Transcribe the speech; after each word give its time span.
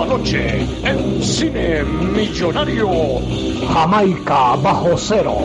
Esta 0.00 0.16
noche, 0.16 0.66
en 0.82 1.22
Cine 1.22 1.84
Millonario, 1.84 2.88
Jamaica 3.70 4.56
bajo 4.56 4.96
cero. 4.96 5.36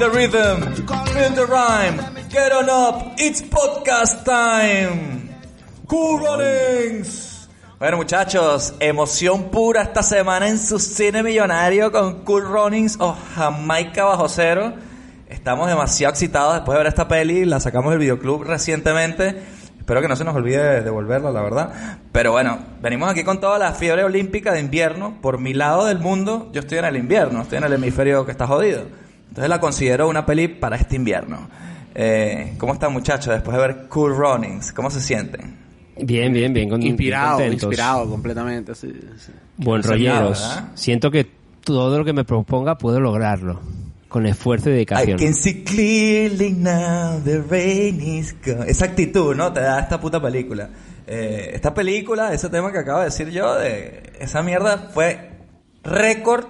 The 0.00 0.08
rhythm, 0.08 0.62
feel 1.12 1.30
the 1.34 1.44
rhyme, 1.46 2.00
get 2.30 2.52
on 2.52 2.70
up, 2.70 3.12
it's 3.18 3.42
podcast 3.42 4.24
time. 4.24 5.28
Cool 5.86 6.20
Runnings. 6.20 7.46
Bueno 7.78 7.98
muchachos, 7.98 8.72
emoción 8.80 9.50
pura 9.50 9.82
esta 9.82 10.02
semana 10.02 10.48
en 10.48 10.58
su 10.58 10.78
cine 10.78 11.22
millonario 11.22 11.92
con 11.92 12.24
Cool 12.24 12.44
Runnings 12.44 12.96
o 12.98 13.14
Jamaica 13.34 14.04
bajo 14.04 14.26
cero. 14.30 14.72
Estamos 15.28 15.68
demasiado 15.68 16.12
excitados 16.12 16.54
después 16.54 16.76
de 16.76 16.78
ver 16.78 16.86
esta 16.86 17.06
peli, 17.06 17.44
la 17.44 17.60
sacamos 17.60 17.90
del 17.90 17.98
videoclub 17.98 18.44
recientemente. 18.44 19.42
Espero 19.78 20.00
que 20.00 20.08
no 20.08 20.16
se 20.16 20.24
nos 20.24 20.34
olvide 20.34 20.80
devolverla, 20.80 21.30
la 21.30 21.42
verdad. 21.42 21.98
Pero 22.10 22.32
bueno, 22.32 22.58
venimos 22.80 23.10
aquí 23.10 23.22
con 23.22 23.38
toda 23.38 23.58
la 23.58 23.74
fiebre 23.74 24.02
olímpica 24.04 24.52
de 24.52 24.60
invierno. 24.60 25.18
Por 25.20 25.38
mi 25.38 25.52
lado 25.52 25.84
del 25.84 25.98
mundo, 25.98 26.48
yo 26.54 26.60
estoy 26.60 26.78
en 26.78 26.86
el 26.86 26.96
invierno, 26.96 27.42
estoy 27.42 27.58
en 27.58 27.64
el 27.64 27.74
hemisferio 27.74 28.24
que 28.24 28.32
está 28.32 28.46
jodido. 28.46 28.84
Entonces 29.30 29.48
la 29.48 29.60
considero 29.60 30.08
una 30.08 30.26
peli 30.26 30.48
para 30.48 30.76
este 30.76 30.96
invierno. 30.96 31.48
Eh, 31.94 32.54
¿Cómo 32.58 32.74
están 32.74 32.92
muchachos 32.92 33.32
después 33.34 33.56
de 33.56 33.62
ver 33.66 33.88
Cool 33.88 34.14
Runnings? 34.16 34.72
¿Cómo 34.72 34.90
se 34.90 35.00
sienten? 35.00 35.56
Bien, 36.02 36.32
bien, 36.32 36.52
bien. 36.52 36.68
con- 36.68 36.82
Inspirado, 36.82 37.38
bien 37.38 37.52
inspirado 37.54 38.08
completamente. 38.08 38.74
Sí, 38.74 38.92
sí. 39.18 39.32
Buen 39.56 39.82
rolleros. 39.82 40.40
¿verdad? 40.40 40.68
Siento 40.74 41.10
que 41.10 41.26
todo 41.64 41.98
lo 41.98 42.04
que 42.04 42.12
me 42.12 42.24
proponga 42.24 42.76
puedo 42.78 43.00
lograrlo. 43.00 43.60
Con 44.08 44.26
esfuerzo 44.26 44.70
y 44.70 44.72
I 44.72 44.74
dedicación. 44.76 45.18
can 45.18 45.34
see 45.34 45.62
clearly 45.62 46.50
now 46.52 47.20
the 47.24 47.40
rain 47.42 48.00
is 48.00 48.34
gone. 48.44 48.68
Esa 48.68 48.86
actitud, 48.86 49.36
¿no? 49.36 49.52
Te 49.52 49.60
da 49.60 49.78
esta 49.78 50.00
puta 50.00 50.20
película. 50.20 50.68
Eh, 51.06 51.52
esta 51.54 51.72
película, 51.74 52.32
ese 52.32 52.48
tema 52.48 52.72
que 52.72 52.78
acabo 52.78 52.98
de 53.00 53.04
decir 53.06 53.28
yo, 53.30 53.54
de 53.54 54.02
esa 54.18 54.42
mierda 54.42 54.90
fue 54.92 55.30
récord 55.84 56.44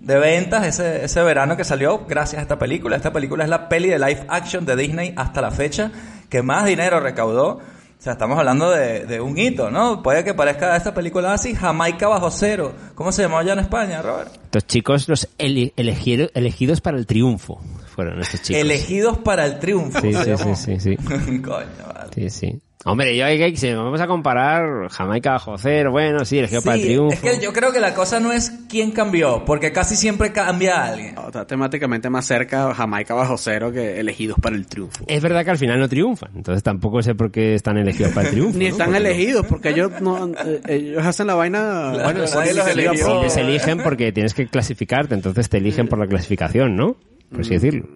de 0.00 0.18
ventas 0.18 0.64
ese, 0.66 1.04
ese 1.04 1.22
verano 1.22 1.56
que 1.56 1.64
salió 1.64 2.04
gracias 2.06 2.38
a 2.40 2.42
esta 2.42 2.58
película. 2.58 2.96
Esta 2.96 3.12
película 3.12 3.44
es 3.44 3.50
la 3.50 3.68
peli 3.68 3.88
de 3.88 3.98
live 3.98 4.24
action 4.28 4.64
de 4.66 4.76
Disney 4.76 5.14
hasta 5.16 5.40
la 5.40 5.50
fecha 5.50 5.90
que 6.28 6.42
más 6.42 6.64
dinero 6.66 7.00
recaudó. 7.00 7.60
O 7.98 8.02
sea, 8.06 8.12
estamos 8.12 8.38
hablando 8.38 8.70
de, 8.70 9.06
de 9.06 9.20
un 9.22 9.38
hito, 9.38 9.70
¿no? 9.70 10.02
Puede 10.02 10.22
que 10.22 10.34
parezca 10.34 10.76
esta 10.76 10.92
película 10.92 11.32
así, 11.32 11.54
Jamaica 11.54 12.06
bajo 12.08 12.30
cero. 12.30 12.74
¿Cómo 12.94 13.10
se 13.10 13.22
llamó 13.22 13.38
allá 13.38 13.54
en 13.54 13.60
España, 13.60 14.02
Robert? 14.02 14.30
Estos 14.44 14.66
chicos, 14.66 15.08
los 15.08 15.28
elegieron- 15.38 16.30
elegidos 16.34 16.82
para 16.82 16.98
el 16.98 17.06
triunfo, 17.06 17.58
fueron 17.96 18.20
estos 18.20 18.42
chicos. 18.42 18.62
Elegidos 18.62 19.18
para 19.18 19.44
el 19.46 19.58
triunfo. 19.58 20.00
Sí, 20.00 20.12
se 20.12 20.36
sí, 20.36 20.44
sí, 20.54 20.78
sí, 20.78 20.80
sí. 20.80 20.96
Coño, 21.42 21.66
vale. 21.92 22.10
Sí, 22.14 22.30
sí. 22.30 22.60
Hombre, 22.88 23.16
yo 23.16 23.24
hay 23.26 23.36
que, 23.36 23.56
si 23.56 23.72
vamos 23.74 24.00
a 24.00 24.06
comparar 24.06 24.88
Jamaica 24.90 25.32
bajo 25.32 25.58
cero, 25.58 25.90
bueno, 25.90 26.24
sí, 26.24 26.38
elegido 26.38 26.62
para 26.62 26.76
el 26.76 26.82
Sí, 26.82 26.86
triunfo. 26.86 27.14
es 27.14 27.20
que 27.38 27.44
yo 27.44 27.52
creo 27.52 27.72
que 27.72 27.80
la 27.80 27.94
cosa 27.94 28.20
no 28.20 28.30
es 28.32 28.52
quién 28.68 28.92
cambió, 28.92 29.44
porque 29.44 29.72
casi 29.72 29.96
siempre 29.96 30.30
cambia 30.30 30.84
alguien. 30.84 31.16
No, 31.16 31.26
Está 31.26 31.44
temáticamente 31.48 32.08
más 32.10 32.26
cerca 32.26 32.72
Jamaica 32.74 33.14
bajo 33.14 33.36
cero 33.38 33.72
que 33.72 33.98
elegidos 33.98 34.38
para 34.40 34.54
el 34.54 34.68
triunfo. 34.68 35.04
Es 35.08 35.20
verdad 35.20 35.44
que 35.44 35.50
al 35.50 35.58
final 35.58 35.80
no 35.80 35.88
triunfan, 35.88 36.30
entonces 36.36 36.62
tampoco 36.62 37.02
sé 37.02 37.16
por 37.16 37.32
qué 37.32 37.56
están 37.56 37.76
elegidos 37.76 38.12
para 38.12 38.28
el 38.28 38.34
triunfo. 38.34 38.56
Ni 38.58 38.66
¿no? 38.66 38.70
están 38.70 38.86
Porque 38.90 39.00
no- 39.00 39.06
elegidos, 39.08 39.46
porque 39.46 39.68
ellos 39.70 39.90
no, 40.00 40.28
eh, 40.28 40.60
ellos 40.68 41.04
hacen 41.04 41.26
la 41.26 41.34
vaina. 41.34 41.90
Claro, 41.92 42.24
bueno, 42.34 42.44
Ellos 42.44 43.36
eligen 43.36 43.78
porque 43.82 44.12
tienes 44.12 44.32
que 44.32 44.46
clasificarte, 44.46 45.12
entonces 45.16 45.48
te 45.48 45.56
eligen 45.56 45.88
por 45.88 45.98
la 45.98 46.06
clasificación, 46.06 46.76
¿no? 46.76 46.94
Por 47.30 47.40
así 47.40 47.50
decirlo. 47.50 47.86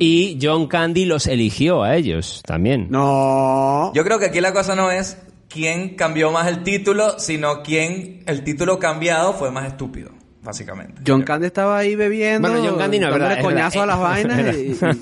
Y 0.00 0.38
John 0.42 0.66
Candy 0.66 1.04
los 1.04 1.26
eligió 1.28 1.82
a 1.84 1.94
ellos 1.96 2.42
también. 2.44 2.88
No. 2.90 3.92
Yo 3.94 4.02
creo 4.04 4.18
que 4.18 4.26
aquí 4.26 4.40
la 4.40 4.52
cosa 4.52 4.74
no 4.74 4.90
es 4.90 5.18
quién 5.48 5.94
cambió 5.94 6.32
más 6.32 6.48
el 6.48 6.62
título, 6.64 7.18
sino 7.20 7.62
quién 7.62 8.24
el 8.26 8.42
título 8.42 8.80
cambiado 8.80 9.34
fue 9.34 9.52
más 9.52 9.68
estúpido, 9.68 10.10
básicamente. 10.42 11.00
John 11.06 11.22
Candy 11.22 11.46
estaba 11.46 11.78
ahí 11.78 11.94
bebiendo. 11.94 12.48
Bueno, 12.50 12.66
John 12.68 12.76
Candy 12.78 12.98
no, 12.98 13.06
dándole 13.10 13.28
verdad, 13.36 13.44
coñazo 13.44 13.80
verdad. 13.80 13.94
a 13.94 13.98
las 14.00 14.00
vainas 14.28 14.56
y, 14.56 14.60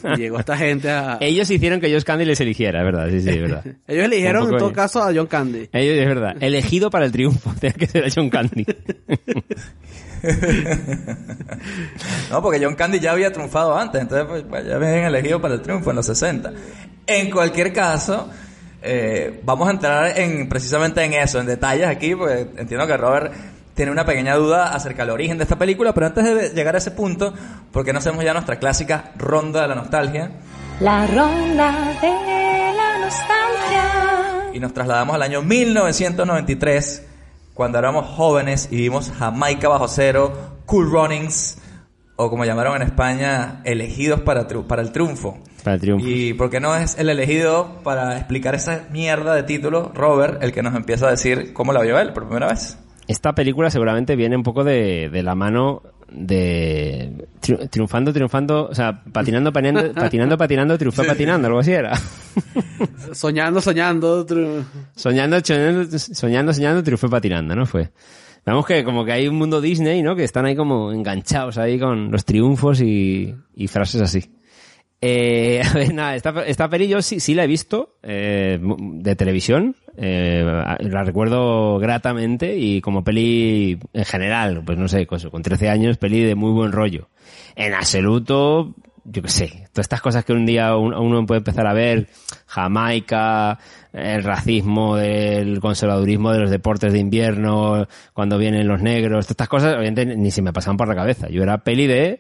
y- 0.09 0.13
y 0.13 0.17
llegó 0.19 0.39
esta 0.41 0.59
gente 0.59 0.91
a. 0.91 1.17
Ellos 1.23 1.51
hicieron 1.51 1.81
que 1.81 1.91
John 1.91 2.03
Candy 2.03 2.25
les 2.27 2.41
eligiera, 2.43 2.81
es 2.81 2.85
verdad, 2.85 3.09
sí, 3.11 3.21
sí, 3.23 3.31
es 3.31 3.41
verdad. 3.41 3.65
Ellos 3.89 4.05
eligieron 4.05 4.43
en 4.43 4.49
todo 4.51 4.59
ellos. 4.59 4.73
caso 4.73 5.03
a 5.03 5.07
John 5.15 5.27
Candy. 5.27 5.71
Ellos, 5.73 5.97
es 5.99 6.07
verdad. 6.07 6.37
Elegido 6.41 6.91
para 6.91 7.07
el 7.07 7.13
triunfo, 7.13 7.51
tiene 7.59 7.75
que 7.77 7.87
ser 7.87 8.05
a 8.05 8.09
John 8.15 8.29
Candy. 8.29 8.67
No, 12.31 12.43
porque 12.43 12.63
John 12.63 12.75
Candy 12.75 13.01
ya 13.01 13.13
había 13.13 13.33
triunfado 13.33 13.77
antes, 13.77 14.01
entonces 14.01 14.27
pues, 14.29 14.45
pues, 14.49 14.67
ya 14.67 14.77
habían 14.77 15.05
elegido 15.05 15.41
para 15.41 15.55
el 15.55 15.63
triunfo 15.63 15.91
en 15.91 15.97
los 15.97 16.07
60. 16.07 16.53
En 17.07 17.31
cualquier 17.31 17.73
caso, 17.73 18.29
eh, 18.83 19.41
vamos 19.45 19.69
a 19.69 19.71
entrar 19.71 20.19
en 20.19 20.49
precisamente 20.49 21.03
en 21.05 21.15
eso, 21.15 21.39
en 21.39 21.47
detalles 21.47 21.87
aquí, 21.87 22.15
porque 22.15 22.49
entiendo 22.57 22.87
que 22.87 22.97
Robert 22.97 23.33
tiene 23.75 23.93
una 23.93 24.05
pequeña 24.05 24.35
duda 24.35 24.75
acerca 24.75 25.03
del 25.03 25.11
origen 25.11 25.39
de 25.39 25.45
esta 25.45 25.57
película, 25.57 25.93
pero 25.93 26.07
antes 26.07 26.25
de 26.25 26.51
llegar 26.51 26.75
a 26.75 26.79
ese 26.79 26.93
punto, 26.93 27.33
¿por 27.71 27.85
qué 27.85 27.93
no 27.93 27.99
hacemos 27.99 28.25
ya 28.25 28.33
nuestra 28.33 28.59
clásica 28.59 29.13
ronda 29.17 29.63
de 29.63 29.69
la 29.69 29.75
nostalgia? 29.75 30.31
La 30.81 31.07
ronda 31.07 31.95
de 32.01 32.73
la 32.75 32.99
nostalgia. 32.99 34.51
Y 34.55 34.61
nos 34.61 34.73
trasladamos 34.73 35.15
al 35.15 35.23
año 35.23 35.43
1993, 35.43 37.03
cuando 37.57 37.79
éramos 37.79 38.07
jóvenes 38.07 38.69
y 38.71 38.77
vimos 38.77 39.11
Jamaica 39.19 39.69
bajo 39.69 39.89
cero, 39.89 40.31
Cool 40.67 40.91
Runnings, 40.91 41.57
o 42.17 42.29
como 42.29 42.45
llamaron 42.45 42.77
en 42.77 42.83
España, 42.83 43.63
elegidos 43.65 44.21
para, 44.21 44.47
para 44.47 44.83
el 44.83 44.93
triunfo. 44.93 45.39
Para 45.65 45.77
el 45.77 45.81
triunfo. 45.81 46.07
¿Y 46.07 46.35
por 46.35 46.51
qué 46.51 46.61
no 46.61 46.77
es 46.77 46.99
el 46.99 47.09
elegido 47.09 47.81
para 47.83 48.19
explicar 48.19 48.55
esa 48.55 48.85
mierda 48.91 49.35
de 49.35 49.43
título, 49.43 49.91
Robert, 49.95 50.43
el 50.43 50.53
que 50.53 50.63
nos 50.63 50.75
empieza 50.75 51.07
a 51.07 51.11
decir 51.13 51.55
cómo 51.55 51.73
la 51.73 51.81
vio 51.81 51.99
él 51.99 52.13
por 52.13 52.27
primera 52.27 52.49
vez? 52.49 52.77
Esta 53.09 53.35
película 53.35 53.71
seguramente 53.71 54.17
viene 54.17 54.37
un 54.37 54.43
poco 54.43 54.65
de, 54.65 55.09
de 55.11 55.23
la 55.23 55.35
mano 55.35 55.83
de 56.11 57.27
tri- 57.41 57.69
triunfando, 57.71 58.13
triunfando, 58.13 58.69
o 58.71 58.75
sea, 58.75 59.03
patinando, 59.13 59.53
patinando, 59.53 59.93
patinando, 59.95 60.39
patinando, 60.39 60.79
triunfé 60.79 61.05
patinando, 61.05 61.47
algo 61.49 61.59
así 61.61 61.73
era. 61.73 61.93
Soñando, 63.13 63.61
soñando. 63.61 64.27
Soñando, 64.95 65.41
soñando, 65.45 65.99
soñando, 65.99 66.53
soñando, 66.53 66.83
triunfé 66.83 67.09
patinando, 67.09 67.55
¿no? 67.57 67.67
Fue. 67.67 67.91
Vemos 68.45 68.65
que 68.67 68.85
como 68.85 69.05
que 69.05 69.13
hay 69.13 69.27
un 69.27 69.37
mundo 69.37 69.61
Disney, 69.61 70.03
¿no? 70.03 70.15
Que 70.15 70.23
están 70.25 70.45
ahí 70.47 70.55
como 70.55 70.93
enganchados 70.93 71.59
ahí 71.59 71.79
con 71.81 72.11
los 72.13 72.25
triunfos 72.25 72.81
y, 72.81 73.35
y 73.57 73.67
frases 73.67 74.01
así. 74.03 74.31
Eh, 75.09 75.63
nada, 75.95 76.17
esta, 76.17 76.45
esta 76.47 76.69
peli 76.69 76.89
yo 76.89 77.01
sí, 77.01 77.21
sí 77.21 77.35
la 77.35 77.45
he 77.45 77.47
visto 77.47 77.97
eh, 78.03 78.59
de 78.61 79.15
televisión. 79.17 79.77
eh, 79.97 80.45
la 80.81 81.05
recuerdo 81.05 81.79
gratamente 81.79 82.57
y 82.57 82.81
como 82.81 83.05
peli 83.05 83.79
en 83.93 84.05
general, 84.05 84.63
pues 84.65 84.77
no 84.79 84.89
sé, 84.89 85.07
con, 85.07 85.21
con 85.31 85.43
13 85.43 85.69
años, 85.69 85.97
peli 85.99 86.23
de 86.25 86.35
muy 86.35 86.51
buen 86.53 86.73
rollo. 86.73 87.09
En 87.55 87.73
absoluto 87.75 88.75
yo 89.09 89.23
qué 89.23 89.29
sé, 89.29 89.47
todas 89.73 89.85
estas 89.85 90.01
cosas 90.01 90.25
que 90.25 90.33
un 90.33 90.45
día 90.45 90.75
un- 90.77 90.93
uno 90.93 91.25
puede 91.27 91.39
empezar 91.39 91.65
a 91.69 91.73
ver, 91.73 92.09
Jamaica, 92.49 93.57
el 93.93 94.25
racismo, 94.25 94.99
el 94.99 95.61
conservadurismo 95.61 96.33
de 96.33 96.41
los 96.41 96.51
deportes 96.51 96.93
de 96.93 96.99
invierno, 96.99 97.87
cuando 98.13 98.37
vienen 98.37 98.67
los 98.67 98.83
negros, 98.83 99.27
todas 99.27 99.31
estas 99.31 99.49
cosas, 99.49 99.77
obviamente 99.77 100.05
ni 100.17 100.33
se 100.33 100.43
me 100.43 100.53
pasaban 100.53 100.77
por 100.77 100.89
la 100.89 100.97
cabeza. 100.97 101.29
Yo 101.29 101.45
era 101.45 101.59
peli 101.59 101.87
de 101.87 102.19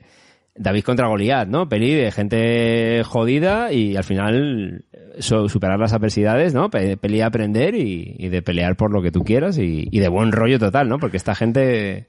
David 0.58 0.82
contra 0.84 1.06
Goliat, 1.08 1.48
¿no? 1.48 1.68
Peli 1.68 1.94
de 1.94 2.10
gente 2.12 3.02
jodida 3.04 3.72
y 3.72 3.96
al 3.96 4.04
final 4.04 4.84
so- 5.18 5.48
superar 5.48 5.78
las 5.78 5.92
adversidades, 5.92 6.54
¿no? 6.54 6.70
Pe- 6.70 6.96
Peli 6.96 7.18
de 7.18 7.24
aprender 7.24 7.74
y, 7.74 8.28
de 8.28 8.42
pelear 8.42 8.76
por 8.76 8.92
lo 8.92 9.02
que 9.02 9.10
tú 9.12 9.22
quieras 9.24 9.58
y, 9.58 9.88
de 9.90 10.08
buen 10.08 10.32
rollo 10.32 10.58
total, 10.58 10.88
¿no? 10.88 10.98
Porque 10.98 11.16
esta 11.16 11.34
gente... 11.34 12.06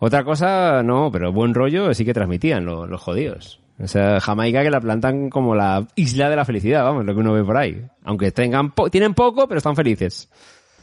Otra 0.00 0.24
cosa, 0.24 0.82
no, 0.82 1.10
pero 1.12 1.32
buen 1.32 1.54
rollo 1.54 1.94
sí 1.94 2.04
que 2.04 2.12
transmitían 2.12 2.64
lo- 2.64 2.86
los 2.86 3.00
jodidos. 3.00 3.60
O 3.80 3.86
sea, 3.88 4.20
Jamaica 4.20 4.62
que 4.62 4.70
la 4.70 4.80
plantan 4.80 5.30
como 5.30 5.54
la 5.54 5.86
isla 5.96 6.28
de 6.28 6.36
la 6.36 6.44
felicidad, 6.44 6.82
vamos, 6.84 7.04
lo 7.04 7.14
que 7.14 7.20
uno 7.20 7.32
ve 7.32 7.42
por 7.44 7.56
ahí. 7.56 7.80
Aunque 8.04 8.30
tengan 8.32 8.72
po- 8.72 8.90
tienen 8.90 9.14
poco, 9.14 9.46
pero 9.48 9.58
están 9.58 9.76
felices. 9.76 10.28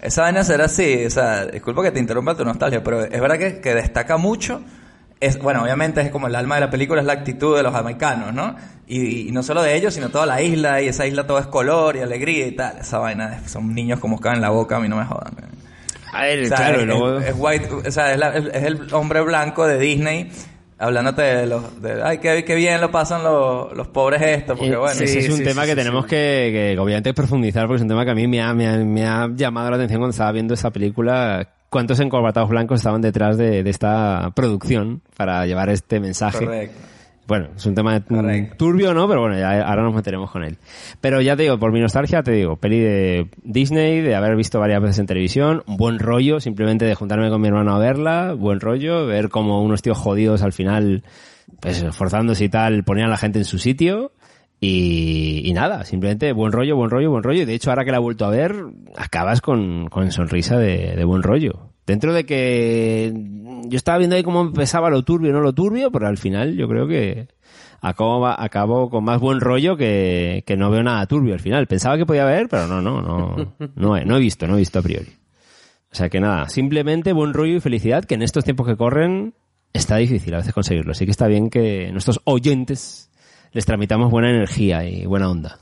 Esa 0.02 0.24
vaina 0.24 0.44
será 0.44 0.66
así, 0.66 1.06
o 1.06 1.10
sea, 1.10 1.46
disculpa 1.46 1.84
que 1.84 1.92
te 1.92 2.00
interrumpa 2.00 2.36
tu 2.36 2.44
nostalgia, 2.44 2.82
pero 2.84 3.04
es 3.04 3.22
verdad 3.22 3.38
que 3.62 3.76
destaca 3.76 4.18
mucho. 4.18 4.62
Es, 5.22 5.38
bueno, 5.40 5.62
obviamente 5.64 6.02
es 6.02 6.10
como 6.10 6.28
el 6.28 6.36
alma 6.36 6.56
de 6.56 6.62
la 6.62 6.70
película, 6.70 7.00
es 7.00 7.08
la 7.08 7.14
actitud 7.14 7.56
de 7.56 7.64
los 7.64 7.72
jamaicanos, 7.74 8.34
¿no? 8.34 8.56
Y, 8.88 9.30
y 9.30 9.32
no 9.32 9.44
solo 9.44 9.62
de 9.62 9.76
ellos, 9.76 9.94
sino 9.94 10.10
toda 10.10 10.26
la 10.26 10.42
isla, 10.42 10.82
y 10.82 10.88
esa 10.88 11.06
isla 11.06 11.26
todo 11.28 11.38
es 11.40 11.46
color 11.48 11.96
y 11.96 12.00
alegría 12.00 12.48
y 12.48 12.52
tal. 12.54 12.78
Esa 12.80 12.98
vaina, 12.98 13.38
es- 13.38 13.52
son 13.52 13.74
niños 13.74 14.00
como 14.00 14.20
caen 14.20 14.38
en 14.38 14.42
la 14.42 14.50
boca, 14.50 14.78
a 14.78 14.80
mí 14.80 14.90
no 14.90 14.98
me 14.98 15.06
jodan. 15.06 15.34
A 16.14 16.24
O 16.24 16.46
sea, 16.48 16.58
claro, 16.58 16.78
es, 16.78 16.84
y 16.84 16.86
luego... 16.88 17.20
es- 17.20 17.28
es 17.28 17.36
white, 17.38 17.70
o 17.88 17.92
sea, 17.92 18.12
es, 18.14 18.18
la- 18.18 18.36
es- 18.36 18.46
es 18.52 18.64
el 18.64 18.94
hombre 18.94 19.22
blanco 19.22 19.66
de 19.68 19.78
Disney 19.80 20.32
hablándote 20.80 21.22
de 21.22 21.46
los, 21.46 21.80
de, 21.80 22.02
ay, 22.04 22.18
qué, 22.18 22.44
qué 22.44 22.56
bien 22.56 22.82
lo 22.82 22.90
pasan 22.90 23.24
los, 23.24 23.72
los 23.78 23.88
pobres 23.90 24.20
estos, 24.24 24.58
porque 24.58 24.74
Eh, 24.74 24.78
bueno. 24.78 25.00
ese 25.00 25.20
es 25.20 25.30
un 25.30 25.38
sí, 25.38 25.44
tema 25.44 25.62
sí, 25.62 25.68
que 25.68 25.74
sí, 25.74 25.78
tenemos 25.78 26.06
sí. 26.06 26.10
Que, 26.10 26.50
que 26.74 26.80
obviamente 26.80 27.14
profundizar 27.14 27.68
porque 27.68 27.76
es 27.76 27.82
un 27.84 27.88
tema 27.90 28.04
que 28.04 28.10
a 28.12 28.16
mí 28.16 28.28
me 28.28 28.42
ha, 28.42 28.52
me 28.56 28.68
ha, 28.68 28.78
me 28.78 29.06
ha 29.06 29.30
llamado 29.32 29.70
la 29.70 29.76
atención 29.76 30.00
cuando 30.00 30.10
estaba 30.12 30.32
viendo 30.32 30.56
esa 30.56 30.72
película. 30.72 31.48
¿Cuántos 31.72 32.02
encorbatados 32.02 32.50
blancos 32.50 32.82
estaban 32.82 33.02
detrás 33.02 33.38
de, 33.38 33.64
de 33.64 33.70
esta 33.70 34.30
producción 34.36 35.02
para 35.16 35.46
llevar 35.46 35.70
este 35.70 36.02
mensaje? 36.02 36.44
Correcto. 36.44 36.78
Bueno, 37.28 37.48
es 37.56 37.66
un 37.66 37.74
tema 37.76 37.98
Correcto. 38.02 38.58
turbio, 38.58 38.94
¿no? 38.94 39.08
Pero 39.08 39.22
bueno, 39.22 39.40
ya, 39.40 39.62
ahora 39.62 39.84
nos 39.84 39.96
meteremos 39.96 40.30
con 40.30 40.44
él. 40.44 40.58
Pero 41.00 41.22
ya 41.22 41.38
te 41.38 41.44
digo, 41.44 41.58
por 41.58 41.72
mi 41.72 41.80
nostalgia, 41.80 42.24
te 42.24 42.34
digo, 42.34 42.58
peli 42.58 42.80
de 42.80 43.30
Disney, 43.44 44.02
de 44.02 44.16
haber 44.16 44.36
visto 44.36 44.60
varias 44.60 44.82
veces 44.82 45.00
en 45.00 45.06
televisión, 45.06 45.64
un 45.66 45.78
buen 45.78 46.00
rollo, 46.00 46.42
simplemente 46.42 46.84
de 46.84 46.94
juntarme 46.94 47.30
con 47.30 47.40
mi 47.40 47.48
hermano 47.48 47.74
a 47.74 47.80
verla, 47.80 48.34
buen 48.34 48.60
rollo, 48.60 49.06
ver 49.06 49.30
como 49.30 49.64
unos 49.64 49.82
tíos 49.82 49.98
jodidos 49.98 50.42
al 50.42 50.52
final, 50.52 51.04
pues 51.62 51.82
esforzándose 51.82 52.44
y 52.44 52.50
tal, 52.50 52.84
ponían 52.84 53.08
a 53.08 53.12
la 53.12 53.18
gente 53.18 53.40
en 53.40 53.46
su 53.46 53.60
sitio. 53.60 54.12
Y, 54.64 55.52
nada, 55.56 55.84
simplemente 55.86 56.32
buen 56.34 56.52
rollo, 56.52 56.76
buen 56.76 56.92
rollo, 56.92 57.10
buen 57.10 57.24
rollo. 57.24 57.42
Y 57.42 57.46
de 57.46 57.56
hecho, 57.56 57.72
ahora 57.72 57.84
que 57.84 57.92
la 57.92 57.98
he 57.98 58.02
vuelto 58.02 58.26
a 58.26 58.30
ver, 58.30 58.56
acabas 58.96 59.42
con, 59.42 59.88
con 59.88 60.12
sonrisa 60.12 60.58
de, 60.58 60.96
de 60.96 61.04
buen 61.04 61.24
rollo. 61.24 61.72
Dentro 61.88 62.14
de 62.14 62.26
que 62.28 63.12
yo 63.66 63.76
estaba 63.76 63.98
viendo 63.98 64.16
ahí 64.16 64.24
cómo 64.24 64.42
empezaba 64.42 64.92
lo 64.92 65.04
turbio, 65.04 65.34
no 65.34 65.42
lo 65.42 65.54
turbio, 65.54 65.92
pero 65.92 66.08
al 66.08 66.18
final 66.18 66.56
yo 66.56 66.68
creo 66.68 66.88
que 66.88 67.28
acabo, 67.82 68.28
acabo 68.28 68.90
con 68.90 69.04
más 69.04 69.20
buen 69.20 69.42
rollo 69.42 69.76
que, 69.76 70.44
que 70.46 70.56
no 70.56 70.70
veo 70.70 70.84
nada 70.84 71.06
turbio 71.08 71.34
al 71.34 71.40
final. 71.40 71.68
Pensaba 71.68 71.98
que 71.98 72.06
podía 72.06 72.24
haber, 72.24 72.48
pero 72.48 72.68
no, 72.68 72.82
no, 72.82 73.02
no, 73.02 73.56
no, 73.76 73.98
he, 73.98 74.06
no 74.06 74.18
he 74.18 74.20
visto, 74.20 74.48
no 74.48 74.56
he 74.56 74.60
visto 74.60 74.80
a 74.80 74.84
priori. 74.84 75.12
O 75.92 75.96
sea 75.96 76.10
que 76.10 76.20
nada, 76.20 76.48
simplemente 76.50 77.14
buen 77.14 77.34
rollo 77.34 77.56
y 77.56 77.60
felicidad, 77.60 78.06
que 78.06 78.16
en 78.16 78.22
estos 78.22 78.46
tiempos 78.46 78.68
que 78.68 78.78
corren 78.78 79.34
está 79.74 79.98
difícil 79.98 80.34
a 80.34 80.38
veces 80.38 80.54
conseguirlo. 80.54 80.92
Así 80.92 81.06
que 81.06 81.12
está 81.12 81.28
bien 81.28 81.50
que 81.50 81.92
nuestros 81.92 82.22
oyentes 82.24 83.11
les 83.54 83.66
tramitamos 83.66 84.12
buena 84.12 84.30
energía 84.30 84.84
y 84.86 85.06
buena 85.06 85.30
onda. 85.30 85.58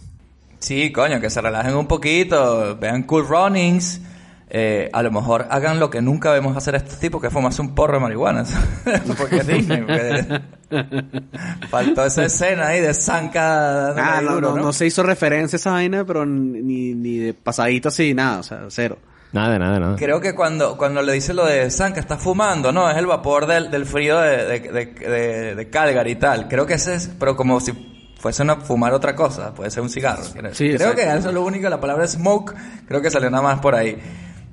Sí, 0.60 0.92
coño, 0.92 1.20
que 1.22 1.30
se 1.30 1.42
relajen 1.42 1.76
un 1.76 1.88
poquito, 1.88 2.78
vean 2.78 3.04
Cool 3.04 3.28
Runnings, 3.28 4.02
eh, 4.50 4.90
a 4.92 5.02
lo 5.04 5.12
mejor 5.12 5.48
hagan 5.52 5.80
lo 5.80 5.90
que 5.90 6.02
nunca 6.02 6.32
vemos 6.32 6.58
hacer 6.58 6.74
a 6.76 6.80
estos 6.80 7.00
tipos, 7.00 7.22
que 7.22 7.28
es 7.28 7.34
fumarse 7.34 7.62
un 7.62 7.74
porro 7.76 7.94
de 7.96 8.00
marihuana. 8.02 8.44
porque 9.18 9.38
es 9.38 9.48
Disney. 9.48 9.82
porque- 9.82 10.42
Faltó 11.70 12.06
esa 12.06 12.26
escena 12.26 12.68
ahí 12.68 12.82
de 12.82 12.94
Zanca. 12.94 13.90
Ah, 13.92 14.22
no, 14.22 14.34
duro, 14.36 14.56
no, 14.56 14.64
no 14.64 14.74
se 14.74 14.86
hizo 14.86 15.02
referencia 15.04 15.56
a 15.56 15.60
esa 15.60 15.72
vaina, 15.72 16.04
pero 16.06 16.26
ni, 16.26 16.94
ni 16.94 17.18
de 17.18 17.34
pasadito 17.34 17.88
así, 17.90 18.14
nada, 18.14 18.40
o 18.40 18.44
sea, 18.44 18.66
cero. 18.70 18.98
Nada, 19.32 19.60
nada, 19.60 19.80
nada. 19.80 19.96
Creo 19.96 20.20
que 20.20 20.34
cuando, 20.34 20.76
cuando 20.76 21.02
le 21.04 21.14
dice 21.14 21.34
lo 21.36 21.46
de 21.46 21.70
Zanca, 21.70 22.00
está 22.00 22.18
fumando, 22.18 22.72
no, 22.72 22.90
es 22.90 22.98
el 22.98 23.06
vapor 23.06 23.46
del, 23.46 23.70
del 23.70 23.86
frío 23.86 24.18
de, 24.20 24.38
de, 24.46 24.60
de, 24.60 24.86
de- 24.88 25.56
de 25.56 25.70
Calgary 25.70 26.12
y 26.12 26.16
tal. 26.16 26.48
Creo 26.48 26.66
que 26.66 26.74
ese 26.74 26.96
es, 26.96 27.12
pero 27.20 27.36
como 27.36 27.60
si 27.60 27.72
fuese 28.20 28.44
a 28.44 28.56
fumar 28.58 28.92
otra 28.94 29.16
cosa, 29.16 29.54
puede 29.54 29.70
ser 29.70 29.84
un 29.84 29.90
cigarro. 29.90 30.24
Creo, 30.34 30.54
Sí, 30.56 30.74
creo 30.76 30.96
que 30.96 31.04
eso 31.04 31.28
es 31.30 31.34
lo 31.34 31.44
único, 31.44 31.70
la 31.70 31.80
palabra 31.80 32.08
smoke, 32.08 32.56
creo 32.88 33.02
que 33.02 33.12
salió 33.12 33.30
nada 33.30 33.44
más 33.44 33.60
por 33.60 33.76
ahí. 33.76 33.98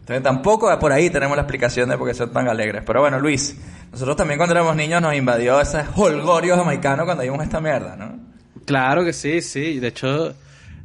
Entonces 0.01 0.23
tampoco 0.23 0.79
por 0.79 0.93
ahí 0.93 1.11
tenemos 1.11 1.37
la 1.37 1.43
explicación 1.43 1.89
de 1.89 1.97
por 1.99 2.07
qué 2.07 2.15
son 2.15 2.31
tan 2.33 2.47
alegres. 2.47 2.83
Pero 2.87 3.01
bueno, 3.01 3.19
Luis, 3.19 3.57
nosotros 3.91 4.15
también 4.17 4.37
cuando 4.39 4.55
éramos 4.55 4.77
niños 4.77 5.01
nos 5.03 5.15
invadió 5.15 5.61
ese 5.61 5.83
holgorio 5.97 6.55
jamaicano 6.57 7.05
cuando 7.07 7.25
vimos 7.25 7.43
esta 7.43 7.61
mierda, 7.61 7.97
¿no? 7.97 8.21
Claro 8.67 9.05
que 9.05 9.13
sí, 9.13 9.41
sí. 9.41 9.81
De 9.81 9.89
hecho, 9.89 10.35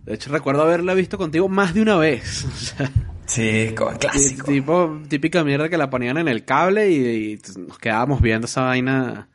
de 0.05 0.13
hecho 0.13 0.31
recuerdo 0.31 0.63
haberla 0.63 0.93
visto 0.95 1.17
contigo 1.19 1.47
más 1.49 1.73
de 1.73 1.81
una 1.81 1.97
vez. 1.97 2.45
O 2.47 2.55
sea, 2.57 2.89
Sí, 3.31 3.73
co- 3.77 3.91
clásico. 3.99 4.45
ti- 4.45 4.53
tipo, 4.53 4.99
típica 5.07 5.43
mierda 5.43 5.69
que 5.69 5.77
la 5.77 5.89
ponían 5.89 6.17
en 6.17 6.27
el 6.27 6.43
cable 6.43 6.89
y, 6.91 7.33
y 7.33 7.39
nos 7.59 7.77
quedábamos 7.79 8.21
viendo 8.21 8.45
esa 8.45 8.63
vaina 8.63 9.29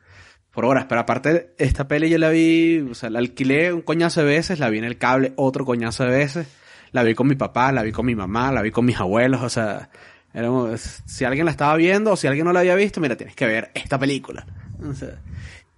por 0.51 0.65
horas. 0.65 0.85
Pero 0.87 1.01
aparte, 1.01 1.53
esta 1.57 1.87
peli 1.87 2.09
yo 2.09 2.17
la 2.17 2.29
vi, 2.29 2.79
o 2.89 2.93
sea, 2.93 3.09
la 3.09 3.19
alquilé 3.19 3.73
un 3.73 3.81
coñazo 3.81 4.21
de 4.21 4.27
veces, 4.27 4.59
la 4.59 4.69
vi 4.69 4.77
en 4.77 4.83
el 4.83 4.97
cable 4.97 5.33
otro 5.35 5.65
coñazo 5.65 6.03
de 6.03 6.11
veces. 6.11 6.47
La 6.91 7.03
vi 7.03 7.15
con 7.15 7.27
mi 7.27 7.35
papá, 7.35 7.71
la 7.71 7.81
vi 7.83 7.91
con 7.91 8.05
mi 8.05 8.15
mamá, 8.15 8.51
la 8.51 8.61
vi 8.61 8.71
con 8.71 8.85
mis 8.85 8.97
abuelos, 8.99 9.41
o 9.41 9.49
sea, 9.49 9.89
éramos- 10.33 10.79
si 11.05 11.25
alguien 11.25 11.45
la 11.45 11.51
estaba 11.51 11.75
viendo 11.75 12.11
o 12.11 12.15
si 12.15 12.27
alguien 12.27 12.45
no 12.45 12.53
la 12.53 12.59
había 12.61 12.75
visto, 12.75 13.01
mira, 13.01 13.15
tienes 13.17 13.35
que 13.35 13.45
ver 13.47 13.71
esta 13.73 13.97
película. 13.99 14.45
O 14.87 14.93
sea, 14.93 15.19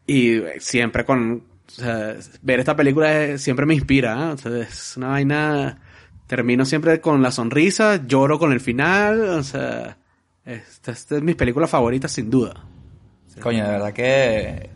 y 0.05 0.41
siempre 0.59 1.05
con, 1.05 1.43
o 1.67 1.71
sea, 1.71 2.15
ver 2.41 2.59
esta 2.59 2.75
película 2.75 3.37
siempre 3.37 3.65
me 3.65 3.73
inspira, 3.75 4.13
¿eh? 4.29 4.33
O 4.33 4.37
sea, 4.37 4.57
es 4.59 4.97
una 4.97 5.07
vaina, 5.09 5.79
termino 6.29 6.63
siempre 6.63 7.01
con 7.01 7.23
la 7.23 7.31
sonrisa, 7.31 8.05
lloro 8.05 8.37
con 8.37 8.51
el 8.53 8.59
final, 8.59 9.19
o 9.29 9.41
sea, 9.43 9.97
esta, 10.45 10.91
esta 10.91 11.15
es 11.17 11.23
mi 11.23 11.33
película 11.33 11.65
favorita 11.67 12.07
sin 12.07 12.29
duda. 12.29 12.53
Coño, 13.41 13.65
de 13.65 13.71
verdad 13.71 13.91
que 13.93 14.69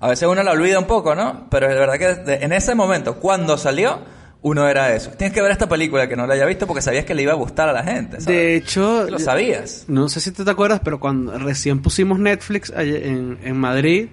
a 0.00 0.08
veces 0.08 0.26
uno 0.26 0.42
la 0.42 0.52
olvida 0.52 0.78
un 0.78 0.86
poco, 0.86 1.14
¿no? 1.14 1.48
Pero 1.50 1.68
de 1.68 1.74
verdad 1.74 1.98
que 1.98 2.32
en 2.42 2.52
ese 2.54 2.74
momento, 2.74 3.16
cuando 3.16 3.58
salió, 3.58 3.98
uno 4.40 4.66
era 4.66 4.94
eso. 4.94 5.10
Tienes 5.10 5.34
que 5.34 5.42
ver 5.42 5.50
esta 5.50 5.68
película 5.68 6.08
que 6.08 6.16
no 6.16 6.26
la 6.26 6.32
haya 6.32 6.46
visto 6.46 6.66
porque 6.66 6.80
sabías 6.80 7.04
que 7.04 7.14
le 7.14 7.24
iba 7.24 7.32
a 7.32 7.36
gustar 7.36 7.68
a 7.68 7.74
la 7.74 7.82
gente. 7.82 8.12
¿sabes? 8.12 8.26
De 8.26 8.56
hecho, 8.56 9.06
Lo 9.10 9.18
sabías. 9.18 9.84
no 9.86 10.08
sé 10.08 10.20
si 10.20 10.30
tú 10.30 10.46
te 10.46 10.50
acuerdas, 10.50 10.80
pero 10.82 10.98
cuando 10.98 11.38
recién 11.38 11.82
pusimos 11.82 12.18
Netflix 12.18 12.72
en, 12.74 13.38
en 13.42 13.56
Madrid, 13.58 14.08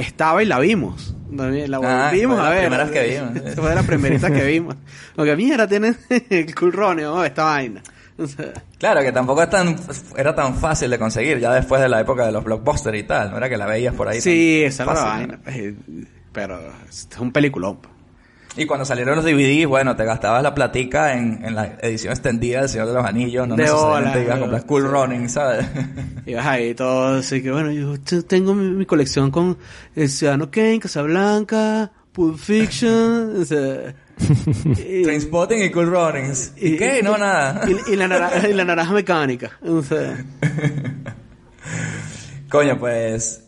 estaba 0.00 0.42
y 0.42 0.46
la 0.46 0.58
vimos. 0.58 1.14
La 1.32 1.44
Ah, 1.76 2.08
volvimos 2.10 2.36
de 2.36 2.42
a 2.42 2.44
las 2.44 2.50
ver. 2.50 2.60
primeras 2.68 2.90
que 2.90 3.02
vimos. 3.08 3.54
Fue 3.54 3.68
de 3.68 3.74
las 3.76 3.86
primeritas 3.86 4.30
que 4.32 4.44
vimos. 4.44 4.74
Porque 5.14 5.36
mira, 5.36 5.66
tienen 5.68 5.96
el 6.30 6.54
cool 6.54 6.72
running, 6.72 7.04
ver 7.06 7.24
esta 7.26 7.44
vaina. 7.44 7.82
O 8.18 8.26
sea, 8.26 8.52
Claro, 8.78 9.00
que 9.02 9.12
tampoco 9.12 9.42
es 9.42 9.48
tan, 9.50 9.76
era 10.16 10.34
tan 10.34 10.54
fácil 10.56 10.90
de 10.90 10.98
conseguir 10.98 11.38
ya 11.38 11.52
después 11.54 11.80
de 11.80 11.88
la 11.88 12.00
época 12.00 12.26
de 12.26 12.32
los 12.32 12.42
blockbusters 12.44 12.98
y 12.98 13.02
tal. 13.04 13.30
No 13.30 13.36
era 13.38 13.48
que 13.48 13.56
la 13.56 13.66
veías 13.66 13.94
por 13.94 14.08
ahí. 14.08 14.20
sí, 14.20 14.62
esa 14.64 14.82
era 14.82 14.94
la 14.94 15.04
vaina. 15.04 15.38
eh, 15.46 15.74
Pero 16.32 16.60
es 16.88 17.08
un 17.18 17.30
peliculón. 17.32 17.78
Y 18.56 18.66
cuando 18.66 18.84
salieron 18.84 19.14
los 19.14 19.24
DVDs, 19.24 19.66
bueno, 19.66 19.94
te 19.94 20.04
gastabas 20.04 20.42
la 20.42 20.54
platica 20.54 21.14
en, 21.16 21.44
en 21.44 21.54
la 21.54 21.76
edición 21.82 22.12
extendida 22.12 22.60
del 22.60 22.68
Señor 22.68 22.88
de 22.88 22.94
los 22.94 23.04
Anillos. 23.04 23.46
No 23.46 23.54
De 23.56 23.62
necesariamente 23.62 24.22
ibas 24.24 24.36
a 24.36 24.40
comprar 24.40 24.66
Cool 24.66 24.82
sí. 24.82 24.88
Running, 24.88 25.28
¿sabes? 25.28 25.66
Y 26.26 26.34
vas 26.34 26.46
ahí 26.46 26.74
todo, 26.74 27.18
así 27.18 27.42
que 27.42 27.50
bueno, 27.52 27.70
yo 27.70 27.94
tengo 28.24 28.54
mi, 28.54 28.70
mi 28.70 28.86
colección 28.86 29.30
con 29.30 29.56
El 29.94 30.08
Ciudadano 30.08 30.50
Kane, 30.50 30.80
Casablanca, 30.80 31.92
Pulp 32.12 32.38
Fiction, 32.38 33.36
o 33.40 33.44
sea, 33.44 33.94
y- 34.84 35.04
Trainspotting 35.04 35.62
y 35.62 35.70
Cool 35.70 35.86
Runnings. 35.90 36.52
¿Y, 36.56 36.76
qué? 36.76 37.02
No, 37.04 37.16
nada. 37.16 37.62
Y, 37.68 37.92
y 37.92 37.96
la 37.96 38.08
naranja, 38.08 38.48
y 38.48 38.52
la 38.52 38.64
naranja 38.64 38.92
mecánica. 38.92 39.52
O 39.62 39.80
sea, 39.82 40.24
Coño, 42.50 42.78
pues. 42.78 43.44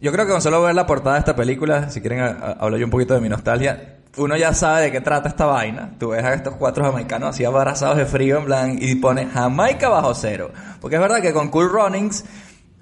Yo 0.00 0.12
creo 0.12 0.26
que 0.26 0.32
con 0.32 0.42
solo 0.42 0.62
ver 0.62 0.74
la 0.74 0.86
portada 0.86 1.14
de 1.14 1.20
esta 1.20 1.36
película, 1.36 1.90
si 1.90 2.00
quieren 2.00 2.20
hablar 2.20 2.78
yo 2.78 2.84
un 2.86 2.90
poquito 2.90 3.14
de 3.14 3.20
mi 3.20 3.28
nostalgia, 3.28 3.98
uno 4.16 4.36
ya 4.36 4.52
sabe 4.52 4.82
de 4.82 4.92
qué 4.92 5.00
trata 5.00 5.28
esta 5.28 5.46
vaina. 5.46 5.90
Tú 5.98 6.10
ves 6.10 6.24
a 6.24 6.34
estos 6.34 6.56
cuatro 6.56 6.84
jamaicanos 6.84 7.30
así 7.30 7.44
abarazados 7.44 7.96
de 7.96 8.06
frío 8.06 8.38
en 8.38 8.44
plan 8.44 8.78
y 8.80 8.94
pone 8.96 9.26
Jamaica 9.26 9.88
bajo 9.88 10.14
cero. 10.14 10.50
Porque 10.80 10.96
es 10.96 11.02
verdad 11.02 11.22
que 11.22 11.32
con 11.32 11.48
Cool 11.48 11.70
Runnings 11.70 12.24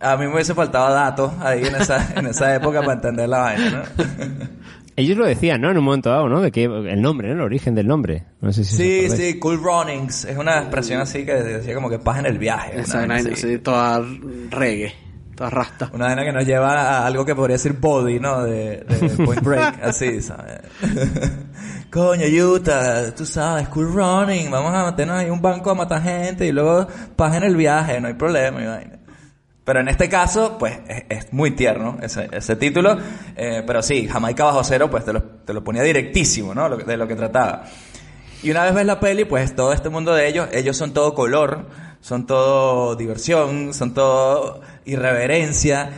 a 0.00 0.16
mí 0.16 0.26
me 0.26 0.34
hubiese 0.34 0.54
faltado 0.54 0.92
datos 0.92 1.32
ahí 1.40 1.64
en 1.64 1.75
esa, 1.76 2.12
en 2.16 2.26
esa 2.26 2.54
época 2.54 2.80
para 2.80 2.94
entender 2.94 3.28
la 3.28 3.38
vaina, 3.38 3.70
¿no? 3.70 4.04
Ellos 4.96 5.16
lo 5.16 5.25
decían, 5.25 5.60
¿no? 5.60 5.70
En 5.70 5.78
un 5.78 5.84
momento 5.84 6.10
dado, 6.10 6.28
¿no? 6.28 6.42
De 6.42 6.50
que 6.50 6.64
el 6.64 7.00
nombre, 7.00 7.28
¿no? 7.28 7.34
El 7.34 7.40
origen 7.40 7.75
del 7.75 7.87
nombre. 7.87 8.25
No 8.40 8.52
sé 8.52 8.64
si 8.64 8.75
os 8.75 8.76
Sí, 8.76 9.16
sí, 9.16 9.38
Cool 9.38 9.62
Runnings. 9.62 10.25
Es 10.25 10.37
una 10.37 10.58
expresión 10.58 11.00
así 11.00 11.25
que 11.25 11.34
decía 11.34 11.75
como 11.75 11.88
que 11.88 11.99
paz 11.99 12.18
en 12.18 12.26
el 12.26 12.38
viaje. 12.38 12.80
así. 12.80 13.30
así, 13.32 13.58
toda 13.58 14.04
reggae. 14.50 14.92
Está 15.40 15.49
rasta. 15.49 15.90
Una 15.94 16.04
vaina 16.04 16.23
que 16.23 16.32
nos 16.32 16.44
lleva 16.44 16.75
a 16.75 17.06
algo 17.06 17.25
que 17.25 17.35
podría 17.35 17.54
decir 17.54 17.73
body, 17.73 18.20
¿no? 18.20 18.42
De, 18.42 18.85
de 18.85 19.25
Point 19.25 19.42
Break, 19.42 19.78
así, 19.82 20.20
¿sabes? 20.20 20.61
Coño, 21.90 22.26
Utah, 22.26 23.14
tú 23.14 23.25
sabes, 23.25 23.66
cool 23.68 23.90
running, 23.90 24.50
vamos 24.50 24.75
a 24.75 24.85
meternos 24.85 25.16
ahí 25.16 25.30
un 25.30 25.40
banco 25.40 25.70
a 25.70 25.75
matar 25.75 26.02
gente 26.02 26.47
y 26.47 26.52
luego 26.52 26.87
paguen 27.16 27.42
el 27.44 27.56
viaje, 27.56 28.02
no 28.02 28.09
hay 28.09 28.14
problema, 28.14 28.61
y 28.61 28.66
vaina. 28.66 28.99
Pero 29.64 29.80
en 29.80 29.88
este 29.88 30.11
caso, 30.11 30.59
pues, 30.59 30.78
es, 30.87 31.04
es 31.09 31.32
muy 31.32 31.52
tierno 31.52 31.97
ese, 32.02 32.28
ese 32.30 32.56
título, 32.56 32.99
eh, 33.35 33.62
pero 33.66 33.82
sí, 33.82 34.06
Jamaica 34.09 34.44
bajo 34.44 34.62
cero, 34.62 34.90
pues 34.90 35.06
te 35.06 35.14
lo, 35.14 35.23
te 35.23 35.54
lo 35.54 35.64
ponía 35.64 35.82
directísimo, 35.82 36.54
¿no? 36.54 36.68
Lo 36.68 36.76
de 36.76 36.97
lo 36.99 37.09
que 37.09 37.14
trataba. 37.14 37.64
Y 38.42 38.50
una 38.50 38.64
vez 38.64 38.75
ves 38.75 38.85
la 38.85 39.00
peli, 39.00 39.25
pues 39.25 39.56
todo 39.56 39.73
este 39.73 39.88
mundo 39.88 40.12
de 40.14 40.28
ellos, 40.28 40.50
ellos 40.52 40.76
son 40.76 40.92
todo 40.92 41.14
color, 41.14 41.64
son 42.02 42.26
todo 42.26 42.94
diversión, 42.94 43.73
son 43.73 43.94
todo 43.94 44.61
irreverencia. 44.84 45.90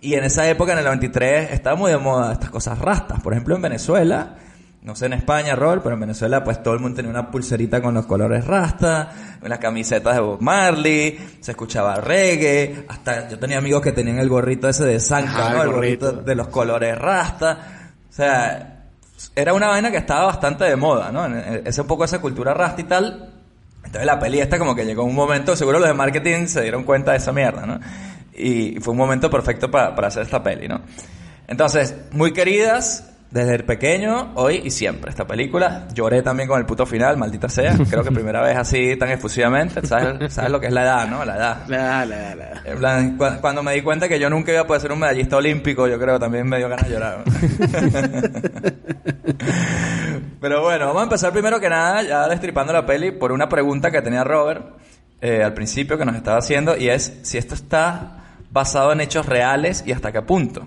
Y 0.00 0.14
en 0.14 0.24
esa 0.24 0.48
época, 0.48 0.72
en 0.72 0.78
el 0.78 0.84
93, 0.84 1.52
estaba 1.52 1.76
muy 1.76 1.90
de 1.90 1.98
moda 1.98 2.32
estas 2.32 2.50
cosas 2.50 2.78
rastas. 2.78 3.20
Por 3.20 3.32
ejemplo, 3.32 3.56
en 3.56 3.62
Venezuela, 3.62 4.36
no 4.86 4.94
sé 4.94 5.06
en 5.06 5.14
España, 5.14 5.56
Rol, 5.56 5.82
pero 5.82 5.94
en 5.94 6.00
Venezuela, 6.00 6.44
pues 6.44 6.62
todo 6.62 6.74
el 6.74 6.80
mundo 6.80 6.94
tenía 6.94 7.10
una 7.10 7.28
pulserita 7.28 7.82
con 7.82 7.92
los 7.94 8.06
colores 8.06 8.46
rasta, 8.46 9.10
las 9.42 9.58
camisetas 9.58 10.14
de 10.14 10.20
Bob 10.20 10.40
Marley, 10.40 11.38
se 11.40 11.50
escuchaba 11.50 11.96
reggae, 11.96 12.84
hasta 12.86 13.28
yo 13.28 13.36
tenía 13.36 13.58
amigos 13.58 13.82
que 13.82 13.90
tenían 13.90 14.18
el 14.18 14.28
gorrito 14.28 14.68
ese 14.68 14.84
de 14.84 15.00
¿no? 15.10 15.62
el 15.62 15.68
El 15.68 15.74
gorrito 15.74 16.12
de 16.12 16.34
los 16.36 16.46
colores 16.48 16.96
rasta. 16.96 17.58
O 18.08 18.12
sea, 18.12 18.84
era 19.34 19.54
una 19.54 19.66
vaina 19.66 19.90
que 19.90 19.96
estaba 19.96 20.26
bastante 20.26 20.64
de 20.64 20.76
moda, 20.76 21.10
¿no? 21.10 21.26
Ese 21.26 21.80
un 21.80 21.86
poco 21.88 22.04
esa 22.04 22.20
cultura 22.20 22.54
rasta 22.54 22.80
y 22.80 22.84
tal. 22.84 23.32
Entonces 23.78 24.06
la 24.06 24.20
peli 24.20 24.38
esta 24.38 24.56
como 24.56 24.74
que 24.76 24.84
llegó 24.84 25.02
un 25.02 25.16
momento, 25.16 25.56
seguro 25.56 25.80
los 25.80 25.88
de 25.88 25.94
marketing 25.94 26.46
se 26.46 26.62
dieron 26.62 26.84
cuenta 26.84 27.10
de 27.10 27.16
esa 27.16 27.32
mierda, 27.32 27.66
¿no? 27.66 27.80
Y 28.36 28.78
fue 28.80 28.92
un 28.92 28.98
momento 28.98 29.30
perfecto 29.30 29.70
pa- 29.70 29.94
para 29.94 30.08
hacer 30.08 30.22
esta 30.24 30.42
peli, 30.42 30.68
¿no? 30.68 30.80
Entonces, 31.48 31.94
muy 32.12 32.32
queridas, 32.32 33.12
desde 33.30 33.54
el 33.56 33.64
pequeño, 33.64 34.32
hoy 34.34 34.62
y 34.64 34.70
siempre. 34.70 35.10
Esta 35.10 35.26
película, 35.26 35.86
lloré 35.94 36.22
también 36.22 36.48
con 36.48 36.58
el 36.58 36.66
puto 36.66 36.86
final, 36.86 37.16
maldita 37.16 37.48
sea. 37.48 37.76
Creo 37.90 38.02
que 38.04 38.10
primera 38.12 38.40
vez 38.42 38.56
así 38.56 38.96
tan 38.96 39.10
efusivamente. 39.10 39.84
¿Sabes, 39.86 40.32
sabes 40.32 40.50
lo 40.50 40.60
que 40.60 40.66
es 40.68 40.72
la 40.72 40.82
edad, 40.82 41.08
no? 41.08 41.24
La 41.24 41.36
edad. 41.36 41.56
La, 41.68 42.04
la, 42.06 42.34
la, 42.34 42.34
la. 42.34 42.62
En 42.64 42.78
plan, 42.78 43.16
cu- 43.16 43.40
cuando 43.40 43.62
me 43.62 43.72
di 43.74 43.82
cuenta 43.82 44.08
que 44.08 44.18
yo 44.18 44.28
nunca 44.30 44.52
iba 44.52 44.60
a 44.62 44.66
poder 44.66 44.82
ser 44.82 44.92
un 44.92 44.98
medallista 45.00 45.36
olímpico, 45.36 45.86
yo 45.88 45.98
creo 45.98 46.14
que 46.14 46.20
también 46.20 46.46
me 46.48 46.58
dio 46.58 46.68
ganas 46.68 46.86
de 46.88 46.94
llorar. 46.94 47.24
Pero 50.40 50.62
bueno, 50.62 50.86
vamos 50.86 51.00
a 51.00 51.04
empezar 51.04 51.32
primero 51.32 51.58
que 51.60 51.68
nada, 51.68 52.02
ya 52.02 52.28
destripando 52.28 52.72
la 52.72 52.84
peli, 52.86 53.10
por 53.12 53.32
una 53.32 53.48
pregunta 53.48 53.90
que 53.90 54.02
tenía 54.02 54.22
Robert 54.24 54.64
eh, 55.20 55.42
al 55.42 55.54
principio 55.54 55.96
que 55.98 56.04
nos 56.04 56.14
estaba 56.16 56.38
haciendo, 56.38 56.76
y 56.76 56.88
es 56.88 57.20
si 57.22 57.38
esto 57.38 57.54
está 57.54 58.15
basado 58.50 58.92
en 58.92 59.00
hechos 59.00 59.26
reales 59.26 59.82
y 59.86 59.92
hasta 59.92 60.12
qué 60.12 60.22
punto. 60.22 60.66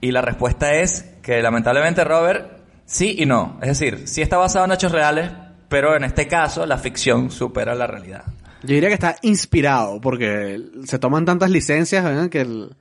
Y 0.00 0.12
la 0.12 0.20
respuesta 0.22 0.74
es 0.74 1.02
que 1.22 1.42
lamentablemente 1.42 2.04
Robert, 2.04 2.60
sí 2.84 3.16
y 3.18 3.26
no. 3.26 3.58
Es 3.62 3.68
decir, 3.78 4.06
sí 4.08 4.22
está 4.22 4.36
basado 4.36 4.64
en 4.64 4.72
hechos 4.72 4.92
reales, 4.92 5.30
pero 5.68 5.96
en 5.96 6.04
este 6.04 6.26
caso 6.28 6.64
la 6.66 6.78
ficción 6.78 7.30
supera 7.30 7.74
la 7.74 7.86
realidad. 7.86 8.24
Yo 8.62 8.74
diría 8.74 8.88
que 8.88 8.94
está 8.94 9.16
inspirado 9.22 10.00
porque 10.00 10.60
se 10.84 10.98
toman 10.98 11.24
tantas 11.24 11.50
licencias 11.50 12.04
¿verdad? 12.04 12.28
que 12.28 12.40
el- 12.40 12.74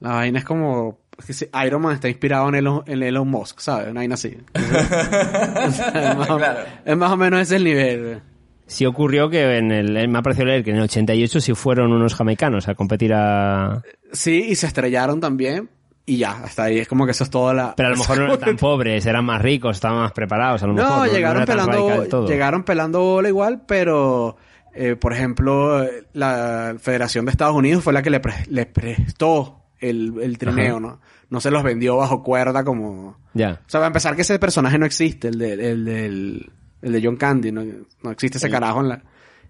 la 0.00 0.10
vaina 0.16 0.38
es 0.40 0.44
como... 0.44 0.98
es 1.18 1.24
que 1.24 1.32
si 1.32 1.46
Iron 1.66 1.80
Man 1.82 1.94
está 1.94 2.08
inspirado 2.08 2.48
en 2.48 2.56
Elon, 2.56 2.82
en 2.86 3.02
Elon 3.02 3.26
Musk, 3.28 3.58
¿sabes? 3.60 3.88
Una 3.90 4.00
vaina 4.00 4.14
así. 4.14 4.36
O 4.54 4.60
sea, 5.70 6.10
es, 6.10 6.16
más 6.16 6.30
o, 6.30 6.40
es 6.84 6.96
más 6.96 7.10
o 7.10 7.16
menos 7.16 7.40
ese 7.40 7.56
el 7.56 7.64
nivel. 7.64 8.22
Sí 8.66 8.86
ocurrió 8.86 9.28
que 9.28 9.58
en 9.58 9.70
el, 9.72 10.08
me 10.08 10.18
ha 10.18 10.22
parecido 10.22 10.46
leer 10.46 10.64
que 10.64 10.70
en 10.70 10.76
el 10.76 10.82
88 10.84 11.40
sí 11.40 11.54
fueron 11.54 11.92
unos 11.92 12.14
jamaicanos 12.14 12.66
a 12.68 12.74
competir 12.74 13.12
a... 13.14 13.82
Sí, 14.12 14.46
y 14.48 14.54
se 14.54 14.66
estrellaron 14.66 15.20
también. 15.20 15.68
Y 16.06 16.18
ya, 16.18 16.32
hasta 16.44 16.64
ahí 16.64 16.78
es 16.80 16.88
como 16.88 17.04
que 17.06 17.12
eso 17.12 17.24
es 17.24 17.30
toda 17.30 17.52
la... 17.54 17.74
Pero 17.76 17.88
a 17.88 17.92
lo 17.92 17.96
mejor 17.98 18.18
no 18.18 18.24
eran 18.26 18.38
tan 18.40 18.56
pobres, 18.58 19.04
eran 19.06 19.24
más 19.24 19.40
ricos, 19.42 19.76
estaban 19.76 19.98
más 19.98 20.12
preparados, 20.12 20.62
a 20.62 20.66
lo 20.66 20.74
mejor. 20.74 20.90
No, 20.90 21.06
No, 21.06 21.12
llegaron 21.12 21.46
radical 21.46 21.66
pelando, 21.68 22.26
llegaron 22.26 22.62
pelando 22.64 23.00
bola 23.00 23.28
igual, 23.28 23.62
pero 23.66 24.36
eh, 24.74 24.96
por 24.96 25.12
ejemplo, 25.12 25.86
la 26.14 26.74
Federación 26.80 27.24
de 27.26 27.30
Estados 27.32 27.54
Unidos 27.54 27.84
fue 27.84 27.92
la 27.92 28.02
que 28.02 28.10
le, 28.10 28.20
pre- 28.20 28.44
le 28.48 28.66
prestó 28.66 29.62
el, 29.78 30.14
el 30.22 30.36
trineo, 30.38 30.80
¿no? 30.80 31.00
No 31.30 31.40
se 31.40 31.50
los 31.50 31.62
vendió 31.62 31.96
bajo 31.96 32.22
cuerda 32.22 32.64
como... 32.64 33.18
Ya. 33.34 33.60
O 33.66 33.70
sea, 33.70 33.80
para 33.80 33.86
empezar 33.88 34.14
que 34.16 34.22
ese 34.22 34.38
personaje 34.38 34.78
no 34.78 34.86
existe, 34.86 35.28
el 35.28 35.38
de, 35.38 35.52
el 35.54 35.84
del- 35.84 35.88
el 35.88 36.50
de 36.92 37.00
John 37.02 37.16
Candy, 37.16 37.52
no, 37.52 37.62
no 38.02 38.10
existe 38.10 38.38
ese 38.38 38.50
carajo 38.50 38.80
en 38.80 38.88
la, 38.88 39.02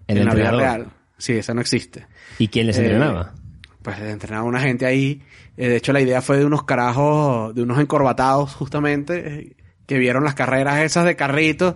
el 0.07 0.17
en 0.19 0.25
la 0.25 0.33
vida 0.35 0.51
real. 0.51 0.87
Sí, 1.17 1.33
ese 1.33 1.53
no 1.53 1.61
existe. 1.61 2.07
¿Y 2.39 2.47
quién 2.49 2.67
les 2.67 2.77
Eh, 2.77 2.81
entrenaba? 2.83 3.33
Pues 3.81 3.99
les 3.99 4.11
entrenaba 4.11 4.43
una 4.43 4.59
gente 4.59 4.85
ahí. 4.85 5.21
Eh, 5.57 5.69
de 5.69 5.77
hecho, 5.77 5.93
la 5.93 6.01
idea 6.01 6.21
fue 6.21 6.37
de 6.37 6.45
unos 6.45 6.63
carajos, 6.63 7.53
de 7.55 7.61
unos 7.63 7.79
encorbatados, 7.79 8.53
justamente, 8.55 9.55
que 9.85 9.97
vieron 9.99 10.23
las 10.23 10.33
carreras 10.35 10.79
esas 10.81 11.05
de 11.05 11.15
carritos, 11.15 11.75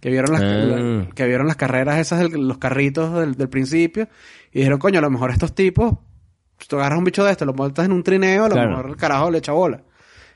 que 0.00 0.10
vieron 0.10 0.32
las, 0.32 0.42
Ah. 0.42 0.44
la- 0.44 1.08
que 1.14 1.26
vieron 1.26 1.46
las 1.46 1.56
carreras 1.56 1.98
esas, 1.98 2.20
de 2.30 2.36
los 2.38 2.58
carritos 2.58 3.14
del, 3.18 3.34
del 3.36 3.48
principio, 3.48 4.08
y 4.52 4.58
dijeron, 4.58 4.78
coño, 4.78 4.98
a 4.98 5.02
lo 5.02 5.10
mejor 5.10 5.30
estos 5.30 5.54
tipos, 5.54 5.94
si 6.58 6.68
tú 6.68 6.76
agarras 6.76 6.98
un 6.98 7.04
bicho 7.04 7.24
de 7.24 7.30
este, 7.32 7.46
lo 7.46 7.54
montas 7.54 7.86
en 7.86 7.92
un 7.92 8.02
trineo, 8.02 8.44
a 8.44 8.48
lo 8.48 8.54
Claro. 8.54 8.70
mejor 8.70 8.90
el 8.90 8.96
carajo 8.96 9.30
le 9.30 9.38
echa 9.38 9.52
bola. 9.52 9.80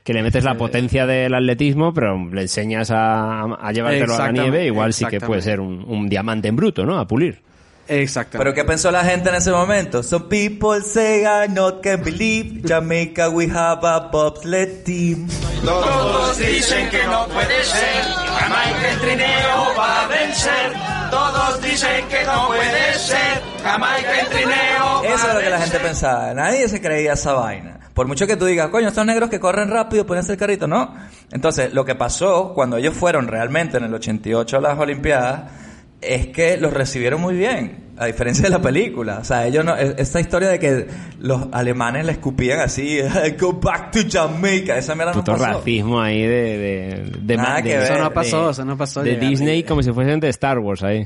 Que 0.09 0.13
le 0.15 0.23
metes 0.23 0.43
la 0.43 0.55
potencia 0.55 1.05
del 1.05 1.35
atletismo, 1.35 1.93
pero 1.93 2.17
le 2.31 2.41
enseñas 2.41 2.89
a, 2.89 3.43
a 3.43 3.71
llevártelo 3.71 4.15
a 4.15 4.17
la 4.17 4.31
nieve, 4.31 4.65
igual 4.65 4.91
sí 4.91 5.05
que 5.05 5.21
puede 5.21 5.43
ser 5.43 5.59
un, 5.59 5.85
un 5.87 6.09
diamante 6.09 6.47
en 6.47 6.55
bruto, 6.55 6.83
¿no? 6.83 6.97
A 6.97 7.07
pulir. 7.07 7.43
Exactamente. 7.87 8.39
Pero 8.39 8.55
¿qué 8.55 8.63
pensó 8.67 8.89
la 8.89 9.03
gente 9.03 9.29
en 9.29 9.35
ese 9.35 9.51
momento? 9.51 10.01
Some 10.01 10.25
people 10.27 10.81
say 10.81 11.25
I 11.25 11.47
not 11.47 11.83
can 11.83 12.03
believe 12.03 12.67
Jamaica 12.67 13.29
we 13.29 13.45
have 13.51 13.85
a 13.87 14.09
bobsled 14.11 14.83
team. 14.83 15.27
Todos 15.63 16.39
dicen 16.39 16.89
que 16.89 17.03
no 17.05 17.27
puede 17.27 17.63
ser, 17.63 18.03
Jamaica 18.39 18.91
el 18.91 18.99
trineo 19.01 19.75
va 19.77 20.05
a 20.05 20.07
vencer. 20.07 20.73
Todos 21.11 21.61
dicen 21.61 22.07
que 22.09 22.25
no 22.25 22.47
puede 22.47 22.93
ser, 22.95 23.43
Jamaica 23.63 24.19
el 24.21 24.27
trineo 24.27 25.03
va 25.03 25.07
Eso 25.07 25.13
Ah, 25.25 25.27
es 25.27 25.33
lo 25.35 25.39
a 25.39 25.43
que 25.43 25.49
la 25.51 25.59
gente 25.59 25.77
vencer. 25.77 25.81
pensaba. 25.81 26.33
Nadie 26.33 26.67
se 26.67 26.81
creía 26.81 27.13
esa 27.13 27.33
vaina. 27.33 27.78
Por 27.99 28.07
mucho 28.07 28.25
que 28.25 28.37
tú 28.37 28.45
digas, 28.45 28.69
coño, 28.69 28.87
estos 28.87 29.05
negros 29.05 29.29
que 29.29 29.41
corren 29.41 29.69
rápido 29.69 30.05
pueden 30.05 30.23
hacer 30.23 30.37
carrito, 30.37 30.69
no. 30.69 30.95
Entonces, 31.33 31.73
lo 31.73 31.83
que 31.83 31.95
pasó 31.95 32.53
cuando 32.53 32.77
ellos 32.77 32.93
fueron 32.93 33.27
realmente 33.27 33.75
en 33.75 33.83
el 33.83 33.93
88 33.93 34.55
a 34.57 34.61
las 34.61 34.79
Olimpiadas 34.79 35.51
es 35.99 36.27
que 36.27 36.55
los 36.55 36.71
recibieron 36.73 37.19
muy 37.19 37.35
bien, 37.35 37.89
a 37.97 38.05
diferencia 38.05 38.43
de 38.43 38.51
la 38.51 38.61
película. 38.61 39.17
O 39.19 39.25
sea, 39.25 39.45
ellos 39.45 39.65
no, 39.65 39.75
e- 39.75 39.95
esta 39.97 40.21
historia 40.21 40.47
de 40.47 40.59
que 40.59 40.87
los 41.19 41.47
alemanes 41.51 42.05
le 42.05 42.13
escupían 42.13 42.61
así, 42.61 42.99
go 43.37 43.51
back 43.61 43.91
to 43.91 43.99
Jamaica, 44.09 44.77
esa 44.77 44.95
mierda 44.95 45.11
no 45.11 45.19
Puto 45.19 45.33
pasó. 45.33 45.43
racismo 45.59 45.99
ahí 45.99 46.21
de... 46.21 46.57
de, 46.57 47.11
de, 47.21 47.35
Nada 47.35 47.57
de- 47.57 47.63
que 47.63 47.75
ver. 47.75 47.83
eso 47.83 47.97
no 47.97 48.05
de- 48.05 48.11
pasó, 48.11 48.49
eso 48.51 48.63
no 48.63 48.77
pasó. 48.77 49.03
de. 49.03 49.17
Disney 49.17 49.63
como 49.63 49.83
si 49.83 49.91
fuesen 49.91 50.21
de 50.21 50.29
Star 50.29 50.57
Wars 50.59 50.83
ahí. 50.83 51.05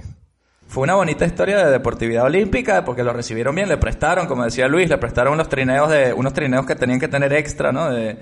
Fue 0.74 0.82
una 0.82 0.96
bonita 0.96 1.24
historia 1.24 1.64
de 1.64 1.72
deportividad 1.72 2.24
olímpica 2.24 2.84
porque 2.84 3.04
lo 3.04 3.14
recibieron 3.14 3.54
bien, 3.54 3.70
le 3.70 3.78
prestaron, 3.78 4.26
como 4.26 4.44
decía 4.44 4.68
Luis, 4.68 4.90
le 4.90 4.98
prestaron 4.98 5.34
unos 5.34 5.48
trineos 5.48 5.88
de 5.88 6.14
unos 6.14 6.34
trineos 6.34 6.66
que 6.66 6.74
tenían 6.74 7.00
que 7.00 7.08
tener 7.08 7.32
extra, 7.32 7.72
¿no? 7.72 7.92
De, 7.92 8.18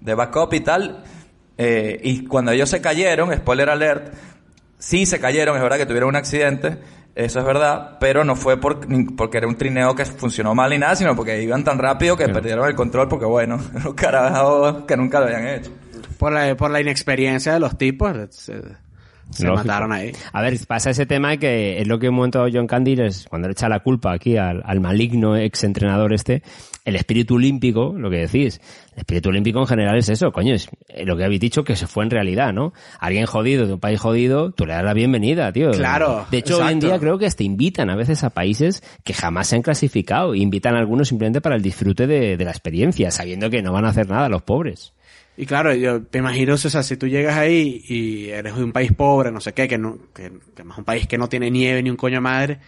de 0.00 0.14
backup 0.14 0.54
y 0.54 0.60
tal. 0.60 1.02
Eh, 1.56 1.98
y 2.04 2.24
cuando 2.24 2.52
ellos 2.52 2.70
se 2.70 2.80
cayeron, 2.80 3.36
spoiler 3.36 3.68
alert, 3.68 4.14
sí 4.78 5.06
se 5.06 5.18
cayeron, 5.18 5.56
es 5.56 5.62
verdad 5.64 5.76
que 5.76 5.86
tuvieron 5.86 6.10
un 6.10 6.14
accidente, 6.14 6.78
eso 7.16 7.40
es 7.40 7.44
verdad, 7.44 7.96
pero 7.98 8.22
no 8.22 8.36
fue 8.36 8.60
por, 8.60 8.78
porque 9.16 9.38
era 9.38 9.48
un 9.48 9.56
trineo 9.56 9.96
que 9.96 10.04
funcionó 10.04 10.54
mal 10.54 10.70
ni 10.70 10.78
nada, 10.78 10.94
sino 10.94 11.16
porque 11.16 11.42
iban 11.42 11.64
tan 11.64 11.80
rápido 11.80 12.16
que 12.16 12.28
perdieron 12.28 12.68
el 12.68 12.76
control 12.76 13.08
porque 13.08 13.26
bueno, 13.26 13.58
los 13.84 13.94
carajos 13.94 14.84
que 14.86 14.96
nunca 14.96 15.18
lo 15.18 15.26
habían 15.26 15.48
hecho. 15.48 15.72
Por 16.16 16.32
la, 16.32 16.56
por 16.56 16.70
la 16.70 16.80
inexperiencia 16.80 17.54
de 17.54 17.58
los 17.58 17.76
tipos, 17.76 18.16
se, 19.30 19.44
Lógico. 19.44 19.66
mataron 19.66 19.92
ahí. 19.92 20.12
A 20.32 20.42
ver, 20.42 20.58
pasa 20.66 20.90
ese 20.90 21.06
tema 21.06 21.36
que 21.36 21.80
es 21.80 21.86
lo 21.86 21.98
que 21.98 22.08
un 22.08 22.16
momento 22.16 22.46
John 22.52 22.66
Candy 22.66 22.96
cuando 23.28 23.48
le 23.48 23.52
echa 23.52 23.68
la 23.68 23.80
culpa 23.80 24.12
aquí 24.12 24.36
al, 24.36 24.62
al 24.64 24.80
maligno 24.80 25.36
ex 25.36 25.64
entrenador 25.64 26.12
este, 26.12 26.42
el 26.84 26.96
espíritu 26.96 27.34
olímpico, 27.34 27.94
lo 27.96 28.08
que 28.10 28.16
decís, 28.18 28.60
el 28.94 29.00
espíritu 29.00 29.28
olímpico 29.28 29.60
en 29.60 29.66
general 29.66 29.98
es 29.98 30.08
eso, 30.08 30.32
coño, 30.32 30.54
es 30.54 30.68
eh, 30.88 31.04
lo 31.04 31.16
que 31.16 31.24
habéis 31.24 31.40
dicho 31.40 31.62
que 31.62 31.76
se 31.76 31.86
fue 31.86 32.04
en 32.04 32.10
realidad, 32.10 32.52
¿no? 32.52 32.72
Alguien 32.98 33.26
jodido 33.26 33.66
de 33.66 33.74
un 33.74 33.80
país 33.80 34.00
jodido, 34.00 34.52
tú 34.52 34.64
le 34.64 34.72
das 34.72 34.84
la 34.84 34.94
bienvenida, 34.94 35.52
tío. 35.52 35.70
Claro, 35.72 36.26
De 36.30 36.38
hecho, 36.38 36.58
hoy 36.58 36.72
en 36.72 36.80
día 36.80 36.98
creo 36.98 37.18
que 37.18 37.26
hasta 37.26 37.42
invitan 37.42 37.90
a 37.90 37.96
veces 37.96 38.24
a 38.24 38.30
países 38.30 38.82
que 39.04 39.12
jamás 39.12 39.48
se 39.48 39.56
han 39.56 39.62
clasificado, 39.62 40.34
invitan 40.34 40.74
a 40.74 40.78
algunos 40.78 41.08
simplemente 41.08 41.40
para 41.42 41.56
el 41.56 41.62
disfrute 41.62 42.06
de, 42.06 42.36
de 42.38 42.44
la 42.44 42.50
experiencia, 42.50 43.10
sabiendo 43.10 43.50
que 43.50 43.62
no 43.62 43.72
van 43.72 43.84
a 43.84 43.90
hacer 43.90 44.08
nada 44.08 44.28
los 44.30 44.42
pobres. 44.42 44.94
Y 45.40 45.46
claro, 45.46 45.72
yo 45.72 46.02
te 46.02 46.18
imagino, 46.18 46.54
o 46.54 46.56
sea, 46.56 46.82
si 46.82 46.96
tú 46.96 47.06
llegas 47.06 47.36
ahí 47.36 47.84
y 47.88 48.28
eres 48.30 48.56
de 48.56 48.64
un 48.64 48.72
país 48.72 48.90
pobre, 48.92 49.30
no 49.30 49.40
sé 49.40 49.52
qué, 49.52 49.68
que 49.68 49.78
no, 49.78 49.96
que, 50.12 50.32
que 50.56 50.62
es 50.62 50.78
un 50.78 50.84
país 50.84 51.06
que 51.06 51.16
no 51.16 51.28
tiene 51.28 51.48
nieve 51.48 51.80
ni 51.80 51.90
un 51.90 51.96
coño 51.96 52.20
madre, 52.20 52.58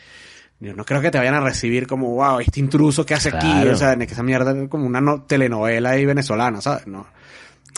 yo 0.61 0.73
no 0.75 0.85
creo 0.85 1.00
que 1.00 1.11
te 1.11 1.19
vayan 1.19 1.35
a 1.35 1.41
recibir 1.41 1.89
como, 1.89 2.15
wow, 2.15 2.39
este 2.39 2.61
intruso 2.61 3.05
que 3.05 3.15
hace 3.15 3.31
aquí, 3.31 3.39
Claro. 3.50 3.73
o 3.73 3.77
sea, 3.77 3.97
que 3.97 4.05
esa 4.05 4.23
mierda 4.23 4.53
es 4.57 4.69
como 4.69 4.87
una 4.87 5.00
no- 5.00 5.23
telenovela 5.25 5.91
ahí 5.91 6.05
venezolana, 6.07 6.61
¿sabes? 6.61 6.87
No. 6.87 7.07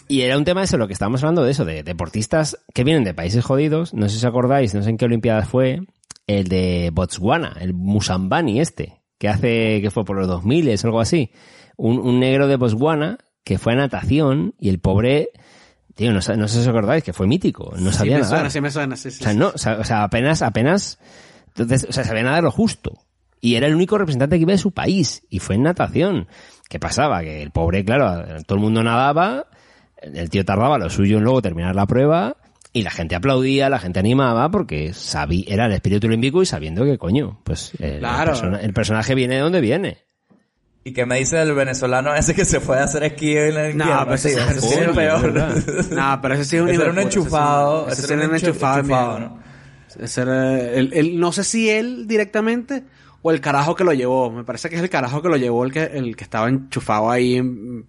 Y 0.09 0.21
era 0.23 0.37
un 0.37 0.45
tema 0.45 0.61
de 0.61 0.67
eso, 0.67 0.77
lo 0.77 0.87
que 0.89 0.93
estábamos 0.93 1.23
hablando 1.23 1.43
de 1.43 1.53
eso, 1.53 1.65
de 1.65 1.83
deportistas 1.85 2.59
que 2.75 2.85
vienen 2.85 3.05
de 3.05 3.15
países 3.15 3.43
jodidos. 3.43 3.95
No 3.95 4.09
sé 4.11 4.11
si 4.11 4.17
os 4.19 4.25
acordáis, 4.27 4.75
no 4.75 4.83
sé 4.83 4.91
en 4.91 4.99
qué 4.99 5.07
Olimpiadas 5.07 5.49
fue, 5.49 5.81
el 6.27 6.49
de 6.49 6.91
Botswana, 6.93 7.57
el 7.61 7.73
Musambani 7.73 8.61
este, 8.61 9.01
que 9.19 9.29
hace, 9.31 9.81
que 9.81 9.91
fue 9.91 10.05
por 10.05 10.17
los 10.19 10.27
2000 10.29 10.69
o 10.69 10.87
algo 10.87 11.01
así. 11.01 11.31
un, 11.79 11.99
un 11.99 12.21
negro 12.21 12.47
de 12.47 12.57
Botswana 12.57 13.17
que 13.45 13.59
fue 13.59 13.73
a 13.73 13.77
natación 13.77 14.55
y 14.59 14.69
el 14.69 14.79
pobre, 14.79 15.31
tío, 15.95 16.13
no, 16.13 16.21
sé- 16.23 16.37
no 16.37 16.49
sé 16.49 16.55
si 16.57 16.61
os 16.63 16.69
acordáis, 16.69 17.03
que 17.05 17.13
fue 17.13 17.27
mítico, 17.27 17.73
no 17.79 17.91
Sí 17.93 17.99
sabía 17.99 18.19
me 18.19 18.25
suena, 18.25 18.51
sí 18.51 18.61
me 18.61 18.71
suena, 18.71 18.97
sí, 18.97 19.11
sí, 19.11 19.19
O 19.21 19.25
sea, 19.25 19.35
no, 19.35 19.49
o 19.49 19.59
sea, 19.59 19.79
o 19.81 19.85
sea, 19.85 20.03
apenas, 20.05 20.43
apenas, 20.43 20.99
entonces, 21.49 21.87
o 21.89 21.93
sea, 21.93 22.05
sabía 22.05 22.23
nadar 22.23 22.43
lo 22.45 22.51
justo. 22.51 22.99
Y 23.41 23.57
era 23.57 23.67
el 23.67 23.75
único 23.75 23.99
representante 23.99 24.37
que 24.37 24.43
iba 24.43 24.53
de 24.53 24.59
su 24.59 24.71
país. 24.71 25.25
Y 25.29 25.41
fue 25.41 25.57
en 25.57 25.65
natación. 25.65 26.29
¿Qué 26.69 26.79
pasaba? 26.79 27.23
Que 27.23 27.43
el 27.43 27.51
pobre, 27.51 27.85
claro, 27.85 28.25
todo 28.47 28.55
el 28.57 28.63
mundo 28.63 28.85
nadaba, 28.85 29.47
el 30.01 30.31
tío 30.31 30.45
tardaba 30.45 30.79
lo 30.79 30.89
suyo 30.89 31.19
en 31.19 31.25
luego 31.25 31.43
terminar 31.43 31.75
la 31.75 31.87
prueba, 31.87 32.37
y 32.73 32.83
la 32.83 32.91
gente 32.91 33.17
aplaudía, 33.17 33.69
la 33.69 33.81
gente 33.81 33.99
animaba, 33.99 34.49
porque 34.51 34.93
sabía, 34.95 35.45
era 35.49 35.67
el 35.67 35.73
espíritu 35.73 36.07
olímpico 36.07 36.41
y 36.41 36.47
sabiendo 36.47 36.85
que, 36.85 36.97
coño, 36.99 37.41
pues 37.45 37.73
el, 37.81 37.99
Claro. 37.99 38.23
el 38.33 38.39
persona- 38.41 38.61
el 38.61 38.73
personaje 38.73 39.15
viene 39.17 39.35
de 39.35 39.41
donde 39.41 39.61
viene. 39.61 39.99
¿Y 40.85 40.93
qué 40.93 41.07
me 41.07 41.19
dice 41.19 41.41
el 41.41 41.55
venezolano 41.55 42.13
ese 42.15 42.35
que 42.35 42.45
se 42.45 42.59
fue 42.61 42.79
a 42.79 42.85
hacer 42.85 43.05
esquí 43.05 43.37
en 43.37 43.57
el 43.57 43.77
No, 43.77 43.85
pero 44.03 44.15
ese- 44.15 44.31
sí 44.61 44.67
es 44.75 44.79
el 44.79 44.91
peor. 44.95 45.33
No, 45.93 46.19
pero 46.21 46.35
ese 46.35 46.45
sí 46.45 46.57
es 46.57 46.63
un 46.63 46.69
Ese 46.71 46.83
era 46.83 46.91
un 46.91 46.99
enchufado. 46.99 47.89
Ese 47.89 48.13
era 48.15 48.27
un 48.27 48.35
enchufado. 48.35 49.19
¿no? 49.21 49.43
Ese 50.01 50.23
era 50.23 50.59
el, 50.61 50.93
el- 50.93 51.21
no 51.21 51.31
sé 51.33 51.45
si 51.45 51.71
él 51.71 52.07
directamente 52.09 52.83
o 53.23 53.31
el 53.31 53.41
carajo 53.41 53.77
que 53.77 53.85
lo 53.85 53.93
llevó. 53.93 54.33
Me 54.33 54.43
parece 54.43 54.69
que 54.69 54.77
es 54.77 54.83
el 54.83 54.91
carajo 54.91 55.23
que 55.23 55.29
lo 55.29 55.37
llevó 55.37 55.65
el 55.65 55.73
que, 55.73 55.85
el 55.85 56.17
que 56.17 56.25
estaba 56.25 56.49
enchufado 56.49 57.11
ahí 57.11 57.37
en 57.37 57.87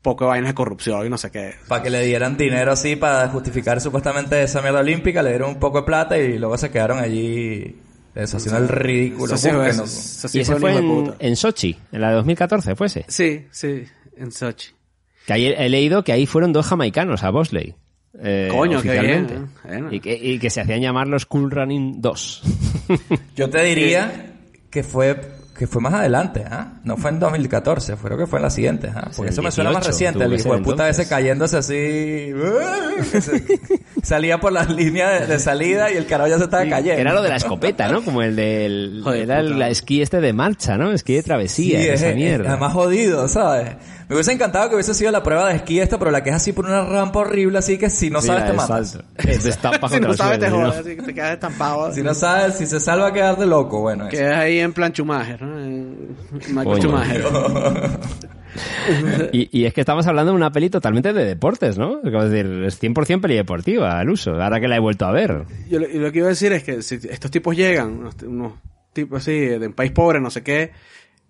poco 0.00 0.22
de 0.24 0.28
vainas 0.28 0.50
de 0.50 0.54
corrupción 0.54 1.04
y 1.04 1.08
no 1.10 1.18
sé 1.18 1.32
qué. 1.32 1.54
Para 1.66 1.82
que 1.82 1.90
le 1.90 2.04
dieran 2.04 2.36
dinero 2.36 2.70
así 2.70 2.94
para 2.94 3.26
justificar 3.28 3.80
supuestamente 3.80 4.40
esa 4.40 4.62
mierda 4.62 4.78
olímpica, 4.78 5.20
le 5.20 5.30
dieron 5.30 5.48
un 5.50 5.58
poco 5.58 5.80
de 5.80 5.86
plata 5.86 6.16
y 6.16 6.38
luego 6.38 6.56
se 6.56 6.70
quedaron 6.70 7.00
allí 7.00 7.74
eso, 8.16 8.36
haciendo 8.38 8.58
el 8.60 8.68
ridículo. 8.68 9.32
Búsquenlo. 9.32 9.64
eso- 9.64 9.84
eso 9.84 10.28
sí 10.28 10.38
y 10.38 10.40
ese 10.42 10.56
fue 10.56 10.74
en, 10.76 11.14
en 11.18 11.36
Sochi, 11.36 11.76
en 11.92 12.00
la 12.00 12.08
de 12.10 12.14
2014, 12.16 12.74
fue 12.74 12.86
ese. 12.88 13.04
Sí, 13.08 13.46
sí, 13.50 13.84
en 14.16 14.32
Sochi. 14.32 14.70
Que 15.26 15.32
ahí 15.32 15.46
he 15.46 15.68
leído 15.68 16.02
que 16.04 16.12
ahí 16.12 16.26
fueron 16.26 16.52
dos 16.52 16.66
jamaicanos 16.66 17.22
a 17.24 17.30
Bosley. 17.30 17.74
eh, 18.22 18.48
Coño, 18.50 18.80
qué 18.82 18.90
oficialmente. 18.90 19.34
bien, 19.68 19.86
¿eh? 19.86 19.88
Y, 19.96 20.00
que, 20.00 20.14
y 20.14 20.38
que 20.38 20.50
se 20.50 20.60
hacían 20.60 20.80
llamar 20.80 21.08
los 21.08 21.26
Cool 21.26 21.50
Running 21.50 22.00
2. 22.00 22.42
Yo 23.36 23.50
te 23.50 23.62
diría 23.64 24.32
que 24.70 24.82
fue 24.82 25.20
que 25.58 25.66
fue 25.66 25.80
más 25.80 25.94
adelante, 25.94 26.44
¿ah? 26.50 26.74
No 26.84 26.96
fue 26.96 27.10
en 27.10 27.18
2014, 27.18 27.96
fue 27.96 28.10
lo 28.10 28.18
que 28.18 28.26
fue 28.26 28.38
en 28.38 28.42
la 28.44 28.50
siguiente, 28.50 28.90
¿ah? 28.94 29.10
Porque 29.16 29.30
eso 29.30 29.42
me 29.42 29.50
suena 29.50 29.70
más 29.70 29.82
18 29.84 29.92
reciente, 29.92 30.24
el 30.24 30.40
hijo 30.40 30.54
de 30.56 30.62
puta 30.62 30.88
ese 30.88 31.08
cayéndose 31.08 31.56
así. 31.58 32.32
se- 33.20 33.44
salía 34.02 34.38
por 34.38 34.52
las 34.52 34.70
líneas 34.70 35.20
de, 35.20 35.26
de 35.26 35.38
salida 35.38 35.90
y 35.90 35.96
el 35.96 36.06
carajo 36.06 36.28
ya 36.30 36.38
se 36.38 36.44
estaba 36.44 36.68
cayendo. 36.68 37.00
Era 37.00 37.12
lo 37.14 37.22
de 37.22 37.28
la 37.30 37.36
escopeta, 37.36 37.88
¿no? 37.88 38.02
Como 38.04 38.22
el 38.22 38.36
del... 38.36 39.00
Joder, 39.02 39.22
era 39.22 39.40
el 39.40 39.60
esquí 39.62 40.02
este 40.02 40.20
de 40.20 40.32
marcha, 40.32 40.76
¿no? 40.76 40.92
Esquí 40.92 41.14
de 41.14 41.22
travesía, 41.22 41.80
Sí, 41.80 41.88
esa 41.88 42.08
es, 42.10 42.14
mierda. 42.16 42.50
además 42.50 42.72
jodido, 42.72 43.26
¿sabes? 43.28 43.70
Me 44.08 44.14
hubiese 44.14 44.32
encantado 44.32 44.68
que 44.68 44.76
hubiese 44.76 44.94
sido 44.94 45.10
la 45.10 45.22
prueba 45.22 45.48
de 45.48 45.56
esquí 45.56 45.80
esta, 45.80 45.98
pero 45.98 46.10
la 46.12 46.22
que 46.22 46.30
es 46.30 46.36
así 46.36 46.52
por 46.52 46.64
una 46.66 46.84
rampa 46.84 47.18
horrible, 47.20 47.58
así 47.58 47.76
que 47.76 47.90
si 47.90 48.08
no 48.08 48.20
Sí, 48.20 48.28
sabes 48.28 48.44
te 48.46 48.52
matas. 48.52 48.90
salto. 48.92 49.08
Te 49.16 49.32
estampas 49.32 49.90
si 49.92 50.00
no 50.00 50.14
sabes 50.14 50.38
te 50.38 50.48
jodas, 50.48 50.76
así 50.78 50.94
que 50.96 51.02
te 51.02 51.12
quedas 51.14 51.32
estampado. 51.32 51.92
Si 51.92 52.02
no 52.02 52.14
sabes, 52.14 52.54
si 52.54 52.66
se 52.66 52.78
salva 52.78 53.12
quedar 53.12 53.36
de 53.36 53.46
loco, 53.46 53.80
bueno. 53.80 54.06
eso. 54.06 54.16
Quedas 54.16 54.38
ahí 54.38 54.60
en 54.60 54.72
plan 54.72 54.92
Schumacher, 54.92 55.42
¿no? 55.42 55.58
En- 55.60 56.16
Michael. 56.54 56.80
Schumacher. 56.82 57.24
Y, 59.32 59.48
y 59.52 59.66
es 59.66 59.74
que 59.74 59.80
estamos 59.80 60.06
hablando 60.06 60.32
de 60.32 60.36
una 60.36 60.50
peli 60.50 60.70
totalmente 60.70 61.12
de 61.12 61.24
deportes, 61.26 61.76
¿no? 61.76 61.98
Es 62.02 62.10
como 62.10 62.24
decir, 62.24 62.46
es 62.64 62.82
100% 62.82 63.20
peli 63.20 63.34
deportiva 63.34 63.98
al 63.98 64.08
uso, 64.08 64.40
ahora 64.40 64.60
que 64.60 64.66
la 64.68 64.76
he 64.76 64.80
vuelto 64.80 65.04
a 65.04 65.12
ver. 65.12 65.44
Yo 65.68 65.78
lo, 65.78 65.86
y 65.86 65.98
lo 65.98 66.10
que 66.10 66.18
iba 66.18 66.28
a 66.28 66.30
decir 66.30 66.52
es 66.52 66.62
que 66.62 66.80
si 66.80 66.94
estos 67.10 67.30
tipos 67.30 67.54
llegan, 67.54 68.08
unos 68.26 68.54
tipos 68.94 69.20
así, 69.20 69.32
de 69.38 69.66
un 69.66 69.74
país 69.74 69.92
pobre, 69.92 70.20
no 70.20 70.30
sé 70.30 70.42
qué, 70.42 70.70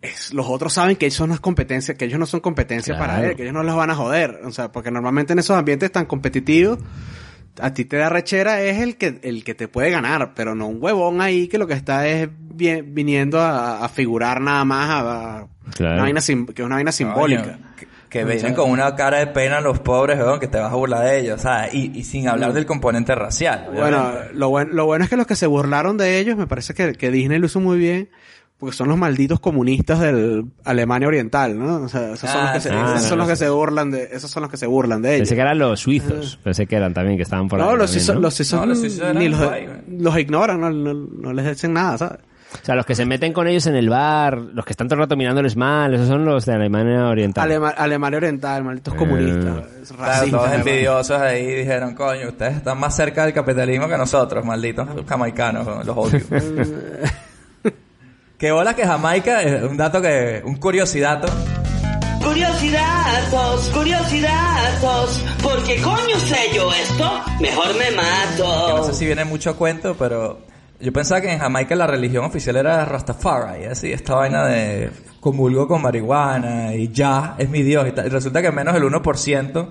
es, 0.03 0.33
los 0.35 0.47
otros 0.49 0.73
saben 0.75 0.97
que 0.97 1.07
ellos 1.07 1.17
son 1.17 1.31
las 1.31 1.41
competencias, 1.41 1.97
que 1.97 2.05
ellos 2.05 2.19
no 2.19 2.27
son 2.27 2.41
competencia 2.41 2.95
Claro. 2.97 3.13
para 3.13 3.27
él, 3.27 3.37
que 3.37 3.43
ellos 3.43 3.55
no 3.55 3.63
los 3.63 3.75
van 3.77 3.91
a 3.91 3.95
joder. 3.95 4.41
O 4.45 4.53
sea, 4.53 4.71
porque 4.73 4.91
normalmente 4.91 5.33
en 5.33 5.39
esos 5.39 5.57
ambientes 5.57 5.91
tan 5.91 6.07
competitivos, 6.07 6.79
a 7.61 7.73
ti 7.73 7.85
te 7.87 7.97
da 7.97 8.09
rechera 8.11 8.61
es 8.61 8.81
el 8.81 8.97
que, 8.97 9.19
el 9.23 9.43
que 9.43 9.55
te 9.55 9.67
puede 9.69 9.91
ganar, 9.91 10.33
pero 10.35 10.55
no 10.55 10.67
un 10.67 10.77
huevón 10.83 11.21
ahí 11.23 11.49
que 11.49 11.57
lo 11.59 11.67
que 11.67 11.73
está 11.75 12.07
es 12.07 12.29
bien- 12.39 12.95
viniendo 12.95 13.41
a, 13.41 13.85
a 13.85 13.89
figurar 13.89 14.41
nada 14.41 14.65
más 14.65 14.91
a, 14.91 15.01
a- 15.41 15.47
Claro. 15.75 15.95
una 15.95 16.03
vaina 16.03 16.21
sim- 16.21 16.47
que 16.47 16.63
es 16.63 16.67
una 16.67 16.77
vaina 16.77 16.93
simbólica. 16.93 17.59
Que, 17.77 17.87
que 18.09 18.25
vienen 18.25 18.55
con 18.55 18.71
una 18.71 18.95
cara 18.95 19.19
de 19.19 19.27
pena 19.27 19.61
los 19.61 19.81
pobres, 19.81 20.17
weón, 20.19 20.39
que 20.39 20.47
te 20.47 20.59
vas 20.59 20.71
a 20.73 20.77
burlar 20.77 21.03
de 21.05 21.19
ellos, 21.19 21.41
¿sabes? 21.43 21.75
Y, 21.75 21.91
y 21.99 22.05
sin 22.05 22.29
hablar 22.29 22.53
del 22.53 22.65
componente 22.67 23.15
racial. 23.17 23.71
Bueno, 23.75 24.13
lo 24.33 24.49
bueno, 24.49 24.73
lo 24.73 24.87
bueno 24.87 25.05
es 25.05 25.11
que 25.11 25.17
los 25.17 25.27
que 25.27 25.35
se 25.35 25.47
burlaron 25.49 25.97
de 25.99 26.21
ellos, 26.21 26.37
me 26.37 26.47
parece 26.47 26.73
que, 26.73 26.93
que 26.93 27.11
Disney 27.11 27.39
lo 27.41 27.47
hizo 27.47 27.59
muy 27.59 27.79
bien, 27.79 28.11
porque 28.59 28.75
son 28.75 28.89
los 28.89 28.97
malditos 28.97 29.39
comunistas 29.39 30.01
del 30.01 30.47
Alemania 30.65 31.09
Oriental, 31.09 31.59
¿no? 31.59 31.83
O 31.83 31.89
sea, 31.89 32.15
esos 32.15 32.31
son 32.31 32.41
Ah, 32.41 32.45
los 32.45 32.53
que 32.55 32.61
se, 32.61 32.69
sí, 32.71 32.75
esos 32.75 33.03
sí, 33.03 33.09
son 33.09 33.19
los 33.19 33.27
sí. 33.27 33.33
que 33.33 33.37
se 33.37 33.49
burlan 33.51 33.91
de, 33.91 34.09
esos 34.13 34.31
son 34.31 34.43
los 34.43 34.51
que 34.51 34.57
se 34.57 34.67
burlan 34.67 35.03
de 35.03 35.09
ellos. 35.17 35.21
Pensé 35.29 35.35
que 35.35 35.41
eran 35.43 35.59
los 35.59 35.81
suizos, 35.81 36.39
pensé 36.43 36.67
que 36.67 36.77
eran 36.77 36.95
también, 36.95 37.17
que 37.17 37.23
estaban 37.25 37.49
por 37.49 37.61
ahí. 37.61 37.67
no, 37.67 37.77
los 37.77 37.91
también, 37.91 38.05
suizos, 38.05 38.15
¿no? 38.15 38.21
los 38.23 38.35
suizos 38.35 38.61
No, 38.61 38.67
los 38.67 38.81
suizos 38.81 39.15
ni 39.15 39.29
los, 39.29 39.43
guay, 39.45 39.67
güey. 39.67 40.01
los 40.01 40.19
ignoran, 40.19 40.61
no, 40.61 40.71
no, 40.71 40.95
no 40.95 41.33
les 41.35 41.47
dicen 41.49 41.73
nada, 41.75 41.99
¿sabes? 41.99 42.19
O 42.63 42.65
sea, 42.65 42.75
los 42.77 42.87
que 42.87 42.95
se 42.95 43.05
meten 43.05 43.33
con 43.35 43.47
ellos 43.49 43.67
en 43.67 43.75
el 43.75 43.91
bar, 43.91 44.39
los 44.39 44.65
que 44.65 44.73
están 44.73 44.87
todo 44.89 44.95
el 44.95 45.01
rato 45.01 45.17
mirándoles 45.17 45.57
mal, 45.57 45.93
esos 45.93 46.07
son 46.09 46.25
los 46.25 46.47
de 46.47 46.55
Alemania 46.55 47.09
Oriental. 47.09 47.45
Alema- 47.51 47.75
Alemania 47.77 48.17
Oriental, 48.17 48.65
malditos 48.65 48.95
Eh. 48.95 48.97
comunistas, 48.97 49.91
racistas, 49.99 50.31
todos 50.31 50.53
envidiosos 50.53 51.21
ahí 51.21 51.45
dijeron, 51.57 51.95
coño, 51.95 52.29
ustedes 52.29 52.57
están 52.57 52.79
más 52.79 52.97
cerca 52.97 53.25
del 53.25 53.35
capitalismo 53.35 53.89
que 53.89 53.99
nosotros, 53.99 54.45
malditos 54.47 54.89
jamaicanos, 55.07 55.85
los 55.85 55.97
odio. 55.97 56.21
Qué 58.39 58.53
bola 58.53 58.77
que 58.77 58.85
Jamaica, 58.85 59.41
es 59.41 59.63
un 59.63 59.79
dato 59.79 60.03
que, 60.03 60.43
un 60.45 60.57
curiosidad. 60.57 61.23
Curiosidades, 62.23 63.71
curiosidades, 63.73 65.23
¿por 65.43 65.65
qué 65.65 65.81
coño 65.81 66.19
sé 66.19 66.37
yo 66.55 66.71
esto? 66.71 67.23
Mejor 67.41 67.69
me 67.79 67.87
que 67.87 67.97
no 67.97 67.97
mato. 67.97 68.85
sé 68.85 68.93
si 68.93 69.07
viene 69.07 69.25
mucho 69.25 69.57
cuento, 69.57 69.97
pero 69.99 70.41
yo 70.79 70.93
pensaba 70.93 71.23
que 71.23 71.33
en 71.33 71.39
Jamaica 71.39 71.75
la 71.77 71.87
religión 71.87 72.27
oficial 72.27 72.57
era 72.57 72.85
Rastafari, 72.85 73.65
así, 73.65 73.91
esta 73.91 74.17
vaina 74.17 74.45
de 74.45 74.91
comulgo 75.19 75.67
con 75.67 75.81
marihuana 75.81 76.75
y 76.75 76.93
ya 76.93 77.37
es 77.39 77.49
mi 77.49 77.63
Dios 77.63 77.89
y 77.89 77.93
tal. 77.93 78.07
Y 78.07 78.11
resulta 78.11 78.43
que 78.43 78.53
menos 78.53 78.75
del 78.75 78.85
1% 78.85 79.69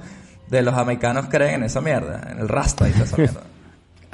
de 0.48 0.62
los 0.64 0.74
jamaicanos 0.74 1.28
creen 1.30 1.56
en 1.56 1.64
esa 1.66 1.82
mierda, 1.82 2.32
en 2.32 2.40
el 2.40 2.50
Rasta 2.50 2.90
y 2.90 2.94
toda 2.94 3.06
esa 3.06 3.18
mierda. 3.18 3.42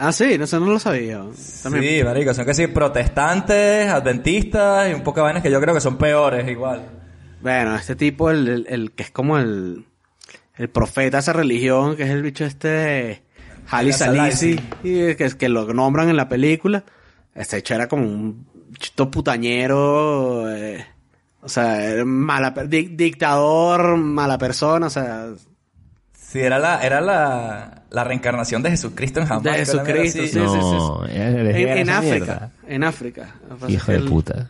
Ah, 0.04 0.12
sí, 0.12 0.36
no 0.40 0.48
sé, 0.48 0.60
no 0.60 0.66
lo 0.66 0.80
sabía. 0.80 1.22
También. 1.62 1.84
Sí, 2.00 2.04
marico, 2.04 2.34
son 2.34 2.44
que 2.46 2.56
sí, 2.56 2.66
protestantes, 2.66 3.88
adventistas 3.88 4.90
y 4.90 4.94
un 4.96 5.04
poco 5.04 5.20
de 5.20 5.26
vainas 5.26 5.44
que 5.44 5.52
yo 5.52 5.62
creo 5.62 5.76
que 5.76 5.80
son 5.82 5.98
peores 5.98 6.50
igual. 6.50 6.82
Bueno, 7.42 7.76
este 7.76 7.96
tipo, 7.96 8.32
el, 8.32 8.48
el, 8.48 8.66
el 8.68 8.92
que 8.94 9.04
es 9.04 9.12
como 9.12 9.38
el, 9.38 9.86
el 10.56 10.70
profeta 10.70 11.18
de 11.18 11.22
esa 11.22 11.34
religión, 11.34 11.96
que 11.96 12.04
es 12.04 12.10
el 12.10 12.24
bicho 12.24 12.46
este 12.46 13.22
Hali 13.70 13.94
Salisi. 13.94 14.60
Y 14.84 15.14
que, 15.16 15.30
que 15.38 15.50
lo 15.50 15.72
nombran 15.72 16.10
en 16.10 16.18
la 16.18 16.28
película. 16.28 16.84
Este 17.36 17.58
hecho 17.58 17.76
era 17.76 17.88
como 17.88 18.04
un 18.04 18.48
chito 18.80 19.12
putañero, 19.12 20.52
eh, 20.52 20.84
o 21.42 21.48
sea, 21.50 22.04
mala, 22.06 22.52
di- 22.68 22.88
dictador, 22.96 23.98
mala 23.98 24.38
persona, 24.40 24.88
o 24.88 24.90
sea, 24.90 25.28
Sí, 26.32 26.40
era 26.40 26.60
la, 26.60 26.82
era 26.82 27.02
la, 27.02 27.82
la 27.90 28.04
reencarnación 28.06 28.64
de 28.64 28.70
Jesucristo 28.70 29.20
en 29.20 29.26
Jamaica. 29.28 29.52
De 29.52 29.58
Jesucristo, 29.58 30.22
sí, 30.22 30.28
sí, 30.30 30.34
sí. 30.34 30.40
No, 30.40 31.06
sí. 31.06 31.14
decía 31.14 31.76
En, 31.76 31.90
África, 31.90 32.52
en 32.66 32.84
África. 32.86 33.36
Hijo 33.68 33.92
de 33.92 34.00
puta. 34.00 34.50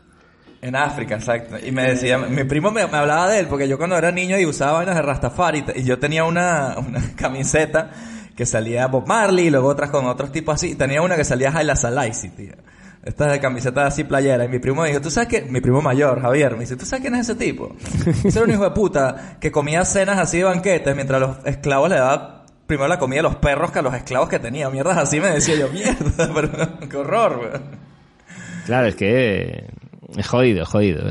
En 0.62 0.76
África, 0.76 1.16
exacto. 1.16 1.56
Y 1.58 1.72
me 1.72 1.88
decía, 1.88 2.20
mi 2.20 2.44
primo 2.44 2.70
me, 2.70 2.86
me 2.86 2.98
hablaba 2.98 3.28
de 3.30 3.40
él, 3.40 3.48
porque 3.48 3.68
yo 3.68 3.80
cuando 3.80 3.98
era 3.98 4.12
niño 4.12 4.38
y 4.38 4.46
usaba 4.46 4.74
vainas 4.74 4.94
de 4.96 5.02
Rastafari, 5.02 5.66
y 5.76 5.84
yo 5.84 5.98
tenía 5.98 6.24
una, 6.24 6.76
una 6.78 7.02
camiseta 7.16 7.90
que 8.36 8.46
salía 8.46 8.86
Bob 8.86 9.08
Marley, 9.08 9.48
y 9.48 9.50
luego 9.50 9.68
otras 9.68 9.90
con 9.90 10.06
otros 10.06 10.32
tipos 10.32 10.54
así, 10.54 10.74
y 10.74 10.76
tenía 10.76 11.02
una 11.02 11.16
que 11.16 11.24
salía 11.24 11.52
Haile 11.52 11.76
Selassie, 11.76 12.30
tío. 12.30 12.54
Esta 13.04 13.32
de 13.32 13.40
camiseta 13.40 13.88
así 13.88 14.04
playera, 14.04 14.46
y 14.46 14.48
mi 14.48 14.60
primo 14.60 14.84
dijo, 14.84 15.02
¿tú 15.02 15.10
sabes 15.10 15.28
qué? 15.28 15.42
Mi 15.42 15.60
primo 15.60 15.82
mayor, 15.82 16.22
Javier, 16.22 16.54
me 16.54 16.60
dice, 16.60 16.76
¿tú 16.76 16.86
sabes 16.86 17.02
quién 17.02 17.16
es 17.16 17.30
ese 17.30 17.36
tipo? 17.36 17.76
Ese 18.24 18.38
era 18.38 18.44
un 18.44 18.52
hijo 18.52 18.64
de 18.64 18.72
puta 18.72 19.38
que 19.40 19.52
comía 19.52 19.84
cenas 19.86 20.20
así 20.20 20.38
de 20.38 20.44
banquetes, 20.44 20.96
mientras 20.96 21.20
los 21.20 21.38
esclavos 21.46 21.90
le 21.90 21.96
daban 21.96 22.42
primero 22.68 22.88
la 22.88 23.00
comida 23.00 23.20
a 23.22 23.24
los 23.24 23.36
perros 23.38 23.72
que 23.72 23.80
a 23.80 23.82
los 23.82 23.94
esclavos 23.94 24.30
que 24.30 24.40
tenía. 24.40 24.70
Mierdas 24.70 24.98
así 24.98 25.20
me 25.20 25.30
decía 25.30 25.56
yo, 25.56 25.70
mierda, 25.74 26.32
pero 26.34 26.90
qué 26.90 26.98
horror, 26.98 27.40
weón. 27.40 27.62
Claro, 28.66 28.88
es 28.88 28.96
que 28.96 29.66
es 30.16 30.28
jodido, 30.28 30.66
jodido. 30.66 31.04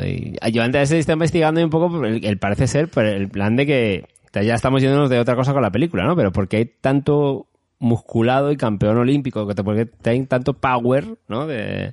Yo 0.53 0.62
antes 0.62 0.92
estaba 0.92 1.16
investigando 1.16 1.62
un 1.62 1.70
poco 1.70 2.05
el, 2.05 2.24
el 2.24 2.38
parece 2.38 2.68
ser, 2.68 2.88
pero 2.88 3.09
el 3.09 3.29
plan 3.29 3.57
de 3.57 3.66
que 3.66 4.05
ya 4.33 4.55
estamos 4.55 4.81
yéndonos 4.81 5.11
de 5.11 5.18
otra 5.18 5.35
cosa 5.35 5.53
con 5.53 5.62
la 5.62 5.70
película, 5.72 6.05
¿no? 6.05 6.14
Pero 6.14 6.33
porque 6.33 6.59
hay 6.59 6.64
tanto 6.81 7.48
musculado 7.81 8.53
y 8.53 8.57
campeón 8.57 8.97
olímpico, 8.99 9.47
que 9.49 9.55
te- 9.55 9.64
porque 9.64 9.88
hay 10.05 10.25
tanto 10.27 10.53
power, 10.55 11.16
¿no? 11.29 11.47
De, 11.49 11.93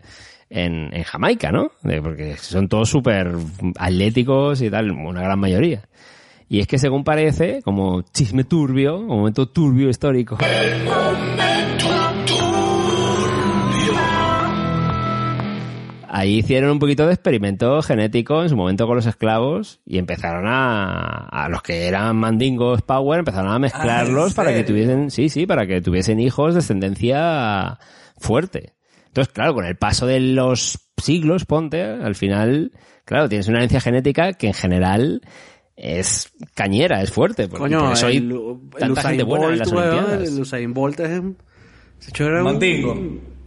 en, 0.49 0.93
en 0.93 1.03
Jamaica, 1.03 1.51
¿no? 1.51 1.71
De- 1.81 2.01
porque 2.01 2.37
son 2.37 2.67
todos 2.67 2.89
súper 2.89 3.31
atléticos 3.79 4.61
y 4.61 4.69
tal, 4.69 4.91
una 4.91 5.21
gran 5.21 5.39
mayoría. 5.39 5.81
Y 6.49 6.59
es 6.59 6.67
que 6.67 6.77
según 6.77 7.03
parece, 7.03 7.61
como 7.63 8.03
chisme 8.13 8.43
turbio, 8.45 8.99
un 8.99 9.07
momento 9.07 9.47
turbio 9.49 9.89
histórico. 9.89 10.37
Ahí 16.09 16.37
hicieron 16.39 16.71
un 16.71 16.79
poquito 16.79 17.05
de 17.07 17.13
experimento 17.13 17.81
genético 17.81 18.41
en 18.43 18.49
su 18.49 18.55
momento 18.55 18.87
con 18.87 18.95
los 18.95 19.05
esclavos 19.05 19.79
y 19.85 19.97
empezaron 19.97 20.45
a, 20.47 21.27
a 21.29 21.49
los 21.49 21.61
que 21.61 21.87
eran 21.87 22.15
mandingos 22.17 22.81
power, 22.81 23.19
empezaron 23.19 23.51
a 23.51 23.59
mezclarlos 23.59 24.29
¿en 24.31 24.35
para 24.35 24.53
que 24.53 24.63
tuviesen, 24.63 25.11
sí, 25.11 25.29
sí, 25.29 25.45
para 25.45 25.65
que 25.67 25.81
tuviesen 25.81 26.19
hijos 26.19 26.53
de 26.53 26.59
descendencia 26.59 27.77
fuerte. 28.17 28.73
Entonces, 29.07 29.33
claro, 29.33 29.53
con 29.53 29.65
el 29.65 29.75
paso 29.77 30.05
de 30.05 30.19
los 30.19 30.79
siglos, 30.97 31.45
ponte, 31.45 31.81
al 31.83 32.15
final, 32.15 32.71
claro, 33.05 33.29
tienes 33.29 33.47
una 33.47 33.57
herencia 33.59 33.81
genética 33.81 34.33
que 34.33 34.47
en 34.47 34.53
general 34.53 35.21
es 35.75 36.31
cañera, 36.55 37.01
es 37.01 37.11
fuerte. 37.11 37.47
Porque 37.47 37.63
Coño, 37.63 37.79
por 37.81 37.93
eso 37.93 38.07
hay 38.07 38.17
el, 38.17 38.31
el 38.31 38.79
tanta 38.79 39.01
gente 39.03 39.23
buena 39.23 39.47
en 39.47 39.59
las 39.59 39.71
weón, 39.71 39.89
Olimpiadas. 39.89 40.29
el 40.33 40.39
Usain 40.41 40.73
Bolt 40.73 40.99
es... 40.99 41.19
un- 41.19 41.37
ese 41.99 42.11
chico 42.11 42.29
era 42.29 42.39
un- 42.39 42.43
Mandingo. 42.45 42.95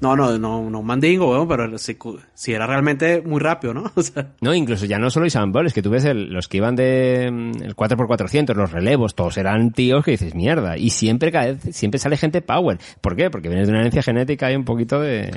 No, 0.01 0.17
no, 0.17 0.39
no, 0.39 0.71
no 0.71 0.79
un 0.81 0.87
mandingo, 0.87 1.31
weón, 1.31 1.47
pero 1.47 1.77
si, 1.79 1.97
si 2.33 2.53
era 2.55 2.67
realmente 2.67 3.21
muy 3.21 3.39
rápido, 3.39 3.75
¿no? 3.75 3.93
O 3.95 4.03
sea, 4.03 4.29
No, 4.41 4.55
incluso 4.55 4.87
ya 4.87 4.99
no 4.99 5.11
solo 5.11 5.27
Bolt, 5.53 5.67
es 5.69 5.75
que 5.75 5.83
tú 5.83 5.91
ves 5.91 6.05
el- 6.07 6.33
los 6.33 6.49
que 6.49 6.57
iban 6.57 6.75
de 6.75 7.29
mm, 7.31 7.63
el 7.63 7.77
4x400, 7.77 8.55
los 8.55 8.73
relevos, 8.73 9.15
todos 9.15 9.37
eran 9.37 9.73
tíos 9.73 10.03
que 10.05 10.13
dices, 10.13 10.35
mierda. 10.35 10.79
Y 10.79 10.91
siempre 10.91 11.31
cada 11.31 11.47
vez, 11.53 11.77
siempre 11.77 11.99
sale 12.01 12.17
gente 12.17 12.41
power. 12.41 12.79
¿Por 13.01 13.15
qué? 13.15 13.31
Porque 13.31 13.49
vienes 13.49 13.67
de 13.67 13.73
una 13.73 13.81
herencia 13.81 14.03
genética 14.03 14.51
y 14.51 14.57
un 14.57 14.65
poquito 14.65 15.01
de... 15.01 15.31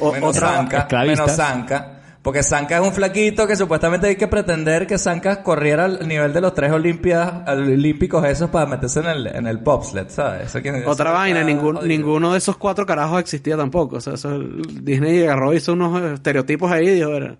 o- 0.00 0.12
menos 0.12 0.36
otra- 0.36 0.56
Zanca, 0.56 0.88
menos 1.04 1.36
Zanca. 1.36 1.99
Porque 2.22 2.42
Zanca 2.42 2.76
es 2.78 2.82
un 2.86 2.92
flaquito 2.92 3.46
que 3.46 3.56
supuestamente 3.56 4.06
hay 4.08 4.16
que 4.16 4.28
pretender 4.28 4.86
que 4.86 4.98
Zanca 4.98 5.42
corriera 5.42 5.86
al 5.86 6.06
nivel 6.06 6.34
de 6.34 6.42
los 6.42 6.52
tres 6.52 6.70
olimpias, 6.70 7.32
olímpicos 7.48 8.22
esos 8.26 8.50
para 8.50 8.66
meterse 8.66 9.00
en 9.00 9.06
el, 9.06 9.26
en 9.28 9.46
el 9.46 9.56
bobsled, 9.56 10.08
¿sabes? 10.10 10.48
Eso 10.48 10.60
que- 10.60 10.70
Otra 10.86 11.10
eso 11.10 11.18
vaina, 11.18 11.40
está 11.40 11.50
ningún, 11.50 11.76
jodido. 11.76 11.88
ninguno 11.88 12.32
de 12.32 12.38
esos 12.38 12.58
cuatro 12.58 12.84
carajos 12.84 13.20
existía 13.20 13.56
tampoco. 13.56 13.96
O 13.96 14.00
sea, 14.02 14.14
eso- 14.14 14.38
Disney 14.38 15.22
agarró, 15.22 15.54
hizo 15.54 15.72
unos 15.72 16.12
estereotipos 16.12 16.70
ahí 16.70 16.88
y 16.88 16.94
dijo, 16.96 17.08
"Bueno, 17.08 17.36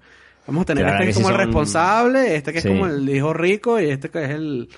vamos 0.47 0.62
a 0.62 0.64
tener 0.64 0.85
Claro 0.85 0.99
este 0.99 1.05
que 1.05 1.11
es 1.11 1.16
como 1.16 1.29
el 1.29 1.35
son- 1.37 1.45
responsable, 1.45 2.37
este 2.37 2.53
que 2.55 2.59
es 2.61 2.66
como 2.66 2.87
el 2.87 3.09
hijo 3.11 3.33
rico 3.35 3.79
y 3.79 3.90
este 3.90 4.09
que 4.09 4.25
es 4.25 4.31
el, 4.31 4.69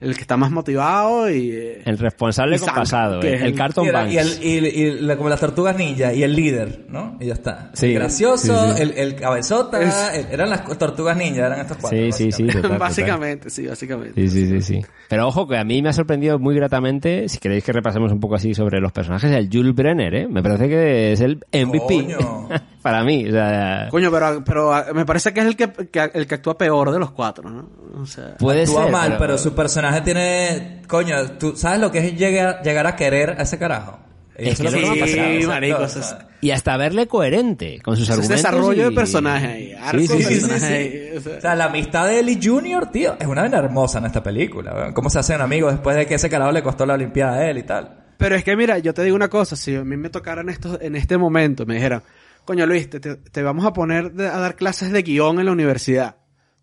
el 0.00 0.14
que 0.14 0.20
está 0.20 0.36
más 0.36 0.50
motivado 0.52 1.28
y... 1.30 1.50
El 1.84 1.98
responsable 1.98 2.54
Y 2.56 2.58
con 2.60 2.68
pasado, 2.72 3.18
que 3.20 3.28
el, 3.28 3.34
es 3.34 3.40
el 3.42 3.46
el- 3.48 3.54
Carton 3.56 3.86
Banks. 3.92 4.12
y 4.12 4.18
el- 4.18 4.38
y- 4.44 4.68
y 4.82 5.00
la- 5.00 5.16
como 5.16 5.28
las 5.28 5.40
tortugas 5.40 5.76
ninja 5.76 6.12
y 6.14 6.22
el 6.22 6.36
líder, 6.36 6.84
¿no? 6.88 7.16
Y 7.20 7.26
ya 7.26 7.32
está. 7.34 7.70
Sí, 7.74 7.86
el 7.86 7.94
gracioso, 7.94 8.68
sí, 8.68 8.76
sí. 8.76 8.82
El, 8.82 8.92
el 8.96 9.14
cabezota, 9.16 9.82
Es- 9.82 10.14
el- 10.26 10.32
eran 10.32 10.50
las 10.50 10.64
tortugas 10.78 11.16
ninja, 11.16 11.46
eran 11.46 11.60
estos 11.60 11.78
cuatro. 11.78 11.98
Sí, 11.98 12.12
sí, 12.12 12.30
sí. 12.30 12.44
básicamente. 12.44 12.52
total, 12.54 12.62
total. 12.62 12.78
básicamente, 12.78 13.50
sí, 13.50 13.66
básicamente. 13.66 14.20
Sí, 14.20 14.28
sí, 14.28 14.46
sí, 14.46 14.60
sí. 14.60 14.80
Pero 15.08 15.26
ojo 15.26 15.48
que 15.48 15.56
a 15.56 15.64
mí 15.64 15.82
me 15.82 15.88
ha 15.88 15.92
sorprendido 15.92 16.38
muy 16.38 16.54
gratamente, 16.54 17.28
si 17.28 17.38
queréis 17.38 17.64
que 17.64 17.72
repasemos 17.72 18.12
un 18.12 18.20
poco 18.20 18.36
así 18.36 18.54
sobre 18.54 18.80
los 18.80 18.92
personajes, 18.92 19.30
el 19.32 19.48
Jules 19.52 19.74
Brenner, 19.74 20.14
¿eh? 20.14 20.28
Me 20.28 20.42
parece 20.42 20.68
que 20.68 21.12
es 21.12 21.20
el 21.20 21.38
MVP. 21.52 21.78
Coño. 21.86 22.48
Para 22.82 23.02
mí, 23.04 23.26
o 23.28 23.32
sea... 23.32 23.88
Coño, 23.90 24.10
pero, 24.10 24.42
pero 24.44 24.72
ah, 24.72 24.86
me 24.94 25.04
parece 25.04 25.32
que 25.34 25.40
es 25.40 25.46
el 25.46 25.56
que, 25.56 25.68
que- 25.90 26.10
el 26.14 26.26
que 26.26 26.34
actúa 26.36 26.56
peor 26.56 26.92
de 26.92 26.98
los 26.98 27.10
cuatro, 27.10 27.50
¿no? 27.50 27.68
O 28.00 28.06
sea, 28.06 28.36
Puede 28.38 28.62
Actúa 28.62 28.84
ser, 28.84 28.92
mal, 28.92 29.16
pero... 29.18 29.36
su 29.36 29.54
personaje 29.54 30.00
tiene... 30.02 30.82
Coño, 30.86 31.32
¿tú 31.38 31.56
sabes 31.56 31.80
lo 31.80 31.90
que 31.90 31.98
es 31.98 32.14
llegar, 32.16 32.62
llegar 32.62 32.86
a 32.86 32.94
querer 32.96 33.30
a 33.38 33.42
ese 33.42 33.58
carajo? 33.58 33.98
Es 34.36 34.60
que 34.60 34.70
sí, 34.70 34.76
exacto, 34.78 35.48
marico, 35.48 35.82
o 35.82 35.88
sea, 35.88 36.28
Y 36.40 36.52
hasta 36.52 36.76
verle 36.76 37.08
coherente 37.08 37.80
con 37.82 37.96
sus 37.96 38.04
es 38.04 38.10
argumentos. 38.14 38.36
desarrollo 38.36 38.84
de 38.86 38.92
y- 38.92 38.94
personaje 38.94 39.46
ahí, 39.48 39.72
arco 39.72 39.98
Sí, 39.98 40.06
de 40.06 40.06
sí, 40.06 40.22
sí, 40.22 40.22
sí, 40.22 40.40
personaje 40.48 41.12
o 41.16 41.20
sea. 41.20 41.38
O 41.38 41.40
sea, 41.40 41.54
la 41.56 41.64
amistad 41.64 42.06
de 42.06 42.20
Ellie 42.20 42.38
Jr., 42.40 42.86
tío, 42.92 43.16
es 43.18 43.26
una 43.26 43.40
vaina 43.42 43.58
hermosa 43.58 43.98
en 43.98 44.06
esta 44.06 44.22
película. 44.22 44.92
¿Cómo 44.94 45.10
se 45.10 45.18
hacen 45.18 45.40
amigos 45.40 45.72
después 45.72 45.96
de 45.96 46.06
que 46.06 46.14
ese 46.14 46.30
carajo 46.30 46.52
le 46.52 46.62
costó 46.62 46.86
la 46.86 46.94
Olimpiada 46.94 47.38
a 47.38 47.50
él 47.50 47.58
y 47.58 47.64
tal? 47.64 48.04
Pero 48.16 48.36
es 48.36 48.44
que 48.44 48.54
mira, 48.56 48.78
yo 48.78 48.94
te 48.94 49.02
digo 49.02 49.16
una 49.16 49.26
cosa, 49.28 49.56
si 49.56 49.74
a 49.74 49.82
mí 49.82 49.96
me 49.96 50.08
tocaran 50.08 50.48
esto 50.48 50.78
en 50.80 50.94
este 50.94 51.18
momento, 51.18 51.66
me 51.66 51.74
dijeran, 51.74 52.02
coño 52.44 52.66
Luis, 52.66 52.88
te, 52.90 53.00
te- 53.00 53.16
te 53.16 53.42
vamos 53.42 53.64
a 53.64 53.72
poner 53.72 54.12
de- 54.12 54.28
a 54.28 54.38
dar 54.38 54.56
clases 54.56 54.90
de 54.92 55.02
guion 55.02 55.38
en 55.40 55.46
la 55.46 55.52
universidad. 55.52 56.16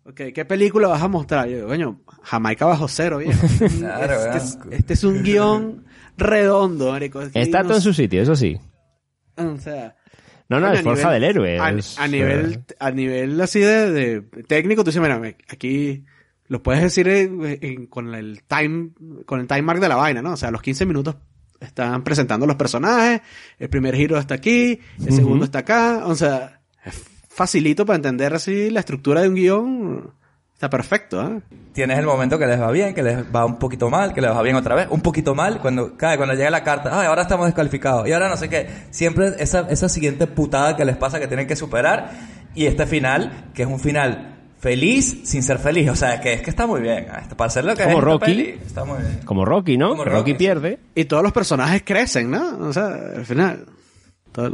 Ok, 0.04 0.20
¿qué 0.34 0.44
película 0.44 0.86
vas 0.88 1.02
a 1.02 1.08
mostrar? 1.08 1.48
Yo 1.48 1.56
digo, 1.56 1.68
coño, 1.68 2.00
Jamaica 2.22 2.64
bajo 2.66 2.86
cero, 2.88 3.18
viejo. 3.18 3.46
Claro, 3.78 4.14
este, 4.26 4.36
es, 4.38 4.58
este 4.70 4.92
es 4.94 5.04
un 5.04 5.22
guion 5.22 5.84
redondo, 6.16 6.92
marico. 6.92 7.20
Es 7.22 7.32
que 7.32 7.42
Está 7.42 7.62
no 7.62 7.68
todo 7.68 7.78
en 7.78 7.82
su 7.82 7.92
sitio, 7.92 8.22
eso 8.22 8.36
sí. 8.36 8.56
O 9.36 9.56
sea... 9.58 9.96
No, 10.48 10.60
no, 10.60 10.72
es 10.72 10.80
fuerza 10.82 11.08
nivel- 11.08 11.12
del 11.14 11.24
héroe. 11.24 11.58
A, 11.58 11.70
es- 11.70 11.98
a 11.98 12.06
nivel, 12.06 12.64
a 12.78 12.90
nivel 12.92 13.40
así 13.40 13.58
de, 13.58 13.90
de 13.90 14.20
técnico, 14.44 14.84
tú 14.84 14.90
dices, 14.90 15.02
mira, 15.02 15.20
aquí 15.48 16.04
lo 16.46 16.62
puedes 16.62 16.82
decir 16.82 17.08
en- 17.08 17.40
en- 17.60 17.86
con 17.88 18.14
el 18.14 18.44
time, 18.44 18.90
con 19.24 19.40
el 19.40 19.48
time 19.48 19.62
mark 19.62 19.80
de 19.80 19.88
la 19.88 19.96
vaina, 19.96 20.22
¿no? 20.22 20.34
O 20.34 20.36
sea, 20.36 20.50
a 20.50 20.52
los 20.52 20.62
15 20.62 20.86
minutos 20.86 21.16
están 21.60 22.02
presentando 22.02 22.46
los 22.46 22.56
personajes, 22.56 23.20
el 23.58 23.68
primer 23.68 23.94
giro 23.94 24.18
está 24.18 24.34
aquí, 24.34 24.80
el 25.04 25.12
segundo 25.12 25.44
está 25.44 25.60
acá, 25.60 26.02
o 26.06 26.14
sea, 26.14 26.60
es 26.84 27.02
facilito 27.28 27.86
para 27.86 27.96
entender 27.96 28.34
así 28.34 28.70
la 28.70 28.80
estructura 28.80 29.22
de 29.22 29.28
un 29.28 29.34
guion, 29.34 30.14
está 30.52 30.70
perfecto, 30.70 31.22
¿eh? 31.22 31.42
Tienes 31.72 31.98
el 31.98 32.06
momento 32.06 32.38
que 32.38 32.46
les 32.46 32.60
va 32.60 32.70
bien, 32.70 32.94
que 32.94 33.02
les 33.02 33.18
va 33.24 33.44
un 33.44 33.58
poquito 33.58 33.90
mal, 33.90 34.14
que 34.14 34.22
les 34.22 34.30
va 34.30 34.40
bien 34.42 34.56
otra 34.56 34.74
vez, 34.74 34.88
un 34.90 35.02
poquito 35.02 35.34
mal, 35.34 35.60
cuando 35.60 35.96
cae, 35.96 36.16
cuando 36.16 36.34
llega 36.34 36.48
la 36.48 36.64
carta, 36.64 36.98
ay, 36.98 37.06
ahora 37.06 37.22
estamos 37.22 37.46
descalificados, 37.46 38.08
y 38.08 38.12
ahora 38.12 38.30
no 38.30 38.36
sé 38.36 38.48
qué. 38.48 38.66
Siempre 38.90 39.34
esa, 39.38 39.66
esa 39.68 39.88
siguiente 39.88 40.26
putada 40.26 40.76
que 40.76 40.84
les 40.84 40.96
pasa 40.96 41.20
que 41.20 41.26
tienen 41.26 41.46
que 41.46 41.56
superar, 41.56 42.12
y 42.54 42.64
este 42.66 42.86
final, 42.86 43.50
que 43.52 43.62
es 43.62 43.68
un 43.68 43.78
final 43.78 44.35
feliz 44.58 45.18
sin 45.24 45.42
ser 45.42 45.58
feliz, 45.58 45.90
o 45.90 45.96
sea, 45.96 46.20
que 46.20 46.34
es 46.34 46.42
que 46.42 46.50
está 46.50 46.66
muy 46.66 46.80
bien. 46.80 47.06
ah, 47.10 47.22
Para 47.36 47.48
hacer 47.48 47.64
lo 47.64 47.74
que 47.74 47.84
Como 47.84 47.98
es 47.98 48.04
Rocky. 48.04 48.26
peli, 48.26 48.58
está 48.66 48.84
muy 48.84 48.98
bien. 48.98 49.20
Como 49.24 49.44
Rocky, 49.44 49.76
¿no? 49.76 49.90
Como 49.90 50.04
Rocky, 50.04 50.16
Rocky, 50.16 50.34
pierde. 50.34 50.78
Y 50.94 51.04
todos 51.04 51.22
los 51.22 51.32
personajes 51.32 51.82
crecen, 51.84 52.30
¿no? 52.30 52.58
O 52.68 52.72
sea, 52.72 52.86
al 53.16 53.24
final. 53.26 53.66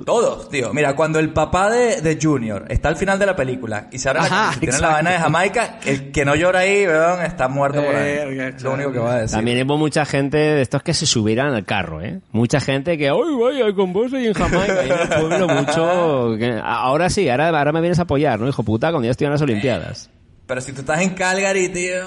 Todos, 0.05 0.49
tío. 0.49 0.73
Mira, 0.73 0.95
cuando 0.95 1.19
el 1.19 1.31
papá 1.31 1.69
de, 1.71 2.01
de 2.01 2.19
Junior 2.23 2.65
está 2.69 2.89
al 2.89 2.97
final 2.97 3.19
de 3.19 3.27
la 3.27 3.35
película 3.35 3.89
y 3.91 3.99
se 3.99 4.09
abre 4.09 4.21
la 4.21 4.27
Ajá, 4.27 4.37
camisa 4.37 4.57
y 4.57 4.61
tiene 4.61 4.79
la 4.81 4.89
vaina 4.89 5.11
de 5.11 5.19
Jamaica, 5.19 5.79
el 5.85 6.13
que 6.13 6.25
no 6.25 6.35
llora 6.37 6.61
ahí, 6.61 6.87
weón, 6.87 7.23
está 7.25 7.49
muerto 7.49 7.83
por 7.85 7.95
ahí. 7.97 8.19
Es 8.55 8.63
lo 8.63 8.75
único 8.75 8.93
que 8.93 8.99
va 9.01 9.15
a 9.15 9.21
decir. 9.23 9.37
También 9.37 9.67
hubo 9.67 9.77
mucha 9.77 10.05
gente 10.05 10.37
de 10.37 10.63
estos 10.63 10.83
que 10.83 10.95
se 10.95 11.05
subieran 11.07 11.53
al 11.55 11.65
carro, 11.65 12.01
¿eh? 12.01 12.21
Mucha 12.31 12.61
gente 12.61 12.97
que, 12.97 13.09
¡ay, 13.09 13.35
vaya, 13.41 13.75
con 13.75 13.93
vos 13.93 14.13
y 14.13 14.27
en 14.29 14.35
Jamaica! 14.35 14.85
Y 14.87 14.91
en 14.91 14.99
el 15.01 15.09
pueblo 15.09 15.49
mucho... 15.49 16.37
que- 16.39 16.61
ahora 16.63 17.11
sí, 17.11 17.29
ahora, 17.29 17.49
ahora 17.49 17.73
me 17.73 17.81
vienes 17.81 17.99
a 17.99 18.03
apoyar, 18.03 18.39
¿no, 18.39 18.49
hijo 18.49 18.63
puta? 18.63 18.91
Cuando 18.91 19.07
ya 19.07 19.11
estoy 19.11 19.27
en 19.27 19.33
las 19.33 19.43
Olimpiadas. 19.43 20.11
Pero 20.47 20.61
si 20.61 20.73
tú 20.73 20.81
estás 20.81 21.01
en 21.01 21.11
Calgary, 21.11 21.69
tío, 21.71 22.05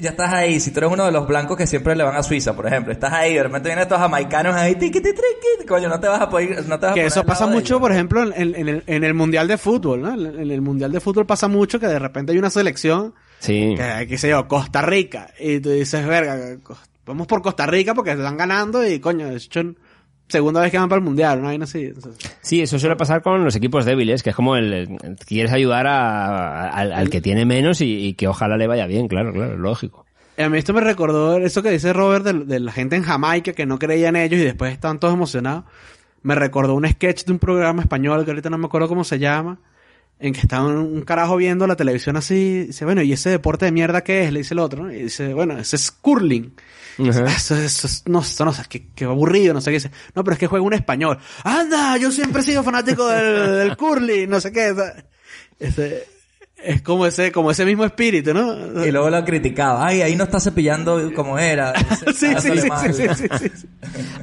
ya 0.00 0.10
estás 0.10 0.32
ahí. 0.32 0.60
Si 0.60 0.70
tú 0.70 0.80
eres 0.80 0.90
uno 0.92 1.04
de 1.06 1.12
los 1.12 1.26
blancos 1.26 1.56
que 1.56 1.66
siempre 1.66 1.96
le 1.96 2.04
van 2.04 2.16
a 2.16 2.22
Suiza, 2.22 2.54
por 2.54 2.66
ejemplo, 2.66 2.92
estás 2.92 3.12
ahí, 3.12 3.34
de 3.34 3.42
repente 3.42 3.68
vienen 3.68 3.82
estos 3.82 3.98
jamaicanos 3.98 4.54
ahí, 4.54 4.74
tiqui, 4.74 5.00
tiqui, 5.00 5.20
tiqui, 5.20 5.66
coño, 5.66 5.88
no 5.88 5.98
te 5.98 6.08
vas 6.08 6.20
a 6.20 6.28
poder, 6.28 6.66
no 6.66 6.78
te 6.78 6.86
vas 6.86 6.92
a 6.92 6.94
Que 6.94 7.00
poner 7.00 7.06
eso 7.06 7.24
pasa 7.24 7.46
de 7.46 7.52
mucho, 7.52 7.80
por 7.80 7.92
ejemplo, 7.92 8.22
en, 8.22 8.54
en 8.54 8.68
el, 8.68 8.82
en 8.86 9.04
el 9.04 9.14
Mundial 9.14 9.48
de 9.48 9.58
Fútbol, 9.58 10.02
¿no? 10.02 10.12
En, 10.14 10.50
el 10.50 10.60
Mundial 10.60 10.92
de 10.92 11.00
Fútbol 11.00 11.26
pasa 11.26 11.48
mucho 11.48 11.80
que 11.80 11.86
de 11.86 11.98
repente 11.98 12.32
hay 12.32 12.38
una 12.38 12.50
selección, 12.50 13.14
Sí. 13.38 13.74
que, 13.76 14.06
qué 14.06 14.18
sé 14.18 14.28
yo, 14.30 14.46
Costa 14.46 14.82
Rica, 14.82 15.30
y 15.38 15.60
tú 15.60 15.70
dices, 15.70 16.06
verga, 16.06 16.36
vamos 17.06 17.26
por 17.26 17.42
Costa 17.42 17.66
Rica 17.66 17.94
porque 17.94 18.12
están 18.12 18.36
ganando 18.36 18.86
y, 18.86 19.00
coño, 19.00 19.28
es 19.28 19.46
hecho 19.46 19.62
segunda 20.30 20.60
vez 20.60 20.70
que 20.70 20.78
van 20.78 20.88
para 20.88 20.98
el 21.00 21.04
Mundial, 21.04 21.42
¿no? 21.42 21.48
Así. 21.64 21.84
Entonces, 21.86 22.30
Sí, 22.40 22.62
eso 22.62 22.78
suele 22.78 22.96
pasar 22.96 23.20
con 23.22 23.44
los 23.44 23.54
equipos 23.56 23.84
débiles, 23.84 24.22
que 24.22 24.30
es 24.30 24.36
como 24.36 24.56
el, 24.56 24.72
el- 24.72 25.16
quieres 25.26 25.52
ayudar 25.52 25.86
a- 25.86 26.64
a- 26.64 26.68
al, 26.68 26.92
al 26.92 27.10
que 27.10 27.20
tiene 27.20 27.44
menos 27.44 27.80
y, 27.80 28.06
y 28.06 28.14
que 28.14 28.28
ojalá 28.28 28.56
le 28.56 28.66
vaya 28.66 28.86
bien, 28.86 29.08
claro, 29.08 29.32
claro, 29.32 29.56
lógico. 29.58 30.06
A 30.38 30.48
mí 30.48 30.56
esto 30.56 30.72
me 30.72 30.80
recordó 30.80 31.36
eso 31.36 31.62
que 31.62 31.70
dice 31.70 31.92
Robert 31.92 32.24
de, 32.24 32.32
de 32.32 32.60
la 32.60 32.72
gente 32.72 32.96
en 32.96 33.02
Jamaica 33.02 33.52
que 33.52 33.66
no 33.66 33.78
creía 33.78 34.08
en 34.08 34.16
ellos 34.16 34.40
y 34.40 34.44
después 34.44 34.72
están 34.72 34.98
todos 34.98 35.12
emocionados. 35.12 35.64
Me 36.22 36.34
recordó 36.34 36.74
un 36.74 36.86
sketch 36.88 37.24
de 37.24 37.32
un 37.32 37.38
programa 37.38 37.82
español 37.82 38.24
que 38.24 38.30
ahorita 38.30 38.48
no 38.50 38.56
me 38.58 38.66
acuerdo 38.66 38.88
cómo 38.88 39.04
se 39.04 39.18
llama, 39.18 39.58
en 40.20 40.32
que 40.34 40.40
está 40.40 40.62
un, 40.62 41.02
carajo 41.02 41.36
viendo 41.36 41.66
la 41.66 41.76
televisión 41.76 42.16
así, 42.16 42.66
dice, 42.66 42.84
bueno, 42.84 43.02
¿y 43.02 43.12
ese 43.12 43.30
deporte 43.30 43.64
de 43.64 43.72
mierda 43.72 44.02
qué 44.04 44.24
es? 44.24 44.32
Le 44.32 44.40
dice 44.40 44.54
el 44.54 44.60
otro, 44.60 44.84
¿no? 44.84 44.92
Y 44.92 45.04
dice, 45.04 45.32
bueno, 45.34 45.58
ese 45.58 45.76
es 45.76 45.90
curling. 45.90 46.52
Ah, 46.98 47.24
Eso, 47.34 47.56
eso, 47.56 47.86
es- 47.86 48.02
no, 48.06 48.20
eso 48.20 48.44
no 48.44 48.52
sé, 48.52 48.62
qué, 48.68 48.88
qué 48.94 49.04
aburrido, 49.06 49.54
no 49.54 49.60
sé 49.62 49.70
qué 49.70 49.76
dice. 49.76 49.90
No, 50.14 50.22
pero 50.22 50.34
es 50.34 50.38
que 50.38 50.46
juega 50.46 50.64
un 50.64 50.74
español. 50.74 51.18
Anda, 51.44 51.96
yo 51.96 52.10
siempre 52.12 52.42
he 52.42 52.44
sido 52.44 52.62
fanático 52.62 53.08
del, 53.08 53.56
del 53.58 53.76
curling, 53.76 54.28
no 54.28 54.40
sé 54.40 54.52
qué. 54.52 54.74
ese, 55.58 56.06
es 56.62 56.82
como 56.82 57.06
ese, 57.06 57.32
como 57.32 57.50
ese 57.50 57.64
mismo 57.64 57.84
espíritu, 57.84 58.34
¿no? 58.34 58.84
Y 58.84 58.90
luego 58.90 59.08
lo 59.10 59.24
criticaba. 59.24 59.86
Ay, 59.86 60.02
ahí 60.02 60.16
no 60.16 60.24
está 60.24 60.40
cepillando 60.40 61.12
como 61.14 61.38
era. 61.38 61.72
sí, 62.14 62.34
sí, 62.40 62.50
sí, 62.60 62.92
sí, 63.14 63.28
sí. 63.38 63.66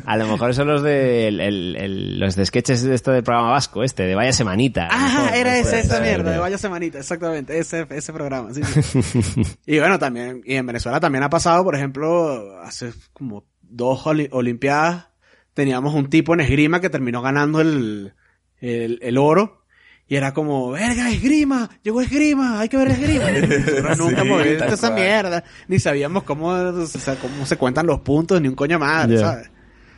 A 0.06 0.18
lo 0.18 0.28
mejor 0.28 0.54
son 0.54 0.68
los 0.68 0.84
de 0.84 1.28
el- 1.28 1.40
el- 1.40 1.76
el- 1.76 2.20
los 2.20 2.36
de 2.36 2.46
sketches 2.46 2.84
de 2.84 2.96
esto 2.96 3.12
del 3.12 3.24
programa 3.24 3.52
vasco, 3.52 3.84
este, 3.84 4.04
de 4.04 4.16
Vaya 4.16 4.34
Semanita. 4.34 4.88
Ah, 4.92 5.22
mejor, 5.24 5.36
era 5.38 5.52
¿no? 5.52 5.58
ese, 5.58 5.80
esa 5.80 6.00
mierda, 6.00 6.32
de. 6.32 6.38
Vaya 6.40 6.58
Semanita, 6.58 7.00
exactamente, 7.00 7.58
ese, 7.58 7.86
ese 7.90 8.14
programa, 8.14 8.54
sí, 8.54 8.62
sí. 8.64 9.42
y 9.66 9.80
bueno, 9.80 9.98
también, 10.00 10.42
y 10.46 10.56
en 10.56 10.66
Venezuela 10.66 11.00
también 11.00 11.24
ha 11.24 11.30
pasado, 11.30 11.64
por 11.64 11.76
ejemplo, 11.76 12.60
hace 12.62 12.94
como 13.14 13.46
dos 13.62 14.06
oli- 14.06 14.30
olimpiadas, 14.32 15.08
teníamos 15.54 15.94
un 15.96 16.10
tipo 16.10 16.34
en 16.34 16.42
esgrima 16.42 16.80
que 16.82 16.90
terminó 16.90 17.22
ganando 17.22 17.62
el, 17.62 18.14
el, 18.62 19.00
el 19.02 19.18
oro, 19.18 19.66
y 20.10 20.16
era 20.16 20.34
como, 20.34 20.72
verga, 20.72 21.10
esgrima, 21.10 21.70
llegó 21.84 22.02
esgrima, 22.02 22.60
hay 22.62 22.70
que 22.70 22.78
ver 22.78 22.88
esgrima. 22.90 23.30
Nosotros 23.32 23.98
nunca 23.98 24.22
Sí, 24.22 24.28
hemos 24.28 24.44
visto 24.44 24.66
esa 24.66 24.88
cual. 24.90 24.94
mierda, 25.02 25.44
ni 25.68 25.80
sabíamos 25.80 26.24
cómo, 26.24 26.48
o 26.48 26.88
sea, 26.88 27.16
cómo 27.16 27.46
se 27.46 27.58
cuentan 27.58 27.86
los 27.86 28.00
puntos, 28.00 28.42
ni 28.42 28.48
un 28.48 28.56
coño 28.56 28.80
madre, 28.80 29.16
Ya. 29.18 29.22
¿sabes? 29.22 29.50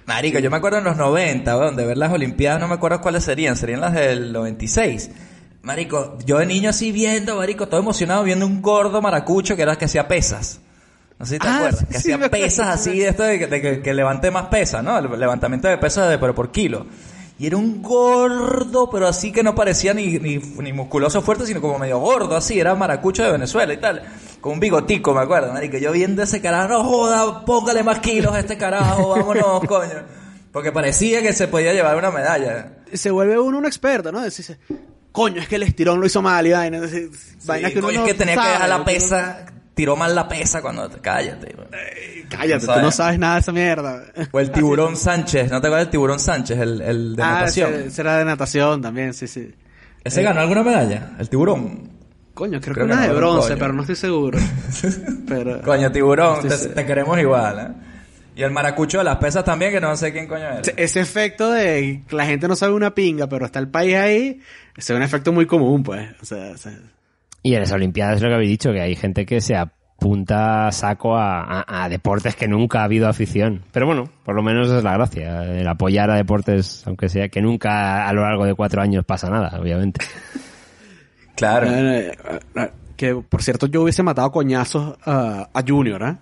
Marico, 0.06 0.40
yo 0.40 0.50
me 0.50 0.58
acuerdo 0.58 0.80
en 0.80 0.86
los 0.86 0.98
90, 0.98 1.56
weón, 1.58 1.76
de 1.76 1.86
ver 1.86 1.96
las 1.98 2.12
Olimpiadas, 2.12 2.60
no 2.60 2.68
me 2.68 2.74
acuerdo 2.74 3.00
cuáles 3.02 3.24
serían, 3.24 3.56
serían 3.56 3.82
las 3.82 3.94
del 3.94 4.34
96. 4.34 5.12
Marico, 5.62 6.18
yo 6.26 6.40
de 6.40 6.46
niño 6.48 6.70
así 6.72 6.92
viendo, 6.92 7.36
marico, 7.36 7.68
todo 7.68 7.80
emocionado 7.82 8.24
viendo 8.24 8.48
un 8.48 8.62
gordo 8.62 9.02
maracucho 9.04 9.56
que 9.56 9.62
era 9.62 9.74
el 9.74 9.78
que 9.78 9.86
hacía 9.86 10.08
pesas. 10.08 10.62
No 11.20 11.26
sé 11.26 11.34
si 11.36 11.40
te 11.40 11.48
Ah, 11.48 11.58
acuerdas, 11.58 11.82
que 11.86 11.92
sí, 11.94 11.98
hacía 11.98 12.16
acuerdo, 12.16 12.32
pesas 12.32 12.68
así 12.70 12.98
de 12.98 13.10
esto 13.10 13.24
de, 13.24 13.38
que- 13.40 13.48
de 13.48 13.62
que, 13.62 13.82
que 13.82 13.94
levante 13.94 14.32
más 14.32 14.46
pesas, 14.48 14.84
¿no? 14.84 14.98
El 14.98 15.20
levantamiento 15.20 15.68
de 15.68 15.78
pesas 15.78 16.10
de, 16.10 16.18
pero 16.18 16.34
por 16.34 16.50
kilo. 16.52 16.88
Y 17.40 17.48
era 17.48 17.56
un 17.56 17.82
gordo, 17.82 18.90
pero 18.90 19.08
así 19.08 19.32
que 19.32 19.44
no 19.44 19.56
parecía 19.56 19.94
ni, 19.94 20.20
ni, 20.20 20.38
ni 20.38 20.74
musculoso 20.74 21.22
fuerte, 21.22 21.46
sino 21.46 21.62
como 21.62 21.80
medio 21.80 21.98
gordo, 21.98 22.36
así, 22.36 22.60
era 22.60 22.76
maracucho 22.76 23.24
de 23.24 23.32
Venezuela 23.32 23.74
y 23.74 23.78
tal. 23.78 24.04
Con 24.42 24.54
un 24.54 24.60
bigotico, 24.60 25.14
me 25.14 25.22
acuerdo, 25.22 25.54
marico. 25.54 25.78
Yo 25.78 25.94
viendo 25.94 26.22
ese 26.22 26.42
carajo, 26.42 26.68
no 26.68 26.84
joda, 26.84 27.46
póngale 27.46 27.82
más 27.82 28.00
kilos 28.00 28.34
a 28.34 28.40
este 28.42 28.58
carajo, 28.58 29.10
vámonos, 29.10 29.62
coño. 29.68 30.04
Porque 30.52 30.74
parecía 30.74 31.22
que 31.22 31.32
se 31.32 31.48
podía 31.48 31.72
llevar 31.72 31.96
una 31.96 32.12
medalla. 32.12 32.74
Se 32.92 33.10
vuelve 33.10 33.40
uno 33.40 33.58
un 33.58 33.66
experto, 33.66 34.12
¿no? 34.12 34.20
Decirse, 34.20 34.58
coño, 35.14 35.42
es 35.42 35.48
que 35.48 35.56
el 35.56 35.64
estirón 35.64 36.02
lo 36.02 36.08
hizo 36.08 36.22
mal 36.22 36.46
y 36.46 36.52
vaina. 36.52 36.80
Vainas 36.80 37.72
Sí, 37.72 37.78
uno 37.78 37.88
coño, 37.88 38.00
no 38.00 38.06
es 38.06 38.12
que 38.12 38.18
tenía 38.18 38.36
que 38.36 38.50
dejar 38.50 38.68
la 38.68 38.84
pesa, 38.84 39.46
tiró 39.80 39.96
mal 39.96 40.14
la 40.14 40.28
pesa 40.28 40.62
cuando 40.62 40.90
te 40.90 41.00
cállate. 41.00 41.56
Cállate, 42.28 42.68
No 42.68 42.74
tú 42.74 42.82
no 42.82 42.92
sabes. 42.92 43.18
nada 43.18 43.36
de 43.36 43.40
esa 43.40 43.52
mierda. 43.54 44.04
O 44.32 44.40
el 44.42 44.52
tiburón 44.52 44.98
Sánchez, 44.98 45.50
¿no 45.50 45.62
te 45.62 45.68
acuerdas 45.68 45.86
del 45.88 45.92
tiburón 45.92 46.20
Sánchez, 46.20 46.60
el, 46.60 46.82
el 46.82 47.16
de 47.16 47.24
ah, 47.24 47.32
natación? 47.40 47.74
ese, 47.74 47.88
ese 47.88 48.02
era 48.02 48.18
de 48.18 48.26
natación 48.26 48.82
también, 48.82 49.14
sí, 49.14 49.26
sí. 49.26 49.54
¿Ese 50.04 50.22
ganó 50.22 50.42
alguna 50.42 50.64
medalla? 50.64 51.12
¿El 51.18 51.30
tiburón? 51.30 51.92
Coño, 52.34 52.60
creo, 52.60 52.74
Creo 52.74 52.88
que 52.88 52.92
que 52.92 52.98
una 52.98 53.08
de 53.08 53.14
bronce, 53.14 53.56
pero 53.56 53.72
no 53.72 53.82
estoy 53.84 53.96
seguro. 53.96 54.38
pero, 55.30 55.62
Coño, 55.62 55.90
tiburón, 55.94 56.40
te, 56.76 56.86
queremos 56.86 57.18
igual, 57.18 57.60
¿eh? 57.60 57.86
Y 58.36 58.44
el 58.44 58.52
maracucho 58.52 58.98
de 58.98 59.06
las 59.06 59.16
pesas 59.16 59.46
también, 59.46 59.72
que 59.72 59.80
no 59.80 59.96
sé 59.96 60.12
quién 60.12 60.28
coño 60.28 60.44
era. 60.44 60.60
ese- 60.60 60.74
ese 60.76 61.00
efecto 61.00 61.50
de 61.52 62.04
que 62.06 62.16
la 62.18 62.26
gente 62.26 62.50
no 62.50 62.58
sabe 62.58 62.74
una 62.74 62.94
pinga, 62.94 63.28
pero 63.28 63.46
está 63.46 63.60
el 63.60 63.70
país 63.70 63.96
ahí, 63.96 64.42
ese 64.76 64.92
es 64.94 64.98
un 64.98 65.04
efecto 65.04 65.32
muy 65.32 65.46
común, 65.46 65.84
pues. 65.84 66.10
O 66.22 66.26
sea, 66.26 66.52
o 66.52 66.58
sea, 66.58 66.78
Y 67.50 67.54
en 67.56 67.62
las 67.62 67.72
Olimpiadas 67.72 68.18
es 68.18 68.22
lo 68.22 68.28
que 68.30 68.36
habéis 68.36 68.50
dicho, 68.52 68.72
que 68.72 68.82
hay 68.82 68.96
gente 68.96 69.26
que 69.26 69.42
se 69.42 69.56
apunta 69.56 70.68
a 70.68 70.72
saco 70.72 71.18
a, 71.18 71.42
a- 71.62 71.84
a 71.86 71.90
deportes 71.90 72.36
que 72.36 72.48
nunca 72.48 72.82
ha 72.82 72.84
habido 72.84 73.08
afición. 73.08 73.64
Pero 73.72 73.88
bueno, 73.88 74.04
por 74.24 74.36
lo 74.36 74.44
menos 74.44 74.70
es 74.70 74.84
la 74.84 74.94
gracia, 74.94 75.44
el 75.46 75.68
apoyar 75.68 76.12
a 76.12 76.16
deportes, 76.16 76.84
aunque 76.86 77.10
sea 77.10 77.28
que 77.30 77.42
nunca 77.42 78.08
a 78.08 78.14
lo 78.14 78.22
largo 78.22 78.46
de 78.46 78.54
cuatro 78.54 78.82
años 78.82 79.04
pasa 79.06 79.30
nada, 79.30 79.60
obviamente. 79.60 80.06
Claro. 81.36 81.68
eh, 81.72 82.12
eh, 82.12 82.40
eh, 82.56 82.70
que 82.98 83.16
por 83.16 83.42
cierto 83.42 83.68
yo 83.68 83.84
hubiese 83.84 84.04
matado 84.04 84.28
a 84.28 84.32
coñazos 84.32 84.98
a, 85.06 85.48
a 85.54 85.64
Junior, 85.66 86.02
¿eh? 86.04 86.16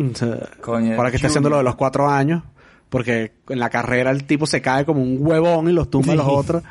O 0.00 0.14
sea, 0.14 0.38
Coño, 0.60 0.96
para 0.96 1.10
que 1.10 1.16
esté 1.16 1.26
haciendo 1.26 1.50
lo 1.50 1.56
de 1.58 1.64
los 1.64 1.74
cuatro 1.74 2.08
años, 2.08 2.42
porque 2.88 3.32
en 3.48 3.58
la 3.58 3.68
carrera 3.70 4.10
el 4.12 4.24
tipo 4.24 4.46
se 4.46 4.62
cae 4.62 4.84
como 4.84 5.02
un 5.02 5.18
huevón 5.20 5.68
y 5.68 5.72
los 5.72 5.90
tumba 5.90 6.12
a 6.12 6.16
los 6.16 6.26
otros. 6.28 6.62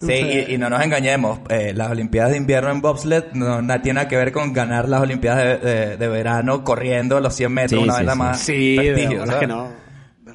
Sí, 0.00 0.12
y, 0.48 0.54
y 0.54 0.58
no 0.58 0.68
nos 0.68 0.82
engañemos, 0.82 1.38
eh, 1.48 1.72
las 1.74 1.90
Olimpiadas 1.90 2.32
de 2.32 2.36
invierno 2.36 2.70
en 2.70 2.80
bobsled 2.82 3.24
no, 3.32 3.62
no 3.62 3.80
tiene 3.80 3.94
nada 3.98 4.08
que 4.08 4.16
ver 4.16 4.32
con 4.32 4.52
ganar 4.52 4.88
las 4.88 5.00
Olimpiadas 5.00 5.62
de, 5.62 5.70
de- 5.70 5.96
de 5.96 6.08
verano 6.08 6.62
corriendo 6.64 7.20
los 7.20 7.34
100 7.34 7.52
metros, 7.52 7.80
Sí, 7.82 7.84
una 7.88 7.94
sí, 7.98 8.04
vez 8.04 8.12
sí. 8.12 8.18
más. 8.18 8.38
Sí, 8.40 8.76
de 8.76 8.92
prestigio, 8.92 9.20
¿sabes? 9.26 9.40
que 9.40 9.46
no. 9.46 9.68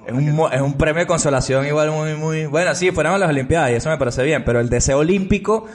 Es 0.08 0.14
un, 0.14 0.40
es 0.52 0.62
un 0.62 0.74
premio 0.74 1.02
de 1.02 1.08
consolación 1.08 1.68
igual 1.68 1.92
muy, 1.92 2.16
muy... 2.16 2.46
Bueno, 2.48 2.74
sí, 2.74 2.90
fuéramos 2.92 3.20
las 3.20 3.30
Olimpiadas 3.30 3.72
y 3.72 3.76
eso 3.76 3.90
me 3.90 3.98
parece 3.98 4.24
bien, 4.24 4.44
pero 4.44 4.60
el 4.60 4.70
deseo 4.70 4.98
olímpico, 5.00 5.68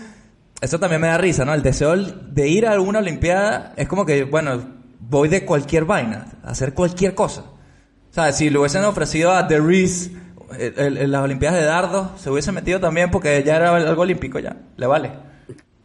eso 0.61 0.81
también 0.81 1.01
me 1.01 1.07
da 1.09 1.19
risa, 1.19 1.45
¿no? 1.45 1.55
El 1.55 1.63
deseo 1.63 1.95
de 1.97 2.49
ir 2.49 2.67
a 2.67 2.73
alguna 2.73 2.99
Olimpiada 2.99 3.75
es 3.77 3.87
como 3.87 4.05
que, 4.07 4.25
bueno, 4.25 4.61
voy 4.99 5.29
de 5.29 5.45
cualquier 5.45 5.85
vaina, 5.85 6.27
a 6.43 6.51
hacer 6.51 6.75
cualquier 6.75 7.15
cosa. 7.15 7.43
O 7.43 8.15
sea, 8.15 8.33
si 8.33 8.51
le 8.51 8.59
hubiesen 8.59 8.83
ofrecido 8.85 9.33
a 9.33 9.47
The 9.47 9.61
Reese 9.61 10.11
el- 10.59 10.75
el- 10.79 10.97
el- 10.99 11.11
las 11.13 11.23
Olimpiadas 11.23 11.59
de 11.61 11.67
dardo, 11.67 12.13
se 12.17 12.31
hubiese 12.31 12.53
metido 12.53 12.81
también 12.81 13.11
porque 13.11 13.43
ya 13.45 13.57
era 13.57 13.75
algo 13.75 14.03
olímpico 14.03 14.39
ya, 14.39 14.57
le 14.77 14.87
vale. 14.87 15.11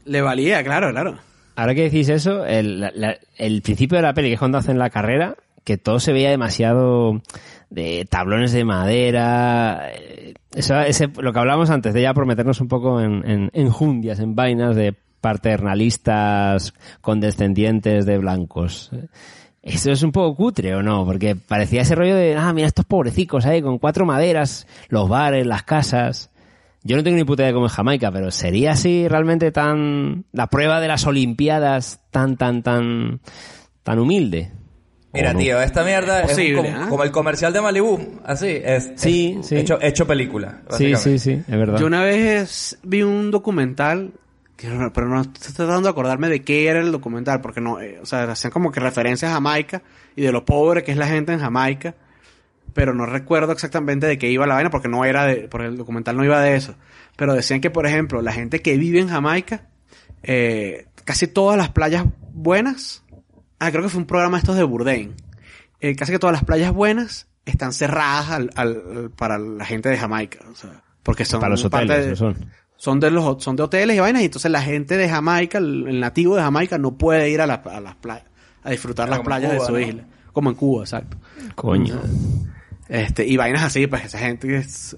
Le 0.06 0.22
valía, 0.22 0.64
claro, 0.64 0.92
claro. 0.92 1.18
Ahora 1.56 1.76
que 1.76 1.84
decís 1.84 2.10
eso, 2.10 2.46
el, 2.46 2.80
la- 2.80 2.92
la- 2.96 3.18
el 3.38 3.62
principio 3.62 3.98
de 3.98 4.02
la 4.04 4.14
peli, 4.14 4.30
que 4.30 4.34
es 4.36 4.40
cuando 4.40 4.58
hacen 4.58 4.80
la 4.80 4.90
carrera, 4.90 5.36
que 5.64 5.78
todo 5.78 6.00
se 6.00 6.14
veía 6.14 6.30
demasiado 6.30 7.22
de 7.70 8.06
tablones 8.10 8.52
de 8.54 8.64
madera, 8.66 9.90
eh, 9.94 10.34
eso, 10.56 10.80
ese, 10.80 11.08
lo 11.22 11.32
que 11.34 11.40
hablábamos 11.40 11.70
antes 11.70 11.94
de 11.94 12.02
ya 12.02 12.14
por 12.14 12.26
meternos 12.26 12.60
un 12.62 12.68
poco 12.70 13.00
en, 13.02 13.30
en, 13.30 13.50
en 13.54 13.70
jundias, 13.70 14.20
en 14.20 14.36
vainas 14.36 14.76
de 14.76 14.96
paternalistas 15.22 16.74
condescendientes 17.02 18.06
de 18.06 18.18
blancos. 18.18 18.92
Eso 19.74 19.92
es 19.92 20.04
un 20.04 20.12
poco 20.12 20.36
cutre, 20.36 20.74
¿o 20.76 20.82
no? 20.84 21.06
Porque 21.06 21.36
parecía 21.36 21.82
ese 21.82 21.96
rollo 21.96 22.16
de, 22.16 22.36
ah, 22.36 22.52
mira 22.54 22.68
estos 22.68 22.86
pobrecicos 22.86 23.46
ahí 23.46 23.62
con 23.62 23.78
cuatro 23.78 24.06
maderas, 24.06 24.68
los 24.90 25.08
bares, 25.08 25.46
las 25.46 25.64
casas. 25.64 26.30
Yo 26.84 26.96
no 26.96 27.04
tengo 27.04 27.18
ni 27.18 27.24
puta 27.24 27.44
idea 27.44 27.48
de 27.50 27.54
cómo 27.54 27.66
es 27.68 27.72
Jamaica, 27.74 28.12
pero 28.12 28.32
¿sería 28.32 28.72
así 28.72 29.08
realmente 29.08 29.52
tan... 29.52 30.26
la 30.32 30.48
prueba 30.48 30.80
de 30.80 30.88
las 30.88 31.06
Olimpiadas 31.06 32.00
tan, 32.10 32.38
tan, 32.38 32.64
tan... 32.64 33.20
tan 33.84 34.00
humilde? 34.00 34.52
Mira, 35.12 35.34
tío, 35.34 35.60
esta 35.60 35.84
mierda 35.84 36.22
es 36.22 36.30
Posible, 36.30 36.60
un- 36.62 36.74
como, 36.76 36.90
como 36.90 37.04
el 37.04 37.12
comercial 37.12 37.52
de 37.52 37.62
Malibu, 37.62 38.20
así, 38.24 38.48
es, 38.64 38.92
Sí, 38.96 39.38
es 39.40 39.48
sí. 39.48 39.56
Hecho, 39.58 39.80
hecho 39.82 40.06
película. 40.06 40.62
Sí, 40.78 40.96
sí, 40.96 41.18
sí, 41.18 41.32
es 41.32 41.48
verdad. 41.48 41.80
Yo 41.80 41.88
una 41.88 42.04
vez 42.04 42.78
vi 42.84 43.02
un 43.02 43.32
documental, 43.32 44.12
pero 44.94 45.08
no 45.08 45.22
estoy 45.22 45.54
tratando 45.54 45.84
de 45.84 45.90
acordarme 45.90 46.28
de 46.30 46.42
qué 46.42 46.68
era 46.68 46.80
el 46.82 46.92
documental, 46.92 47.42
porque 47.42 47.62
no, 47.62 47.80
eh, 47.80 48.00
o 48.02 48.06
sea, 48.06 48.24
hacían 48.24 48.52
como 48.52 48.72
que 48.72 48.80
referencias 48.80 49.32
a 49.32 49.36
Jamaica 49.36 49.82
y 50.16 50.22
de 50.24 50.32
lo 50.32 50.46
pobre 50.46 50.84
que 50.84 50.92
es 50.92 50.98
la 50.98 51.08
gente 51.08 51.32
en 51.34 51.40
Jamaica, 51.40 51.96
pero 52.74 52.94
no 52.94 53.06
recuerdo 53.06 53.52
exactamente 53.52 54.06
de 54.08 54.18
qué 54.18 54.30
iba 54.30 54.46
la 54.46 54.56
vaina, 54.56 54.70
porque 54.70 54.88
no 54.90 55.06
era 55.06 55.26
de, 55.26 55.48
porque 55.48 55.68
el 55.68 55.78
documental 55.78 56.16
no 56.18 56.24
iba 56.26 56.40
de 56.42 56.56
eso. 56.56 56.76
Pero 57.16 57.34
decían 57.34 57.62
que, 57.62 57.70
por 57.70 57.86
ejemplo, 57.88 58.22
la 58.22 58.32
gente 58.32 58.62
que 58.62 58.78
vive 58.78 59.00
en 59.00 59.10
Jamaica, 59.10 59.68
eh, 60.24 60.88
casi 61.06 61.28
todas 61.28 61.58
las 61.58 61.70
playas 61.70 62.06
buenas, 62.34 63.04
ah, 63.60 63.72
creo 63.72 63.84
que 63.84 63.90
fue 63.90 64.00
un 64.02 64.08
programa 64.08 64.38
estos 64.38 64.56
de 64.56 64.64
Bourdain, 64.64 65.16
eh, 65.80 65.96
casi 65.96 66.12
que 66.12 66.20
todas 66.20 66.34
las 66.34 66.44
playas 66.44 66.72
buenas 66.74 67.28
están 67.46 67.74
cerradas 67.74 68.30
al, 68.30 68.50
al- 68.56 69.12
para 69.16 69.38
la 69.40 69.66
gente 69.66 69.90
de 69.90 69.98
Jamaica, 69.98 70.40
o 70.52 70.56
sea, 70.56 70.84
porque 71.04 71.26
son 71.26 71.40
Para 71.40 71.52
los 71.52 71.66
hoteles, 71.66 72.04
de- 72.06 72.10
lo 72.12 72.16
son. 72.16 72.52
Son 72.82 73.00
de 73.00 73.12
los 73.12 73.44
son 73.44 73.56
de 73.58 73.64
hoteles 73.64 73.96
y 73.96 74.00
vainas 74.00 74.22
y 74.22 74.26
entonces 74.26 74.50
la 74.50 74.62
gente 74.62 74.96
de 74.98 75.08
Jamaica 75.10 75.58
el, 75.60 75.86
el 75.88 76.00
nativo 76.00 76.36
de 76.38 76.42
Jamaica 76.42 76.78
no 76.78 76.94
puede 76.98 77.30
ir 77.30 77.42
a, 77.42 77.46
la- 77.46 77.56
a 77.66 77.80
las 77.82 77.96
playas 77.96 78.24
a 78.64 78.72
disfrutar 78.72 79.08
las 79.10 79.20
playas 79.20 79.52
Cuba, 79.52 79.62
de 79.62 79.68
su 79.68 79.74
¿no? 79.74 79.80
isla 79.80 80.04
como 80.34 80.50
en 80.50 80.56
Cuba 80.56 80.84
exacto 80.84 81.18
Coño. 81.56 82.00
este 82.88 83.26
y 83.28 83.38
vainas 83.38 83.64
así 83.64 83.86
pues 83.88 84.06
esa 84.06 84.18
gente 84.20 84.56
es 84.56 84.96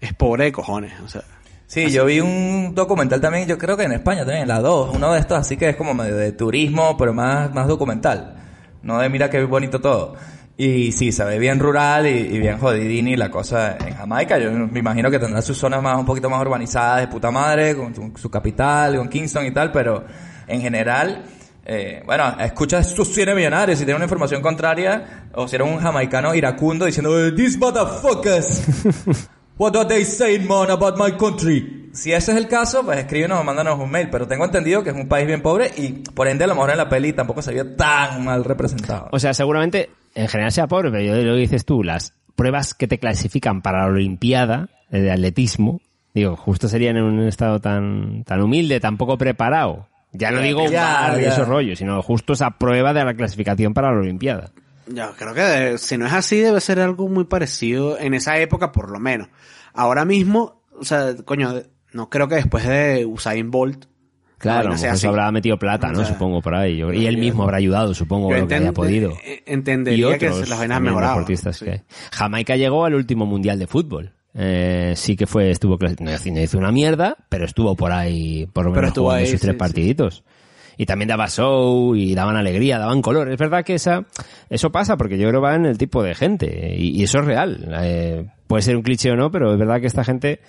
es 0.00 0.12
pobre 0.14 0.44
de 0.44 0.52
cojones 0.52 0.92
o 1.04 1.08
sea 1.08 1.22
Sí, 1.66 1.90
yo 1.90 2.04
vi 2.04 2.20
un 2.20 2.74
documental 2.74 3.18
también, 3.18 3.48
yo 3.48 3.56
creo 3.56 3.78
que 3.78 3.84
en 3.84 3.92
España 3.92 4.26
también, 4.26 4.46
la 4.46 4.60
2, 4.60 4.94
uno 4.94 5.14
de 5.14 5.20
estos, 5.20 5.38
así 5.38 5.56
que 5.56 5.70
es 5.70 5.76
como 5.76 5.94
medio 5.94 6.16
de 6.16 6.32
turismo, 6.32 6.98
pero 6.98 7.14
más, 7.14 7.50
más 7.54 7.66
documental. 7.66 8.34
No 8.82 8.98
de 8.98 9.08
mira 9.08 9.30
qué 9.30 9.42
bonito 9.44 9.80
todo. 9.80 10.14
Y 10.56 10.92
sí, 10.92 11.12
se 11.12 11.24
ve 11.24 11.38
bien 11.38 11.58
rural 11.58 12.06
y, 12.06 12.10
y 12.10 12.38
bien 12.38 12.58
jodidini 12.58 13.16
la 13.16 13.30
cosa 13.30 13.76
en 13.78 13.94
Jamaica. 13.94 14.38
Yo 14.38 14.52
me 14.52 14.78
imagino 14.78 15.10
que 15.10 15.18
tendrá 15.18 15.40
sus 15.42 15.56
zonas 15.56 15.82
más, 15.82 15.98
un 15.98 16.04
poquito 16.04 16.28
más 16.28 16.40
urbanizadas 16.40 17.00
de 17.00 17.08
puta 17.08 17.30
madre, 17.30 17.74
con 17.76 17.94
su, 17.94 18.12
su 18.16 18.30
capital, 18.30 18.96
con 18.96 19.08
Kingston 19.08 19.46
y 19.46 19.50
tal, 19.50 19.72
pero 19.72 20.04
en 20.46 20.60
general, 20.60 21.24
eh, 21.64 22.02
bueno, 22.04 22.36
escucha 22.38 22.80
estos 22.80 23.08
cine 23.08 23.34
millonarios 23.34 23.78
si 23.78 23.84
tienen 23.84 23.96
una 23.96 24.04
información 24.04 24.42
contraria, 24.42 25.28
o 25.34 25.48
si 25.48 25.56
era 25.56 25.64
un 25.64 25.78
jamaicano 25.78 26.34
iracundo 26.34 26.84
diciendo, 26.84 27.18
"Eh, 27.26 27.32
these 27.32 27.58
motherfuckers. 27.58 28.62
What 29.58 29.76
are 29.76 29.86
they 29.86 30.04
saying, 30.04 30.46
man, 30.46 30.70
about 30.70 30.98
my 30.98 31.12
country? 31.16 31.81
Si 31.92 32.12
ese 32.12 32.32
es 32.32 32.38
el 32.38 32.48
caso, 32.48 32.84
pues 32.84 32.98
escríbenos 32.98 33.38
o 33.38 33.44
mándanos 33.44 33.78
un 33.78 33.90
mail. 33.90 34.08
Pero 34.10 34.26
tengo 34.26 34.44
entendido 34.44 34.82
que 34.82 34.90
es 34.90 34.96
un 34.96 35.08
país 35.08 35.26
bien 35.26 35.42
pobre 35.42 35.70
y 35.76 35.88
por 35.92 36.26
ende 36.28 36.44
a 36.44 36.46
lo 36.46 36.54
mejor 36.54 36.70
en 36.70 36.78
la 36.78 36.88
peli 36.88 37.12
tampoco 37.12 37.42
se 37.42 37.52
vio 37.52 37.74
tan 37.74 38.24
mal 38.24 38.44
representado. 38.44 39.08
O 39.12 39.18
sea, 39.18 39.34
seguramente 39.34 39.90
en 40.14 40.28
general 40.28 40.52
sea 40.52 40.66
pobre, 40.66 40.90
pero 40.90 41.02
yo 41.04 41.14
lo 41.22 41.34
que 41.34 41.40
dices 41.40 41.64
tú, 41.66 41.82
las 41.82 42.14
pruebas 42.34 42.74
que 42.74 42.88
te 42.88 42.98
clasifican 42.98 43.60
para 43.62 43.80
la 43.80 43.86
Olimpiada 43.92 44.68
eh, 44.90 45.00
de 45.00 45.10
atletismo, 45.12 45.80
digo, 46.14 46.34
justo 46.36 46.66
serían 46.68 46.96
en 46.96 47.04
un 47.04 47.20
estado 47.28 47.60
tan, 47.60 48.24
tan 48.24 48.40
humilde, 48.40 48.80
tan 48.80 48.96
poco 48.96 49.18
preparado. 49.18 49.86
Ya 50.12 50.30
no 50.30 50.40
digo 50.40 50.64
un 50.64 50.70
Ya, 50.70 51.14
ya. 51.18 51.28
esos 51.28 51.48
rollos, 51.48 51.78
sino 51.78 52.02
justo 52.02 52.32
esa 52.34 52.50
prueba 52.52 52.92
de 52.92 53.04
la 53.04 53.14
clasificación 53.14 53.72
para 53.74 53.90
la 53.92 53.98
Olimpiada. 53.98 54.50
yo 54.86 55.12
creo 55.16 55.32
que 55.34 55.40
de- 55.40 55.78
si 55.78 55.96
no 55.98 56.06
es 56.06 56.12
así 56.12 56.38
debe 56.38 56.60
ser 56.60 56.80
algo 56.80 57.08
muy 57.08 57.24
parecido 57.24 57.98
en 57.98 58.14
esa 58.14 58.38
época 58.38 58.72
por 58.72 58.90
lo 58.90 58.98
menos 58.98 59.28
ahora 59.74 60.04
mismo 60.04 60.60
o 60.78 60.84
sea 60.84 61.14
coño 61.24 61.54
no 61.92 62.08
creo 62.10 62.28
que 62.28 62.36
después 62.36 62.66
de 62.66 63.06
Usain 63.06 63.50
Bolt 63.50 63.86
Claro, 64.38 64.76
sea 64.76 64.90
pues 64.90 64.98
así. 65.00 65.06
habrá 65.06 65.30
metido 65.30 65.56
plata, 65.56 65.86
O 65.88 65.92
¿no? 65.92 65.98
sea, 66.00 66.06
Supongo 66.14 66.42
por 66.42 66.56
ahí. 66.56 66.76
Yo- 66.78 66.92
y 66.92 67.06
él 67.06 67.16
mismo 67.16 67.44
habrá 67.44 67.58
ayudado, 67.58 67.94
supongo, 67.94 68.32
lo 68.34 68.48
que 68.48 68.56
haya 68.56 68.72
podido. 68.72 69.12
eh, 69.24 69.44
y 69.46 69.52
entendería 69.52 70.18
que 70.18 70.28
otros 70.30 70.48
las 70.48 70.58
vainas 70.58 70.82
deportistas 70.82 71.56
sí. 71.56 71.64
que. 71.64 71.82
Jamaica 72.10 72.56
llegó 72.56 72.84
al 72.84 72.94
último 72.96 73.24
mundial 73.24 73.58
de 73.60 73.68
fútbol. 73.68 74.14
Eh, 74.34 74.94
sí 74.96 75.14
que 75.14 75.26
fue, 75.28 75.50
estuvo, 75.50 75.78
no 76.00 76.10
no 76.32 76.40
hizo 76.40 76.58
una 76.58 76.72
mierda, 76.72 77.16
pero 77.28 77.44
estuvo 77.44 77.76
por 77.76 77.92
ahí, 77.92 78.46
por 78.52 78.64
lo 78.64 78.72
menos 78.72 78.90
jugando 78.92 79.10
ahí, 79.12 79.26
sus 79.30 79.40
tres 79.40 79.52
sí. 79.52 79.58
partiditos. 79.58 80.24
Y 80.76 80.86
también 80.86 81.06
daba 81.08 81.28
show, 81.28 81.94
y 81.94 82.14
daban 82.14 82.34
alegría, 82.36 82.78
daban 82.80 83.00
color. 83.02 83.30
Es 83.30 83.38
verdad 83.38 83.62
que 83.62 83.74
esa, 83.74 84.06
eso 84.50 84.72
pasa 84.72 84.96
porque 84.96 85.18
yo 85.18 85.28
creo 85.28 85.40
que 85.40 85.46
va 85.46 85.54
en 85.54 85.66
el 85.66 85.78
tipo 85.78 86.02
de 86.02 86.14
gente, 86.16 86.74
y, 86.76 86.98
y 86.98 87.02
eso 87.04 87.20
es 87.20 87.26
real. 87.26 87.68
Eh, 87.82 88.26
puede 88.48 88.62
ser 88.62 88.74
un 88.76 88.82
cliché 88.82 89.10
o 89.12 89.16
no, 89.16 89.30
pero 89.30 89.52
es 89.52 89.58
verdad 89.58 89.80
que 89.80 89.86
esta 89.86 90.02
gente 90.02 90.40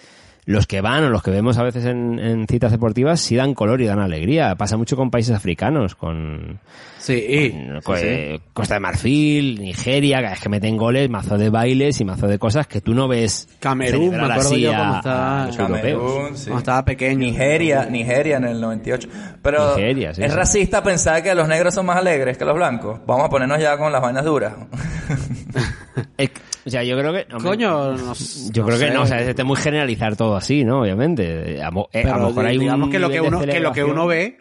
los 0.46 0.68
que 0.68 0.82
van 0.82 1.04
o 1.06 1.10
los 1.10 1.24
que 1.24 1.32
vemos 1.32 1.58
a 1.58 1.64
veces 1.64 1.86
en, 1.86 2.20
en 2.20 2.48
citas 2.48 2.72
deportivas 2.72 3.22
sí 3.22 3.36
dan 3.36 3.54
color 3.54 3.82
y 3.82 3.86
dan 3.86 4.00
alegría. 4.00 4.56
Pasa 4.56 4.76
mucho 4.78 4.96
con 4.98 5.10
países 5.10 5.36
africanos, 5.36 5.96
con, 5.96 6.60
Sí, 7.00 7.52
con- 7.52 7.82
con, 7.82 7.98
eh, 8.02 8.40
Costa 8.54 8.74
de 8.76 8.80
Marfil, 8.82 9.60
Nigeria, 9.62 10.20
que 10.20 10.34
es 10.34 10.40
que 10.42 10.50
meten 10.50 10.78
goles, 10.78 11.10
mazo 11.10 11.38
de 11.38 11.50
bailes 11.50 12.00
y 12.02 12.06
mazo 12.06 12.28
de 12.28 12.40
cosas 12.40 12.68
que 12.68 12.82
tú 12.82 12.94
no 12.94 13.08
ves 13.08 13.48
Camerún, 13.60 14.12
me 14.12 14.18
acuerdo 14.18 14.34
así 14.42 14.62
yo 14.62 14.72
a 14.74 14.98
estaba- 14.98 15.46
los. 15.48 15.58
Camerún, 15.58 16.38
sí. 16.38 16.52
Estaba 16.52 16.86
pequeño. 16.86 17.20
Nigeria, 17.20 17.86
Nigeria 17.90 18.38
en 18.38 18.46
el 18.46 18.60
98. 18.62 19.08
Pero 19.42 19.76
Nigeria, 19.76 20.14
sí, 20.14 20.24
es 20.24 20.32
sí. 20.32 20.38
racista 20.38 20.84
pensar 20.84 21.22
que 21.24 21.34
los 21.36 21.48
negros 21.48 21.74
son 21.74 21.86
más 21.86 21.98
alegres 21.98 22.38
que 22.38 22.46
los 22.46 22.56
blancos. 22.56 23.00
Vamos 23.06 23.26
a 23.26 23.30
ponernos 23.30 23.60
ya 23.60 23.78
con 23.78 23.92
las 23.92 24.02
vainas 24.02 24.24
duras. 24.26 24.54
O 26.66 26.70
sea, 26.70 26.84
yo 26.84 26.98
creo 26.98 27.12
que... 27.12 27.28
hombre, 27.34 27.50
Coño, 27.50 27.94
no, 27.94 28.14
Yo 28.52 28.66
creo 28.66 28.80
que 28.80 28.90
no, 28.92 29.02
o 29.02 29.06
sea, 29.06 29.20
es 29.20 29.44
muy 29.46 29.58
generalizar 29.58 30.16
todo 30.16 30.36
así, 30.36 30.64
¿no? 30.64 30.82
Obviamente. 30.82 31.62
A, 31.62 31.72
mo- 31.72 31.90
eh, 31.92 32.04
a 32.08 32.18
lo 32.18 32.28
mejor 32.28 32.46
hay 32.46 32.58
digamos 32.58 32.86
un 32.88 32.92
que 32.92 33.00
lo 33.00 33.10
que 33.10 33.22
uno 33.22 33.40
que 33.42 33.60
lo 33.60 33.72
que 33.74 33.84
uno 33.84 34.08
ve 34.08 34.38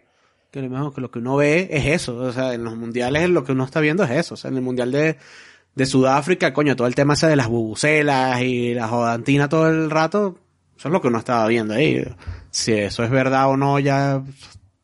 que 0.52 0.61
lo 1.00 1.11
que 1.11 1.18
uno 1.18 1.37
ve 1.37 1.68
es 1.70 1.87
eso 1.87 2.14
o 2.16 2.30
sea 2.30 2.52
en 2.52 2.62
los 2.62 2.76
mundiales 2.76 3.30
lo 3.30 3.42
que 3.42 3.52
uno 3.52 3.64
está 3.64 3.80
viendo 3.80 4.04
es 4.04 4.11
eso 4.11 4.35
o 4.35 4.37
sea 4.37 4.50
en 4.50 4.56
el 4.58 4.62
mundial 4.62 4.92
de 4.92 5.16
de 5.74 5.87
Sudáfrica 5.87 6.52
coño 6.52 6.76
todo 6.76 6.87
el 6.87 6.94
tema 6.94 7.14
ese 7.14 7.26
de 7.26 7.37
las 7.37 7.48
bubucelas 7.48 8.38
y 8.42 8.74
la 8.74 8.87
jodantina 8.87 9.48
todo 9.48 9.70
el 9.70 9.90
rato 9.90 10.37
eso 10.76 10.88
es 10.88 10.92
lo 10.92 11.00
que 11.00 11.08
uno 11.08 11.16
estaba 11.18 11.46
viendo 11.48 11.72
ahí 11.72 12.04
si 12.50 12.72
eso 12.74 13.02
es 13.02 13.08
verdad 13.11 13.48
o 13.48 13.56
no 13.56 13.78
ya 13.78 14.22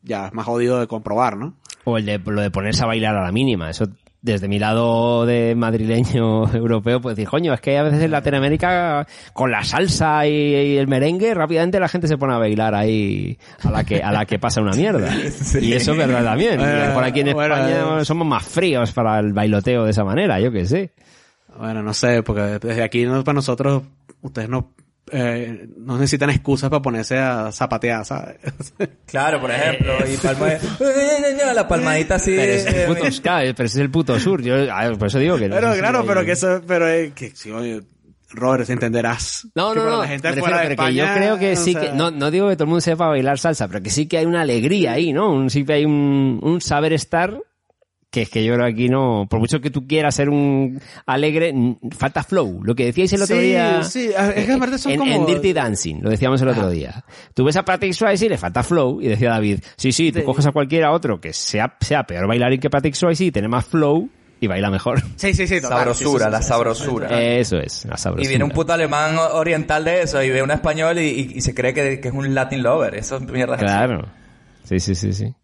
ya 0.03 0.29
es 0.29 0.33
más 0.33 0.46
jodido 0.46 0.81
de 0.81 0.87
comprobar 0.87 1.37
no 1.37 1.55
O 1.85 1.98
el 1.98 2.07
de, 2.07 2.18
lo 2.18 2.40
de 2.40 2.51
ponerse 2.51 2.83
a 2.85 2.87
bailar 2.87 3.14
a 3.16 3.22
la 3.24 3.33
mínima. 3.33 3.68
Eso, 3.68 3.88
desde 4.33 4.49
mi 4.49 4.59
lado 4.59 5.27
de 5.27 5.55
madrileño 5.55 6.53
europeo, 6.55 7.01
pues 7.01 7.17
decir, 7.17 7.29
coño, 7.29 7.53
es 7.55 7.61
que 7.61 7.79
a 7.79 7.83
veces 7.83 8.03
en 8.03 8.11
Latinoamérica, 8.11 9.07
con 9.33 9.51
la 9.51 9.62
salsa 9.64 10.27
y, 10.27 10.33
y 10.33 10.77
el 10.77 10.88
merengue, 10.88 11.35
rápidamente 11.35 11.81
la 11.81 11.88
gente 11.88 12.09
se 12.09 12.17
pone 12.17 12.35
a 12.35 12.38
bailar 12.38 12.75
ahí 12.75 13.38
a 13.62 13.71
la 13.71 13.85
que, 13.85 14.03
a 14.03 14.12
la 14.12 14.25
que 14.25 14.38
pasa 14.38 14.61
una 14.61 14.73
mierda. 14.73 15.09
Y 15.61 15.73
eso 15.73 15.93
es 15.93 15.99
verdad 15.99 16.25
también. 16.25 16.57
Lo 16.57 16.64
mejor 16.64 17.05
aquí 17.05 17.21
en 17.21 17.33
bueno, 17.33 17.57
España 17.57 18.01
eh. 18.01 18.05
somos 18.05 18.27
más 18.27 18.45
fríos 18.45 18.93
para 18.93 19.19
el 19.19 19.33
bailoteo 19.33 19.85
de 19.85 19.91
esa 19.91 20.05
manera, 20.05 20.41
yo 20.41 20.53
qué 20.53 20.64
sé. 20.67 20.93
bueno 21.59 21.83
no 21.83 21.93
sé 21.93 22.23
porque 22.23 22.59
desde 22.61 22.83
aquí 22.83 23.05
no, 23.05 23.25
para 23.25 23.35
nosotros 23.35 23.83
ustedes 24.23 24.49
no 24.49 24.73
eh, 25.12 25.68
no 25.77 25.94
necesitan 25.94 26.31
excusas 26.31 26.71
para 26.71 26.83
ponerse 26.83 27.18
a 27.18 27.51
zapatear 27.53 28.05
sabes 28.05 28.37
Claro, 29.07 29.40
por 29.40 29.51
ejemplo. 29.51 29.94
Y 30.07 30.16
palma 30.16 30.49
la 31.55 31.68
palmadita 31.68 32.16
así. 32.16 32.35
Pero 32.37 32.53
ese 32.53 32.68
es 32.68 32.75
el 32.75 32.81
eh, 32.81 32.87
puto, 32.87 33.23
claro, 33.23 33.55
pero 33.57 33.66
ese 33.66 33.79
es 33.79 33.83
el 33.83 33.90
puto 33.90 34.21
sur. 34.21 34.42
Yo, 34.42 34.55
ah, 34.73 34.90
por 34.99 35.09
eso 35.09 35.18
digo 35.18 35.37
que... 35.37 35.49
no 35.49 35.55
Pero 35.55 35.73
si 35.73 35.79
claro, 35.81 36.05
pero 36.07 36.25
que 36.25 36.33
eso, 36.33 36.61
pero 36.66 36.88
eh, 36.88 37.12
que 37.14 37.31
sí, 37.35 37.51
oye, 37.51 37.83
Robert, 38.31 38.68
entenderás. 38.68 39.49
No, 39.55 39.75
no, 39.75 39.85
no. 39.85 40.03
La 40.03 40.09
gente 40.09 40.31
refiero, 40.31 40.87
de 40.87 40.94
yo 40.94 41.05
creo 41.14 41.38
que 41.38 41.57
sí 41.57 41.73
sea, 41.73 41.81
que, 41.81 41.92
no, 41.92 42.11
no 42.11 42.31
digo 42.31 42.49
que 42.49 42.57
todo 42.57 42.64
el 42.64 42.68
mundo 42.68 42.81
sepa 42.81 43.09
bailar 43.09 43.38
salsa, 43.38 43.68
pero 43.68 43.83
que 43.83 43.90
sí 43.90 44.07
que 44.07 44.18
hay 44.18 44.27
una 44.27 44.42
alegría 44.42 44.92
ahí, 44.92 45.12
¿no? 45.12 45.31
Un, 45.33 45.49
sí 45.49 45.64
que 45.64 45.73
hay 45.73 45.85
un, 45.85 46.38
un 46.42 46.61
saber 46.61 46.92
estar 46.92 47.38
que 48.11 48.23
es 48.23 48.31
que 48.31 48.42
yo 48.44 48.55
creo 48.55 48.66
que 48.66 48.73
aquí 48.73 48.88
no, 48.88 49.27
por 49.29 49.38
mucho 49.38 49.61
que 49.61 49.71
tú 49.71 49.87
quieras 49.87 50.14
ser 50.14 50.31
un 50.31 50.81
alegre, 51.05 51.55
falta 51.97 52.23
flow. 52.23 52.61
Lo 52.64 52.75
que 52.75 52.87
decíais 52.87 53.12
el 53.12 53.23
otro 53.23 53.37
Sí, 53.37 53.42
día. 53.42 53.83
sí, 53.83 54.11
es 54.35 54.47
que 54.47 54.53
aparte 54.53 54.79
son 54.79 54.92
en, 54.92 54.99
como- 54.99 55.12
en 55.14 55.27
Dirty 55.27 55.53
Dancing, 55.53 55.97
lo 56.03 56.11
decíamos 56.11 56.40
el 56.42 56.49
otro 56.49 56.71
día. 56.71 57.05
Tú 57.35 57.44
ves 57.44 57.57
a 57.57 57.64
Patrick 57.64 57.92
Swayze 57.92 58.27
y 58.27 58.29
le 58.31 58.38
falta 58.38 58.62
flow, 58.62 59.01
y 59.03 59.09
decía 59.09 59.31
David, 59.31 59.61
sí, 59.77 59.92
sí, 59.92 60.11
tú 60.11 60.25
coges 60.25 60.47
a 60.47 60.53
cualquiera 60.53 60.90
otro 60.92 61.21
que 61.21 61.33
sea, 61.35 61.77
sea 61.81 62.05
peor 62.05 62.27
bailarín 62.27 62.61
que 62.61 62.71
Patrick 62.71 62.94
Swayze 62.94 63.25
y 63.27 63.31
tiene 63.31 63.49
más 63.49 63.66
flow 63.66 64.09
y 64.40 64.47
baila 64.47 64.71
mejor. 64.71 65.03
Sí, 65.16 65.35
sí, 65.35 65.47
sí, 65.47 65.61
total, 65.61 65.79
Sabrosura, 65.79 66.25
sí, 66.25 66.25
sí, 66.27 66.31
la 66.33 66.42
sabrosura. 66.42 67.23
Eso 67.23 67.59
es, 67.59 67.85
la 67.85 67.97
sabrosura. 67.99 68.25
Y 68.25 68.29
viene 68.29 68.44
un 68.44 68.51
puto 68.53 68.73
alemán 68.73 69.16
oriental 69.33 69.85
de 69.85 70.03
eso 70.03 70.23
y 70.23 70.31
ve 70.31 70.42
un 70.42 70.51
español 70.53 70.99
y, 70.99 71.03
y- 71.09 71.33
y 71.37 71.40
se 71.42 71.55
cree 71.55 71.75
que, 71.75 72.01
que 72.01 72.09
es 72.09 72.14
un 72.14 72.35
Latin 72.35 72.62
lover. 72.62 72.94
Eso 72.94 73.16
es 73.16 73.23
mierda. 73.23 73.57
Claro. 73.59 74.07
Sí, 74.64 74.79
sí, 74.81 74.94
sí, 74.94 75.12
sí. 75.12 75.35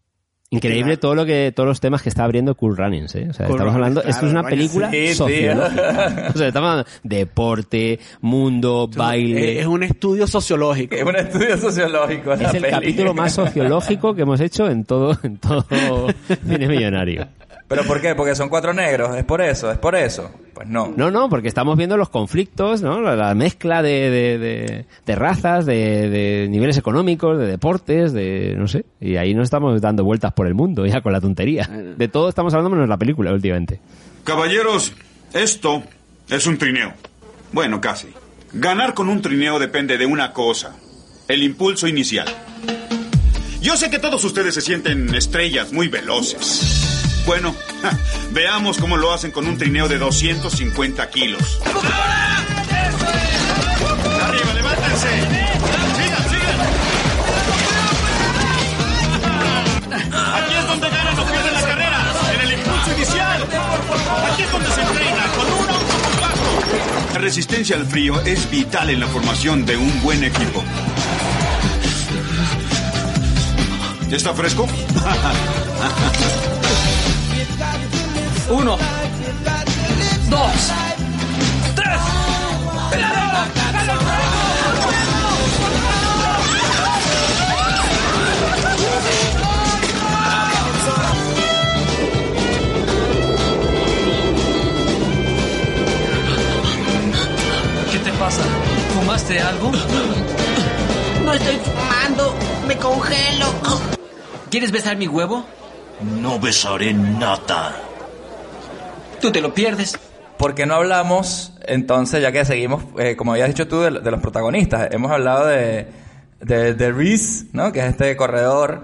Increíble 0.57 0.97
todo 0.97 1.15
lo 1.15 1.25
que, 1.25 1.53
todos 1.55 1.67
los 1.67 1.81
temas 1.81 2.03
que 2.03 2.09
está 2.09 2.25
abriendo 2.25 2.55
Cool 2.55 2.77
Runnings, 2.77 3.15
¿eh? 3.15 3.27
O 3.31 3.33
sea, 3.33 3.47
Cool 3.47 3.57
estamos 3.57 3.75
hablando, 3.75 4.01
claro, 4.01 4.15
esto 4.15 4.27
es 4.27 4.33
una 4.33 4.43
película 4.45 4.91
sí, 4.91 5.15
sociológica. 5.15 6.31
O 6.35 6.39
sea, 6.39 6.49
estamos 6.49 6.71
hablando 6.71 6.91
de 7.03 7.17
deporte, 7.17 8.01
mundo, 8.21 8.89
baile. 8.95 9.61
Es, 9.61 9.67
un 9.67 9.83
estudio 9.83 10.27
sociológico. 10.27 10.95
Es 10.95 11.05
un 11.05 11.17
estudio 11.17 11.59
sociológico. 11.59 12.33
Es 12.33 12.55
el 12.55 12.63
peli. 12.63 12.71
capítulo 12.71 13.15
más 13.15 13.33
sociológico 13.33 14.15
que 14.15 14.23
hemos 14.23 14.41
hecho 14.41 14.69
en 14.69 14.85
todo, 14.85 15.19
en 15.23 15.39
todo 15.39 16.09
cine 16.47 16.69
millonario. 16.69 17.27
¿Pero 17.67 17.83
por 17.85 18.01
qué? 18.01 18.15
Porque 18.15 18.35
son 18.35 18.49
cuatro 18.51 18.75
negros. 18.75 19.17
¿Es 19.17 19.25
por 19.25 19.41
eso? 19.41 19.73
¿Es 19.73 19.79
por 19.79 19.95
eso? 19.97 20.31
Pues 20.53 20.69
no. 20.69 20.93
No, 20.97 21.11
no, 21.11 21.29
porque 21.31 21.49
estamos 21.49 21.77
viendo 21.79 21.97
los 21.97 22.11
conflictos, 22.11 22.83
¿no? 22.83 23.01
La, 23.01 23.17
la 23.17 23.35
mezcla 23.35 23.83
de, 23.83 24.11
de, 24.11 24.39
de- 24.39 24.85
de 25.07 25.15
razas, 25.17 25.65
de, 25.67 26.09
de 26.11 26.47
niveles 26.51 26.77
económicos, 26.77 27.39
de 27.39 27.47
deportes, 27.47 28.13
de, 28.13 28.55
no 28.57 28.69
sé. 28.69 28.85
Y 29.01 29.17
ahí 29.17 29.35
nos 29.35 29.45
estamos 29.45 29.81
dando 29.81 30.05
vueltas 30.05 30.33
por 30.35 30.47
el 30.47 30.55
mundo 30.55 30.85
ya 30.87 31.01
con 31.01 31.13
la 31.13 31.21
tontería. 31.21 31.67
De 31.67 32.07
todo 32.09 32.29
estamos 32.29 32.53
hablando 32.53 32.71
menos 32.71 32.89
la 32.89 32.99
película 32.99 33.33
últimamente. 33.33 33.81
Caballeros, 34.25 34.93
esto 35.33 35.83
es 36.29 36.47
un 36.47 36.59
trineo. 36.59 36.93
Bueno, 37.53 37.81
casi. 37.81 38.09
Ganar 38.53 38.95
con 38.95 39.09
un 39.09 39.21
trineo 39.23 39.59
depende 39.59 39.97
de 39.99 40.07
una 40.07 40.33
cosa, 40.33 40.77
el 41.29 41.43
impulso 41.43 41.89
inicial. 41.89 42.29
Yo 43.61 43.77
sé 43.77 43.89
que 43.91 43.99
todos 43.99 44.23
ustedes 44.25 44.55
se 44.55 44.61
sienten 44.61 45.13
estrellas 45.15 45.73
muy 45.73 45.89
veloces. 45.89 46.94
Bueno, 47.27 47.55
veamos 48.33 48.79
cómo 48.79 48.97
lo 48.99 49.13
hacen 49.13 49.31
con 49.31 49.47
un 49.47 49.57
trineo 49.57 49.89
de 49.89 49.99
250 49.99 51.09
kilos. 51.11 51.59
¡Arriba, 54.23 54.53
levántense! 54.55 55.09
¡Sigan, 55.97 56.29
sigan! 56.29 56.61
Aquí 60.35 60.55
es 60.55 60.67
donde 60.67 60.91
ganan 60.91 61.19
o 61.19 61.25
pierden 61.25 61.55
la 61.55 61.63
carrera, 61.63 62.13
en 62.35 62.41
el 62.41 62.53
impulso 62.53 62.93
inicial. 62.95 63.43
Aquí 64.33 64.43
es 64.43 64.53
donde 64.53 64.71
se 64.71 64.83
entrena, 64.83 65.27
con 65.37 65.47
un 65.47 65.69
auto. 65.71 65.85
La 67.15 67.19
resistencia 67.21 67.77
al 67.77 67.87
frío 67.87 68.21
es 68.21 68.51
vital 68.51 68.91
en 68.91 69.01
la 69.01 69.07
formación 69.07 69.65
de 69.65 69.79
un 69.79 70.03
buen 70.03 70.25
equipo. 70.25 70.63
¿Está 74.11 74.35
fresco? 74.35 74.69
Uno, 78.49 78.77
dos, 80.29 80.53
tres. 81.75 82.01
¿Qué 97.91 97.99
te 97.99 98.13
pasa? 98.13 98.43
¿Fumaste 98.95 99.41
algo? 99.41 99.73
No 101.25 101.33
estoy 101.33 101.57
fumando, 101.57 102.35
me 102.69 102.77
congelo. 102.77 103.47
¿Quieres 104.51 104.71
besar 104.71 104.97
mi 104.99 105.09
huevo? 105.09 105.47
No 106.03 106.39
besaré 106.39 106.93
nada. 106.93 107.94
Tú 109.25 109.33
te 109.33 109.41
lo 109.41 109.55
pierdes. 109.55 109.99
¿Por 110.37 110.55
qué 110.55 110.67
no 110.67 110.75
hablamos, 110.75 111.55
entonces, 111.67 112.21
ya 112.21 112.31
que 112.31 112.45
seguimos, 112.45 112.85
eh, 112.99 113.17
como 113.17 113.33
habías 113.33 113.49
dicho 113.49 113.67
tú, 113.67 113.81
de, 113.81 113.91
de 113.91 114.11
los 114.11 114.21
protagonistas? 114.21 114.89
Hemos 114.91 115.11
hablado 115.11 115.47
de, 115.47 115.89
de, 116.43 116.75
de 116.75 116.93
Reese, 116.93 117.47
¿no? 117.55 117.73
Que 117.73 117.81
es 117.81 117.87
este 117.87 118.15
corredor 118.17 118.83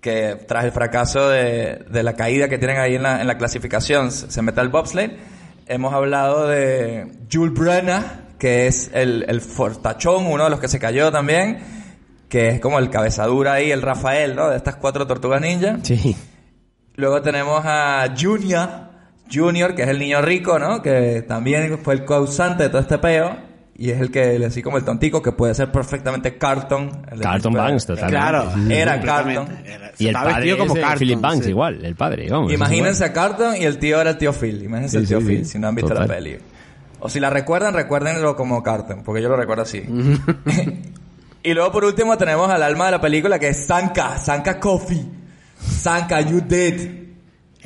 que 0.00 0.34
tras 0.48 0.64
el 0.64 0.72
fracaso 0.72 1.28
de, 1.28 1.84
de 1.90 2.02
la 2.02 2.14
caída 2.14 2.48
que 2.48 2.56
tienen 2.56 2.78
ahí 2.78 2.94
en 2.94 3.02
la, 3.02 3.20
en 3.20 3.26
la 3.26 3.36
clasificación 3.36 4.10
se 4.10 4.40
mete 4.40 4.62
al 4.62 4.70
bobsleigh. 4.70 5.18
Hemos 5.66 5.92
hablado 5.92 6.48
de 6.48 7.12
Jules 7.30 7.52
Brenna, 7.52 8.28
que 8.38 8.68
es 8.68 8.90
el, 8.94 9.26
el 9.28 9.42
fortachón, 9.42 10.26
uno 10.26 10.44
de 10.44 10.48
los 10.48 10.58
que 10.58 10.68
se 10.68 10.78
cayó 10.78 11.12
también, 11.12 11.58
que 12.30 12.48
es 12.48 12.60
como 12.60 12.78
el 12.78 12.88
cabezadura 12.88 13.52
ahí, 13.52 13.70
el 13.72 13.82
Rafael, 13.82 14.36
¿no? 14.36 14.48
De 14.48 14.56
estas 14.56 14.76
cuatro 14.76 15.06
tortugas 15.06 15.42
ninja. 15.42 15.80
Sí. 15.82 16.16
Luego 16.94 17.20
tenemos 17.20 17.60
a 17.62 18.06
Junior, 18.18 18.85
Junior, 19.32 19.74
que 19.74 19.82
es 19.82 19.88
el 19.88 19.98
niño 19.98 20.20
rico, 20.22 20.58
¿no? 20.58 20.80
Que 20.82 21.22
también 21.26 21.78
fue 21.82 21.94
el 21.94 22.04
causante 22.04 22.64
de 22.64 22.68
todo 22.68 22.80
este 22.80 22.98
peo. 22.98 23.36
Y 23.78 23.90
es 23.90 24.00
el 24.00 24.10
que, 24.10 24.42
así 24.46 24.62
como 24.62 24.78
el 24.78 24.84
tontico, 24.84 25.20
que 25.20 25.32
puede 25.32 25.54
ser 25.54 25.70
perfectamente 25.70 26.38
Carlton. 26.38 26.90
el 27.12 27.20
Carlton 27.20 27.52
Banks, 27.52 27.84
totalmente. 27.84 28.16
Claro, 28.18 28.52
Era. 28.70 29.00
Carlton. 29.02 29.48
Era- 29.66 29.92
Y 29.98 30.06
el 30.08 30.14
padre 30.14 30.56
como 30.56 30.74
Carlton, 30.74 30.98
Philip 30.98 31.20
Banks 31.20 31.44
sí. 31.44 31.50
igual, 31.50 31.84
el 31.84 31.94
padre, 31.94 32.30
vamos. 32.30 32.50
Imagínense 32.52 33.04
a 33.04 33.12
Carlton 33.12 33.56
y 33.56 33.64
el 33.64 33.78
tío 33.78 34.00
era 34.00 34.10
el 34.10 34.16
tío 34.18 34.32
Phil. 34.32 34.62
Imagínense 34.62 34.96
Sí, 34.96 35.02
el 35.02 35.08
tío 35.08 35.20
sí, 35.20 35.26
Phil, 35.26 35.44
sí. 35.44 35.52
si 35.52 35.58
no 35.58 35.68
han 35.68 35.74
visto 35.74 35.92
la 35.92 36.06
peli. 36.06 36.38
O 37.00 37.10
si 37.10 37.20
la 37.20 37.28
recuerdan, 37.28 37.74
recuérdenlo 37.74 38.34
como 38.34 38.62
Carlton, 38.62 39.02
porque 39.04 39.20
yo 39.20 39.28
lo 39.28 39.36
recuerdo 39.36 39.64
así. 39.64 39.82
y 41.42 41.52
luego 41.52 41.70
por 41.70 41.84
último 41.84 42.16
tenemos 42.16 42.48
al 42.48 42.62
alma 42.62 42.86
de 42.86 42.92
la 42.92 43.00
película 43.02 43.38
que 43.38 43.48
es 43.48 43.66
Sanka, 43.66 44.18
Sanka 44.18 44.58
Coffee. 44.58 45.04
Sanka, 45.60 46.22
you 46.22 46.40
dead. 46.40 47.05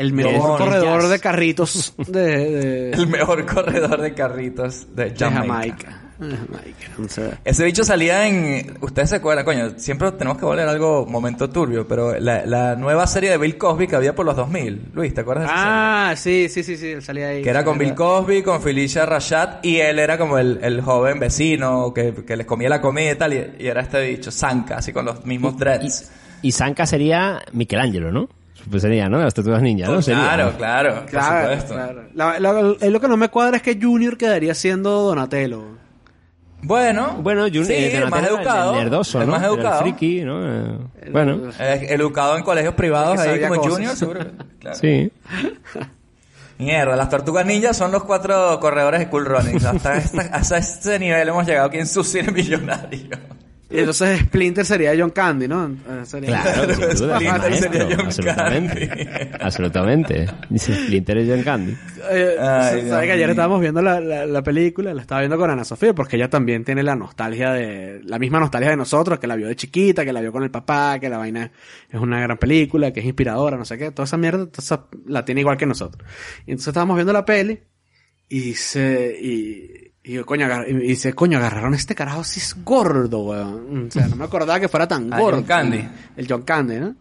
El 0.01 0.14
mejor 0.14 0.57
corredor 0.59 1.03
jazz. 1.03 1.11
de 1.11 1.18
carritos 1.20 1.94
de, 2.09 2.20
de, 2.20 2.90
El 2.92 3.07
mejor 3.07 3.44
corredor 3.44 4.01
de 4.01 4.14
carritos 4.14 4.86
de 4.96 5.11
Jamaica. 5.11 5.40
Jamaica. 5.40 6.01
De 6.18 6.36
Jamaica. 6.36 6.86
O 7.05 7.09
sea, 7.09 7.38
Ese 7.44 7.64
bicho 7.64 7.84
salía 7.84 8.26
en... 8.26 8.78
Ustedes 8.80 9.11
se 9.11 9.16
acuerdan, 9.16 9.44
coño, 9.44 9.78
siempre 9.78 10.11
tenemos 10.12 10.38
que 10.38 10.46
volver 10.46 10.66
a 10.66 10.70
algo 10.70 11.05
momento 11.05 11.51
turbio, 11.51 11.86
pero 11.86 12.18
la, 12.18 12.46
la 12.46 12.76
nueva 12.76 13.07
serie 13.07 13.28
de 13.30 13.36
Bill 13.36 13.59
Cosby 13.59 13.86
que 13.86 13.96
había 13.96 14.14
por 14.14 14.24
los 14.24 14.36
2000. 14.36 14.90
Luis, 14.94 15.12
¿te 15.12 15.20
acuerdas 15.20 15.44
de 15.44 15.53
esa 15.53 15.62
serie? 15.62 15.72
Ah, 15.74 16.14
sí, 16.16 16.48
sí, 16.48 16.62
sí, 16.62 16.76
sí, 16.78 17.01
salía 17.03 17.28
ahí. 17.28 17.42
Que 17.42 17.51
era 17.51 17.62
con 17.62 17.76
Bill 17.76 17.94
Cosby, 17.94 18.42
con 18.42 18.62
Felicia 18.62 19.05
Rashad, 19.05 19.62
y 19.62 19.80
él 19.80 19.98
era 19.98 20.16
como 20.16 20.38
el, 20.38 20.61
el 20.62 20.80
joven 20.80 21.20
vecino 21.20 21.92
que, 21.92 22.14
que 22.26 22.36
les 22.38 22.46
comía 22.46 22.70
la 22.70 22.80
comida 22.80 23.12
y 23.12 23.16
tal, 23.16 23.32
y, 23.34 23.53
y 23.59 23.66
era 23.66 23.82
este 23.82 24.01
bicho, 24.09 24.30
Sanka, 24.30 24.78
así 24.78 24.94
con 24.94 25.05
los 25.05 25.26
mismos 25.26 25.59
dreads. 25.59 26.11
Y 26.42 26.53
Sanka 26.53 26.86
sería 26.86 27.42
Michelangelo, 27.53 28.11
¿no? 28.11 28.28
Pues 28.68 28.82
sería, 28.82 29.08
¿no? 29.08 29.18
Las 29.18 29.32
tortugas 29.34 29.62
ninja, 29.62 29.86
¿no? 29.88 30.02
Sería, 30.02 30.22
claro, 30.22 30.44
¿no? 30.52 30.56
claro, 30.58 30.94
por 30.96 31.06
Claro, 31.06 31.40
supuesto. 31.50 31.74
claro. 31.74 32.02
La- 32.14 32.38
la- 32.40 32.90
lo 32.90 33.00
que 33.00 33.08
no 33.08 33.16
me 33.16 33.28
cuadra 33.28 33.56
es 33.58 33.62
que 33.62 33.78
Junior 33.80 34.16
quedaría 34.16 34.54
siendo 34.54 34.90
Donatello. 35.02 35.78
Bueno, 36.62 37.16
Bueno, 37.22 37.46
Jun- 37.48 37.64
sí, 37.64 37.72
eh, 37.72 37.96
el 37.96 38.11
más 38.11 38.22
educado, 38.28 38.74
el 38.74 38.84
nerdoso, 38.84 39.20
el 39.22 39.26
¿no? 39.28 39.32
más 39.32 39.42
educado. 39.44 39.78
El 39.78 39.82
friki, 39.94 40.20
¿no? 40.24 40.46
Eh, 40.46 40.78
bueno, 41.11 41.40
Eh, 41.58 41.86
educado 41.88 42.36
en 42.36 42.42
colegios 42.44 42.74
privados 42.74 43.18
ahí 43.18 43.40
como 43.40 43.54
cosas. 43.56 43.72
Junior, 43.72 43.96
seguro. 43.96 44.20
claro. 44.58 44.76
sí. 44.76 45.11
Mierda, 46.58 46.94
las 46.94 47.08
tortugas 47.08 47.46
ninjas 47.46 47.74
son 47.78 47.90
los 47.90 48.04
cuatro 48.04 48.61
corredores 48.61 49.00
de 49.00 49.08
Cool 49.08 49.24
Runnings. 49.24 49.64
Hasta, 49.64 49.96
esta- 49.96 50.20
hasta 50.32 50.58
este 50.58 50.98
nivel 50.98 51.26
hemos 51.28 51.46
llegado 51.46 51.68
aquí 51.68 51.78
en 51.78 51.86
su 51.86 52.04
cine 52.04 52.30
millonario. 52.30 53.16
Y 53.72 53.78
entonces 53.78 54.18
Splinter 54.22 54.66
sería 54.66 54.92
John 54.98 55.10
Candy, 55.10 55.46
¿no? 55.46 55.66
Eh, 55.66 56.04
sería- 56.04 56.42
Claro, 56.42 56.74
sin 56.74 56.80
duda, 57.06 57.16
Splinter 57.16 57.40
maestro, 57.40 57.72
sería 57.72 57.96
John 57.96 58.06
absolutamente. 58.06 58.88
Candy. 58.88 59.30
Absolutamente. 59.40 60.26
Dice 60.48 60.74
Splinter 60.74 61.18
es 61.18 61.28
John 61.28 61.42
Candy. 61.44 61.76
Eh, 62.10 62.36
Ay, 62.40 62.88
¿Sabes 62.88 63.06
que 63.06 63.12
ayer 63.12 63.30
estábamos 63.30 63.60
viendo 63.60 63.80
la, 63.80 64.00
la, 64.00 64.26
la 64.26 64.42
película? 64.42 64.92
La 64.92 65.02
estaba 65.02 65.20
viendo 65.20 65.38
con 65.38 65.50
Ana 65.50 65.62
Sofía 65.64 65.94
porque 65.94 66.16
ella 66.16 66.28
también 66.28 66.64
tiene 66.64 66.82
la 66.82 66.96
nostalgia 66.96 67.52
de... 67.52 68.00
La 68.04 68.18
misma 68.18 68.40
nostalgia 68.40 68.70
de 68.70 68.76
nosotros, 68.76 69.20
que 69.20 69.28
la 69.28 69.36
vio 69.36 69.46
de 69.46 69.54
chiquita, 69.54 70.04
que 70.04 70.12
la 70.12 70.20
vio 70.20 70.32
con 70.32 70.42
el 70.42 70.50
papá, 70.50 70.98
que 70.98 71.08
la 71.08 71.18
vaina 71.18 71.52
es 71.88 72.00
una 72.00 72.20
gran 72.20 72.38
película, 72.38 72.92
que 72.92 72.98
es 73.00 73.06
inspiradora, 73.06 73.56
no 73.56 73.64
sé 73.64 73.78
qué. 73.78 73.92
Toda 73.92 74.04
esa 74.06 74.16
mierda 74.16 74.46
toda 74.46 74.58
esa- 74.64 74.86
la 75.06 75.24
tiene 75.24 75.42
igual 75.42 75.56
que 75.56 75.66
nosotros. 75.66 76.08
Y 76.46 76.50
entonces 76.50 76.68
estábamos 76.68 76.96
viendo 76.96 77.12
la 77.12 77.24
peli 77.24 77.60
y 78.28 78.54
se... 78.54 79.16
Y, 79.22 79.89
y 80.11 80.14
yo, 80.14 80.26
coño, 80.26 80.46
y 80.66 80.72
dice, 80.74 81.12
coño, 81.12 81.38
agarraron 81.38 81.72
a 81.74 81.76
este 81.76 81.94
carajo 81.94 82.24
si 82.24 82.40
es 82.40 82.56
gordo, 82.64 83.20
weón. 83.20 83.86
O 83.88 83.90
sea, 83.90 84.08
no 84.08 84.16
me 84.16 84.24
acordaba 84.24 84.58
que 84.61 84.68
fuera 84.68 84.86
tan 84.88 85.12
Ah, 85.12 85.18
gordo. 85.20 85.36
John 85.38 85.44
Candy. 85.46 85.88
El 86.16 86.26
John 86.28 86.42
Candy, 86.42 86.80
¿no? 86.80 86.94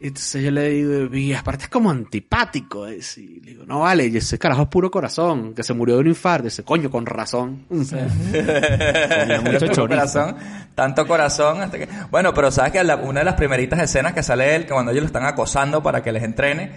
Y 0.00 0.06
entonces 0.06 0.44
yo 0.44 0.52
le 0.52 0.68
digo, 0.70 1.12
y 1.16 1.34
aparte 1.34 1.64
es 1.64 1.68
como 1.70 1.90
antipático. 1.90 2.86
es", 2.86 3.18
Y 3.18 3.40
le 3.40 3.50
digo, 3.50 3.64
no 3.66 3.80
vale, 3.80 4.06
y 4.06 4.16
ese 4.16 4.38
carajo 4.38 4.62
es 4.62 4.68
puro 4.68 4.90
corazón, 4.92 5.54
que 5.54 5.64
se 5.64 5.74
murió 5.74 5.96
de 5.96 6.02
un 6.02 6.06
infarto. 6.06 6.44
Dice, 6.44 6.62
coño, 6.62 6.88
con 6.88 7.04
razón. 7.04 7.64
Comía 7.68 9.40
mucho 9.44 9.66
corazón, 9.88 10.36
tanto 10.74 11.06
corazón. 11.06 11.60
hasta 11.62 11.78
que- 11.78 11.88
Bueno, 12.10 12.32
pero 12.32 12.50
sabes 12.50 12.72
que 12.72 12.84
la- 12.84 12.96
una 12.96 13.20
de 13.20 13.24
las 13.24 13.34
primeritas 13.34 13.80
escenas 13.80 14.12
que 14.12 14.22
sale 14.22 14.54
él, 14.54 14.62
que 14.66 14.72
cuando 14.72 14.92
ellos 14.92 15.02
lo 15.02 15.06
están 15.06 15.24
acosando 15.26 15.82
para 15.82 16.02
que 16.02 16.12
les 16.12 16.22
entrene, 16.22 16.70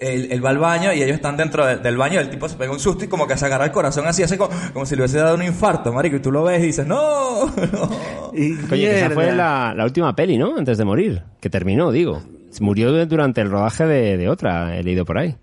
él, 0.00 0.28
él 0.30 0.44
va 0.44 0.50
al 0.50 0.58
baño 0.58 0.92
y 0.92 1.02
ellos 1.02 1.14
están 1.16 1.36
dentro 1.36 1.64
de- 1.66 1.76
del 1.76 1.96
baño 1.96 2.20
el 2.20 2.28
tipo 2.30 2.48
se 2.48 2.56
pega 2.56 2.72
un 2.72 2.80
susto 2.80 3.04
y 3.04 3.08
como 3.08 3.26
que 3.26 3.36
se 3.36 3.46
agarra 3.46 3.64
el 3.66 3.70
corazón 3.72 4.06
así, 4.06 4.22
así 4.22 4.36
como, 4.36 4.50
como 4.72 4.86
si 4.86 4.94
le 4.96 5.02
hubiese 5.02 5.18
dado 5.18 5.34
un 5.36 5.42
infarto, 5.42 5.92
marico, 5.92 6.16
y 6.16 6.20
tú 6.20 6.30
lo 6.32 6.42
ves 6.44 6.62
y 6.62 6.66
dices, 6.66 6.86
no, 6.86 7.46
no. 7.72 8.32
y 8.34 8.54
Coño, 8.56 8.68
que 8.70 8.96
esa 8.98 9.10
fue 9.10 9.32
la, 9.32 9.72
la 9.76 9.84
última 9.84 10.14
peli, 10.16 10.36
¿no? 10.38 10.56
Antes 10.56 10.78
de 10.78 10.84
morir. 10.84 11.22
Que 11.40 11.50
terminó, 11.50 11.90
digo. 11.92 12.22
Murió 12.60 13.04
durante 13.06 13.40
el 13.40 13.50
rodaje 13.50 13.84
de, 13.84 14.16
de 14.16 14.28
otra, 14.28 14.76
he 14.78 14.82
leído 14.84 15.04
por 15.04 15.18
ahí. 15.18 15.34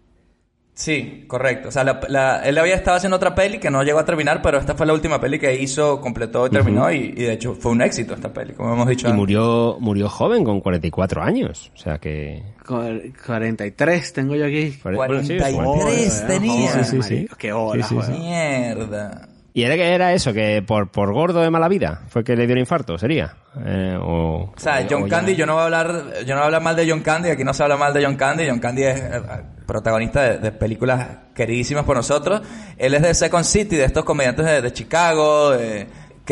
Sí, 0.74 1.26
correcto. 1.28 1.68
O 1.68 1.72
sea, 1.72 1.84
la- 1.84 2.00
la- 2.08 2.44
él 2.44 2.58
había 2.58 2.76
estado 2.76 2.98
haciendo 2.98 3.18
otra 3.18 3.36
peli 3.36 3.60
que 3.60 3.70
no 3.70 3.84
llegó 3.84 4.00
a 4.00 4.06
terminar, 4.06 4.42
pero 4.42 4.58
esta 4.58 4.74
fue 4.74 4.86
la 4.88 4.94
última 4.94 5.20
peli 5.20 5.38
que 5.38 5.54
hizo, 5.62 6.00
completó 6.02 6.48
y 6.48 6.50
terminó 6.50 6.92
y, 6.92 6.98
y 7.16 7.24
de 7.24 7.34
hecho 7.34 7.54
fue 7.54 7.72
un 7.74 7.82
éxito 7.82 8.14
esta 8.16 8.34
peli, 8.34 8.54
como 8.54 8.74
hemos 8.74 8.88
dicho 8.88 9.06
Y 9.06 9.12
antes. 9.12 9.18
murió, 9.20 9.78
murió 9.80 10.10
joven, 10.10 10.44
con 10.44 10.60
44 10.62 11.22
años. 11.22 11.72
O 11.76 11.78
sea 11.78 11.98
que... 12.00 12.42
Cu- 12.66 13.12
43 13.26 14.14
tengo 14.14 14.36
yo 14.36 14.46
aquí. 14.46 14.76
Bueno, 14.84 15.22
sí, 15.24 15.38
43 15.38 16.28
tenía. 16.28 16.84
Sí, 16.84 17.02
sí, 17.02 17.02
sí. 17.04 17.28
Qué 17.38 17.54
hola, 17.54 17.86
Sí, 17.86 17.96
sí, 18.00 18.06
sí. 18.14 18.20
Mierda. 18.20 19.28
¿Y 19.54 19.64
era 19.64 19.76
que 19.76 19.94
era 19.94 20.14
eso? 20.14 20.32
¿Que 20.34 20.62
por, 20.66 20.92
por 20.92 21.12
gordo 21.14 21.42
de 21.42 21.50
mala 21.50 21.68
vida 21.68 22.04
fue 22.08 22.24
que 22.24 22.36
le 22.36 22.46
dio 22.46 22.54
el 22.54 22.60
infarto? 22.60 22.98
¿Sería? 22.98 23.36
Eh, 23.66 23.98
o, 24.00 24.54
sea, 24.56 24.86
John 24.90 25.10
Candy, 25.10 25.36
yo 25.36 25.46
no 25.46 25.54
voy 25.54 25.62
a 25.62 25.66
hablar, 25.66 26.06
yo 26.26 26.34
no 26.34 26.36
voy 26.36 26.42
a 26.42 26.46
hablar 26.46 26.62
mal 26.62 26.76
de 26.76 26.90
John 26.90 27.02
Candy, 27.02 27.30
aquí 27.30 27.44
no 27.44 27.54
se 27.54 27.64
habla 27.64 27.76
mal 27.76 27.94
de 27.94 28.06
John 28.06 28.16
Candy, 28.16 28.48
John 28.48 28.60
Candy 28.60 28.84
es 28.84 29.00
eh, 29.02 29.22
protagonista 29.66 30.38
de, 30.38 30.52
películas 30.54 31.06
queridísimas 31.36 31.84
por 31.84 31.98
nosotros. 31.98 32.42
Él 32.78 32.94
es 32.94 33.02
de 33.02 33.14
Second 33.14 33.44
City, 33.44 33.76
de 33.76 33.84
estos 33.84 34.06
comediantes 34.06 34.46
de, 34.46 34.62
de 34.62 34.72
Chicago, 34.72 35.52
de- 35.52 35.88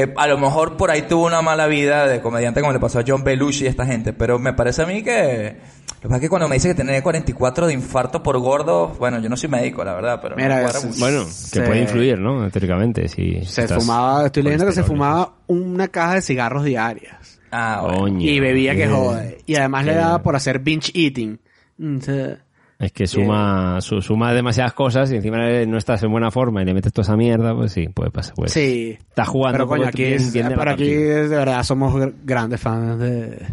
que 0.06 0.14
a 0.16 0.28
lo 0.28 0.38
mejor 0.38 0.78
por 0.78 0.92
ahí 0.92 1.02
tuvo 1.04 1.26
una 1.26 1.42
mala 1.42 1.68
vida 1.68 2.08
de 2.08 2.22
comediante 2.22 2.62
como 2.62 2.72
le 2.72 2.80
pasó 2.80 3.00
a 3.00 3.04
John 3.06 3.24
Belushi 3.24 3.66
y 3.66 3.68
esta 3.68 3.86
gente, 3.86 4.14
pero 4.14 4.40
me 4.40 4.54
parece 4.54 4.84
a 4.84 4.86
mí 4.86 5.04
que 5.04 5.58
lo 5.96 6.02
que 6.02 6.08
pasa 6.08 6.16
es 6.16 6.22
que 6.22 6.30
cuando 6.30 6.48
me 6.48 6.56
dice 6.56 6.70
que 6.70 6.76
tenía 6.76 7.04
44 7.04 7.68
de 7.68 7.74
infarto 7.74 8.24
por 8.24 8.40
gordo, 8.40 8.96
bueno, 9.00 9.20
yo 9.20 9.28
no 9.28 9.36
soy 9.36 9.50
médico, 9.50 9.84
la 9.84 9.94
verdad, 9.96 10.20
pero 10.22 10.36
Mira, 10.38 10.62
mucho. 10.62 11.00
Bueno, 11.00 11.26
que 11.26 11.32
Se- 11.32 11.62
puede 11.62 11.82
influir, 11.82 12.18
¿no? 12.20 12.50
Teóricamente, 12.50 13.10
si 13.10 13.44
Se 13.44 13.68
fumaba, 13.68 14.28
estoy 14.28 14.44
leyendo 14.44 14.66
que 14.66 14.72
se 14.72 14.84
fumaba 14.84 15.34
una 15.48 15.90
caja 15.90 16.16
de 16.16 16.22
cigarros 16.22 16.64
diarias. 16.64 17.42
Ah, 17.52 17.82
bueno. 17.84 18.00
Coño. 18.00 18.22
Y 18.30 18.40
bebía 18.40 18.76
que 18.76 18.88
jode. 18.88 19.40
Y 19.46 19.56
además 19.56 19.84
le 19.86 19.96
daba 19.96 20.22
por 20.22 20.36
hacer 20.38 20.60
binge 20.60 20.92
eating. 20.94 21.40
O 21.82 22.02
sea, 22.02 22.38
Es 22.80 22.94
que 22.94 23.08
suma, 23.08 23.82
su- 23.82 24.02
suma 24.02 24.34
demasiadas 24.34 24.72
cosas 24.74 25.12
y 25.12 25.18
encima 25.18 25.38
no 25.68 25.78
estás 25.78 26.02
en 26.04 26.12
buena 26.12 26.32
forma 26.32 26.62
y 26.62 26.66
le 26.66 26.74
metes 26.74 26.94
toda 26.94 27.04
esa 27.04 27.18
mierda, 27.18 27.54
pues 27.54 27.74
sí, 27.74 27.90
puede 27.90 28.10
pasar. 28.10 28.34
Pues. 28.36 28.54
sí. 28.54 28.98
Está 28.98 29.26
jugando 29.26 29.58
Pero 29.58 29.68
coño, 29.68 29.88
aquí, 29.88 30.04
bien- 30.04 30.14
es- 30.16 30.32
bien 30.34 30.46
de 30.48 30.56
la 30.56 30.58
pero 30.62 30.72
aquí 30.72 30.94
de 30.94 31.28
verdad 31.28 31.62
somos 31.64 31.94
gr- 31.94 32.14
grandes 32.24 32.62
fans 32.62 32.98
de, 33.00 33.48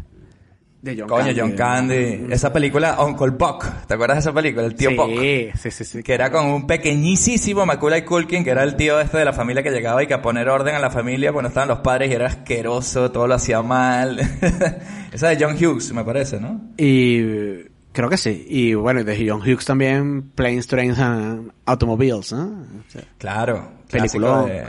de 0.82 0.96
John 0.96 1.08
Coño, 1.08 1.24
Candy. 1.24 1.40
John 1.40 1.52
Candy. 1.52 2.26
Esa 2.30 2.52
película, 2.52 3.02
Uncle 3.04 3.30
Buck. 3.30 3.64
¿Te 3.88 3.94
acuerdas 3.94 4.18
de 4.18 4.20
esa 4.20 4.32
película? 4.32 4.64
El 4.64 4.76
tío 4.76 4.90
Buck. 4.94 5.18
Sí, 5.18 5.48
sí, 5.56 5.70
sí, 5.72 5.84
sí. 5.84 6.02
Que 6.04 6.14
era 6.14 6.30
con 6.30 6.46
un 6.46 6.64
pequeñísimo 6.68 7.66
Macaulay 7.66 8.04
Culkin, 8.04 8.44
que 8.44 8.50
era 8.50 8.62
el 8.62 8.76
tío 8.76 9.00
este 9.00 9.18
de 9.18 9.24
la 9.24 9.32
familia 9.32 9.64
que 9.64 9.72
llegaba 9.72 10.04
y 10.04 10.06
que 10.06 10.14
a 10.14 10.22
poner 10.22 10.48
orden 10.48 10.76
a 10.76 10.78
la 10.78 10.90
familia 10.90 11.32
cuando 11.32 11.48
estaban 11.48 11.68
los 11.68 11.80
padres 11.80 12.12
y 12.12 12.14
era 12.14 12.26
asqueroso, 12.28 13.10
todo 13.10 13.26
lo 13.26 13.34
hacía 13.34 13.60
mal. 13.62 14.20
Esa 15.12 15.30
de 15.30 15.44
John 15.44 15.56
Hughes, 15.56 15.92
me 15.92 16.04
parece, 16.04 16.38
¿no? 16.38 16.60
Y 16.76 17.74
creo 17.96 18.08
que 18.10 18.16
sí. 18.18 18.46
Y 18.48 18.74
bueno, 18.74 19.00
y 19.00 19.04
de 19.04 19.26
John 19.28 19.40
Hughes 19.40 19.64
también, 19.64 20.30
Planes, 20.34 20.66
Trains 20.66 20.98
and 20.98 21.50
Automobiles, 21.64 22.32
¿no? 22.32 22.44
O 22.44 22.90
sea, 22.90 23.02
Claro. 23.18 23.72
Clásico 23.88 24.46
de, 24.46 24.64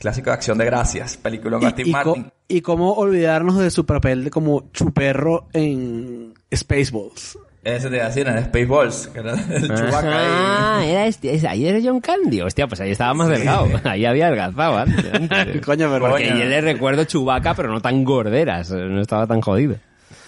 clásico 0.00 0.30
de 0.30 0.34
acción 0.34 0.58
de 0.58 0.64
gracias. 0.64 1.16
Película 1.16 1.58
y 1.76 1.90
Martin. 1.90 2.32
y 2.48 2.60
cómo 2.62 2.92
olvidarnos 2.94 3.58
de 3.58 3.70
su 3.70 3.86
papel 3.86 4.24
de 4.24 4.30
como 4.30 4.70
chuperro 4.72 5.46
en 5.52 6.34
Spaceballs. 6.54 7.38
Ese 7.62 7.88
te 7.88 7.96
iba 7.96 8.04
a 8.04 8.08
decir 8.08 8.26
en 8.28 8.44
Spaceballs, 8.44 9.06
que 9.06 9.20
era 9.20 9.32
el 9.32 9.68
Chewbacca 9.68 10.18
ahí. 10.18 10.26
Ah, 10.28 10.82
era 10.86 11.06
este, 11.06 11.34
es- 11.34 11.44
ahí 11.44 11.66
era 11.66 11.78
John 11.82 12.00
Candy. 12.00 12.42
Hostia, 12.42 12.66
pues 12.66 12.78
ahí 12.82 12.90
estaba 12.90 13.14
más 13.14 13.28
delgado. 13.28 13.68
Ahí 13.84 14.04
había 14.04 14.26
adelgazado 14.26 14.76
antes. 14.76 15.04
antes. 15.30 15.64
Coño, 15.64 15.88
pero 15.90 16.10
Porque 16.10 16.28
yo 16.28 16.34
le 16.44 16.60
recuerdo 16.60 17.04
Chubaca, 17.04 17.54
pero 17.54 17.70
no 17.72 17.80
tan 17.80 18.04
gorderas. 18.04 18.70
No 18.70 19.00
estaba 19.00 19.26
tan 19.26 19.40
jodido. 19.40 19.76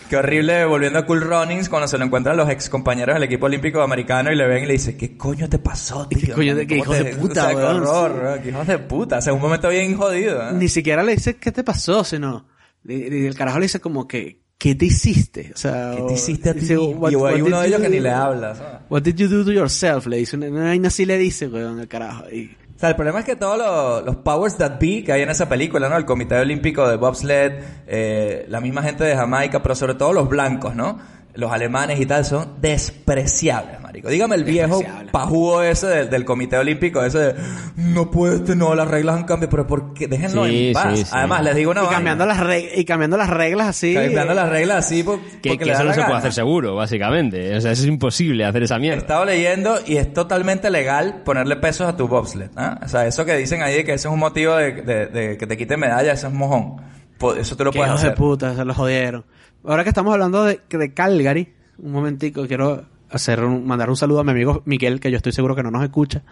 Qué 0.09 0.16
horrible 0.16 0.64
volviendo 0.64 1.00
a 1.00 1.07
Cool 1.07 1.20
Runnings 1.22 1.68
cuando 1.68 1.88
se 1.88 1.98
lo 1.98 2.04
encuentran 2.04 2.36
los 2.36 2.48
ex 2.48 2.68
compañeros 2.70 3.14
del 3.14 3.24
equipo 3.24 3.46
olímpico 3.46 3.82
americano 3.82 4.30
y 4.32 4.36
le 4.36 4.46
ven 4.46 4.62
y 4.62 4.66
le 4.66 4.72
dicen, 4.74 4.96
¿qué 4.96 5.16
coño 5.16 5.48
te 5.48 5.59
pasó, 5.59 6.07
tío? 6.07 6.20
¿Qué 6.20 6.32
coño 6.32 6.54
de- 6.54 6.66
qué 6.66 6.78
¿Cómo 6.78 6.94
hijos 6.94 6.98
te- 6.98 7.04
de 7.11 7.16
puta, 7.16 7.42
o 7.42 7.50
sea, 7.50 7.57
qué 7.57 7.64
horror, 7.64 8.20
weón, 8.22 8.42
qué 8.42 8.48
hijos 8.50 8.66
de 8.68 8.78
puta. 8.78 9.18
O 9.18 9.22
sea, 9.22 9.32
un 9.32 9.40
momento 9.40 9.68
bien 9.68 9.96
jodido, 9.96 10.48
¿eh? 10.48 10.52
Ni 10.52 10.68
siquiera 10.68 11.02
le 11.02 11.12
dice 11.16 11.36
qué 11.36 11.50
te 11.50 11.64
pasó, 11.64 12.04
sino 12.04 12.46
el 12.88 13.34
carajo 13.34 13.59
le 13.59 13.64
dice 13.64 13.80
como 13.80 14.07
que 14.07 14.42
¿qué 14.59 14.74
te 14.76 14.84
hiciste? 14.86 15.50
O 15.54 15.57
sea, 15.59 15.92
¿Qué 15.96 16.02
te 16.02 16.14
hiciste 16.14 16.50
a 16.50 16.54
ti? 16.54 16.61
dice, 16.61 16.74
y 16.74 16.76
"What- 16.76 17.09
hay 17.09 17.16
what 17.16 17.40
uno 17.42 17.61
de 17.61 17.66
ellos 17.68 17.80
que 17.80 17.88
ni 17.88 17.96
do?" 17.96 18.02
le 18.04 18.11
habla, 18.11 18.54
¿sabes? 18.54 18.80
What 18.88 19.02
did 19.02 19.16
you 19.16 19.28
do 19.28 19.44
to 19.44 19.50
yourself? 19.52 20.07
Le 20.07 20.18
dice, 20.18 20.36
una 20.36 20.46
una 20.48 20.64
vaina 20.66 20.88
así 20.88 21.04
le 21.04 21.18
dice, 21.18 21.48
weón, 21.48 21.80
el 21.80 21.88
carajo. 21.88 22.24
Y, 22.30 22.57
O 22.77 22.79
sea, 22.79 22.91
el 22.91 22.97
problema 22.97 23.20
es 23.20 23.24
que 23.24 23.37
todos 23.37 23.57
los, 23.57 24.05
los 24.05 24.16
powers 24.16 24.59
that 24.59 24.79
be 24.79 25.03
que 25.03 25.11
hay 25.11 25.22
en 25.22 25.31
esa 25.31 25.49
película, 25.49 25.89
¿no? 25.89 25.97
El 25.97 26.05
Comité 26.05 26.37
Olímpico 26.37 26.87
de 26.87 26.97
Bobsled, 26.97 27.62
eh, 27.87 28.45
la 28.51 28.61
misma 28.61 28.83
gente 28.83 29.03
de 29.03 29.16
Jamaica, 29.16 29.62
pero 29.62 29.74
sobre 29.74 29.95
todo 29.95 30.12
los 30.12 30.29
blancos, 30.29 30.74
¿no? 30.74 30.99
Los 31.33 31.51
alemanes 31.51 31.99
y 31.99 32.05
tal 32.05 32.27
son 32.27 32.61
despreciables, 32.61 33.81
marico. 33.97 34.09
Dígame 34.09 34.36
el 34.36 34.44
viejo 34.44 34.82
pajugo 35.11 35.62
ese 35.62 35.86
del, 35.86 36.11
del 36.11 36.24
Comité 36.24 36.59
Olímpico, 36.59 37.03
ese 37.03 37.18
de, 37.18 37.34
no 37.76 38.11
puedes, 38.11 38.55
no, 38.57 38.74
las 38.74 38.88
reglas 38.88 39.16
han 39.16 39.24
cambiado, 39.24 39.51
pero 39.51 39.66
¿por 39.66 39.94
qué? 39.94 40.07
Déjenlo 40.09 40.47
Sí, 40.47 40.68
en 40.68 40.72
paz. 40.74 40.99
sí, 40.99 41.05
sí. 41.05 41.11
Además, 41.12 41.42
les 41.44 41.57
digo 41.57 41.70
una 41.70 41.80
y 41.80 41.84
vaina. 41.84 41.97
cambiando 41.97 42.26
las 42.26 42.38
reg- 42.40 42.70
y 42.76 42.84
cambiando 42.84 43.16
las 43.16 43.30
reglas 43.30 43.68
así. 43.68 43.94
Cambiando 43.94 44.34
las 44.34 44.49
reglas 44.49 44.84
así 44.86 45.03
por- 45.03 45.20
Que, 45.40 45.51
porque 45.51 45.64
que 45.64 45.70
eso 45.72 45.84
no 45.84 45.92
se 45.94 46.03
puede 46.03 46.16
hacer 46.16 46.32
seguro, 46.32 46.74
básicamente. 46.76 47.57
O 47.57 47.61
sea, 47.61 47.72
eso 47.72 47.82
es 47.82 47.88
imposible 47.88 48.44
hacer 48.44 48.62
esa 48.62 48.76
He 48.76 48.80
mierda. 48.80 48.99
estado 48.99 49.24
leyendo 49.24 49.76
y 49.86 49.97
es 49.97 50.12
totalmente 50.12 50.70
legal 50.70 51.22
ponerle 51.24 51.57
pesos 51.57 51.88
a 51.88 51.97
tu 51.97 52.09
bobsled. 52.09 52.51
¿ah? 52.57 52.78
O 52.84 52.88
sea, 52.88 53.07
eso 53.07 53.24
que 53.24 53.36
dicen 53.36 53.62
ahí 53.62 53.74
de 53.76 53.84
que 53.84 53.94
eso 53.94 54.09
es 54.09 54.12
un 54.14 54.20
motivo 54.20 54.55
de, 54.57 54.72
de- 54.82 55.07
de 55.07 55.36
que 55.38 55.47
te 55.47 55.57
quiten 55.57 55.80
medalla, 55.80 56.12
eso 56.12 56.26
es 56.26 56.32
mojón. 56.32 56.76
Eso 57.38 57.57
tú 57.57 57.64
lo 57.64 57.70
Que 57.72 57.78
puedes 57.78 57.90
hijos 57.92 58.03
de 58.03 58.09
hacer. 58.09 58.18
puta, 58.18 58.55
se 58.55 58.64
lo 58.64 58.74
jodieron. 58.74 59.24
Ahora 59.64 59.82
que 59.82 59.88
estamos 59.88 60.12
hablando 60.12 60.44
de, 60.44 60.61
de 60.68 60.92
Calgary, 60.94 61.53
un 61.78 61.92
momentico, 61.92 62.47
quiero 62.47 62.84
hacer 63.11 63.44
un- 63.44 63.66
mandar 63.66 63.88
un 63.90 63.96
saludo 63.96 64.20
a 64.20 64.24
mi 64.24 64.30
amigo 64.32 64.62
Miguel, 64.64 65.00
que 65.00 65.11
yo 65.11 65.16
estoy 65.16 65.32
seguro 65.32 65.54
que 65.57 65.62
no 65.62 65.70
nos 65.70 65.82
escucha. 65.82 66.22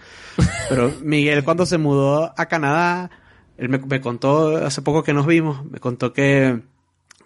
Pero 0.69 0.93
Miguel 1.03 1.45
cuando 1.45 1.67
se 1.67 1.79
mudó 1.79 2.33
a 2.37 2.47
Canadá, 2.47 3.11
él 3.57 3.69
me, 3.69 3.79
me 3.79 4.01
contó 4.01 4.57
hace 4.59 4.83
poco 4.83 5.03
que 5.03 5.13
nos 5.15 5.27
vimos, 5.27 5.65
me 5.71 5.79
contó 5.79 6.13
que, 6.13 6.63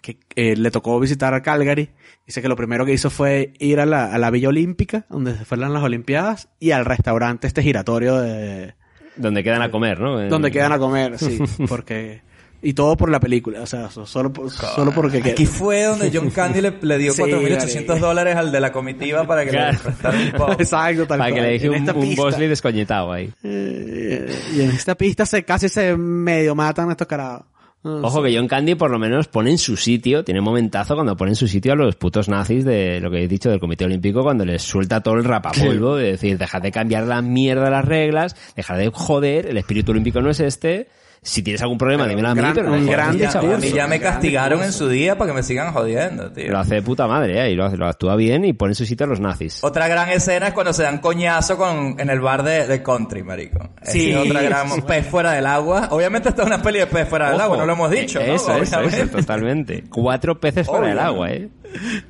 que 0.01 0.17
eh, 0.35 0.55
le 0.55 0.71
tocó 0.71 0.99
visitar 0.99 1.33
a 1.33 1.41
Calgary. 1.41 1.89
Dice 2.27 2.41
que 2.43 2.47
lo 2.47 2.55
primero 2.55 2.85
que 2.85 2.93
hizo 2.93 3.09
fue 3.09 3.53
ir 3.59 3.79
a 3.79 3.85
la, 3.87 4.13
a 4.13 4.17
la 4.19 4.29
Villa 4.29 4.49
Olímpica, 4.49 5.05
donde 5.09 5.35
se 5.35 5.45
fueron 5.45 5.73
las 5.73 5.81
Olimpiadas, 5.83 6.49
y 6.59 6.71
al 6.71 6.85
restaurante 6.85 7.47
este 7.47 7.63
giratorio 7.63 8.19
de... 8.19 8.75
Donde 9.15 9.43
quedan 9.43 9.63
a 9.63 9.71
comer, 9.71 9.99
¿no? 9.99 10.19
Donde 10.29 10.51
quedan 10.51 10.71
a 10.71 10.77
comer, 10.77 11.17
sí. 11.17 11.39
Porque... 11.67 12.21
Y 12.61 12.73
todo 12.73 12.97
por 12.97 13.09
la 13.09 13.19
película, 13.21 13.61
o 13.61 13.65
sea, 13.65 13.89
so- 13.89 14.05
solo, 14.05 14.33
por- 14.33 14.49
solo 14.51 14.91
porque... 14.91 15.19
Aquí 15.31 15.45
fue 15.45 15.83
donde 15.85 16.11
John 16.13 16.29
Candy 16.29 16.59
le, 16.59 16.73
le 16.81 16.97
dio 16.97 17.13
Sí, 17.13 17.21
4.800 17.21 17.87
marico. 17.87 18.05
dólares 18.07 18.35
al 18.35 18.51
de 18.51 18.59
la 18.59 18.71
comitiva 18.71 19.25
para 19.25 19.45
que 19.45 19.51
Claro. 19.51 19.71
le 19.73 19.79
prestara 19.79 20.17
un 20.19 20.31
pop. 20.37 20.49
Exacto, 20.59 21.05
tal 21.07 21.19
Para 21.19 21.31
que 21.33 21.41
le 21.41 21.47
deje 21.51 21.69
un, 21.69 21.89
un 21.89 22.15
Bosley 22.15 22.47
descoñetado 22.49 23.13
ahí. 23.13 23.31
Eh, 23.43 24.39
y 24.57 24.61
en 24.61 24.71
esta 24.71 24.95
pista 24.95 25.25
se 25.25 25.43
casi 25.43 25.69
se 25.69 25.95
medio 25.95 26.53
matan 26.55 26.91
estos 26.91 27.07
carajos. 27.07 27.45
No 27.81 28.01
Ojo 28.01 28.21
que 28.21 28.35
John 28.35 28.49
Candy 28.49 28.75
por 28.75 28.91
lo 28.91 28.99
menos 28.99 29.29
pone 29.29 29.51
en 29.51 29.57
su 29.57 29.77
sitio, 29.77 30.25
tiene 30.25 30.41
un 30.41 30.45
momentazo 30.45 30.95
cuando 30.95 31.15
pone 31.15 31.31
en 31.31 31.35
su 31.37 31.47
sitio 31.47 31.71
a 31.71 31.75
los 31.77 31.95
putos 31.95 32.27
nazis 32.27 32.65
de 32.65 32.99
lo 32.99 33.09
que 33.09 33.23
he 33.23 33.27
dicho 33.29 33.49
del 33.49 33.61
Comité 33.61 33.85
Olímpico 33.85 34.21
cuando 34.21 34.43
les 34.43 34.61
suelta 34.63 34.99
todo 35.01 35.13
el 35.13 35.23
rapapolvo 35.23 35.95
de 35.95 36.11
decir, 36.11 36.37
dejad 36.37 36.61
de 36.61 36.73
cambiar 36.73 37.05
la 37.07 37.21
mierda 37.21 37.63
de 37.63 37.71
las 37.71 37.85
reglas, 37.85 38.35
dejad 38.57 38.77
de 38.77 38.89
joder, 38.93 39.45
el 39.45 39.55
espíritu 39.55 39.93
olímpico 39.93 40.19
no 40.19 40.29
es 40.29 40.41
este, 40.41 40.89
si 41.21 41.43
tienes 41.43 41.61
algún 41.61 41.77
problema 41.77 42.07
dímelo 42.07 42.29
a 42.29 42.35
mí, 42.35 42.41
gran- 42.41 42.53
pero 42.53 42.69
no 42.69 42.75
un 42.75 42.87
gran 42.87 43.09
a 43.09 43.57
mí 43.57 43.71
ya 43.71 43.87
me 43.87 43.99
castigaron 43.99 44.63
en 44.63 44.71
su 44.71 44.87
día 44.87 45.17
para 45.17 45.31
que 45.31 45.35
me 45.35 45.43
sigan 45.43 45.73
jodiendo, 45.73 46.31
tío. 46.31 46.49
Lo 46.51 46.59
hace 46.59 46.75
de 46.75 46.81
puta 46.81 47.07
madre, 47.07 47.45
¿eh? 47.45 47.51
Y 47.51 47.55
lo, 47.55 47.65
hace- 47.65 47.77
lo 47.77 47.87
actúa 47.87 48.15
bien 48.15 48.45
y 48.45 48.53
pone 48.53 48.71
en 48.71 48.75
su 48.75 48.85
sitio 48.85 49.05
a 49.05 49.09
los 49.09 49.19
nazis. 49.19 49.63
Otra 49.63 49.87
gran 49.87 50.09
escena 50.09 50.47
es 50.47 50.53
cuando 50.53 50.71
se 50.73 50.83
dan 50.83 50.99
coñazo 50.99 51.57
con, 51.57 51.99
en 51.99 52.09
el 52.09 52.19
bar 52.21 52.43
de, 52.43 52.67
de 52.67 52.81
country, 52.81 53.23
marico. 53.23 53.69
Sí. 53.83 53.99
Sí. 53.99 54.13
otra 54.15 54.41
gran 54.41 54.81
pez 54.83 55.05
fuera 55.07 55.33
del 55.33 55.45
agua. 55.45 55.89
Obviamente 55.91 56.29
esta 56.29 56.43
es 56.43 56.47
una 56.47 56.61
peli 56.61 56.79
de 56.79 56.87
pez 56.87 57.07
fuera 57.07 57.27
del 57.27 57.35
Ojo, 57.35 57.43
agua, 57.43 57.57
no 57.57 57.65
lo 57.65 57.73
hemos 57.73 57.91
dicho, 57.91 58.19
¿no? 58.19 58.33
Eso, 58.33 58.55
eso, 58.57 58.79
totalmente. 59.11 59.83
Cuatro 59.89 60.39
peces 60.39 60.65
fuera 60.67 60.87
del 60.87 60.99
agua, 60.99 61.31
¿eh? 61.31 61.49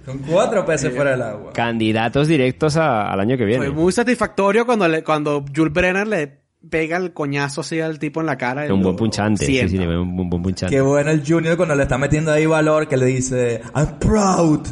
Son 0.05 0.19
cuatro 0.19 0.65
peces 0.65 0.93
fuera 0.95 1.11
del 1.11 1.21
agua. 1.21 1.51
Candidatos 1.53 2.27
directos 2.27 2.77
a- 2.77 3.11
al 3.11 3.19
año 3.19 3.37
que 3.37 3.45
viene. 3.45 3.65
Fue 3.65 3.73
muy 3.73 3.91
satisfactorio 3.91 4.65
cuando 4.65 4.87
le, 4.87 5.03
cuando 5.03 5.43
Jules 5.53 5.73
Brenner 5.73 6.07
le 6.07 6.38
pega 6.67 6.97
el 6.97 7.13
coñazo 7.13 7.61
así 7.61 7.79
al 7.79 7.99
tipo 7.99 8.19
en 8.21 8.25
la 8.25 8.37
cara. 8.37 8.71
un 8.73 8.81
buen 8.81 8.95
punchante, 8.95 9.45
sí, 9.45 9.59
sí, 9.67 9.77
un, 9.77 10.15
buen- 10.15 10.29
buen 10.29 10.41
punchante. 10.43 10.75
Qué 10.75 10.81
bueno 10.81 11.11
el 11.11 11.23
Junior 11.25 11.55
cuando 11.55 11.75
le 11.75 11.83
está 11.83 11.97
metiendo 11.97 12.31
ahí 12.31 12.45
valor, 12.45 12.87
que 12.87 12.97
le 12.97 13.05
dice, 13.05 13.61
I'm 13.75 13.97
proud, 13.99 14.67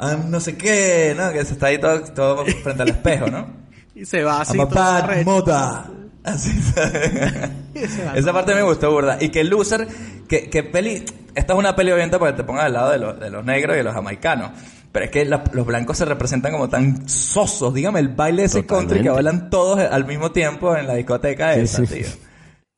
I'm 0.00 0.30
no 0.30 0.40
sé 0.40 0.56
qué, 0.56 1.14
¿no? 1.16 1.32
Que 1.32 1.44
se 1.44 1.54
está 1.54 1.66
ahí 1.66 1.78
todo, 1.78 2.00
todo 2.12 2.44
frente 2.44 2.82
al 2.82 2.88
espejo, 2.90 3.26
¿no? 3.28 3.62
Y 3.94 4.06
se 4.06 4.22
va 4.24 4.40
así. 4.40 4.56
I'm 4.56 4.66
a 4.66 4.70
todo 4.70 5.44
bad. 5.44 5.84
Así 6.24 6.50
Esa 8.14 8.32
parte 8.32 8.54
me 8.54 8.62
gustó, 8.62 8.90
burda. 8.90 9.18
Y 9.20 9.28
que 9.30 9.44
Loser, 9.44 9.86
que, 10.28 10.48
que 10.48 10.62
peli, 10.62 11.04
esta 11.34 11.52
es 11.52 11.58
una 11.58 11.74
peli 11.74 11.90
obviamente 11.90 12.18
para 12.18 12.32
que 12.32 12.38
te 12.38 12.44
pongas 12.44 12.64
al 12.64 12.72
lado 12.72 12.90
de 12.92 12.98
los, 12.98 13.20
de 13.20 13.30
los 13.30 13.44
negros 13.44 13.74
y 13.74 13.78
de 13.78 13.84
los 13.84 13.92
jamaicanos. 13.94 14.50
Pero 14.92 15.06
es 15.06 15.10
que 15.10 15.24
la- 15.24 15.42
los 15.52 15.66
blancos 15.66 15.96
se 15.96 16.04
representan 16.04 16.52
como 16.52 16.68
tan 16.68 17.08
sosos. 17.08 17.72
Dígame, 17.72 17.98
el 18.00 18.08
baile 18.08 18.42
de 18.42 18.46
ese 18.46 18.66
country 18.66 19.00
que 19.02 19.08
bailan 19.10 19.48
todos 19.50 19.80
al 19.80 20.04
mismo 20.06 20.30
tiempo 20.32 20.76
en 20.76 20.86
la 20.86 20.94
discoteca 20.94 21.54
esa, 21.54 21.84
sí. 21.86 21.94
tío. 22.00 22.06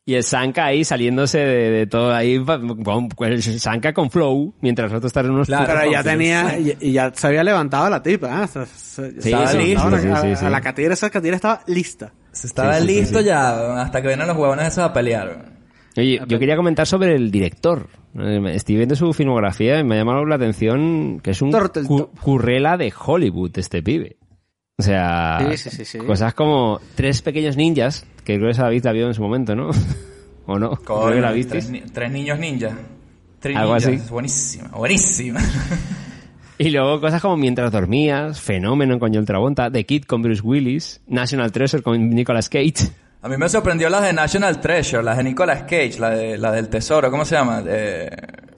Y 0.06 0.14
el 0.16 0.22
Sanka 0.22 0.66
ahí 0.66 0.84
saliéndose 0.84 1.38
de, 1.38 1.70
de 1.70 1.86
todo 1.86 2.14
ahí, 2.14 2.38
con, 2.84 3.08
con 3.08 3.32
el 3.32 3.42
Sanka 3.42 3.94
con 3.94 4.10
flow, 4.10 4.52
mientras 4.60 4.90
nosotros 4.90 5.08
están 5.08 5.24
en 5.24 5.30
unos 5.32 5.46
Claro, 5.46 5.66
Pero 5.78 5.90
ya 5.92 6.02
sí, 6.02 6.08
tenía, 6.10 6.58
y, 6.58 6.76
y 6.78 6.92
ya 6.92 7.10
se 7.14 7.26
había 7.26 7.42
levantado 7.42 7.88
la 7.88 8.02
tipa. 8.02 8.46
Se- 8.46 8.66
se- 8.66 9.10
Sí, 9.22 9.28
estaba 9.30 9.48
sí, 9.48 9.56
lista, 9.58 10.00
sí, 10.00 10.08
a, 10.08 10.20
sí, 10.20 10.28
a 10.32 10.36
sí. 10.36 10.44
la 10.44 10.60
catira, 10.60 10.92
esa 10.92 11.08
catira 11.08 11.34
estaba 11.36 11.62
lista. 11.66 12.12
Se 12.32 12.46
estaba 12.46 12.74
Sí, 12.74 12.82
sí, 12.82 12.86
sí, 12.88 12.94
listo 13.00 13.18
sí. 13.20 13.24
ya 13.24 13.80
hasta 13.82 14.02
que 14.02 14.08
vienen 14.08 14.26
los 14.28 14.36
huevones 14.36 14.66
esos 14.68 14.84
a 14.84 14.92
pelear. 14.92 15.53
Oye, 15.96 16.20
yo 16.26 16.38
quería 16.38 16.56
comentar 16.56 16.86
sobre 16.86 17.14
el 17.14 17.30
director. 17.30 17.88
Eh, 18.18 18.40
Estoy 18.54 18.76
viendo 18.76 18.96
su 18.96 19.12
filmografía 19.12 19.78
y 19.78 19.84
me 19.84 19.94
ha 19.94 19.98
llamado 19.98 20.24
la 20.24 20.36
atención 20.36 21.20
que 21.22 21.30
es 21.32 21.42
un 21.42 21.52
cu- 21.52 22.10
currela 22.20 22.76
de 22.76 22.92
Hollywood 22.96 23.52
este 23.58 23.82
pibe. 23.82 24.16
O 24.78 24.82
sea, 24.82 25.38
Sí, 25.52 25.56
sí, 25.56 25.70
sí, 25.76 25.84
sí. 25.84 25.98
cosas 25.98 26.34
como 26.34 26.80
Tres 26.96 27.22
Pequeños 27.22 27.56
Ninjas, 27.56 28.06
que 28.24 28.34
creo 28.36 28.46
que 28.46 28.50
esa 28.52 28.64
David 28.64 28.84
la 28.84 28.92
vio 28.92 29.06
en 29.06 29.14
su 29.14 29.22
momento, 29.22 29.54
¿no? 29.54 29.70
¿O 30.46 30.58
no? 30.58 30.72
creo 30.72 31.10
que 31.12 31.20
la 31.20 31.32
tres, 31.48 31.70
niños 32.10 32.38
ninja. 32.38 32.76
Tres 33.38 33.56
Algo 33.56 33.74
ninjas. 33.76 34.00
así. 34.02 34.10
Buenísima, 34.10 34.68
buenísima. 34.76 35.40
Y 36.56 36.70
luego 36.70 37.00
cosas 37.00 37.20
como 37.20 37.36
Mientras 37.36 37.72
dormías, 37.72 38.40
Fenómeno 38.40 39.00
con 39.00 39.12
John 39.12 39.24
Travolta, 39.24 39.72
The 39.72 39.84
Kid 39.84 40.04
con 40.04 40.22
Bruce 40.22 40.40
Willis, 40.40 41.00
National 41.08 41.50
Treasure 41.50 41.82
con 41.82 42.10
Nicolas 42.10 42.48
Cage. 42.48 42.90
A 43.24 43.28
mí 43.28 43.38
me 43.38 43.48
sorprendió 43.48 43.88
las 43.88 44.02
de 44.02 44.12
National 44.12 44.60
Treasure, 44.60 45.02
las 45.02 45.16
de 45.16 45.24
Nicolas 45.24 45.62
Cage, 45.62 45.94
la, 45.98 46.10
de, 46.10 46.36
la 46.36 46.52
del 46.52 46.68
tesoro, 46.68 47.10
¿cómo 47.10 47.24
se 47.24 47.34
llama? 47.34 47.62
Eh, 47.66 48.10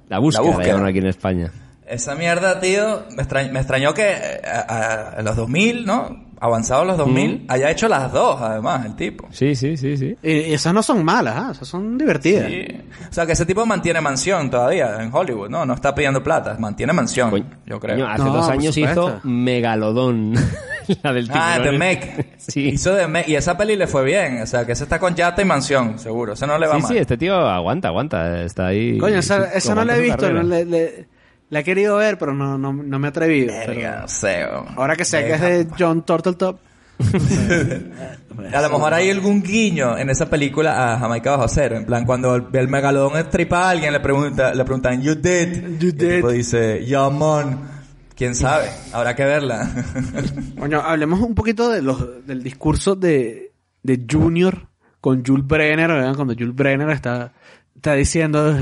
La 0.09 0.19
búsqueda, 0.19 0.59
la 0.59 0.67
llaman 0.75 0.89
aquí 0.91 0.99
en 0.99 1.07
España. 1.07 1.53
Esa 1.87 2.17
mierda, 2.17 2.59
tío, 2.59 3.05
me, 3.17 3.23
extra- 3.23 3.45
me 3.49 3.61
extrañó 3.61 3.95
que 3.95 4.11
eh, 4.11 4.41
a, 4.45 5.13
a- 5.15 5.19
en 5.21 5.25
los 5.25 5.37
2000, 5.37 5.87
¿no? 5.87 6.26
Avanzados 6.41 6.87
los 6.87 6.99
2000, 6.99 7.47
haya 7.49 7.71
hecho 7.71 7.89
las 7.89 8.13
dos, 8.13 8.41
además, 8.43 8.85
el 8.85 8.95
tipo. 8.95 9.27
Sí, 9.31 9.55
sí, 9.55 9.77
sí, 9.77 9.97
sí. 9.97 10.17
Y, 10.23 10.53
esas 10.53 10.75
no 10.75 10.83
son 10.83 11.03
malas, 11.05 11.35
¿ah? 11.37 11.49
Esas 11.53 11.67
son 11.69 11.97
divertidas. 11.97 12.49
Sí. 12.51 12.67
O 13.09 13.13
sea, 13.13 13.25
que 13.27 13.33
ese 13.33 13.47
tipo 13.47 13.65
mantiene 13.65 14.01
mansión 14.01 14.51
todavía 14.51 15.03
en 15.03 15.11
Hollywood, 15.15 15.49
¿no? 15.49 15.65
No 15.65 15.75
está 15.75 15.95
pidiendo 15.95 16.23
plata, 16.23 16.57
mantiene 16.59 16.93
mansión, 16.93 17.31
Coño, 17.31 17.47
yo 17.65 17.81
creo. 17.81 17.97
coño, 17.97 18.07
hace 18.09 18.25
No, 18.25 18.33
dos 18.35 18.49
años 18.51 18.77
hizo 18.77 19.21
Megalodón. 19.25 20.35
la 21.03 21.13
del 21.13 21.29
Ah, 21.33 21.55
tiburón. 21.55 21.73
The 21.73 21.79
Meg. 21.79 22.27
Sí. 22.47 22.69
Hizo 22.69 22.95
The 22.95 23.09
Meg. 23.09 23.29
Y 23.29 23.35
esa 23.35 23.57
peli 23.57 23.75
le 23.75 23.87
fue 23.89 24.05
bien. 24.05 24.41
O 24.43 24.47
sea, 24.47 24.65
que 24.65 24.73
ese 24.73 24.85
está 24.85 24.99
con 25.01 25.15
yata 25.17 25.43
y 25.43 25.45
mansión, 25.45 25.99
seguro. 25.99 26.35
Ese 26.35 26.47
no 26.47 26.59
le 26.59 26.67
va 26.69 26.77
Sí, 26.77 26.83
mal. 26.83 26.93
sí, 26.93 26.99
este 26.99 27.17
tío 27.17 27.35
aguanta, 27.35 27.89
aguanta. 27.89 28.43
Está 28.43 28.69
ahí. 28.69 28.97
Coño, 28.99 29.19
esa, 29.19 29.47
esa 29.53 29.75
no 29.75 29.85
la 29.85 29.97
he 29.97 30.01
visto, 30.01 30.19
carrera. 30.19 30.43
no 30.43 30.49
le, 30.49 30.65
le- 30.65 31.09
la 31.51 31.61
he 31.61 31.65
querido 31.65 31.97
ver, 31.97 32.19
pero 32.19 32.35
no, 32.35 32.59
no, 32.59 32.73
no 32.73 32.99
me 32.99 33.09
he 33.09 33.11
atrevido. 33.11 33.53
Verga, 33.53 34.07
pero 34.21 34.63
weón. 34.63 34.79
ahora 34.79 34.97
que 34.97 35.05
sé 35.05 35.25
que 35.25 35.33
es 35.35 35.41
de 35.41 35.69
John 35.79 36.05
Turtletop, 36.05 36.59
A 38.53 38.63
lo 38.63 38.71
mejor 38.71 38.95
hay 38.95 39.11
algún 39.11 39.43
guiño 39.43 39.99
en 39.99 40.11
esa 40.11 40.29
película 40.31 40.95
a 40.95 40.99
Jamaica 40.99 41.33
Bajo 41.33 41.49
Cero. 41.49 41.77
En 41.77 41.85
plan, 41.87 42.05
cuando 42.05 42.35
el, 42.35 42.47
el 42.53 42.69
megalodón 42.69 43.19
estripa 43.19 43.65
a 43.67 43.71
alguien, 43.71 43.93
le, 43.93 44.01
pregunta, 44.01 44.55
le 44.55 44.65
preguntan, 44.65 45.03
You 45.03 45.15
did. 45.15 45.79
You 45.79 45.89
Y 45.89 45.91
el 45.91 45.97
did. 45.99 46.15
tipo 46.17 46.31
dice, 46.31 46.85
Yeah, 46.85 47.11
man. 47.11 47.71
¿Quién 48.15 48.35
sabe? 48.35 48.69
Habrá 48.93 49.15
que 49.15 49.25
verla. 49.25 49.71
Coño, 50.59 50.81
hablemos 50.81 51.21
un 51.21 51.35
poquito 51.35 51.69
de 51.71 51.83
los, 51.83 52.27
del 52.27 52.43
discurso 52.43 52.97
de, 52.97 53.53
de 53.83 54.07
Junior 54.11 54.69
con 55.03 55.23
Jules 55.25 55.47
Brenner, 55.47 55.89
¿verdad? 55.89 56.15
Cuando 56.17 56.35
Jules 56.35 56.55
Brenner 56.55 56.89
está, 56.91 57.33
está 57.75 57.93
diciendo, 57.93 58.57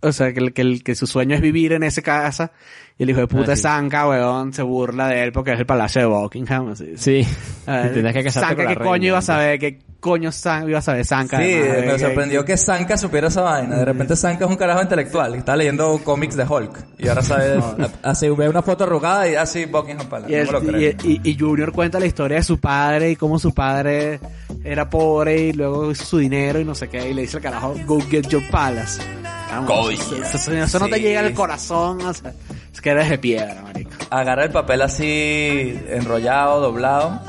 o 0.00 0.12
sea, 0.12 0.32
que, 0.32 0.40
el- 0.40 0.52
que, 0.52 0.62
el- 0.62 0.82
que 0.82 0.94
su 0.94 1.06
sueño 1.06 1.34
es 1.34 1.40
vivir 1.40 1.72
en 1.72 1.82
esa 1.82 2.02
casa, 2.02 2.52
y 2.98 3.02
el 3.02 3.10
hijo 3.10 3.20
de 3.20 3.26
puta 3.26 3.52
Ah, 3.52 3.56
sí. 3.56 3.62
Sanka, 3.62 4.08
weón, 4.08 4.52
se 4.54 4.62
burla 4.62 5.08
de 5.08 5.22
él 5.22 5.32
porque 5.32 5.52
es 5.52 5.58
el 5.58 5.66
palacio 5.66 6.00
de 6.00 6.06
Buckingham, 6.06 6.68
así. 6.70 6.92
Sí. 6.96 7.26
Ver, 7.66 7.92
Tendrás 7.92 8.14
que 8.14 8.24
casarte 8.24 8.48
Sanka, 8.48 8.56
con 8.56 8.64
la 8.64 8.74
¿qué 8.78 8.84
coño 8.84 9.06
iba 9.08 9.18
a 9.18 9.22
saber? 9.22 9.58
¿Qué 9.58 9.78
coño 10.00 10.32
San- 10.32 10.66
iba 10.68 10.78
a 10.78 10.82
saber 10.82 11.04
Sanka? 11.04 11.38
Sí, 11.38 11.52
además, 11.54 11.92
me 11.94 11.98
sorprendió 11.98 12.44
que 12.44 12.56
Sanka 12.56 12.96
supiera 12.96 13.28
esa 13.28 13.42
vaina. 13.42 13.76
De 13.76 13.84
repente 13.84 14.16
Sanka 14.16 14.44
es 14.46 14.50
un 14.50 14.56
carajo 14.56 14.80
intelectual. 14.80 15.34
y 15.34 15.38
Está 15.38 15.56
leyendo 15.56 16.00
cómics 16.04 16.36
de 16.36 16.44
Hulk. 16.44 16.84
Y 16.98 17.08
ahora 17.08 17.20
sabe, 17.22 17.58
así 18.02 18.28
ve 18.30 18.48
una 18.48 18.62
foto 18.62 18.84
arrugada 18.84 19.28
y 19.28 19.34
así 19.34 19.66
Buckingham 19.66 20.06
Palace. 20.08 20.32
Y, 20.32 20.36
No 20.36 20.40
el- 20.40 20.46
me 20.46 20.52
lo 20.52 20.60
creo. 20.62 20.80
y- 21.04 21.20
y- 21.22 21.30
y 21.30 21.38
Junior 21.38 21.72
cuenta 21.72 22.00
la 22.00 22.06
historia 22.06 22.38
de 22.38 22.44
su 22.44 22.58
padre 22.58 23.10
y 23.10 23.16
cómo 23.16 23.38
su 23.38 23.52
padre 23.52 24.20
era 24.64 24.88
pobre 24.88 25.38
y 25.48 25.52
luego 25.52 25.90
hizo 25.90 26.04
su 26.04 26.16
dinero 26.18 26.60
y 26.60 26.64
no 26.64 26.74
sé 26.74 26.88
qué. 26.88 27.10
Y 27.10 27.12
le 27.12 27.22
dice 27.22 27.36
al 27.36 27.42
carajo, 27.42 27.74
go 27.84 28.00
get 28.08 28.26
your 28.28 28.42
palace. 28.50 29.02
Vamos, 29.50 29.92
eso, 29.92 30.16
eso- 30.16 30.52
eso 30.52 30.78
no 30.78 30.88
te 30.88 31.00
llega 31.00 31.20
al 31.20 31.32
corazón, 31.34 32.00
o 32.02 32.12
sea, 32.14 32.32
es 32.72 32.80
que 32.80 32.90
eres 32.90 33.08
de 33.10 33.18
piedra, 33.18 33.62
marico. 33.62 33.90
Agarra 34.10 34.44
el 34.44 34.50
papel 34.50 34.82
así 34.82 35.78
enrollado, 35.88 36.60
doblado, 36.60 37.20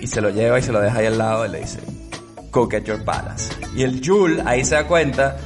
y 0.00 0.06
se 0.06 0.20
lo 0.20 0.30
lleva 0.30 0.58
y 0.58 0.62
se 0.62 0.72
lo 0.72 0.80
deja 0.80 0.98
ahí 0.98 1.06
al 1.06 1.18
lado 1.18 1.46
y 1.46 1.50
le 1.50 1.60
dice, 1.60 1.80
Go 2.50 2.68
get 2.68 2.84
your 2.84 3.04
palace. 3.04 3.52
Y 3.76 3.82
el 3.82 4.00
Jul 4.04 4.42
ahí 4.46 4.64
se 4.64 4.74
da 4.76 4.86
cuenta 4.86 5.36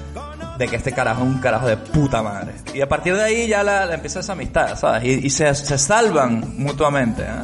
de 0.58 0.68
que 0.68 0.76
este 0.76 0.92
carajo 0.92 1.22
es 1.22 1.28
un 1.28 1.38
carajo 1.40 1.66
de 1.66 1.76
puta 1.76 2.22
madre. 2.22 2.52
Y 2.74 2.80
a 2.80 2.88
partir 2.88 3.16
de 3.16 3.22
ahí 3.24 3.48
ya 3.48 3.64
la, 3.64 3.86
la 3.86 3.94
empieza 3.94 4.20
esa 4.20 4.34
amistad, 4.34 4.78
¿sabes? 4.78 5.04
Y, 5.04 5.26
y 5.26 5.30
se, 5.30 5.52
se 5.54 5.76
salvan 5.78 6.54
mutuamente, 6.58 7.22
¿eh? 7.22 7.42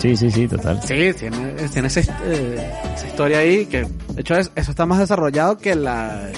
Sí, 0.00 0.16
sí, 0.16 0.30
sí, 0.30 0.46
total. 0.46 0.80
Sí, 0.82 1.12
tiene, 1.18 1.52
tiene 1.72 1.88
esa, 1.88 2.00
eh, 2.00 2.72
esa 2.94 3.06
historia 3.06 3.38
ahí 3.38 3.66
que, 3.66 3.82
de 3.82 4.20
hecho, 4.20 4.34
es- 4.36 4.52
eso 4.54 4.70
está 4.70 4.84
más 4.86 4.98
desarrollado 4.98 5.56
que 5.58 5.74
la 5.74 6.28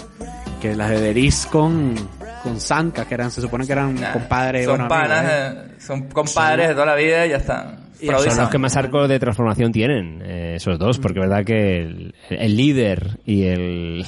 que 0.60 0.76
las 0.76 0.90
de 0.90 1.00
Deris 1.00 1.46
con, 1.50 1.94
con 2.42 2.60
Sanka, 2.60 3.06
que 3.06 3.14
eran, 3.14 3.30
se 3.30 3.40
supone 3.40 3.66
que 3.66 3.72
eran 3.72 3.94
Nah, 3.94 4.12
compadres. 4.12 4.66
Son 4.66 4.78
bueno, 4.78 4.94
amigos, 4.94 5.08
panas, 5.08 5.32
¿eh? 5.32 5.52
eh, 5.70 5.74
son 5.80 6.08
compadres 6.08 6.68
de 6.68 6.74
toda 6.74 6.86
la 6.86 6.94
vida 6.94 7.26
y 7.26 7.30
ya 7.30 7.36
están. 7.36 7.90
Y 8.00 8.06
Son 8.06 8.36
los 8.38 8.48
que 8.48 8.58
más 8.58 8.76
arcos 8.76 9.08
de 9.08 9.18
transformación 9.18 9.72
tienen, 9.72 10.22
eh, 10.24 10.54
esos 10.56 10.78
dos, 10.78 10.98
porque 10.98 11.20
es 11.20 11.28
verdad 11.28 11.44
que 11.44 11.78
el, 11.82 12.14
el 12.30 12.56
líder 12.56 13.18
y 13.26 13.42
el, 13.44 14.06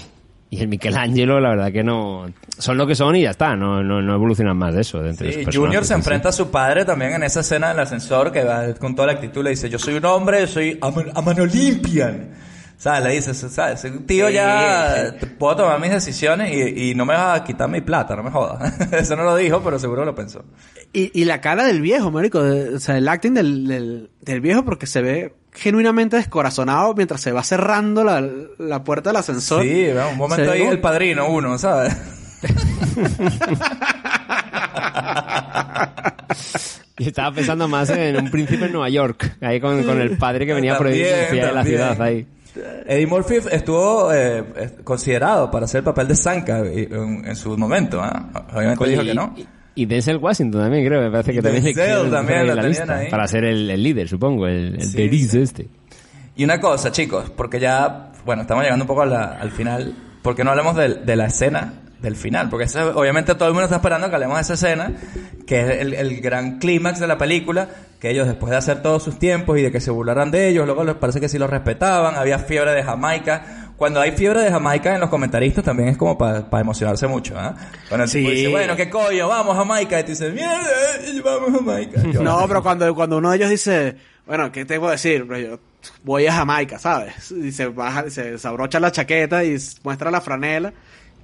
Y 0.49 0.61
el 0.61 0.69
Michelangelo, 0.69 1.41
la 1.41 1.51
verdad 1.51 1.73
que 1.73 1.83
no... 1.83 2.27
Son 2.59 2.77
lo 2.79 2.87
que 2.87 2.95
son 2.95 3.17
y 3.17 3.23
ya 3.23 3.31
está, 3.31 3.55
no, 3.57 3.83
no, 3.83 4.01
no 4.03 4.15
evolucionan 4.15 4.57
más 4.57 4.75
de 4.75 4.83
eso. 4.83 5.03
de 5.03 5.11
entre 5.11 5.33
Sí, 5.33 5.45
Junior 5.53 5.85
se 5.85 5.95
en 5.95 6.01
sí. 6.03 6.09
enfrenta 6.09 6.29
a 6.29 6.33
su 6.33 6.51
padre 6.51 6.85
también 6.85 7.13
en 7.13 7.23
esa 7.23 7.41
escena 7.41 7.69
del 7.71 7.81
ascensor 7.81 8.31
que 8.33 8.45
va 8.45 8.73
con 8.75 8.95
toda 8.95 9.07
la 9.09 9.13
actitud, 9.15 9.43
le 9.43 9.51
dice, 9.51 9.69
yo 9.71 9.79
soy 9.79 9.95
un 9.95 10.05
hombre, 10.05 10.47
soy 10.47 10.79
a 10.81 10.91
man, 10.91 11.07
a 11.15 11.21
man 11.23 11.41
Olympian. 11.41 12.29
¿Sabes? 12.83 13.05
Le 13.05 13.13
dice, 13.15 13.33
¿sabes? 13.49 13.85
Ese 13.85 13.97
tío 14.01 14.27
Sí. 14.27 14.35
ya 14.35 15.15
te- 15.21 15.27
puedo 15.29 15.55
tomar 15.55 15.79
mis 15.81 15.93
decisiones 15.93 16.53
y, 16.53 16.91
y 16.91 16.95
no 16.97 17.05
me 17.07 17.15
vas 17.15 17.41
a 17.41 17.45
quitar 17.45 17.69
mi 17.69 17.81
plata, 17.81 18.17
no 18.17 18.25
me 18.25 18.31
jodas. 18.33 18.75
Eso 18.93 19.15
no 19.15 19.23
lo 19.23 19.37
dijo, 19.37 19.61
pero 19.63 19.79
seguro 19.79 20.05
lo 20.05 20.17
pensó. 20.17 20.45
Y, 20.93 21.13
y 21.21 21.25
la 21.25 21.41
cara 21.41 21.65
del 21.65 21.81
viejo, 21.81 22.11
marico. 22.11 22.43
de- 22.43 22.75
o 22.75 22.81
sea, 22.81 22.99
el 22.99 23.07
acting 23.09 23.35
del, 23.35 23.69
del, 23.69 24.11
del 24.21 24.41
viejo 24.41 24.65
porque 24.65 24.87
se 24.89 25.01
ve 25.01 25.33
genuinamente 25.53 26.17
descorazonado 26.17 26.93
mientras 26.95 27.21
se 27.21 27.31
va 27.31 27.45
cerrando 27.45 28.03
la, 28.03 28.21
la 28.59 28.83
puerta 28.83 29.11
del 29.11 29.19
ascensor. 29.19 29.63
Sí, 29.63 29.87
un 30.11 30.17
momento 30.19 30.45
Se 30.45 30.51
ahí 30.51 30.63
el 30.63 30.81
padrino 30.81 31.29
uno, 31.29 31.57
¿sabes? 31.59 31.97
Y 36.99 37.09
estaba 37.09 37.35
pensando 37.35 37.69
más 37.69 37.91
en 37.91 38.17
un 38.17 38.31
príncipe 38.31 38.67
en 38.67 38.73
Nueva 38.73 38.89
York, 38.89 39.37
ahí 39.41 39.61
con, 39.61 39.83
con 39.83 40.01
el 40.01 40.17
padre 40.19 40.47
que 40.47 40.55
venía 40.55 40.77
por 40.77 40.87
ahí 40.89 41.03
También, 41.03 41.31
de 41.31 41.37
la 41.41 41.53
también. 41.55 41.67
ciudad 41.77 42.03
ahí. 42.03 42.27
Eddie 42.87 43.07
Murphy 43.07 43.37
estuvo 43.51 44.13
eh, 44.13 44.39
eh, 44.57 44.71
considerado 44.85 45.51
para 45.51 45.65
hacer 45.65 45.79
el 45.79 45.85
papel 45.85 46.09
de 46.09 46.15
Sanka 46.17 46.59
en, 46.61 47.25
en 47.27 47.37
su 47.37 47.57
momento, 47.57 48.01
¿ah? 48.01 48.29
Obviamente 48.55 48.89
dijo 48.89 49.03
que 49.03 49.15
no. 49.15 49.35
Y, 49.37 49.47
y 49.75 49.87
Denzel 49.87 50.19
Washington 50.19 50.61
también, 50.63 50.85
creo, 50.87 51.01
me 51.01 51.11
parece 51.11 51.33
que 51.33 51.39
Y 51.39 51.43
también 51.43 51.65
Denzel 51.65 52.11
también 52.11 52.47
lo 52.47 52.55
la 52.55 52.63
lista, 52.63 52.97
ahí. 52.97 53.11
Para 53.11 53.27
ser 53.27 53.45
el, 53.45 53.71
el 53.71 53.83
líder, 53.83 54.09
supongo, 54.09 54.47
el, 54.47 54.75
el 54.75 54.83
Sí, 54.83 54.97
Berizzo 54.97 55.39
este. 55.39 55.69
Y 56.37 56.45
una 56.45 56.61
cosa, 56.61 56.93
chicos, 56.93 57.31
porque 57.37 57.59
ya, 57.61 58.13
bueno, 58.25 58.43
estamos 58.43 58.65
llegando 58.65 58.85
un 58.85 58.89
poco 58.89 59.03
a 59.03 59.07
la- 59.07 59.39
al 59.41 59.51
final, 59.51 59.95
porque 60.23 60.45
no 60.45 60.51
hablemos 60.51 60.77
del- 60.77 61.05
de, 61.07 61.17
la 61.17 61.27
escena 61.27 61.75
del 62.03 62.17
final, 62.17 62.51
porque 62.51 62.65
eso, 62.65 62.93
obviamente 62.99 63.35
todo 63.37 63.47
el 63.49 63.55
mundo 63.55 63.65
está 63.65 63.77
esperando 63.77 64.09
que 64.09 64.15
hablemos 64.17 64.37
de 64.37 64.43
esa 64.43 64.55
escena, 64.55 64.93
que 65.47 65.61
es 65.61 65.81
el, 65.81 65.95
el 65.95 66.21
gran 66.21 66.59
clímax 66.59 66.99
de 67.01 67.07
la 67.07 67.17
película, 67.17 67.69
que 68.01 68.11
ellos 68.11 68.27
después 68.27 68.51
de 68.51 68.57
hacer 68.57 68.83
todos 68.83 69.03
sus 69.03 69.19
tiempos 69.19 69.59
y 69.59 69.63
de 69.63 69.71
que 69.73 69.81
se 69.81 69.91
burlaran 69.93 70.31
de 70.31 70.49
ellos, 70.49 70.67
luego 70.67 70.83
les 70.85 70.97
parece 70.97 71.21
que 71.21 71.29
sí 71.29 71.39
los 71.39 71.49
respetaban, 71.49 72.17
había 72.17 72.39
fiebre 72.41 72.73
de 72.73 72.83
Jamaica. 72.83 73.71
Cuando 73.77 74.01
hay 74.01 74.13
fiebre 74.13 74.41
de 74.43 74.51
Jamaica 74.51 74.95
en 74.95 75.01
los 75.01 75.09
comentaristas 75.11 75.65
también 75.65 75.89
es 75.89 75.97
como 75.97 76.17
para 76.19 76.45
emocionarse 76.61 77.07
mucho, 77.09 77.35
¿ah? 77.39 77.55
Cuando 77.89 78.05
el 78.05 78.11
tipo 78.11 78.29
Sí. 78.29 78.35
dice, 78.37 78.49
bueno, 78.49 78.77
¿qué 78.77 78.89
coño? 78.91 79.29
Vamos 79.29 79.55
a 79.55 79.59
Jamaica. 79.59 79.99
Y 79.99 80.03
tú 80.05 80.11
dices, 80.11 80.33
mierda, 80.33 80.59
vamos 81.25 81.49
a 81.51 81.53
Jamaica. 81.59 82.03
Yo- 82.13 82.23
No, 82.23 82.45
pero 82.47 82.63
cuando, 82.63 82.95
cuando 82.95 83.19
uno 83.19 83.31
de 83.31 83.37
ellos 83.39 83.51
dice, 83.51 83.97
bueno, 84.27 84.53
¿qué 84.53 84.65
te 84.65 84.79
puedo 84.79 84.93
decir? 84.93 85.25
Pero 85.27 85.39
yo 85.41 85.59
voy 86.05 86.27
a 86.29 86.33
Jamaica, 86.33 86.79
¿sabes? 86.79 87.31
Y 87.33 87.51
se 87.51 87.67
baja, 87.67 88.09
se 88.11 88.33
desabrocha 88.33 88.79
la 88.79 88.93
chaqueta 88.93 89.43
y 89.45 89.57
muestra 89.83 90.11
la 90.13 90.21
franela. 90.21 90.73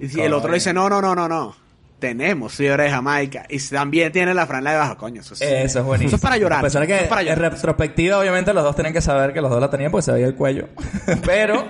Y 0.01 0.09
si 0.09 0.21
el 0.21 0.33
otro 0.33 0.51
le 0.51 0.57
dice, 0.57 0.73
no, 0.73 0.89
no, 0.89 1.01
no, 1.01 1.15
no, 1.15 1.29
no. 1.29 1.55
Tenemos 1.99 2.55
fiebre 2.55 2.85
de 2.85 2.91
Jamaica. 2.91 3.45
Y 3.49 3.59
también 3.59 4.13
tiene 4.13 4.33
la 4.33 4.47
franela 4.47 4.73
debajo, 4.73 4.97
coño. 4.97 5.21
Eso 5.21 5.35
es, 5.35 5.43
Eso 5.43 5.81
es 5.81 5.85
buenísimo. 5.85 6.09
Eso 6.09 6.17
es 6.17 6.23
para 6.23 6.37
llorar. 6.37 6.63
De 6.63 6.69
Eso 6.69 6.81
es 6.81 7.09
para 7.09 7.23
llorar. 7.23 7.39
en 7.39 7.51
retrospectiva, 7.53 8.19
obviamente, 8.19 8.55
los 8.55 8.63
dos 8.63 8.77
tenían 8.77 8.93
que 8.93 9.01
saber 9.01 9.33
que 9.33 9.41
los 9.41 9.51
dos 9.51 9.61
la 9.61 9.69
tenían 9.69 9.91
porque 9.91 10.03
se 10.05 10.13
veía 10.13 10.27
el 10.27 10.35
cuello. 10.37 10.69
Pero, 11.27 11.67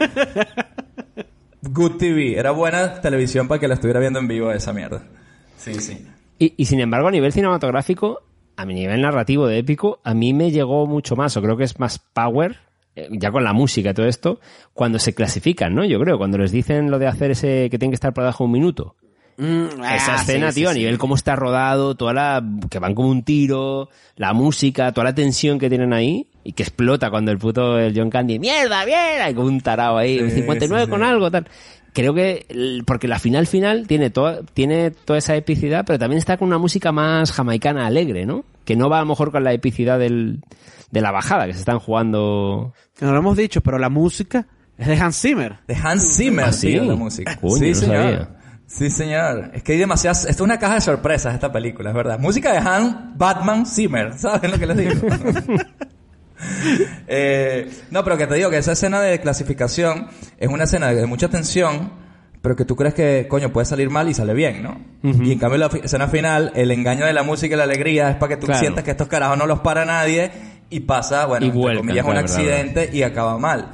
Good 1.62 1.97
TV. 1.97 2.39
Era 2.39 2.51
buena 2.51 3.01
televisión 3.01 3.49
para 3.49 3.59
que 3.59 3.68
la 3.68 3.74
estuviera 3.74 4.01
viendo 4.01 4.18
en 4.18 4.29
vivo 4.29 4.53
esa 4.53 4.72
mierda. 4.72 5.03
Sí, 5.57 5.74
sí. 5.81 6.07
Y, 6.39 6.55
y 6.57 6.66
sin 6.66 6.81
embargo, 6.81 7.09
a 7.09 7.11
nivel 7.11 7.33
cinematográfico, 7.33 8.22
a 8.57 8.66
mi 8.66 8.74
nivel 8.74 9.01
narrativo 9.01 9.47
de 9.47 9.59
épico, 9.59 10.01
a 10.05 10.14
mí 10.14 10.35
me 10.35 10.51
llegó 10.51 10.87
mucho 10.87 11.16
más, 11.16 11.37
o 11.37 11.43
creo 11.43 11.57
que 11.57 11.64
es 11.64 11.79
más 11.79 11.99
power, 11.99 12.59
ya 13.11 13.30
con 13.30 13.44
la 13.44 13.53
música 13.53 13.90
y 13.90 13.94
todo 13.94 14.07
esto, 14.07 14.40
cuando 14.72 14.99
se 14.99 15.14
clasifican, 15.14 15.74
¿no? 15.74 15.84
Yo 15.84 15.99
creo, 16.01 16.18
cuando 16.18 16.38
les 16.38 16.53
dicen 16.53 16.90
lo 16.90 16.99
de 16.99 17.07
hacer 17.07 17.30
ese 17.32 17.68
que 17.70 17.78
tiene 17.78 17.92
que 17.92 17.96
estar 17.96 18.12
por 18.12 18.24
debajo 18.24 18.44
de 18.44 18.46
un 18.46 18.53
minuto. 18.53 18.96
Mm, 19.38 19.84
Esa 19.94 20.14
ah, 20.14 20.16
escena, 20.16 20.51
sí, 20.51 20.61
tío, 20.61 20.68
sí, 20.68 20.70
a 20.70 20.74
sí. 20.74 20.78
nivel 20.80 20.99
cómo 20.99 21.14
está 21.14 21.36
rodado, 21.36 21.94
toda 21.94 22.12
la. 22.12 22.42
que 22.68 22.80
van 22.80 22.94
como 22.96 23.09
un 23.09 23.22
tiro, 23.22 23.88
la 24.16 24.32
música, 24.32 24.90
toda 24.92 25.05
la 25.05 25.14
tensión 25.14 25.61
que 25.61 25.68
tienen 25.68 25.92
ahí, 25.92 26.26
y 26.42 26.53
que 26.55 26.64
explota 26.64 27.09
cuando 27.09 27.30
el 27.30 27.38
puto 27.38 27.78
el 27.78 27.96
John 27.96 28.11
Candy, 28.11 28.40
¡mierda, 28.40 28.84
mierda! 28.84 29.30
Y 29.30 29.34
con 29.34 29.46
un 29.46 29.61
tarao 29.61 29.96
ahí, 29.96 30.18
un 30.18 30.30
Sí, 30.30 30.36
59 30.38 30.84
sí, 30.84 30.90
con 30.90 31.01
sí. 31.01 31.07
algo, 31.07 31.30
tal. 31.30 31.46
Creo 31.92 32.14
que, 32.14 32.82
porque 32.84 33.07
la 33.07 33.18
final 33.20 33.46
final 33.46 33.86
tiene 33.86 34.11
toda, 34.11 34.40
tiene 34.55 34.90
toda 34.90 35.18
esa 35.18 35.36
epicidad, 35.36 35.84
pero 35.86 36.01
también 36.01 36.18
está 36.18 36.36
con 36.36 36.49
una 36.49 36.59
música 36.59 36.90
más 36.90 37.30
jamaicana 37.30 37.86
alegre, 37.86 38.26
¿no? 38.26 38.44
Que 38.64 38.76
no 38.76 38.88
va 38.88 38.99
a 38.99 39.01
lo 39.03 39.07
mejor 39.07 39.30
con 39.30 39.44
la 39.44 39.53
epicidad 39.53 39.99
del, 40.01 40.40
de 40.91 41.01
la 41.01 41.11
bajada 41.11 41.47
que 41.47 41.53
se 41.55 41.61
están 41.61 41.78
jugando. 41.78 42.72
Que 42.95 43.05
no 43.05 43.12
lo 43.12 43.18
hemos 43.18 43.36
dicho, 43.36 43.61
pero 43.61 43.78
la 43.78 43.89
música 43.89 44.47
es 44.76 44.86
de 44.86 44.97
Hans 44.97 45.20
Zimmer. 45.20 45.59
De 45.66 45.74
Hans 45.74 46.16
Zimmer, 46.16 46.47
¿Ah, 46.47 46.53
sí? 46.53 46.68
tío, 46.68 46.84
la 46.84 46.95
música. 46.97 47.36
Coño, 47.36 47.57
sí, 47.57 47.68
no 47.70 47.74
señor. 47.74 47.97
sabía. 48.03 48.28
Sí, 48.66 48.91
señor. 48.91 49.51
Es 49.55 49.62
que 49.62 49.72
hay 49.72 49.78
demasiadas... 49.78 50.20
Esto 50.26 50.30
es 50.43 50.47
una 50.47 50.59
caja 50.59 50.74
de 50.74 50.80
sorpresas, 50.82 51.32
esta 51.34 51.51
película, 51.51 51.89
es 51.91 51.97
verdad. 51.97 52.18
Música 52.18 52.53
de 52.53 52.59
Hans 52.59 52.95
Batman 53.16 53.64
Zimmer. 53.64 54.12
¿Saben 54.18 54.51
lo 54.51 54.59
que 54.59 54.66
les 54.66 54.76
digo? 54.76 54.93
Eh, 57.09 57.68
no, 57.91 58.05
pero 58.05 58.16
que 58.16 58.26
te 58.28 58.34
digo 58.36 58.49
que 58.51 58.59
esa 58.59 58.72
escena 58.72 59.01
de 59.01 59.20
clasificación 59.20 60.07
es 60.39 60.49
una 60.49 60.64
escena 60.64 60.93
de 60.93 61.05
mucha 61.07 61.28
tensión, 61.28 61.91
pero 62.43 62.55
que 62.55 62.64
tú 62.64 62.76
crees 62.76 62.95
que, 62.95 63.26
coño, 63.28 63.53
puede 63.53 63.64
salir 63.64 63.91
mal 63.91 64.09
y 64.09 64.14
sale 64.14 64.34
bien, 64.34 64.62
¿no? 64.62 64.80
Y 65.03 65.32
en 65.32 65.39
cambio 65.41 65.59
la 65.59 65.66
escena 65.66 66.07
final, 66.07 66.53
el 66.55 66.70
engaño 66.70 67.07
de 67.07 67.12
la 67.12 67.24
música 67.24 67.55
y 67.55 67.59
la 67.59 67.64
alegría 67.64 68.11
es 68.11 68.16
para 68.16 68.30
que 68.30 68.36
tú 68.36 68.47
Claro. 68.47 68.61
sientas 68.61 68.84
que 68.84 68.93
estos 68.93 69.09
carajos 69.09 69.36
no 69.36 69.47
los 69.47 69.61
para 69.61 69.84
nadie 69.84 70.30
y 70.70 70.80
pasa, 70.80 71.26
bueno, 71.26 71.46
Y 71.46 71.50
vuelcan, 71.50 71.86
comillas, 71.86 72.04
un 72.04 72.10
verdad, 72.14 72.24
accidente 72.24 72.90
y 72.92 73.02
acaba 73.02 73.38
mal. 73.38 73.70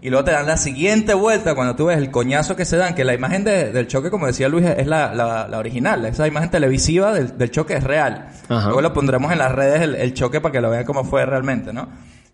Y 0.00 0.10
luego 0.10 0.24
te 0.24 0.30
dan 0.30 0.46
la 0.46 0.56
siguiente 0.56 1.12
vuelta 1.12 1.56
cuando 1.56 1.74
tú 1.74 1.86
ves 1.86 1.98
el 1.98 2.10
coñazo 2.12 2.54
que 2.54 2.64
se 2.64 2.76
dan, 2.76 2.94
que 2.94 3.04
la 3.04 3.14
imagen 3.14 3.42
de- 3.42 3.72
del 3.72 3.88
choque, 3.88 4.10
como 4.10 4.26
decía 4.28 4.48
Luis, 4.48 4.64
es 4.64 4.86
la, 4.86 5.12
la, 5.12 5.48
la 5.48 5.58
original. 5.58 6.04
Esa 6.06 6.26
imagen 6.28 6.50
televisiva 6.50 7.12
del, 7.12 7.36
del 7.36 7.50
choque 7.50 7.74
es 7.74 7.82
real. 7.82 8.28
Ajá. 8.48 8.66
Luego 8.66 8.80
lo 8.80 8.92
pondremos 8.92 9.32
en 9.32 9.38
las 9.38 9.50
redes 9.52 9.82
el, 9.82 9.96
el 9.96 10.14
choque 10.14 10.40
para 10.40 10.52
que 10.52 10.60
lo 10.60 10.70
vean 10.70 10.84
cómo 10.84 11.02
fue 11.04 11.26
realmente, 11.26 11.72
¿no? 11.72 11.88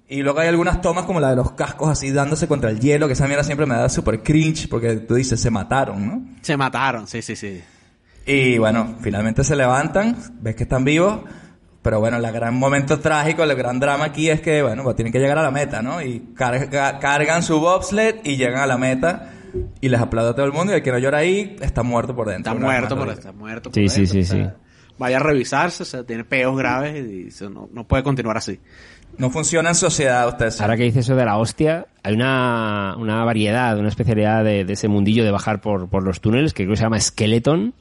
Y 0.07 0.23
luego 0.23 0.41
hay 0.41 0.49
algunas 0.49 0.83
tomas 0.83 1.07
como 1.07 1.19
la 1.21 1.31
de 1.31 1.37
los 1.37 1.53
cascos 1.53 1.89
así 1.89 2.11
dándose 2.13 2.47
contra 2.47 2.69
el 2.69 2.79
hielo, 2.79 3.07
que 3.07 3.15
esa 3.15 3.27
mierda 3.27 3.43
siempre 3.43 3.65
me 3.65 3.75
da 3.75 3.89
súper 3.89 4.23
cringe 4.23 4.69
porque 4.69 4.97
tú 4.97 5.15
dices, 5.15 5.41
se 5.41 5.51
mataron, 5.51 6.07
¿no? 6.07 6.23
Se 6.43 6.59
mataron, 6.59 7.07
sí, 7.07 7.23
sí, 7.23 7.35
sí. 7.35 7.63
Y 8.27 8.59
bueno, 8.59 8.97
finalmente 9.01 9.43
se 9.43 9.57
levantan, 9.57 10.17
ves 10.41 10.55
que 10.55 10.65
están 10.65 10.85
vivos, 10.85 11.21
pero 11.85 12.01
bueno, 12.01 12.17
el 12.17 12.33
gran 12.33 12.55
momento 12.55 12.99
trágico, 12.99 13.45
el 13.45 13.55
gran 13.55 13.79
drama 13.79 14.07
aquí 14.07 14.29
es 14.31 14.41
que, 14.41 14.63
bueno, 14.63 14.83
pues 14.83 14.97
tienen 14.97 15.13
que 15.13 15.21
llegar 15.21 15.39
a 15.39 15.43
la 15.43 15.51
meta, 15.53 15.83
¿no? 15.83 16.03
Y 16.03 16.31
carga- 16.35 16.99
cargan 16.99 17.43
su 17.45 17.61
bobsled 17.61 18.17
y 18.25 18.37
llegan 18.37 18.61
a 18.61 18.67
la 18.67 18.79
meta 18.79 19.31
y 19.81 19.89
les 19.91 20.01
aplaude 20.01 20.31
a 20.31 20.35
todo 20.35 20.47
el 20.47 20.53
mundo 20.53 20.73
y 20.73 20.77
el 20.77 20.83
que 20.83 20.91
no 20.91 20.99
llora 20.99 21.19
ahí 21.19 21.57
está 21.61 21.83
muerto 21.85 22.17
por 22.17 22.29
dentro. 22.29 22.53
Está 22.55 22.65
muerto, 22.65 22.97
por, 22.97 23.07
digo. 23.09 23.13
está 23.19 23.33
muerto. 23.33 23.71
por 23.71 23.75
Sí, 23.75 23.89
sí, 23.89 24.01
dentro, 24.01 24.13
sí, 24.13 24.19
o 24.21 24.25
sea, 24.25 24.45
sí. 24.51 24.57
Vaya 24.99 25.17
a 25.19 25.21
revisarse, 25.21 25.83
o 25.83 25.87
sea, 25.87 26.05
tiene 26.05 26.25
peos 26.25 26.57
graves 26.57 27.05
y 27.09 27.29
eso 27.29 27.51
no, 27.51 27.69
no 27.73 27.85
puede 27.87 28.03
continuar 28.03 28.37
así. 28.39 28.61
No 29.19 29.29
funciona 29.31 29.69
en 29.69 29.75
sociedad, 29.77 30.27
ustedes. 30.27 30.61
Ahora 30.61 30.77
que 30.77 30.85
dices 30.85 31.05
eso 31.07 31.15
de 31.15 31.25
la 31.25 31.37
hostia, 31.37 31.87
hay 32.03 32.15
una, 32.15 32.97
una 32.99 33.25
variedad, 33.25 33.79
una 33.79 33.89
especialidad 33.89 34.43
de, 34.43 34.65
de 34.65 34.73
ese 34.73 34.89
mundillo 34.89 35.23
de 35.25 35.31
bajar 35.31 35.61
por, 35.61 35.89
por 35.89 36.03
los 36.03 36.21
túneles 36.21 36.53
que 36.55 36.65
creo 36.65 36.73
que 36.73 36.79
se 36.79 36.83
llama 36.85 36.99
Skeleton. 36.99 37.75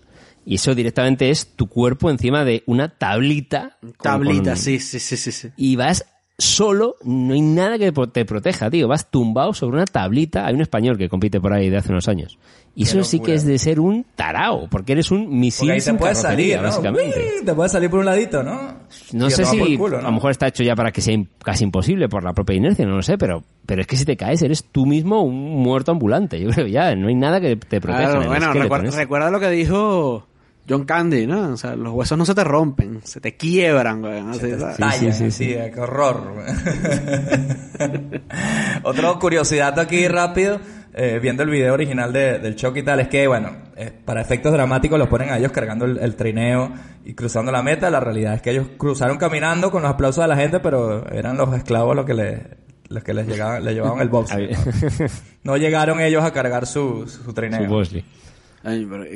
Y 0.45 0.55
eso 0.55 0.75
directamente 0.75 1.29
es 1.29 1.55
tu 1.55 1.67
cuerpo 1.67 2.09
encima 2.09 2.43
de 2.43 2.63
una 2.65 2.89
tablita. 2.89 3.77
Tablita, 4.01 4.51
con- 4.51 4.57
sí, 4.57 4.79
sí, 4.79 4.99
sí, 4.99 5.17
sí, 5.17 5.31
sí. 5.31 5.49
Y 5.57 5.75
vas 5.75 6.05
solo, 6.37 6.95
no 7.03 7.33
hay 7.35 7.41
nada 7.41 7.77
que 7.77 7.91
te 8.11 8.25
proteja, 8.25 8.69
tío. 8.69 8.87
Vas 8.87 9.09
tumbado 9.09 9.53
sobre 9.53 9.77
una 9.77 9.85
tablita. 9.85 10.45
Hay 10.45 10.55
un 10.55 10.61
español 10.61 10.97
que 10.97 11.07
compite 11.07 11.39
por 11.39 11.53
ahí 11.53 11.69
de 11.69 11.77
hace 11.77 11.91
unos 11.91 12.07
años. 12.07 12.37
Y 12.75 12.83
Qué 12.85 12.89
eso 12.89 13.03
sí 13.03 13.19
que 13.19 13.35
es 13.35 13.45
de 13.45 13.59
ser 13.59 13.79
un 13.79 14.03
tarao, 14.15 14.67
porque 14.67 14.93
eres 14.93 15.11
un 15.11 15.25
Porque 15.25 15.35
misil 15.35 15.69
ahí 15.69 15.77
te 15.77 15.81
sin 15.85 15.97
puedes 15.97 16.17
salir, 16.17 16.57
¿no? 16.57 16.63
básicamente. 16.63 17.19
Uy, 17.39 17.45
Te 17.45 17.53
puedes 17.53 17.71
salir 17.71 17.87
por 17.89 17.99
un 17.99 18.05
ladito, 18.05 18.41
¿no? 18.41 18.79
No 19.13 19.29
sé 19.29 19.45
si 19.45 19.77
culo, 19.77 19.99
a 19.99 20.01
lo 20.01 20.11
mejor 20.11 20.31
está 20.31 20.47
hecho 20.47 20.63
ya 20.63 20.75
para 20.75 20.91
que 20.91 20.99
sea 21.01 21.15
casi 21.43 21.63
imposible 21.65 22.09
por 22.09 22.23
la 22.23 22.33
propia 22.33 22.55
inercia, 22.55 22.83
no 22.87 22.95
lo 22.95 23.03
sé, 23.03 23.19
pero, 23.19 23.43
pero 23.67 23.81
es 23.81 23.87
que 23.87 23.95
si 23.95 24.05
te 24.05 24.17
caes 24.17 24.41
eres 24.41 24.63
tú 24.71 24.87
mismo 24.87 25.21
un 25.21 25.61
muerto 25.61 25.91
ambulante. 25.91 26.39
Yo 26.41 26.49
creo 26.49 26.65
ya, 26.65 26.95
no 26.95 27.09
hay 27.09 27.15
nada 27.15 27.39
que 27.39 27.55
te 27.57 27.79
proteja. 27.79 28.09
Claro, 28.09 28.27
bueno, 28.27 28.91
recuerda 28.91 29.29
lo 29.29 29.39
que 29.39 29.51
dijo 29.51 30.25
John 30.69 30.85
Candy, 30.85 31.27
¿no? 31.27 31.49
O 31.53 31.57
sea, 31.57 31.75
los 31.75 31.93
huesos 31.93 32.17
no 32.17 32.25
se 32.25 32.33
te 32.33 32.43
rompen, 32.43 33.01
se 33.03 33.19
te 33.19 33.35
quiebran, 33.35 34.01
güey. 34.01 34.21
¿no? 34.21 34.31
Así, 34.31 34.51
¿sabes? 34.57 34.77
Talla, 34.77 35.13
sí, 35.13 35.47
qué 35.73 35.79
horror. 35.79 36.33
Otra 38.83 39.13
curiosidad 39.19 39.77
aquí 39.79 40.07
rápido, 40.07 40.59
eh, 40.93 41.19
viendo 41.21 41.43
el 41.43 41.49
video 41.49 41.73
original 41.73 42.13
de- 42.13 42.39
del 42.39 42.55
choque 42.55 42.79
y 42.79 42.83
tal, 42.83 42.99
es 42.99 43.07
que, 43.07 43.27
bueno, 43.27 43.51
eh, 43.75 43.91
para 44.05 44.21
efectos 44.21 44.51
dramáticos 44.53 44.99
los 44.99 45.07
ponen 45.09 45.29
a 45.31 45.37
ellos 45.37 45.51
cargando 45.51 45.85
el, 45.85 45.97
el 45.97 46.15
trineo 46.15 46.71
y 47.05 47.13
cruzando 47.13 47.51
la 47.51 47.63
meta. 47.63 47.89
La 47.89 47.99
realidad 47.99 48.35
es 48.35 48.41
que 48.41 48.51
ellos 48.51 48.67
cruzaron 48.77 49.17
caminando 49.17 49.71
con 49.71 49.81
los 49.81 49.91
aplausos 49.91 50.23
de 50.23 50.27
la 50.27 50.35
gente, 50.37 50.59
pero 50.59 51.09
eran 51.11 51.37
los 51.37 51.53
esclavos 51.55 51.95
los 51.95 52.05
que 52.05 52.13
le, 52.13 52.41
los 52.89 53.03
que 53.03 53.13
les 53.13 53.27
llegaban, 53.27 53.63
le 53.65 53.73
llevaban 53.73 53.99
el 54.01 54.09
box. 54.09 54.33
No 55.43 55.57
llegaron 55.57 55.99
ellos 55.99 56.23
a 56.23 56.31
cargar 56.31 56.65
su, 56.67 57.07
su 57.07 57.33
trineo. 57.33 57.85
Su 57.85 58.01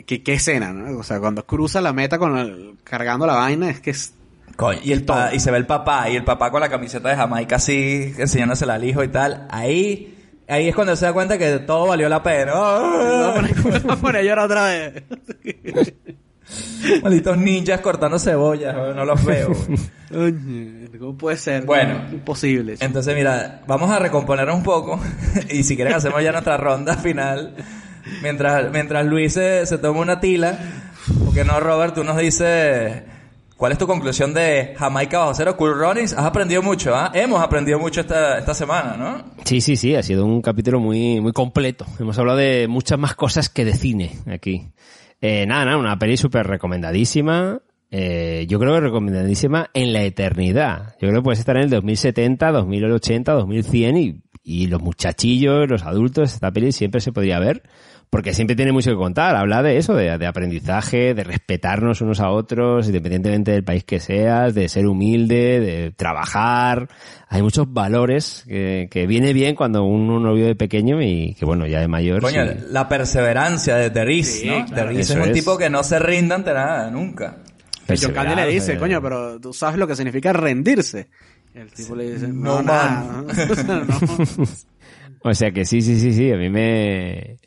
¿qué, 0.05 0.23
qué 0.23 0.33
escena, 0.33 0.73
¿no? 0.73 0.97
O 0.99 1.03
sea, 1.03 1.19
cuando 1.19 1.45
cruza 1.45 1.81
la 1.81 1.93
meta 1.93 2.17
con 2.19 2.37
el- 2.37 2.75
cargando 2.83 3.25
la 3.25 3.35
vaina, 3.35 3.69
es 3.69 3.79
que 3.79 3.91
es... 3.91 4.13
Coño, 4.55 4.79
y, 4.83 4.91
el 4.91 5.03
pa- 5.05 5.33
y 5.33 5.39
se 5.39 5.51
ve 5.51 5.57
el 5.57 5.65
papá, 5.67 6.09
y 6.09 6.15
el 6.15 6.23
papá 6.23 6.49
con 6.51 6.61
la 6.61 6.69
camiseta 6.69 7.09
de 7.09 7.15
Jamaica 7.15 7.57
así, 7.57 8.13
enseñándosela 8.17 8.73
al 8.75 8.83
hijo 8.83 9.03
y 9.03 9.07
tal. 9.09 9.47
Ahí 9.49 10.13
Ahí 10.49 10.69
es 10.69 10.75
cuando 10.75 10.95
se 10.95 11.05
da 11.05 11.11
cuenta 11.11 11.37
que 11.37 11.59
todo 11.59 11.87
valió 11.87 12.07
la 12.07 12.23
pena. 12.23 12.53
Voy 13.63 13.81
a 13.89 13.95
poner 13.97 14.21
a 14.21 14.23
llorar 14.23 14.45
otra 14.45 14.63
vez. 14.65 15.03
Malditos 17.03 17.37
ninjas 17.37 17.81
cortando 17.81 18.17
cebollas, 18.17 18.73
no 18.95 19.03
los 19.03 19.25
veo. 19.25 19.51
¿Cómo 20.97 21.17
puede 21.17 21.35
ser? 21.35 21.65
Bueno. 21.65 22.01
Imposible. 22.13 22.75
Entonces, 22.79 23.13
mira, 23.13 23.61
vamos 23.67 23.91
a 23.91 23.99
recomponer 23.99 24.49
un 24.49 24.63
poco. 24.63 24.97
y 25.51 25.63
si 25.63 25.75
quieren, 25.75 25.93
hacemos 25.93 26.23
ya 26.23 26.31
nuestra 26.31 26.55
ronda 26.55 26.95
final. 26.95 27.53
Mientras, 28.21 28.71
mientras 28.71 29.05
Luis 29.05 29.33
se, 29.33 29.65
se 29.65 29.77
toma 29.77 30.01
una 30.01 30.19
tila. 30.19 30.57
Porque 31.25 31.43
no, 31.43 31.59
Robert, 31.59 31.95
tú 31.95 32.03
nos 32.03 32.17
dices. 32.17 33.03
¿Cuál 33.57 33.71
es 33.71 33.79
tu 33.79 33.87
conclusión 33.87 34.35
de 34.35 34.75
Jamaica 34.77 35.17
bajo 35.17 35.33
cero? 35.33 35.57
Cool 35.57 35.79
Runnings, 35.79 36.13
has 36.13 36.25
aprendido 36.25 36.61
mucho, 36.61 36.95
¿ah? 36.95 37.11
Hemos 37.15 37.41
aprendido 37.41 37.79
mucho 37.79 38.01
esta, 38.01 38.37
esta 38.37 38.53
semana, 38.53 38.95
¿no? 38.95 39.33
Sí, 39.45 39.61
sí, 39.61 39.75
sí, 39.75 39.95
ha 39.95 40.03
sido 40.03 40.25
un 40.25 40.43
capítulo 40.43 40.79
muy, 40.79 41.19
muy 41.21 41.31
completo. 41.31 41.83
Hemos 41.99 42.19
hablado 42.19 42.37
de 42.37 42.67
muchas 42.67 42.99
más 42.99 43.15
cosas 43.15 43.49
que 43.49 43.65
de 43.65 43.73
cine 43.73 44.11
aquí. 44.27 44.69
Eh, 45.21 45.47
nada, 45.47 45.65
nada, 45.65 45.77
una 45.77 45.97
peli 45.97 46.17
súper 46.17 46.45
recomendadísima. 46.45 47.59
Eh, 47.89 48.45
yo 48.47 48.59
creo 48.59 48.75
que 48.75 48.81
recomendadísima 48.81 49.71
en 49.73 49.91
la 49.91 50.03
eternidad. 50.03 50.95
Yo 51.01 51.07
creo 51.07 51.15
que 51.15 51.23
puedes 51.23 51.39
estar 51.39 51.57
en 51.57 51.63
el 51.63 51.69
2070, 51.71 52.51
2080, 52.51 53.31
2100 53.33 53.97
y, 53.97 54.21
y 54.43 54.67
los 54.67 54.83
muchachillos, 54.83 55.67
los 55.67 55.81
adultos, 55.81 56.33
esta 56.33 56.51
peli 56.51 56.71
siempre 56.71 57.01
se 57.01 57.11
podría 57.11 57.39
ver. 57.39 57.63
Porque 58.09 58.33
siempre 58.33 58.55
tiene 58.55 58.71
mucho 58.71 58.91
que 58.91 58.95
contar. 58.95 59.35
Habla 59.35 59.61
de 59.61 59.77
eso, 59.77 59.93
de, 59.93 60.17
de 60.17 60.25
aprendizaje, 60.25 61.13
de 61.13 61.23
respetarnos 61.25 61.99
unos 61.99 62.21
a 62.21 62.29
otros, 62.29 62.87
independientemente 62.87 63.51
del 63.51 63.65
país 63.65 63.83
que 63.83 63.99
seas, 63.99 64.55
de 64.55 64.69
ser 64.69 64.87
humilde, 64.87 65.59
de 65.59 65.91
trabajar. 65.91 66.87
Hay 67.27 67.41
muchos 67.41 67.71
valores 67.71 68.45
que, 68.47 68.87
que 68.89 69.07
viene 69.07 69.33
bien 69.33 69.55
cuando 69.55 69.83
uno 69.83 70.19
lo 70.19 70.33
vio 70.33 70.45
de 70.45 70.55
pequeño 70.55 71.01
y 71.01 71.33
que 71.33 71.45
bueno, 71.45 71.67
ya 71.67 71.81
de 71.81 71.89
mayor. 71.89 72.21
Coño, 72.21 72.47
sí. 72.47 72.53
la 72.69 72.87
perseverancia 72.87 73.75
de 73.75 73.89
Terris, 73.89 74.43
¿no? 74.45 74.65
Terris 74.65 75.09
es 75.09 75.15
un 75.15 75.23
es. 75.23 75.33
tipo 75.33 75.57
que 75.57 75.69
no 75.69 75.83
se 75.83 75.99
rinde 75.99 76.35
ante 76.35 76.53
nada, 76.53 76.89
nunca. 76.89 77.37
John 77.89 78.13
Candy 78.13 78.35
le 78.35 78.47
dice, 78.47 78.73
Perseverar, 78.73 78.79
coño, 78.79 79.01
pero 79.01 79.39
tú 79.39 79.53
sabes 79.53 79.77
lo 79.77 79.87
que 79.87 79.95
significa 79.95 80.31
rendirse. 80.33 81.09
El 81.53 81.71
tipo 81.71 81.95
le 81.95 82.13
dice, 82.13 82.27
no, 82.27 82.61
No, 82.61 82.61
nada. 82.61 83.23
No. 83.67 84.45
O 85.23 85.33
sea 85.33 85.51
que 85.51 85.65
sí, 85.65 85.81
sí, 85.81 85.99
sí, 85.99 86.13
sí, 86.13 86.31
a 86.31 86.37
mí 86.37 86.49
me, 86.49 87.37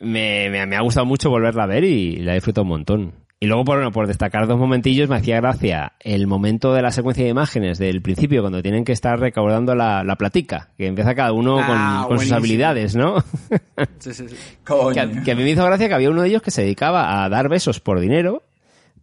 me, 0.00 0.50
me, 0.50 0.66
me 0.66 0.76
ha 0.76 0.80
gustado 0.80 1.06
mucho 1.06 1.30
volverla 1.30 1.64
a 1.64 1.66
ver 1.66 1.84
y 1.84 2.16
la 2.16 2.32
he 2.32 2.34
disfrutado 2.36 2.62
un 2.64 2.68
montón. 2.70 3.12
Y 3.42 3.46
luego, 3.46 3.64
por, 3.64 3.76
bueno, 3.76 3.90
por 3.90 4.06
destacar 4.06 4.46
dos 4.46 4.58
momentillos, 4.58 5.08
me 5.08 5.16
hacía 5.16 5.36
gracia 5.40 5.92
el 6.00 6.26
momento 6.26 6.74
de 6.74 6.82
la 6.82 6.90
secuencia 6.90 7.24
de 7.24 7.30
imágenes 7.30 7.78
del 7.78 8.02
principio, 8.02 8.42
cuando 8.42 8.60
tienen 8.60 8.84
que 8.84 8.92
estar 8.92 9.18
recaudando 9.18 9.74
la, 9.74 10.04
la 10.04 10.16
platica, 10.16 10.68
que 10.76 10.86
empieza 10.88 11.14
cada 11.14 11.32
uno 11.32 11.58
Ah, 11.58 12.04
con, 12.06 12.16
con 12.18 12.24
sus 12.26 12.32
habilidades, 12.32 12.96
¿no? 12.96 13.24
Sí, 13.98 14.12
sí, 14.12 14.28
sí. 14.28 14.36
Coño. 14.62 14.92
que, 14.92 15.00
a, 15.00 15.22
que 15.22 15.32
a 15.32 15.34
mí 15.34 15.42
me 15.42 15.50
hizo 15.52 15.64
gracia 15.64 15.88
que 15.88 15.94
había 15.94 16.10
uno 16.10 16.20
de 16.20 16.28
ellos 16.28 16.42
que 16.42 16.50
se 16.50 16.60
dedicaba 16.62 17.24
a 17.24 17.30
dar 17.30 17.48
besos 17.48 17.80
por 17.80 17.98
dinero, 17.98 18.42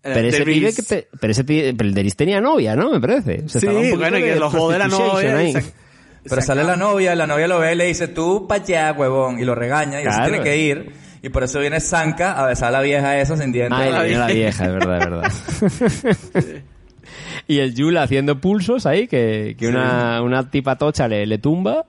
Eh, 0.04 0.12
pero 0.14 0.28
ese, 0.28 0.44
pibe 0.46 0.72
que 0.76 0.84
te- 0.84 1.08
pero 1.20 1.32
ese 1.32 1.44
pibe- 1.44 1.74
pero 1.76 1.90
el 1.90 1.96
Deris 1.96 2.16
tenía 2.16 2.40
novia, 2.40 2.76
¿no? 2.76 2.92
Me 2.92 3.00
parece. 3.02 3.42
O 3.44 3.50
sea, 3.50 3.60
Sí, 3.62 3.68
un 3.68 3.98
bueno, 3.98 4.18
que 4.18 4.36
lo 4.36 4.78
la 4.78 4.88
novia. 4.88 5.52
Pero 6.30 6.42
sale 6.42 6.64
la 6.64 6.76
novia, 6.76 7.16
la 7.16 7.28
novia 7.28 7.48
lo 7.48 7.60
ve 7.60 7.74
y 7.74 7.76
le 7.76 7.86
dice, 7.86 8.08
tú 8.10 8.46
pa' 8.48 8.56
allá, 8.56 8.94
huevón, 8.94 9.40
y 9.40 9.44
lo 9.46 9.56
regaña, 9.56 10.00
y 10.02 10.04
él 10.06 10.12
se 10.12 10.18
Claro. 10.18 10.30
tiene 10.32 10.44
que 10.44 10.58
ir. 10.58 10.92
Y 11.24 11.30
por 11.30 11.44
eso 11.44 11.60
viene 11.60 11.80
Zanka 11.80 12.34
a 12.34 12.46
besar 12.46 12.70
a 12.70 12.72
la 12.72 12.82
vieja 12.82 13.20
esa 13.20 13.36
sin 13.38 13.52
dientes. 13.52 13.78
Ah, 13.80 13.88
el- 14.06 14.20
la 14.20 14.28
vieja, 14.28 14.66
es 14.66 14.72
verdad, 14.74 14.98
es 15.00 15.10
verdad. 15.10 16.62
y 17.48 17.60
el 17.60 17.74
Yula 17.76 18.04
haciendo 18.04 18.40
pulsos 18.40 18.86
ahí, 18.86 19.08
que, 19.08 19.56
que 19.58 19.68
una, 19.68 20.22
una 20.22 20.50
tipa 20.50 20.76
tocha 20.78 21.08
le, 21.08 21.26
le 21.26 21.38
tumba. 21.38 21.86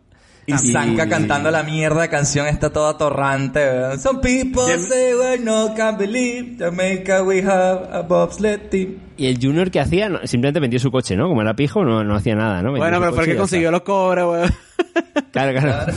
Y 0.48 0.72
Zanka 0.72 1.06
cantando 1.08 1.50
la 1.50 1.62
mierda 1.62 2.00
de 2.00 2.08
canción 2.08 2.46
está 2.46 2.70
toda 2.70 2.96
torrante. 2.96 3.60
weón. 3.60 4.00
Some 4.00 4.20
people 4.20 4.64
say 4.78 5.14
we 5.14 5.38
no 5.44 5.74
can't 5.76 5.98
believe 5.98 6.56
Jamaica 6.58 7.22
we 7.22 7.42
have 7.42 7.86
a 7.92 8.00
bobsled 8.00 8.70
team. 8.70 8.96
Y 9.18 9.26
el 9.26 9.38
Junior 9.38 9.70
que 9.70 9.78
hacía, 9.78 10.08
no, 10.08 10.26
simplemente 10.26 10.58
vendió 10.58 10.80
su 10.80 10.90
coche, 10.90 11.16
¿no? 11.16 11.28
Como 11.28 11.42
era 11.42 11.54
pijo, 11.54 11.84
no, 11.84 12.02
no 12.02 12.14
hacía 12.14 12.34
nada, 12.34 12.62
¿no? 12.62 12.72
Vendió 12.72 12.80
Bueno, 12.80 12.96
su 12.96 13.02
pero 13.02 13.12
fue 13.12 13.24
el 13.24 13.26
coche 13.26 13.30
y 13.30 13.34
que 13.34 13.36
ya 13.36 13.40
consiguió 13.40 13.70
los 13.70 13.82
cobres, 13.82 14.24
weón. 14.24 14.44
está. 15.14 15.30
Claro, 15.30 15.60
claro. 15.60 15.92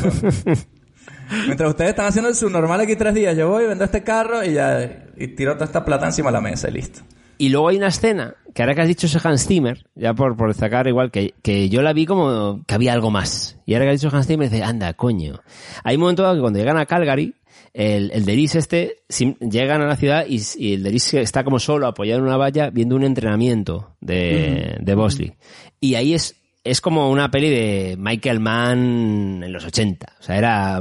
Mientras 1.46 1.70
ustedes 1.70 1.92
están 1.92 2.08
haciendo 2.08 2.28
el 2.30 2.36
subnormal 2.36 2.82
aquí 2.82 2.98
tres 2.98 3.14
días, 3.14 3.38
yo 3.38 3.48
voy, 3.48 3.66
vendo 3.66 3.86
este 3.86 4.04
carro 4.04 4.44
y 4.44 4.54
ya 4.54 5.06
y 5.16 5.28
tiro 5.30 5.54
toda 5.54 5.66
esta 5.66 5.86
plata 5.86 6.08
encima 6.08 6.30
de 6.30 6.34
la 6.34 6.42
mesa 6.42 6.68
y 6.68 6.74
listo. 6.74 7.02
Y 7.42 7.50
luego 7.50 7.70
hay 7.70 7.78
una 7.78 7.88
escena, 7.88 8.36
que 8.54 8.62
ahora 8.62 8.76
que 8.76 8.82
has 8.82 8.88
dicho 8.88 9.08
ese 9.08 9.20
Hans 9.24 9.48
Zimmer, 9.48 9.88
ya 9.96 10.14
por, 10.14 10.38
por 10.38 10.50
destacar 10.50 10.86
igual, 10.86 11.10
que, 11.10 11.34
que 11.42 11.70
yo 11.70 11.82
la 11.82 11.92
vi 11.92 12.06
como 12.06 12.64
que 12.68 12.76
había 12.76 12.94
algo 12.94 13.10
más. 13.10 13.58
Y 13.66 13.74
ahora 13.74 13.86
que 13.88 13.94
has 13.94 14.02
dicho 14.02 14.16
Hans 14.16 14.28
Zimmer, 14.28 14.48
dice, 14.48 14.64
anda, 14.64 14.94
coño. 14.94 15.42
Hay 15.84 15.96
un 15.96 16.02
momento 16.02 16.22
dado 16.22 16.36
que 16.36 16.42
cuando 16.42 16.60
llegan 16.60 16.78
a 16.78 16.86
Calgary, 16.86 17.34
el, 17.74 18.12
el 18.12 18.26
Deris 18.26 18.54
este, 18.54 18.98
llegan 19.40 19.82
a 19.82 19.88
la 19.88 19.96
ciudad 19.96 20.28
y, 20.30 20.40
y 20.56 20.74
el 20.76 20.84
Deris 20.84 21.16
está 21.16 21.44
como 21.44 21.58
solo 21.58 21.88
apoyado 21.88 22.20
en 22.20 22.28
una 22.28 22.38
valla 22.38 22.70
viendo 22.70 22.96
un 22.96 23.06
entrenamiento 23.06 23.96
de, 24.02 24.78
de 24.80 24.94
Bosley. 24.94 25.34
Y 25.80 25.96
ahí 25.96 26.14
es, 26.14 26.36
es 26.64 26.80
como 26.80 27.10
una 27.10 27.32
peli 27.32 27.50
de 27.50 27.96
Michael 27.98 28.40
Mann 28.40 29.42
en 29.44 29.52
los 29.52 29.66
80. 29.66 30.14
O 30.20 30.22
sea, 30.22 30.38
era 30.38 30.80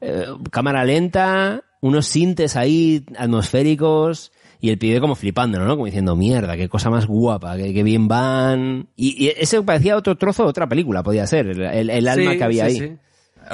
eh, 0.00 0.26
cámara 0.50 0.84
lenta, 0.84 1.62
unos 1.80 2.08
sintes 2.08 2.56
ahí 2.56 3.06
atmosféricos 3.16 4.32
y 4.66 4.70
el 4.70 4.78
pibe 4.78 4.98
como 5.00 5.14
flipando, 5.14 5.58
¿no? 5.58 5.68
Como 5.74 5.84
diciendo, 5.84 6.16
mierda, 6.16 6.56
qué 6.56 6.68
cosa 6.70 6.88
más 6.88 7.06
guapa, 7.06 7.56
qué, 7.56 7.74
qué 7.74 7.82
bien 7.82 8.08
van. 8.08 8.86
Y, 8.96 9.24
y 9.26 9.28
ese 9.36 9.60
parecía 9.62 9.96
otro 9.96 10.16
trozo 10.16 10.44
de 10.44 10.48
otra 10.48 10.66
película, 10.68 11.02
podía 11.02 11.26
ser, 11.26 11.48
el, 11.48 11.60
el- 11.62 11.90
el 11.90 12.08
alma 12.08 12.32
Sí, 12.32 12.38
que 12.38 12.44
había 12.44 12.68
sí, 12.70 12.80
ahí. 12.80 12.88
sí. 12.88 12.96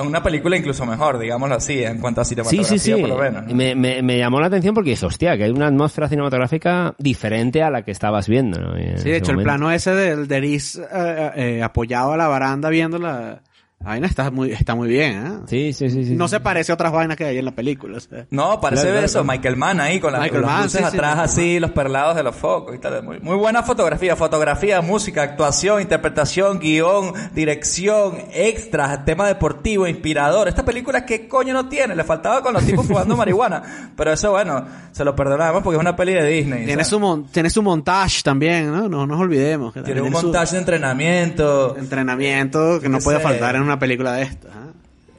Una 0.07 0.23
película 0.23 0.57
incluso 0.57 0.87
mejor, 0.87 1.19
digámoslo 1.19 1.57
así, 1.57 1.83
en 1.83 1.99
cuanto 1.99 2.21
a 2.21 2.25
Sí, 2.25 2.37
cinematografía 2.37 2.79
sí, 2.79 2.93
sí. 2.95 3.01
por 3.01 3.09
lo 3.09 3.19
menos. 3.19 3.45
¿no? 3.49 3.55
Me, 3.57 3.75
me, 3.75 4.03
me 4.03 4.19
llamó 4.19 4.41
la 4.41 4.47
atención 4.47 4.73
porque 4.73 4.91
dije, 4.91 5.05
hostia, 5.05 5.37
que 5.37 5.43
hay 5.43 5.51
una 5.51 5.67
atmósfera 5.67 6.09
cinematográfica 6.09 6.95
diferente 6.97 7.61
a 7.65 7.71
la 7.71 7.83
que 7.83 7.91
estabas 7.91 8.29
viendo. 8.29 8.61
¿no? 8.61 8.75
Sí, 8.99 9.11
de 9.11 9.17
hecho, 9.17 9.33
el 9.33 9.39
momento. 9.39 9.43
plano 9.43 9.73
ese 9.73 9.93
del 9.93 10.29
Deris 10.29 10.77
eh, 10.77 11.31
eh, 11.35 11.63
apoyado 11.65 12.13
a 12.13 12.17
la 12.17 12.29
baranda 12.29 12.71
viendo 12.71 12.99
la, 12.99 13.43
la 13.83 13.87
vaina 13.93 14.07
está 14.09 14.31
muy, 14.31 14.53
está 14.53 14.75
muy 14.75 14.89
bien, 14.91 15.27
¿eh? 15.27 15.31
Sí, 15.47 15.73
sí, 15.73 15.89
sí. 15.89 16.05
sí. 16.05 16.15
No 16.15 16.29
se 16.29 16.39
parece 16.41 16.71
a 16.71 16.75
otras 16.75 16.93
vainas 16.93 17.17
que 17.17 17.25
hay 17.25 17.39
en 17.39 17.47
la 17.47 17.53
película. 17.53 17.97
o 17.97 18.01
sea. 18.01 18.27
No, 18.31 18.61
parece 18.61 18.83
Claro, 18.83 18.99
eso, 18.99 19.23
claro. 19.23 19.25
Michael 19.39 19.57
Mann 19.57 19.81
ahí 19.81 19.99
con, 20.01 20.13
las- 20.13 20.21
Michael 20.21 20.43
con 20.43 20.51
las 20.51 20.57
Mann, 20.59 20.65
luces 20.67 20.81
sí, 20.81 20.87
atrás 20.87 21.19
así, 21.19 21.59
los 21.59 21.71
perlados 21.71 22.15
de 22.15 22.23
los 22.23 22.37
focos 22.37 22.75
y 22.75 22.79
tal. 22.79 23.03
Muy, 23.03 23.21
muy 23.21 23.37
buena 23.37 23.63
fotografía, 23.63 24.17
fotografía, 24.17 24.83
música, 24.83 25.23
actuación, 25.23 25.81
interpretación, 25.81 26.59
guion, 26.59 27.15
dirección, 27.35 28.19
extras, 28.35 29.03
tema 29.07 29.27
deportivo, 29.27 29.87
inspirador. 29.87 30.47
Esta 30.49 30.63
película 30.63 31.07
qué 31.07 31.27
coño 31.27 31.55
no 31.55 31.67
tiene, 31.71 31.97
le 31.97 32.05
faltaba 32.05 32.43
con 32.43 32.53
los 32.53 32.63
tipos 32.67 32.87
fumando 32.87 33.17
marihuana. 33.17 33.93
Pero 33.97 34.13
eso 34.13 34.31
bueno, 34.33 34.67
se 34.93 35.05
lo 35.07 35.17
perdonamos 35.17 35.63
porque 35.63 35.77
es 35.77 35.81
una 35.81 35.97
peli 35.97 36.13
de 36.13 36.27
Disney. 36.27 36.67
Tiene 36.67 36.73
¿sabes? 36.85 36.89
su, 36.89 37.01
mon- 37.01 37.25
tiene 37.29 37.49
su 37.49 37.63
montaje 37.63 38.21
también, 38.23 38.71
¿no? 38.71 38.91
No 38.91 39.07
nos 39.07 39.19
olvidemos. 39.19 39.73
que 39.73 39.81
Tiene 39.81 40.03
un 40.03 40.09
su 40.15 40.23
montaje 40.23 40.53
de 40.53 40.59
entrenamiento, 40.59 41.77
entrenamiento 41.79 42.79
que 42.79 42.91
no 42.91 42.99
puede 42.99 43.17
sé. 43.17 43.23
faltar 43.23 43.57
en 43.57 43.63
una 43.63 43.70
película 43.79 44.15
de 44.15 44.23
estas. 44.23 44.51
¿eh? 44.53 44.71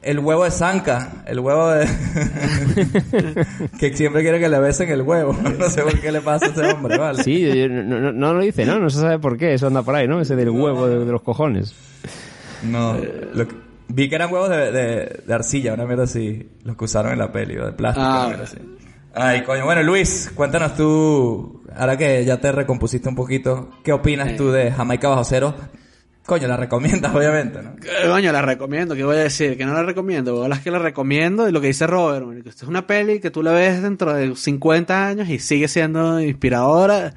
el 0.04 0.18
huevo 0.18 0.42
de 0.42 0.50
Zanka, 0.50 1.22
el 1.26 1.38
huevo 1.38 1.70
de... 1.70 1.86
que 3.78 3.96
siempre 3.96 4.22
quiere 4.22 4.40
que 4.40 4.48
le 4.48 4.58
besen 4.58 4.90
el 4.90 5.02
huevo. 5.02 5.32
No 5.58 5.70
sé 5.70 5.82
por 5.82 5.98
qué 6.00 6.10
le 6.12 6.20
pasa 6.20 6.46
a 6.46 6.48
ese 6.48 6.72
hombre, 6.72 6.98
¿vale? 6.98 7.22
Sí, 7.22 7.40
yo- 7.40 7.68
no, 7.68 8.00
no, 8.00 8.12
no 8.12 8.34
lo 8.34 8.40
dice, 8.42 8.64
¿no? 8.66 8.78
No 8.80 8.90
se 8.90 9.00
sabe 9.00 9.18
por 9.18 9.36
qué, 9.38 9.54
eso 9.54 9.68
anda 9.68 9.82
por 9.82 9.94
ahí, 9.94 10.08
¿no? 10.08 10.20
Ese 10.20 10.34
del 10.36 10.50
huevo 10.50 10.88
de, 10.88 11.04
de 11.04 11.12
los 11.12 11.22
cojones. 11.22 11.74
No, 12.64 12.96
lo 13.34 13.46
que- 13.46 13.54
vi 13.88 14.08
que 14.08 14.14
eran 14.16 14.32
huevos 14.32 14.48
de, 14.50 14.72
de, 14.72 15.22
de 15.26 15.34
arcilla, 15.34 15.74
una 15.74 15.84
mierda 15.86 16.04
así, 16.04 16.48
los 16.64 16.76
que 16.76 16.84
usaron 16.84 17.12
en 17.12 17.18
la 17.18 17.30
peli, 17.30 17.56
o 17.58 17.66
de 17.66 17.72
plástico, 17.72 18.04
Ah. 18.06 18.18
una 18.20 18.28
mierda 18.28 18.44
así. 18.44 18.58
Ay, 19.14 19.42
coño, 19.42 19.64
bueno, 19.66 19.82
Luis, 19.82 20.32
cuéntanos 20.34 20.74
tú, 20.74 21.62
ahora 21.76 21.96
que 21.98 22.24
ya 22.24 22.38
te 22.40 22.50
recompusiste 22.50 23.08
un 23.08 23.14
poquito, 23.14 23.68
¿qué 23.84 23.92
opinas 23.92 24.34
tú 24.36 24.50
de 24.50 24.72
Jamaica 24.72 25.08
Bajo 25.08 25.22
Cero? 25.24 25.54
Coño, 26.26 26.46
la 26.48 26.56
recomiendas, 26.56 27.12
obviamente, 27.16 27.62
¿no? 27.62 27.70
Eh, 27.82 28.08
Coño, 28.08 28.32
la 28.32 28.42
recomiendo. 28.42 28.94
¿Qué 28.94 29.04
voy 29.04 29.16
a 29.16 29.20
decir? 29.20 29.56
Que 29.56 29.64
no 29.66 29.74
la 29.74 29.82
recomiendo. 29.82 30.34
Bolas 30.34 30.60
que 30.60 30.70
la 30.70 30.78
recomiendo. 30.78 31.48
Y 31.48 31.52
lo 31.52 31.60
que 31.60 31.66
dice 31.68 31.86
Robert, 31.86 32.24
marico, 32.26 32.48
Esta 32.48 32.64
es 32.64 32.68
una 32.68 32.86
peli 32.86 33.18
que 33.20 33.30
tú 33.30 33.42
la 33.42 33.52
ves 33.52 33.82
dentro 33.82 34.12
de 34.14 34.34
50 34.36 35.06
años 35.08 35.28
y 35.28 35.38
sigue 35.38 35.68
siendo 35.68 36.20
inspiradora. 36.20 37.14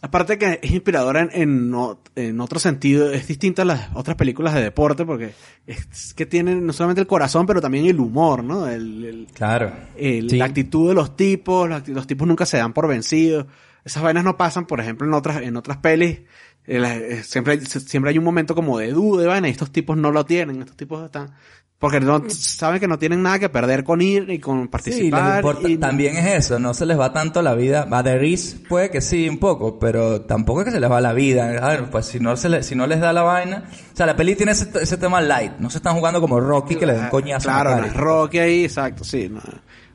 Aparte 0.00 0.38
que 0.38 0.60
es 0.62 0.70
inspiradora 0.70 1.22
en, 1.32 1.74
en, 2.14 2.40
otro 2.40 2.58
sentido. 2.60 3.10
Es 3.10 3.26
distinta 3.26 3.62
a 3.62 3.64
las 3.64 3.88
otras 3.94 4.16
películas 4.16 4.54
de 4.54 4.62
deporte 4.62 5.04
porque 5.04 5.32
es 5.66 6.14
que 6.14 6.24
tienen 6.26 6.64
no 6.66 6.72
solamente 6.72 7.00
el 7.00 7.06
corazón, 7.08 7.46
pero 7.46 7.60
también 7.60 7.86
el 7.86 7.98
humor, 7.98 8.44
¿no? 8.44 8.68
El, 8.68 9.04
el- 9.04 9.26
Claro. 9.34 9.72
el- 9.96 10.30
Sí. 10.30 10.36
La 10.36 10.44
actitud 10.44 10.88
de 10.88 10.94
los 10.94 11.16
tipos, 11.16 11.68
acti- 11.68 11.92
los 11.92 12.06
tipos 12.06 12.28
nunca 12.28 12.46
se 12.46 12.58
dan 12.58 12.72
por 12.72 12.86
vencidos. 12.86 13.46
Esas 13.84 14.02
vainas 14.02 14.22
no 14.22 14.36
pasan, 14.36 14.66
por 14.66 14.80
ejemplo, 14.80 15.06
en 15.06 15.14
otras, 15.14 15.42
en 15.42 15.56
otras 15.56 15.78
pelis 15.78 16.20
el- 16.68 16.84
eh, 16.84 17.22
siempre, 17.24 17.54
hay- 17.54 17.60
siempre 17.66 18.10
hay 18.10 18.18
un 18.18 18.24
momento 18.24 18.54
como 18.54 18.78
de 18.78 18.92
duda, 18.92 19.24
y 19.24 19.26
vaina, 19.26 19.48
y 19.48 19.52
estos 19.52 19.72
tipos 19.72 19.96
no 19.96 20.10
lo 20.12 20.24
tienen, 20.24 20.60
estos 20.60 20.76
tipos 20.76 21.04
están, 21.04 21.30
porque 21.78 22.00
no, 22.00 22.22
saben 22.28 22.80
que 22.80 22.88
no 22.88 22.98
tienen 22.98 23.22
nada 23.22 23.38
que 23.38 23.48
perder 23.48 23.84
con 23.84 24.00
ir 24.02 24.28
y 24.30 24.40
con 24.40 24.56
Sí, 24.56 24.62
les 24.62 24.70
participar. 24.70 25.36
importa- 25.36 25.68
y- 25.68 25.76
también 25.78 26.16
es 26.16 26.26
eso, 26.46 26.58
no 26.58 26.74
se 26.74 26.84
les 26.86 26.98
va 26.98 27.12
tanto 27.12 27.40
la 27.40 27.54
vida. 27.54 27.86
A 27.88 28.02
The 28.02 28.18
Riz 28.18 28.56
puede 28.68 28.90
que 28.90 29.00
sí, 29.00 29.28
un 29.28 29.38
poco, 29.38 29.78
pero 29.78 30.22
tampoco 30.22 30.60
es 30.60 30.64
que 30.66 30.70
se 30.72 30.80
les 30.80 30.90
va 30.90 31.00
la 31.00 31.12
vida. 31.12 31.44
A 31.64 31.68
ver, 31.68 31.88
pues 31.90 32.06
si 32.06 32.18
no, 32.18 32.36
se 32.36 32.48
le- 32.48 32.62
si 32.64 32.74
no 32.74 32.86
les 32.88 32.98
da 33.00 33.12
la 33.12 33.22
vaina. 33.22 33.64
O 33.92 33.96
sea, 33.96 34.06
la 34.06 34.16
peli 34.16 34.34
tiene 34.34 34.52
ese, 34.52 34.68
ese 34.82 34.96
tema 34.96 35.20
light. 35.20 35.52
No 35.60 35.70
se 35.70 35.78
están 35.78 35.94
jugando 35.94 36.20
como 36.20 36.40
Rocky 36.40 36.74
que 36.74 36.84
le 36.86 36.94
den 36.94 37.08
coñazo. 37.10 37.48
en 37.48 37.54
la 37.54 37.62
Claro, 37.62 37.80
no 37.80 37.86
es 37.86 37.94
Rocky 37.94 38.38
ahí, 38.40 38.64
exacto, 38.64 39.04
sí. 39.04 39.28
no. 39.30 39.40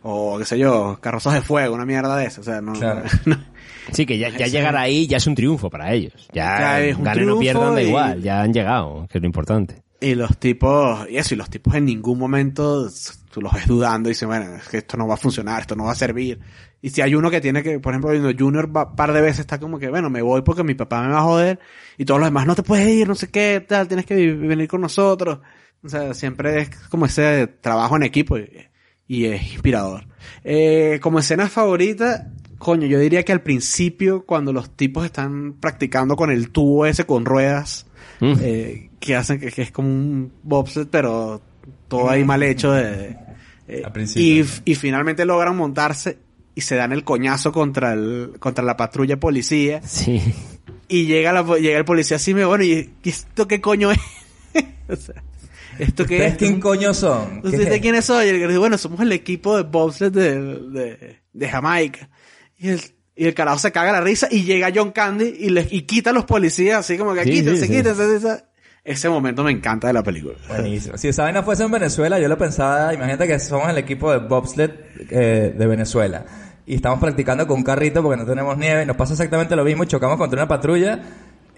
O 0.06 0.38
qué 0.38 0.46
sé 0.46 0.58
yo, 0.58 0.98
carrozas 1.02 1.34
de 1.34 1.42
fuego, 1.42 1.76
una 1.76 1.86
mierda 1.86 2.16
de 2.18 2.26
eso. 2.26 2.42
O 2.42 2.44
sea, 2.46 2.62
no. 2.62 2.74
Claro. 2.74 3.04
Sí, 3.92 4.06
que 4.06 4.18
ya, 4.18 4.30
ya 4.30 4.48
llegar 4.48 4.76
ahí 4.76 5.08
ya 5.08 5.18
es 5.18 5.28
un 5.28 5.36
triunfo 5.36 5.70
para 5.70 5.94
ellos. 5.94 6.14
Ya, 6.34 6.60
Ya 6.60 6.82
es 6.82 6.98
un 6.98 7.04
ganen 7.04 7.30
o 7.30 7.40
pierdan 7.40 7.76
da 7.76 7.82
igual, 7.82 8.22
ya 8.22 8.42
han 8.42 8.54
llegado, 8.54 9.08
que 9.10 9.18
es 9.18 9.22
lo 9.22 9.28
importante. 9.28 9.84
Y 10.00 10.16
los 10.16 10.38
tipos, 10.38 11.10
y 11.10 11.18
eso, 11.18 11.34
y 11.34 11.38
los 11.38 11.50
tipos 11.50 11.76
en 11.76 11.86
ningún 11.86 12.20
momento 12.20 12.90
tú 13.32 13.42
los 13.42 13.54
ves 13.54 13.68
dudando 13.68 14.10
y 14.10 14.12
dicen, 14.12 14.28
bueno, 14.28 14.56
es 14.56 14.68
que 14.68 14.78
esto 14.80 14.98
no 14.98 15.08
va 15.08 15.14
a 15.14 15.18
funcionar, 15.18 15.62
esto 15.62 15.76
no 15.76 15.86
va 15.86 15.94
a 15.94 15.96
servir. 15.96 16.40
Y 16.82 16.90
si 16.90 17.02
hay 17.02 17.16
uno 17.16 17.32
que 17.32 17.40
tiene 17.40 17.64
que, 17.64 17.80
por 17.80 17.94
ejemplo, 17.94 18.12
Junior 18.38 18.76
va 18.76 18.96
par 18.96 19.14
de 19.14 19.22
veces 19.22 19.40
está 19.40 19.60
como 19.60 19.80
que, 19.80 19.90
bueno, 19.90 20.10
me 20.10 20.22
voy 20.22 20.42
porque 20.42 20.64
mi 20.64 20.74
papá 20.74 21.02
me 21.02 21.14
va 21.14 21.20
a 21.20 21.24
joder, 21.24 21.60
y 21.98 22.04
todos 22.04 22.20
los 22.20 22.28
demás, 22.28 22.46
no 22.46 22.56
te 22.56 22.64
puedes 22.64 22.88
ir, 22.90 23.08
no 23.08 23.16
sé 23.16 23.30
qué, 23.30 23.64
tal, 23.66 23.88
tienes 23.88 24.06
que 24.06 24.34
venir 24.34 24.68
con 24.68 24.82
nosotros. 24.82 25.40
O 25.82 25.88
sea, 25.88 26.14
siempre 26.14 26.62
es 26.62 26.70
como 26.90 27.06
ese 27.06 27.48
trabajo 27.48 27.96
en 27.96 28.04
equipo 28.04 28.38
y, 28.38 28.50
y 29.08 29.26
es 29.26 29.54
inspirador. 29.54 30.06
Eh, 30.44 31.00
como 31.02 31.20
escena 31.20 31.48
favorita, 31.48 32.32
coño, 32.64 32.88
yo 32.88 32.98
diría 33.00 33.24
que 33.24 33.32
al 33.32 33.42
principio, 33.42 34.26
cuando 34.26 34.52
los 34.54 34.76
tipos 34.76 35.06
están 35.06 35.54
practicando 35.54 36.16
con 36.16 36.32
el 36.32 36.50
tubo 36.50 36.86
ese 36.86 37.06
con 37.06 37.26
ruedas, 37.26 37.86
Mm. 38.20 38.34
eh, 38.42 38.90
que 39.00 39.16
hacen 39.16 39.40
que, 39.40 39.52
que 39.52 39.64
es 39.64 39.72
como 39.72 39.90
un 39.90 40.32
bobsled, 40.44 40.88
pero 40.90 41.42
todo 41.88 42.10
ahí 42.10 42.24
mal 42.24 42.42
hecho 42.44 42.72
de... 42.72 43.18
eh, 43.68 43.82
Al 43.84 43.92
principio. 43.92 44.46
y, 44.46 44.72
y 44.72 44.76
finalmente 44.76 45.26
logran 45.26 45.58
montarse 45.58 46.18
y 46.56 46.62
se 46.62 46.76
dan 46.76 46.92
el 46.94 47.04
coñazo 47.04 47.52
contra 47.52 47.94
el 47.94 48.34
contra 48.40 48.64
la 48.64 48.78
patrulla 48.78 49.20
policía 49.20 49.82
Sí. 49.84 50.22
y 50.88 51.06
llega 51.06 51.34
la 51.34 51.44
llega 51.58 51.80
el 51.80 51.86
policía 51.86 52.18
así 52.18 52.34
me 52.34 52.46
bueno 52.46 52.64
y, 52.64 52.92
¿y 53.04 53.10
esto 53.10 53.48
qué 53.48 53.60
coño 53.60 53.92
es 53.92 54.00
O 54.90 54.96
sea, 54.96 55.16
esto 55.80 56.06
qué 56.06 56.16
¿Ustedes 56.18 56.32
es 56.34 56.38
quién 56.38 56.60
coño 56.62 56.94
son? 56.94 57.42
¿Qué 57.42 57.48
¿Ustedes 57.48 57.68
es? 57.74 57.82
quiénes 57.82 58.06
son? 58.06 58.24
Y 58.26 58.30
el 58.30 58.38
que 58.40 58.48
dice, 58.48 58.60
bueno, 58.60 58.78
somos 58.78 59.00
el 59.02 59.12
equipo 59.12 59.58
de 59.58 59.64
bobsled 59.64 60.12
de, 60.12 60.40
de, 60.70 61.20
de 61.34 61.50
Jamaica. 61.50 62.10
Y 62.64 62.70
el, 62.70 62.82
y 63.14 63.26
el 63.26 63.34
carajo 63.34 63.60
se 63.60 63.74
caga 63.74 63.92
la 63.92 64.00
risa 64.00 64.30
y 64.32 64.44
llega 64.44 64.72
John 64.74 64.92
Candy 64.92 65.36
y, 65.38 65.50
le, 65.50 65.68
y 65.70 65.82
quita 65.82 66.12
a 66.12 66.14
los 66.14 66.24
policías 66.24 66.80
así 66.80 66.98
como 66.98 67.14
que 67.14 67.26
Sí, 67.26 67.32
quítense, 67.32 67.68
sí, 67.68 67.74
quítense, 67.74 68.46
Ese 68.86 69.10
momento 69.10 69.44
me 69.44 69.52
encanta 69.52 69.88
de 69.88 69.94
la 69.94 70.02
película. 70.02 70.36
Buenísimo. 70.48 70.98
Si 70.98 71.10
esa 71.10 71.24
vaina 71.24 71.44
fuese 71.44 71.64
en 71.64 71.72
Venezuela, 71.72 72.18
yo 72.20 72.30
lo 72.30 72.38
pensaba, 72.38 72.94
imagínate 72.94 73.28
que 73.28 73.38
somos 73.38 73.70
el 73.70 73.78
equipo 73.78 74.14
de 74.14 74.20
bobsled 74.20 74.72
eh, 75.10 75.54
de 75.58 75.68
Venezuela. 75.68 76.26
Y 76.66 76.76
estamos 76.76 77.00
practicando 77.00 77.46
con 77.46 77.58
un 77.58 77.64
carrito 77.64 78.02
porque 78.02 78.16
no 78.16 78.26
tenemos 78.26 78.58
nieve. 78.58 78.84
y 78.84 78.86
Nos 78.86 78.96
pasa 78.96 79.12
exactamente 79.12 79.58
lo 79.58 79.66
mismo. 79.66 79.84
y 79.84 79.88
Chocamos 79.88 80.18
contra 80.18 80.40
una 80.40 80.48
patrulla. 80.48 81.02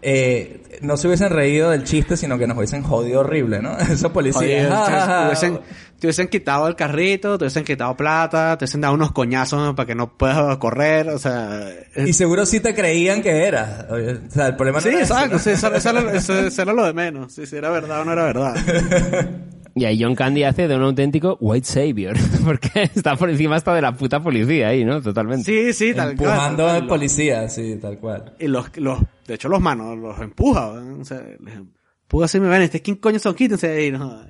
Eh, 0.07 0.61
no 0.81 0.97
se 0.97 1.07
hubiesen 1.07 1.31
reído 1.31 1.71
del 1.71 1.83
chiste, 1.83 2.15
sino 2.15 2.37
que 2.37 2.45
nos 2.45 2.55
hubiesen 2.57 2.83
jodido 2.83 3.21
horrible, 3.21 3.59
¿no? 3.59 3.75
Esos 3.79 4.11
policías. 4.11 4.69
Te, 4.69 5.25
hubiesen, 5.25 5.59
te 5.99 6.05
hubiesen 6.07 6.27
quitado 6.27 6.67
el 6.67 6.75
carrito, 6.75 7.39
te 7.39 7.45
hubiesen 7.45 7.63
quitado 7.63 7.97
plata, 7.97 8.55
te 8.55 8.65
hubiesen 8.65 8.81
dado 8.81 8.93
unos 8.93 9.11
coñazos 9.11 9.73
para 9.73 9.87
que 9.87 9.95
no 9.95 10.15
puedas 10.15 10.57
correr, 10.57 11.09
o 11.09 11.17
sea... 11.17 11.69
Y 11.95 12.13
seguro 12.13 12.45
sí 12.45 12.59
te 12.59 12.75
creían 12.75 13.23
que 13.23 13.45
era. 13.47 13.87
O 13.89 14.29
sea, 14.31 14.47
el 14.47 14.55
problema 14.55 14.77
no 14.77 14.83
sí, 14.83 14.89
era 14.89 14.99
eso, 15.01 15.13
exacto, 15.15 15.33
¿no? 15.37 15.39
sí, 15.41 15.49
eso, 15.49 15.73
eso 15.73 15.89
era, 15.89 16.13
eso- 16.13 16.39
eso 16.39 16.61
era 16.61 16.73
lo 16.73 16.85
de 16.85 16.93
menos. 16.93 17.33
Si, 17.33 17.47
si 17.47 17.55
era 17.55 17.71
verdad 17.71 18.01
o 18.01 18.05
no 18.05 18.13
era 18.13 18.23
verdad. 18.25 18.55
Y 19.77 19.83
ahí 19.83 20.01
John 20.01 20.15
Candy 20.15 20.43
hace 20.43 20.69
de 20.69 20.75
un 20.77 20.83
auténtico 20.83 21.37
white 21.41 21.67
savior, 21.67 22.15
porque 22.45 22.83
está 22.95 23.17
por 23.17 23.29
encima 23.29 23.57
hasta 23.57 23.73
de 23.75 23.81
la 23.81 23.91
puta 23.91 24.21
policía 24.23 24.69
ahí, 24.69 24.85
¿no? 24.85 25.01
Totalmente. 25.01 25.43
Sí, 25.43 25.73
sí, 25.73 25.93
tal 25.93 26.11
Empujando 26.11 26.63
cual. 26.63 26.75
al 26.77 26.87
policía, 26.87 27.49
sí, 27.49 27.77
tal 27.81 27.99
cual. 27.99 28.35
Y 28.39 28.47
los, 28.47 28.75
los, 28.77 28.99
de 29.27 29.33
hecho 29.33 29.49
los 29.49 29.59
manos, 29.59 29.97
los 29.97 30.17
empuja, 30.21 30.71
¿no? 30.81 31.01
o 31.01 31.03
sea, 31.05 31.21
les 31.43 31.55
empuja 31.55 32.25
así, 32.25 32.39
me 32.39 32.47
ven, 32.47 32.61
este, 32.61 32.81
¿quién 32.81 32.95
coño 32.97 33.19
son? 33.19 33.35
Quítense 33.35 33.67
de 33.67 33.77
ahí, 33.77 33.91
no. 33.91 34.21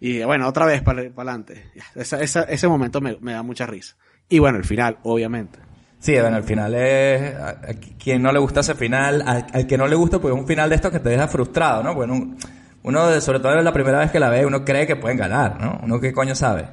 Y 0.00 0.22
bueno, 0.22 0.46
otra 0.48 0.66
vez 0.66 0.82
para 0.82 1.00
adelante. 1.00 1.64
Esa, 1.94 2.20
esa, 2.22 2.42
ese 2.42 2.68
momento 2.68 3.00
me, 3.00 3.16
me 3.20 3.32
da 3.32 3.42
mucha 3.42 3.66
risa. 3.66 3.96
Y 4.28 4.38
bueno, 4.38 4.58
el 4.58 4.64
final, 4.64 4.98
obviamente. 5.02 5.58
Sí, 5.98 6.12
bueno, 6.20 6.36
al 6.36 6.44
final 6.44 6.74
es... 6.74 7.34
A, 7.36 7.48
a 7.50 7.74
quien 7.98 8.22
no 8.22 8.32
le 8.32 8.38
gusta 8.38 8.60
ese 8.60 8.74
final, 8.74 9.22
al, 9.26 9.46
al 9.52 9.66
que 9.66 9.76
no 9.78 9.86
le 9.86 9.96
gusta, 9.96 10.18
pues 10.18 10.34
es 10.34 10.40
un 10.40 10.46
final 10.46 10.68
de 10.70 10.76
estos 10.76 10.90
que 10.90 11.00
te 11.00 11.08
deja 11.10 11.26
frustrado, 11.28 11.82
¿no? 11.82 11.94
Bueno, 11.94 12.14
un- 12.14 12.36
uno, 12.82 13.08
de- 13.08 13.20
sobre 13.20 13.40
todo 13.40 13.54
la 13.60 13.72
primera 13.72 13.98
vez 13.98 14.10
que 14.10 14.20
la 14.20 14.30
ve, 14.30 14.46
uno 14.46 14.64
cree 14.64 14.86
que 14.86 14.96
pueden 14.96 15.18
ganar, 15.18 15.60
¿no? 15.60 15.80
Uno 15.82 16.00
qué 16.00 16.12
coño 16.12 16.34
sabe. 16.34 16.66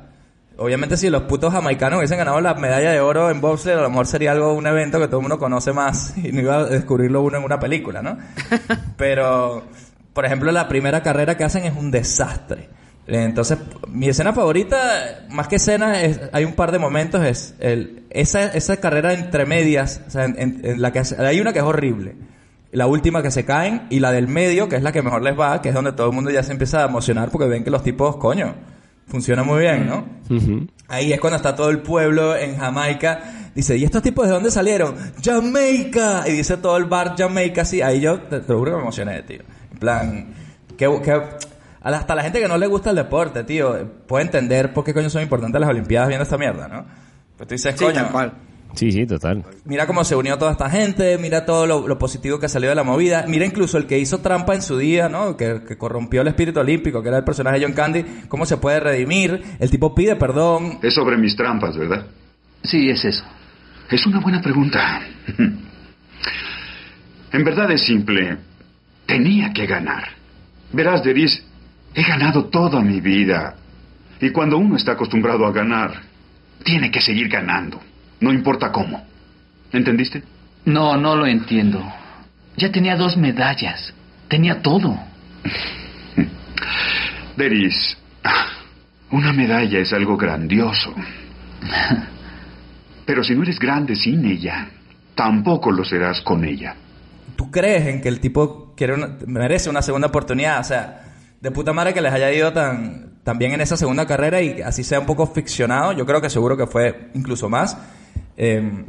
Obviamente 0.59 0.97
si 0.97 1.09
los 1.09 1.23
putos 1.23 1.53
jamaicanos 1.53 1.97
hubiesen 1.99 2.17
ganado 2.17 2.41
la 2.41 2.55
medalla 2.55 2.91
de 2.91 2.99
oro 2.99 3.29
en 3.29 3.41
bobsled, 3.41 3.77
a 3.77 3.81
lo 3.81 3.89
mejor 3.89 4.07
sería 4.07 4.31
algo, 4.31 4.53
un 4.53 4.65
evento 4.65 4.99
que 4.99 5.07
todo 5.07 5.17
el 5.17 5.21
mundo 5.21 5.37
conoce 5.37 5.71
más 5.71 6.17
y 6.23 6.31
no 6.31 6.41
iba 6.41 6.57
a 6.59 6.65
descubrirlo 6.65 7.21
uno 7.21 7.37
en 7.37 7.43
una 7.43 7.59
película, 7.59 8.01
¿no? 8.01 8.17
Pero, 8.97 9.65
por 10.13 10.25
ejemplo, 10.25 10.51
la 10.51 10.67
primera 10.67 11.03
carrera 11.03 11.37
que 11.37 11.43
hacen 11.43 11.63
es 11.65 11.75
un 11.75 11.91
desastre. 11.91 12.69
Entonces, 13.05 13.57
mi 13.87 14.09
escena 14.09 14.33
favorita, 14.33 15.25
más 15.29 15.47
que 15.47 15.55
escena, 15.55 16.01
es, 16.01 16.19
hay 16.33 16.43
un 16.43 16.53
par 16.53 16.73
de 16.73 16.79
momentos, 16.79 17.23
es 17.23 17.55
el, 17.59 18.03
esa, 18.09 18.45
esa 18.47 18.77
carrera 18.77 19.13
entre 19.13 19.45
medias, 19.45 20.01
o 20.07 20.09
sea, 20.09 20.25
en, 20.25 20.81
la 20.81 20.91
que 20.91 21.01
hay 21.19 21.39
una 21.39 21.53
que 21.53 21.59
es 21.59 21.65
horrible, 21.65 22.15
la 22.77 22.85
última 22.85 23.23
que 23.23 23.31
se 23.31 23.43
caen, 23.43 23.87
y 23.89 23.99
la 23.99 24.11
del 24.11 24.27
medio, 24.27 24.69
que 24.69 24.75
es 24.75 24.83
la 24.83 24.91
que 24.91 25.01
mejor 25.01 25.23
les 25.23 25.37
va, 25.37 25.61
que 25.63 25.69
es 25.69 25.75
donde 25.75 25.93
todo 25.93 26.07
el 26.07 26.13
mundo 26.13 26.29
ya 26.29 26.43
se 26.43 26.51
empieza 26.51 26.83
a 26.83 26.87
emocionar 26.87 27.31
porque 27.31 27.47
ven 27.47 27.63
que 27.63 27.71
los 27.71 27.81
tipos, 27.81 28.17
coño, 28.17 28.53
funciona 29.07 29.43
muy 29.43 29.61
bien, 29.61 29.87
¿no? 29.87 30.05
Ahí 30.87 31.11
es 31.11 31.19
cuando 31.19 31.37
está 31.37 31.55
todo 31.55 31.71
el 31.71 31.79
pueblo 31.79 32.35
en 32.35 32.55
Jamaica. 32.55 33.49
Dice, 33.55 33.75
¿y 33.75 33.83
estos 33.83 34.03
tipos 34.03 34.27
de 34.27 34.33
dónde 34.33 34.51
salieron? 34.51 34.95
¡Jamaica! 35.23 36.25
Y 36.27 36.33
dice 36.33 36.57
todo 36.57 36.77
el 36.77 36.85
bar 36.85 37.15
Jamaica 37.17 37.63
así. 37.63 37.81
Ahí 37.81 37.99
yo 37.99 38.21
te, 38.21 38.41
te 38.41 38.53
lo 38.53 38.59
juro 38.59 38.71
que 38.71 38.75
me 38.77 38.83
emocioné, 38.83 39.23
tío. 39.23 39.41
En 39.71 39.79
plan, 39.79 40.33
que, 40.77 41.01
que 41.03 41.21
hasta 41.81 42.13
la 42.13 42.21
gente 42.21 42.39
que 42.39 42.47
no 42.47 42.59
le 42.59 42.67
gusta 42.67 42.91
el 42.91 42.97
deporte, 42.97 43.43
tío, 43.43 43.75
puede 44.05 44.25
entender 44.25 44.71
por 44.71 44.83
qué 44.83 44.93
coño 44.93 45.09
son 45.09 45.23
importantes 45.23 45.59
las 45.59 45.69
Olimpiadas 45.71 46.09
viendo 46.09 46.23
esta 46.23 46.37
mierda, 46.37 46.67
¿no? 46.67 46.85
Pues 47.37 47.47
tú 47.47 47.55
dices, 47.55 47.73
Sí, 47.75 47.85
coño, 47.85 47.95
tal 47.95 48.11
cual. 48.11 48.33
Sí, 48.73 48.91
sí, 48.91 49.07
total. 49.07 49.43
mira 49.65 49.87
cómo 49.87 50.03
se 50.03 50.15
unió 50.15 50.37
toda 50.37 50.51
esta 50.51 50.69
gente, 50.69 51.17
mira 51.17 51.45
todo 51.45 51.65
lo, 51.65 51.87
lo 51.87 51.97
positivo 51.97 52.39
que 52.39 52.47
salió 52.47 52.69
de 52.69 52.75
la 52.75 52.83
movida, 52.83 53.25
mira 53.27 53.45
incluso 53.45 53.77
el 53.77 53.87
que 53.87 53.97
hizo 53.97 54.19
trampa 54.19 54.53
en 54.53 54.61
su 54.61 54.77
día, 54.77 55.09
¿no? 55.09 55.35
Que, 55.35 55.61
que 55.67 55.77
corrompió 55.77 56.21
el 56.21 56.27
espíritu 56.27 56.59
olímpico, 56.59 57.01
que 57.01 57.07
era 57.09 57.17
el 57.17 57.23
personaje 57.23 57.59
de 57.59 57.65
John 57.65 57.73
Candy, 57.73 58.05
cómo 58.27 58.45
se 58.45 58.57
puede 58.57 58.79
redimir, 58.79 59.41
el 59.59 59.69
tipo 59.71 59.95
pide 59.95 60.15
perdón, 60.15 60.79
Es 60.83 60.93
sobre 60.93 61.17
mis 61.17 61.35
trampas, 61.35 61.75
¿verdad? 61.77 62.05
Sí, 62.63 62.89
es 62.89 63.03
eso. 63.05 63.23
Es 63.89 64.05
una 64.05 64.19
buena 64.19 64.41
pregunta. 64.41 65.01
En 67.31 67.43
verdad 67.43 67.71
es 67.71 67.81
simple. 67.81 68.37
Tenía 69.05 69.53
que 69.53 69.65
ganar. 69.65 70.09
Verás, 70.73 71.03
Deris, 71.03 71.45
he 71.93 72.03
ganado 72.03 72.45
toda 72.45 72.81
mi 72.81 72.99
vida. 72.99 73.55
Y 74.19 74.31
cuando 74.31 74.57
uno 74.57 74.75
está 74.75 74.93
acostumbrado 74.93 75.45
a 75.45 75.51
ganar, 75.51 76.01
tiene 76.63 76.91
que 76.91 76.99
seguir 77.01 77.29
ganando. 77.29 77.79
No 78.19 78.31
importa 78.33 78.71
cómo. 78.71 79.05
¿Entendiste? 79.71 80.23
No, 80.65 80.97
no 80.97 81.15
lo 81.15 81.25
entiendo. 81.27 81.83
Ya 82.57 82.71
tenía 82.71 82.95
dos 82.95 83.17
medallas. 83.17 83.93
Tenía 84.27 84.61
todo. 84.61 84.97
Deris, 87.37 87.97
una 89.11 89.31
medalla 89.33 89.79
es 89.79 89.93
algo 89.93 90.17
grandioso. 90.17 90.93
Pero 93.05 93.23
si 93.23 93.35
no 93.35 93.43
eres 93.43 93.59
grande 93.59 93.95
sin 93.95 94.25
ella, 94.25 94.67
tampoco 95.15 95.71
lo 95.71 95.85
serás 95.85 96.21
con 96.21 96.43
ella. 96.43 96.75
¿Tú 97.35 97.51
crees 97.51 97.85
en 97.87 98.01
que 98.01 98.09
el 98.09 98.19
tipo 98.19 98.73
quiere 98.75 98.95
una- 98.95 99.15
merece 99.27 99.69
una 99.69 99.81
segunda 99.81 100.07
oportunidad? 100.07 100.59
O 100.59 100.63
sea, 100.63 101.03
de 101.39 101.51
puta 101.51 101.71
madre 101.71 101.93
que 101.93 102.01
les 102.01 102.11
haya 102.11 102.31
ido 102.33 102.51
tan, 102.51 103.11
tan 103.23 103.37
bien 103.37 103.53
en 103.53 103.61
esa 103.61 103.77
segunda 103.77 104.05
carrera 104.07 104.41
y 104.41 104.61
así 104.61 104.83
sea 104.83 104.99
un 104.99 105.05
poco 105.05 105.27
ficcionado. 105.27 105.93
Yo 105.93 106.05
creo 106.05 106.19
que 106.19 106.29
seguro 106.29 106.57
que 106.57 106.65
fue 106.67 107.11
incluso 107.13 107.47
más. 107.47 107.77
Eh, 108.37 108.85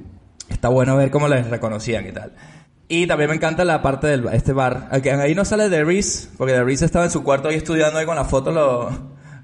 está 0.49 0.69
bueno 0.69 0.97
ver 0.97 1.11
cómo 1.11 1.27
les 1.29 1.49
reconocían 1.49 2.07
y 2.07 2.13
tal. 2.13 2.33
Y 2.91 3.07
también 3.07 3.29
me 3.31 3.37
encanta 3.37 3.65
la 3.65 3.83
parte 3.83 4.07
del 4.07 4.27
este 4.33 4.53
bar. 4.53 4.89
Aquí- 4.91 5.11
Ahí 5.11 5.35
no 5.35 5.45
sale 5.45 5.69
de 5.69 5.85
Reese, 5.85 6.29
porque 6.39 6.55
de 6.55 6.65
Reese 6.65 6.85
estaba 6.87 7.05
en 7.05 7.11
su 7.11 7.23
cuarto 7.23 7.49
ahí 7.49 7.57
estudiando 7.57 7.99
ahí 7.99 8.07
con 8.07 8.17
la 8.17 8.25
foto 8.25 8.51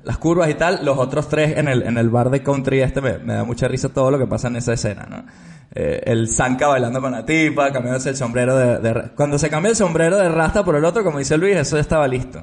las 0.02 0.18
curvas 0.18 0.48
y 0.50 0.55
tal. 0.55 0.84
Los 0.84 0.96
otros 0.98 1.28
tres 1.28 1.57
en 1.59 1.68
el, 1.68 1.82
en 1.82 1.98
el 1.98 2.09
bar 2.09 2.30
de 2.30 2.42
country 2.42 2.80
este 2.80 3.00
me, 3.00 3.18
da 3.18 3.44
mucha 3.44 3.68
risa 3.68 3.88
todo 3.90 4.11
lo 4.11 4.18
que 4.18 4.26
pasa 4.26 4.48
en 4.48 4.57
esa 4.57 4.72
escena. 4.72 5.26
Eh, 5.74 6.02
el 6.07 6.28
Zanka 6.28 6.68
bailando 6.68 7.00
con 7.00 7.12
la 7.12 7.24
tipa, 7.26 7.70
cambiándose 7.72 8.11
el 8.11 8.16
sombrero 8.16 8.57
de, 8.57 8.78
de 8.78 9.11
Cuando 9.16 9.38
se 9.38 9.50
cambia 9.50 9.70
el 9.70 9.76
sombrero 9.76 10.16
de 10.16 10.28
rasta 10.28 10.64
por 10.64 10.76
el 10.76 10.84
otro, 10.84 11.02
como 11.05 11.18
dice 11.18 11.36
Luis, 11.36 11.57
eso 11.57 11.76
ya 11.76 11.82
estaba 11.82 12.07
listo. 12.09 12.42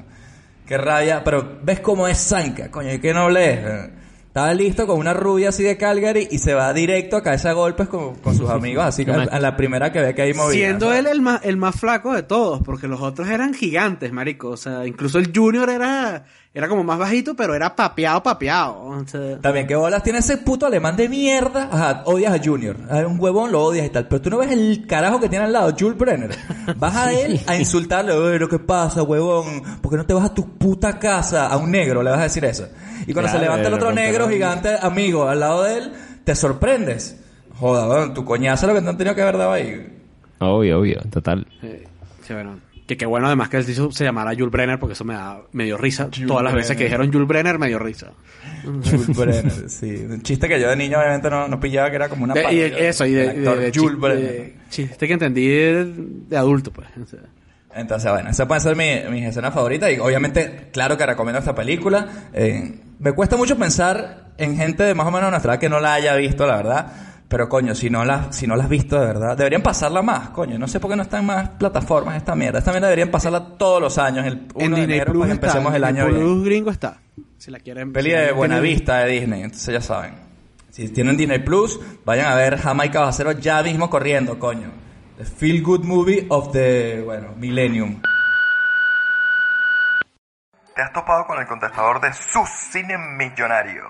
Qué 0.67 0.77
raya, 0.77 1.23
pero 1.23 1.59
ves 1.63 1.79
cómo 1.79 2.07
es 2.07 2.17
Zanka, 2.17 2.69
coño, 2.69 2.93
y 2.93 2.99
qué 2.99 3.13
noble 3.13 3.53
es. 3.53 3.89
Estaba 4.31 4.53
listo 4.53 4.87
con 4.87 4.97
una 4.97 5.13
rubia 5.13 5.49
así 5.49 5.61
de 5.61 5.75
Calgary 5.75 6.29
y 6.31 6.37
se 6.37 6.53
va 6.53 6.71
directo 6.71 7.17
a 7.17 7.21
caerse 7.21 7.49
a 7.49 7.51
golpes 7.51 7.89
con, 7.89 8.15
con 8.15 8.33
sus 8.33 8.49
amigos, 8.49 8.85
así 8.85 9.03
que 9.03 9.11
a, 9.11 9.23
a 9.23 9.39
la 9.41 9.57
primera 9.57 9.91
que 9.91 9.99
ve 9.99 10.15
que 10.15 10.21
hay 10.21 10.33
movida. 10.33 10.53
Siendo 10.53 10.93
él 10.93 11.05
el 11.07 11.19
más, 11.19 11.41
el 11.43 11.57
más 11.57 11.75
flaco 11.77 12.13
de 12.13 12.23
todos, 12.23 12.61
porque 12.63 12.87
los 12.87 13.01
otros 13.01 13.27
eran 13.27 13.53
gigantes, 13.53 14.13
marico. 14.13 14.47
O 14.47 14.55
sea, 14.55 14.87
incluso 14.87 15.19
el 15.19 15.33
Junior 15.35 15.69
era, 15.69 16.23
era 16.53 16.67
como 16.67 16.83
más 16.83 16.99
bajito, 16.99 17.33
pero 17.33 17.55
era 17.55 17.75
papeado, 17.75 18.21
papeado. 18.21 18.83
O 18.83 19.07
sea, 19.07 19.39
También, 19.39 19.67
¿qué 19.67 19.75
bolas 19.75 20.03
tiene 20.03 20.19
ese 20.19 20.37
puto 20.37 20.65
alemán 20.65 20.97
de 20.97 21.07
mierda? 21.07 21.69
Ajá, 21.71 22.03
odias 22.05 22.33
a 22.33 22.43
Junior. 22.43 22.75
A 22.89 22.97
un 23.07 23.17
huevón 23.19 23.51
lo 23.53 23.63
odias 23.63 23.85
y 23.85 23.89
tal. 23.89 24.07
Pero 24.09 24.21
tú 24.21 24.29
no 24.31 24.37
ves 24.39 24.51
el 24.51 24.85
carajo 24.85 25.19
que 25.19 25.29
tiene 25.29 25.45
al 25.45 25.53
lado, 25.53 25.73
Jules 25.79 25.97
Brenner. 25.97 26.31
Vas 26.75 26.95
a 26.95 27.13
él 27.19 27.39
a 27.47 27.55
insultarle, 27.55 28.11
oye, 28.11 28.47
¿qué 28.49 28.59
pasa, 28.59 29.01
huevón? 29.01 29.61
¿Por 29.81 29.91
qué 29.91 29.97
no 29.97 30.05
te 30.05 30.13
vas 30.13 30.25
a 30.25 30.33
tu 30.33 30.57
puta 30.57 30.99
casa? 30.99 31.47
A 31.47 31.55
un 31.55 31.71
negro 31.71 32.03
le 32.03 32.09
vas 32.11 32.19
a 32.19 32.23
decir 32.23 32.43
eso. 32.43 32.67
Y 33.07 33.13
cuando 33.13 33.31
Claro, 33.31 33.37
se 33.37 33.39
levanta 33.39 33.67
el 33.67 33.71
lo 33.71 33.77
otro 33.77 33.91
negro 33.93 34.27
gigante 34.27 34.75
amigo 34.81 35.27
al 35.29 35.39
lado 35.39 35.63
de 35.63 35.77
él, 35.77 35.93
te 36.25 36.35
sorprendes. 36.35 37.17
Joda, 37.59 38.13
tu 38.13 38.25
coñazo 38.25 38.67
lo 38.67 38.73
que 38.73 38.81
te 38.81 38.89
han 38.89 38.97
tenido 38.97 39.15
que 39.15 39.21
haber 39.21 39.37
dado 39.37 39.53
ahí. 39.53 39.87
Obvio, 40.39 40.79
obvio, 40.79 40.99
total. 41.11 41.47
eh, 41.61 41.87
sí, 42.27 42.33
bueno. 42.33 42.59
Que 42.91 42.97
qué 42.97 43.05
bueno 43.05 43.27
además 43.27 43.47
que 43.47 43.55
el 43.55 43.65
tío 43.65 43.89
se 43.93 44.03
llamara 44.03 44.31
Jules 44.33 44.51
Brenner, 44.51 44.77
porque 44.77 44.91
eso 44.93 45.05
me 45.05 45.13
da, 45.13 45.39
me 45.53 45.63
dio 45.63 45.77
risa. 45.77 46.09
Todas 46.27 46.43
las 46.43 46.53
veces 46.53 46.75
que 46.75 46.83
dijeron 46.83 47.09
Jules 47.09 47.25
Brenner 47.25 47.57
me 47.57 47.69
dio 47.69 47.79
risa. 47.79 48.07
Jules 48.63 49.07
Brenner, 49.17 49.69
sí. 49.69 50.05
Un 50.09 50.21
chiste 50.23 50.49
que 50.49 50.59
yo 50.59 50.67
de 50.69 50.75
niño 50.75 50.99
obviamente 50.99 51.29
no, 51.29 51.47
no 51.47 51.57
pillaba 51.57 51.89
que 51.89 51.95
era 51.95 52.09
como 52.09 52.25
una 52.25 52.33
De- 52.33 52.53
y 52.53 52.57
de- 52.57 52.89
eso, 52.89 53.05
y 53.05 53.13
de, 53.13 53.29
actor 53.29 53.57
de- 53.59 53.71
de- 53.71 53.79
Jules 53.79 53.95
chi- 53.95 54.01
Brenner. 54.01 54.23
de- 54.31 54.55
chiste 54.69 55.07
que 55.07 55.13
entendí 55.13 55.47
de, 55.47 55.85
de 56.27 56.35
adulto, 56.37 56.73
pues. 56.73 56.89
O 57.01 57.05
sea, 57.05 57.19
Entonces, 57.75 58.11
bueno, 58.11 58.29
esa 58.29 58.45
puede 58.45 58.59
ser 58.59 58.75
mi, 58.75 58.89
mis 59.09 59.23
escenas 59.25 59.53
favoritas 59.53 59.89
y 59.89 59.97
obviamente, 59.99 60.67
claro 60.73 60.97
que 60.97 61.05
recomiendo 61.05 61.39
esta 61.39 61.55
película. 61.55 62.05
Eh, 62.33 62.77
me 62.99 63.13
cuesta 63.13 63.37
mucho 63.37 63.57
pensar 63.57 64.31
en 64.37 64.57
gente 64.57 64.83
de 64.83 64.93
más 64.95 65.07
o 65.07 65.11
menos 65.11 65.29
nuestra 65.31 65.53
edad 65.53 65.61
que 65.61 65.69
no 65.69 65.79
la 65.79 65.93
haya 65.93 66.13
visto, 66.15 66.45
la 66.45 66.57
verdad. 66.57 66.87
Pero 67.31 67.47
coño, 67.47 67.73
si 67.73 67.89
no 67.89 68.03
la, 68.03 68.29
si 68.33 68.45
no 68.45 68.57
la 68.57 68.63
has 68.65 68.69
visto 68.69 68.99
de 68.99 69.05
verdad, 69.05 69.37
deberían 69.37 69.61
pasarla 69.63 70.01
más, 70.01 70.31
coño. 70.31 70.59
No 70.59 70.67
sé 70.67 70.81
por 70.81 70.89
qué 70.91 70.97
no 70.97 71.03
está 71.03 71.19
en 71.19 71.25
más 71.27 71.47
plataformas 71.51 72.17
esta 72.17 72.35
mierda. 72.35 72.59
Esta 72.59 72.71
mierda 72.71 72.87
deberían 72.89 73.09
pasarla 73.09 73.57
todos 73.57 73.81
los 73.81 73.97
años, 73.97 74.25
el 74.25 74.47
1 74.53 74.65
en 74.65 74.71
de 74.71 74.77
Disney 74.81 74.95
enero, 74.97 75.13
Plus 75.13 75.21
para 75.21 75.29
que 75.29 75.33
está. 75.35 75.47
empecemos 75.47 75.73
el 75.75 75.83
año 75.85 76.05
Disney 76.07 76.21
bien. 76.23 76.33
Plus 76.33 76.43
gringo 76.45 76.69
está. 76.71 76.97
Si 77.37 77.49
la 77.49 77.59
quieren. 77.59 77.93
Peli 77.93 78.09
si 78.09 78.15
de 78.17 78.25
la 78.27 78.33
Buena 78.33 78.55
quieren- 78.59 78.69
Vista 78.75 78.97
de 78.99 79.11
Disney, 79.13 79.43
entonces 79.43 79.73
ya 79.73 79.79
saben. 79.81 80.13
Si 80.71 80.89
tienen 80.89 81.15
Disney 81.15 81.39
Plus, 81.39 81.79
vayan 82.03 82.27
a 82.33 82.35
ver 82.35 82.57
Jamaica 82.57 82.99
Bacero 82.99 83.31
ya 83.31 83.63
mismo 83.63 83.89
corriendo, 83.89 84.37
coño. 84.37 84.69
The 85.17 85.23
Feel 85.23 85.63
Good 85.63 85.85
Movie 85.85 86.25
of 86.29 86.51
the, 86.51 87.01
bueno, 87.05 87.29
Millennium. 87.37 88.01
Te 90.75 90.81
has 90.81 90.91
topado 90.91 91.25
con 91.27 91.39
el 91.39 91.47
contestador 91.47 92.01
de 92.01 92.13
su 92.13 92.39
cine 92.45 92.97
millonario. 93.17 93.83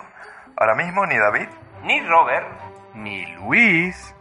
Ahora 0.58 0.76
mismo 0.76 1.06
ni 1.08 1.18
David, 1.18 1.48
ni 1.86 2.00
Robert, 2.02 2.46
ni 2.94 3.26
Luis 3.36 4.16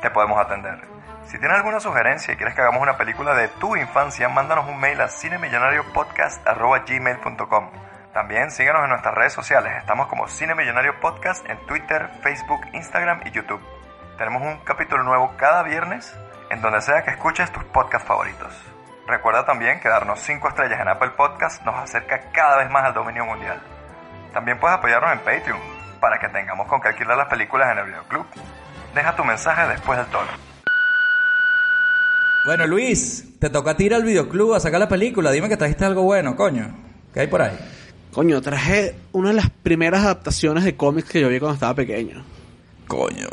te 0.00 0.10
podemos 0.10 0.38
atender. 0.38 0.80
Si 1.24 1.38
tienes 1.38 1.56
alguna 1.56 1.80
sugerencia 1.80 2.34
y 2.34 2.36
quieres 2.36 2.54
que 2.54 2.60
hagamos 2.60 2.80
una 2.80 2.96
película 2.96 3.34
de 3.34 3.48
tu 3.48 3.74
infancia, 3.76 4.28
mándanos 4.28 4.68
un 4.68 4.78
mail 4.78 5.00
a 5.00 5.08
cinemillonariopodcast.gmail.com 5.08 7.70
También 8.12 8.52
síguenos 8.52 8.84
en 8.84 8.90
nuestras 8.90 9.14
redes 9.14 9.32
sociales. 9.32 9.72
Estamos 9.78 10.06
como 10.06 10.28
Cine 10.28 10.54
Millonario 10.54 11.00
Podcast 11.00 11.44
en 11.50 11.58
Twitter, 11.66 12.08
Facebook, 12.22 12.60
Instagram 12.72 13.22
y 13.24 13.32
YouTube. 13.32 13.60
Tenemos 14.18 14.42
un 14.42 14.58
capítulo 14.58 15.02
nuevo 15.02 15.34
cada 15.36 15.64
viernes 15.64 16.16
en 16.50 16.62
donde 16.62 16.80
sea 16.80 17.02
que 17.02 17.10
escuches 17.10 17.50
tus 17.50 17.64
podcasts 17.64 18.06
favoritos. 18.06 18.54
Recuerda 19.08 19.44
también 19.44 19.80
que 19.80 19.88
darnos 19.88 20.20
5 20.20 20.46
estrellas 20.48 20.78
en 20.80 20.86
Apple 20.88 21.10
Podcast 21.10 21.64
nos 21.64 21.74
acerca 21.76 22.30
cada 22.32 22.58
vez 22.58 22.70
más 22.70 22.84
al 22.84 22.94
dominio 22.94 23.24
mundial. 23.24 23.60
También 24.32 24.60
puedes 24.60 24.78
apoyarnos 24.78 25.10
en 25.12 25.18
Patreon 25.20 25.75
para 26.08 26.20
que 26.20 26.28
tengamos 26.28 26.68
con 26.68 26.80
qué 26.80 26.86
alquilar 26.88 27.16
las 27.18 27.26
películas 27.26 27.72
en 27.72 27.78
el 27.78 27.86
videoclub. 27.86 28.24
Deja 28.94 29.16
tu 29.16 29.24
mensaje 29.24 29.66
después 29.72 29.98
del 29.98 30.06
tono. 30.06 30.28
Bueno, 32.44 32.64
Luis, 32.68 33.24
te 33.40 33.50
toca 33.50 33.72
a 33.72 33.76
ti 33.76 33.86
ir 33.86 33.94
al 33.94 34.04
videoclub 34.04 34.54
a 34.54 34.60
sacar 34.60 34.78
la 34.78 34.88
película. 34.88 35.32
Dime 35.32 35.48
que 35.48 35.56
trajiste 35.56 35.84
algo 35.84 36.02
bueno, 36.02 36.36
coño. 36.36 36.72
¿Qué 37.12 37.20
hay 37.20 37.26
por 37.26 37.42
ahí? 37.42 37.58
Coño, 38.12 38.40
traje 38.40 38.94
una 39.10 39.30
de 39.30 39.34
las 39.34 39.50
primeras 39.50 40.04
adaptaciones 40.04 40.62
de 40.62 40.76
cómics 40.76 41.08
que 41.10 41.20
yo 41.20 41.28
vi 41.28 41.40
cuando 41.40 41.54
estaba 41.54 41.74
pequeño. 41.74 42.24
Coño. 42.86 43.26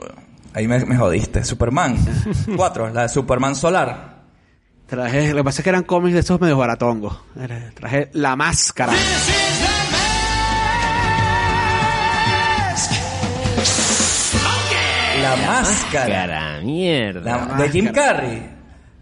Ahí 0.55 0.67
me, 0.67 0.83
me 0.83 0.97
jodiste. 0.97 1.43
Superman. 1.43 1.95
Cuatro, 2.55 2.89
la 2.89 3.03
de 3.03 3.09
Superman 3.09 3.55
Solar. 3.55 4.13
Traje, 4.87 5.29
lo 5.29 5.37
que 5.37 5.43
pasa 5.43 5.61
es 5.61 5.63
que 5.63 5.69
eran 5.69 5.83
cómics 5.83 6.15
de 6.15 6.19
estos 6.21 6.41
medio 6.41 6.57
baratongos. 6.57 7.21
Era- 7.39 7.69
Traje 7.75 8.09
La 8.13 8.35
Máscara. 8.35 8.93
La, 15.23 15.35
máscara. 15.35 16.07
Cara, 16.07 16.61
mierda. 16.61 17.47
La- 17.47 17.63
de 17.63 17.69
Jim 17.69 17.91
Carrey. 17.91 18.49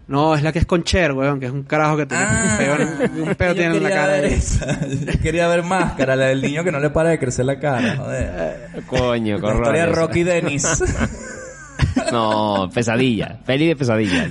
No, 0.08 0.34
es 0.34 0.42
la 0.42 0.52
que 0.52 0.58
es 0.58 0.66
con 0.66 0.82
Cher, 0.84 1.12
weón, 1.12 1.38
que 1.40 1.46
es 1.46 1.52
un 1.52 1.62
carajo 1.62 1.96
que 1.96 2.06
tiene 2.06 2.24
un 2.50 2.56
peo, 2.58 2.74
en- 2.76 3.22
un 3.28 3.34
tiene 3.54 3.76
en 3.76 3.82
la 3.82 3.88
cara. 3.90 4.06
ver 4.12 4.24
esa. 4.26 4.78
Yo 4.88 5.20
quería 5.22 5.48
ver 5.48 5.62
máscara, 5.62 6.16
la 6.16 6.26
del 6.26 6.42
niño 6.42 6.64
que 6.64 6.72
no 6.72 6.80
le 6.80 6.90
para 6.90 7.10
de 7.10 7.18
crecer 7.18 7.44
la 7.46 7.58
cara. 7.58 7.96
Joder. 7.96 8.82
Coño, 8.86 9.38
La 9.38 9.54
historia 9.54 9.86
de. 9.86 9.92
Rocky 9.92 10.22
Dennis. 10.22 10.84
No, 12.10 12.70
pesadilla. 12.72 13.38
Peli 13.44 13.68
de 13.68 13.76
pesadilla. 13.76 14.26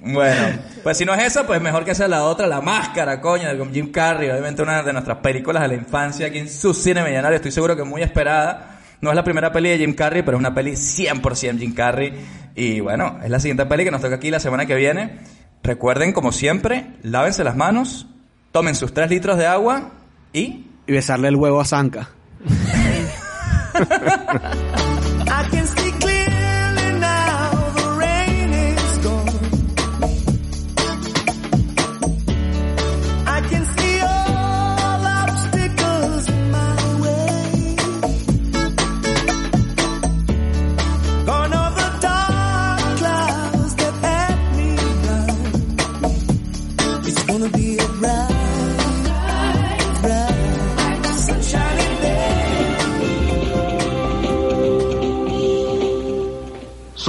Bueno, 0.00 0.58
pues 0.82 0.96
si 0.98 1.04
no 1.04 1.14
es 1.14 1.22
esa, 1.24 1.46
pues 1.46 1.60
mejor 1.60 1.84
que 1.84 1.94
sea 1.94 2.08
la 2.08 2.24
otra, 2.24 2.46
La 2.46 2.60
Máscara, 2.60 3.20
coño, 3.20 3.48
de 3.48 3.56
con 3.58 3.72
Jim 3.72 3.90
Carrey. 3.92 4.30
Obviamente 4.30 4.62
una 4.62 4.82
de 4.82 4.92
nuestras 4.92 5.18
películas 5.18 5.62
de 5.62 5.68
la 5.68 5.74
infancia 5.74 6.26
aquí 6.26 6.38
en 6.38 6.48
su 6.50 6.74
cine 6.74 7.02
millonario. 7.04 7.36
Estoy 7.36 7.52
seguro 7.52 7.76
que 7.76 7.84
muy 7.84 8.02
esperada. 8.02 8.71
No 9.02 9.10
es 9.10 9.16
la 9.16 9.24
primera 9.24 9.50
peli 9.50 9.68
de 9.68 9.78
Jim 9.78 9.94
Carrey, 9.94 10.22
pero 10.22 10.36
es 10.36 10.40
una 10.40 10.54
peli 10.54 10.72
100% 10.72 11.58
Jim 11.58 11.74
Carrey. 11.74 12.12
Y 12.54 12.78
bueno, 12.78 13.18
es 13.22 13.30
la 13.30 13.40
siguiente 13.40 13.66
peli 13.66 13.82
que 13.82 13.90
nos 13.90 14.00
toca 14.00 14.14
aquí 14.14 14.30
la 14.30 14.38
semana 14.38 14.64
que 14.64 14.76
viene. 14.76 15.18
Recuerden, 15.64 16.12
como 16.12 16.30
siempre, 16.30 16.86
lávense 17.02 17.42
las 17.42 17.56
manos, 17.56 18.06
tomen 18.52 18.76
sus 18.76 18.94
3 18.94 19.10
litros 19.10 19.38
de 19.38 19.46
agua 19.46 19.90
y... 20.32 20.66
Y 20.86 20.92
besarle 20.92 21.28
el 21.28 21.36
huevo 21.36 21.60
a 21.60 21.64
Zanka. 21.64 22.10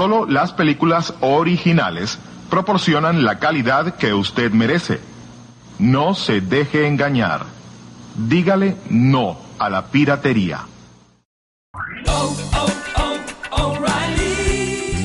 Solo 0.04 0.26
las 0.26 0.52
películas 0.52 1.14
originales 1.22 2.20
proporcionan 2.50 3.24
la 3.24 3.40
calidad 3.40 3.96
que 3.96 4.14
usted 4.14 4.52
merece. 4.52 5.00
No 5.80 6.14
se 6.14 6.42
deje 6.42 6.88
engañar. 6.88 7.46
Dígale 8.14 8.76
no 8.90 9.38
a 9.58 9.70
la 9.70 9.86
piratería. 9.86 10.66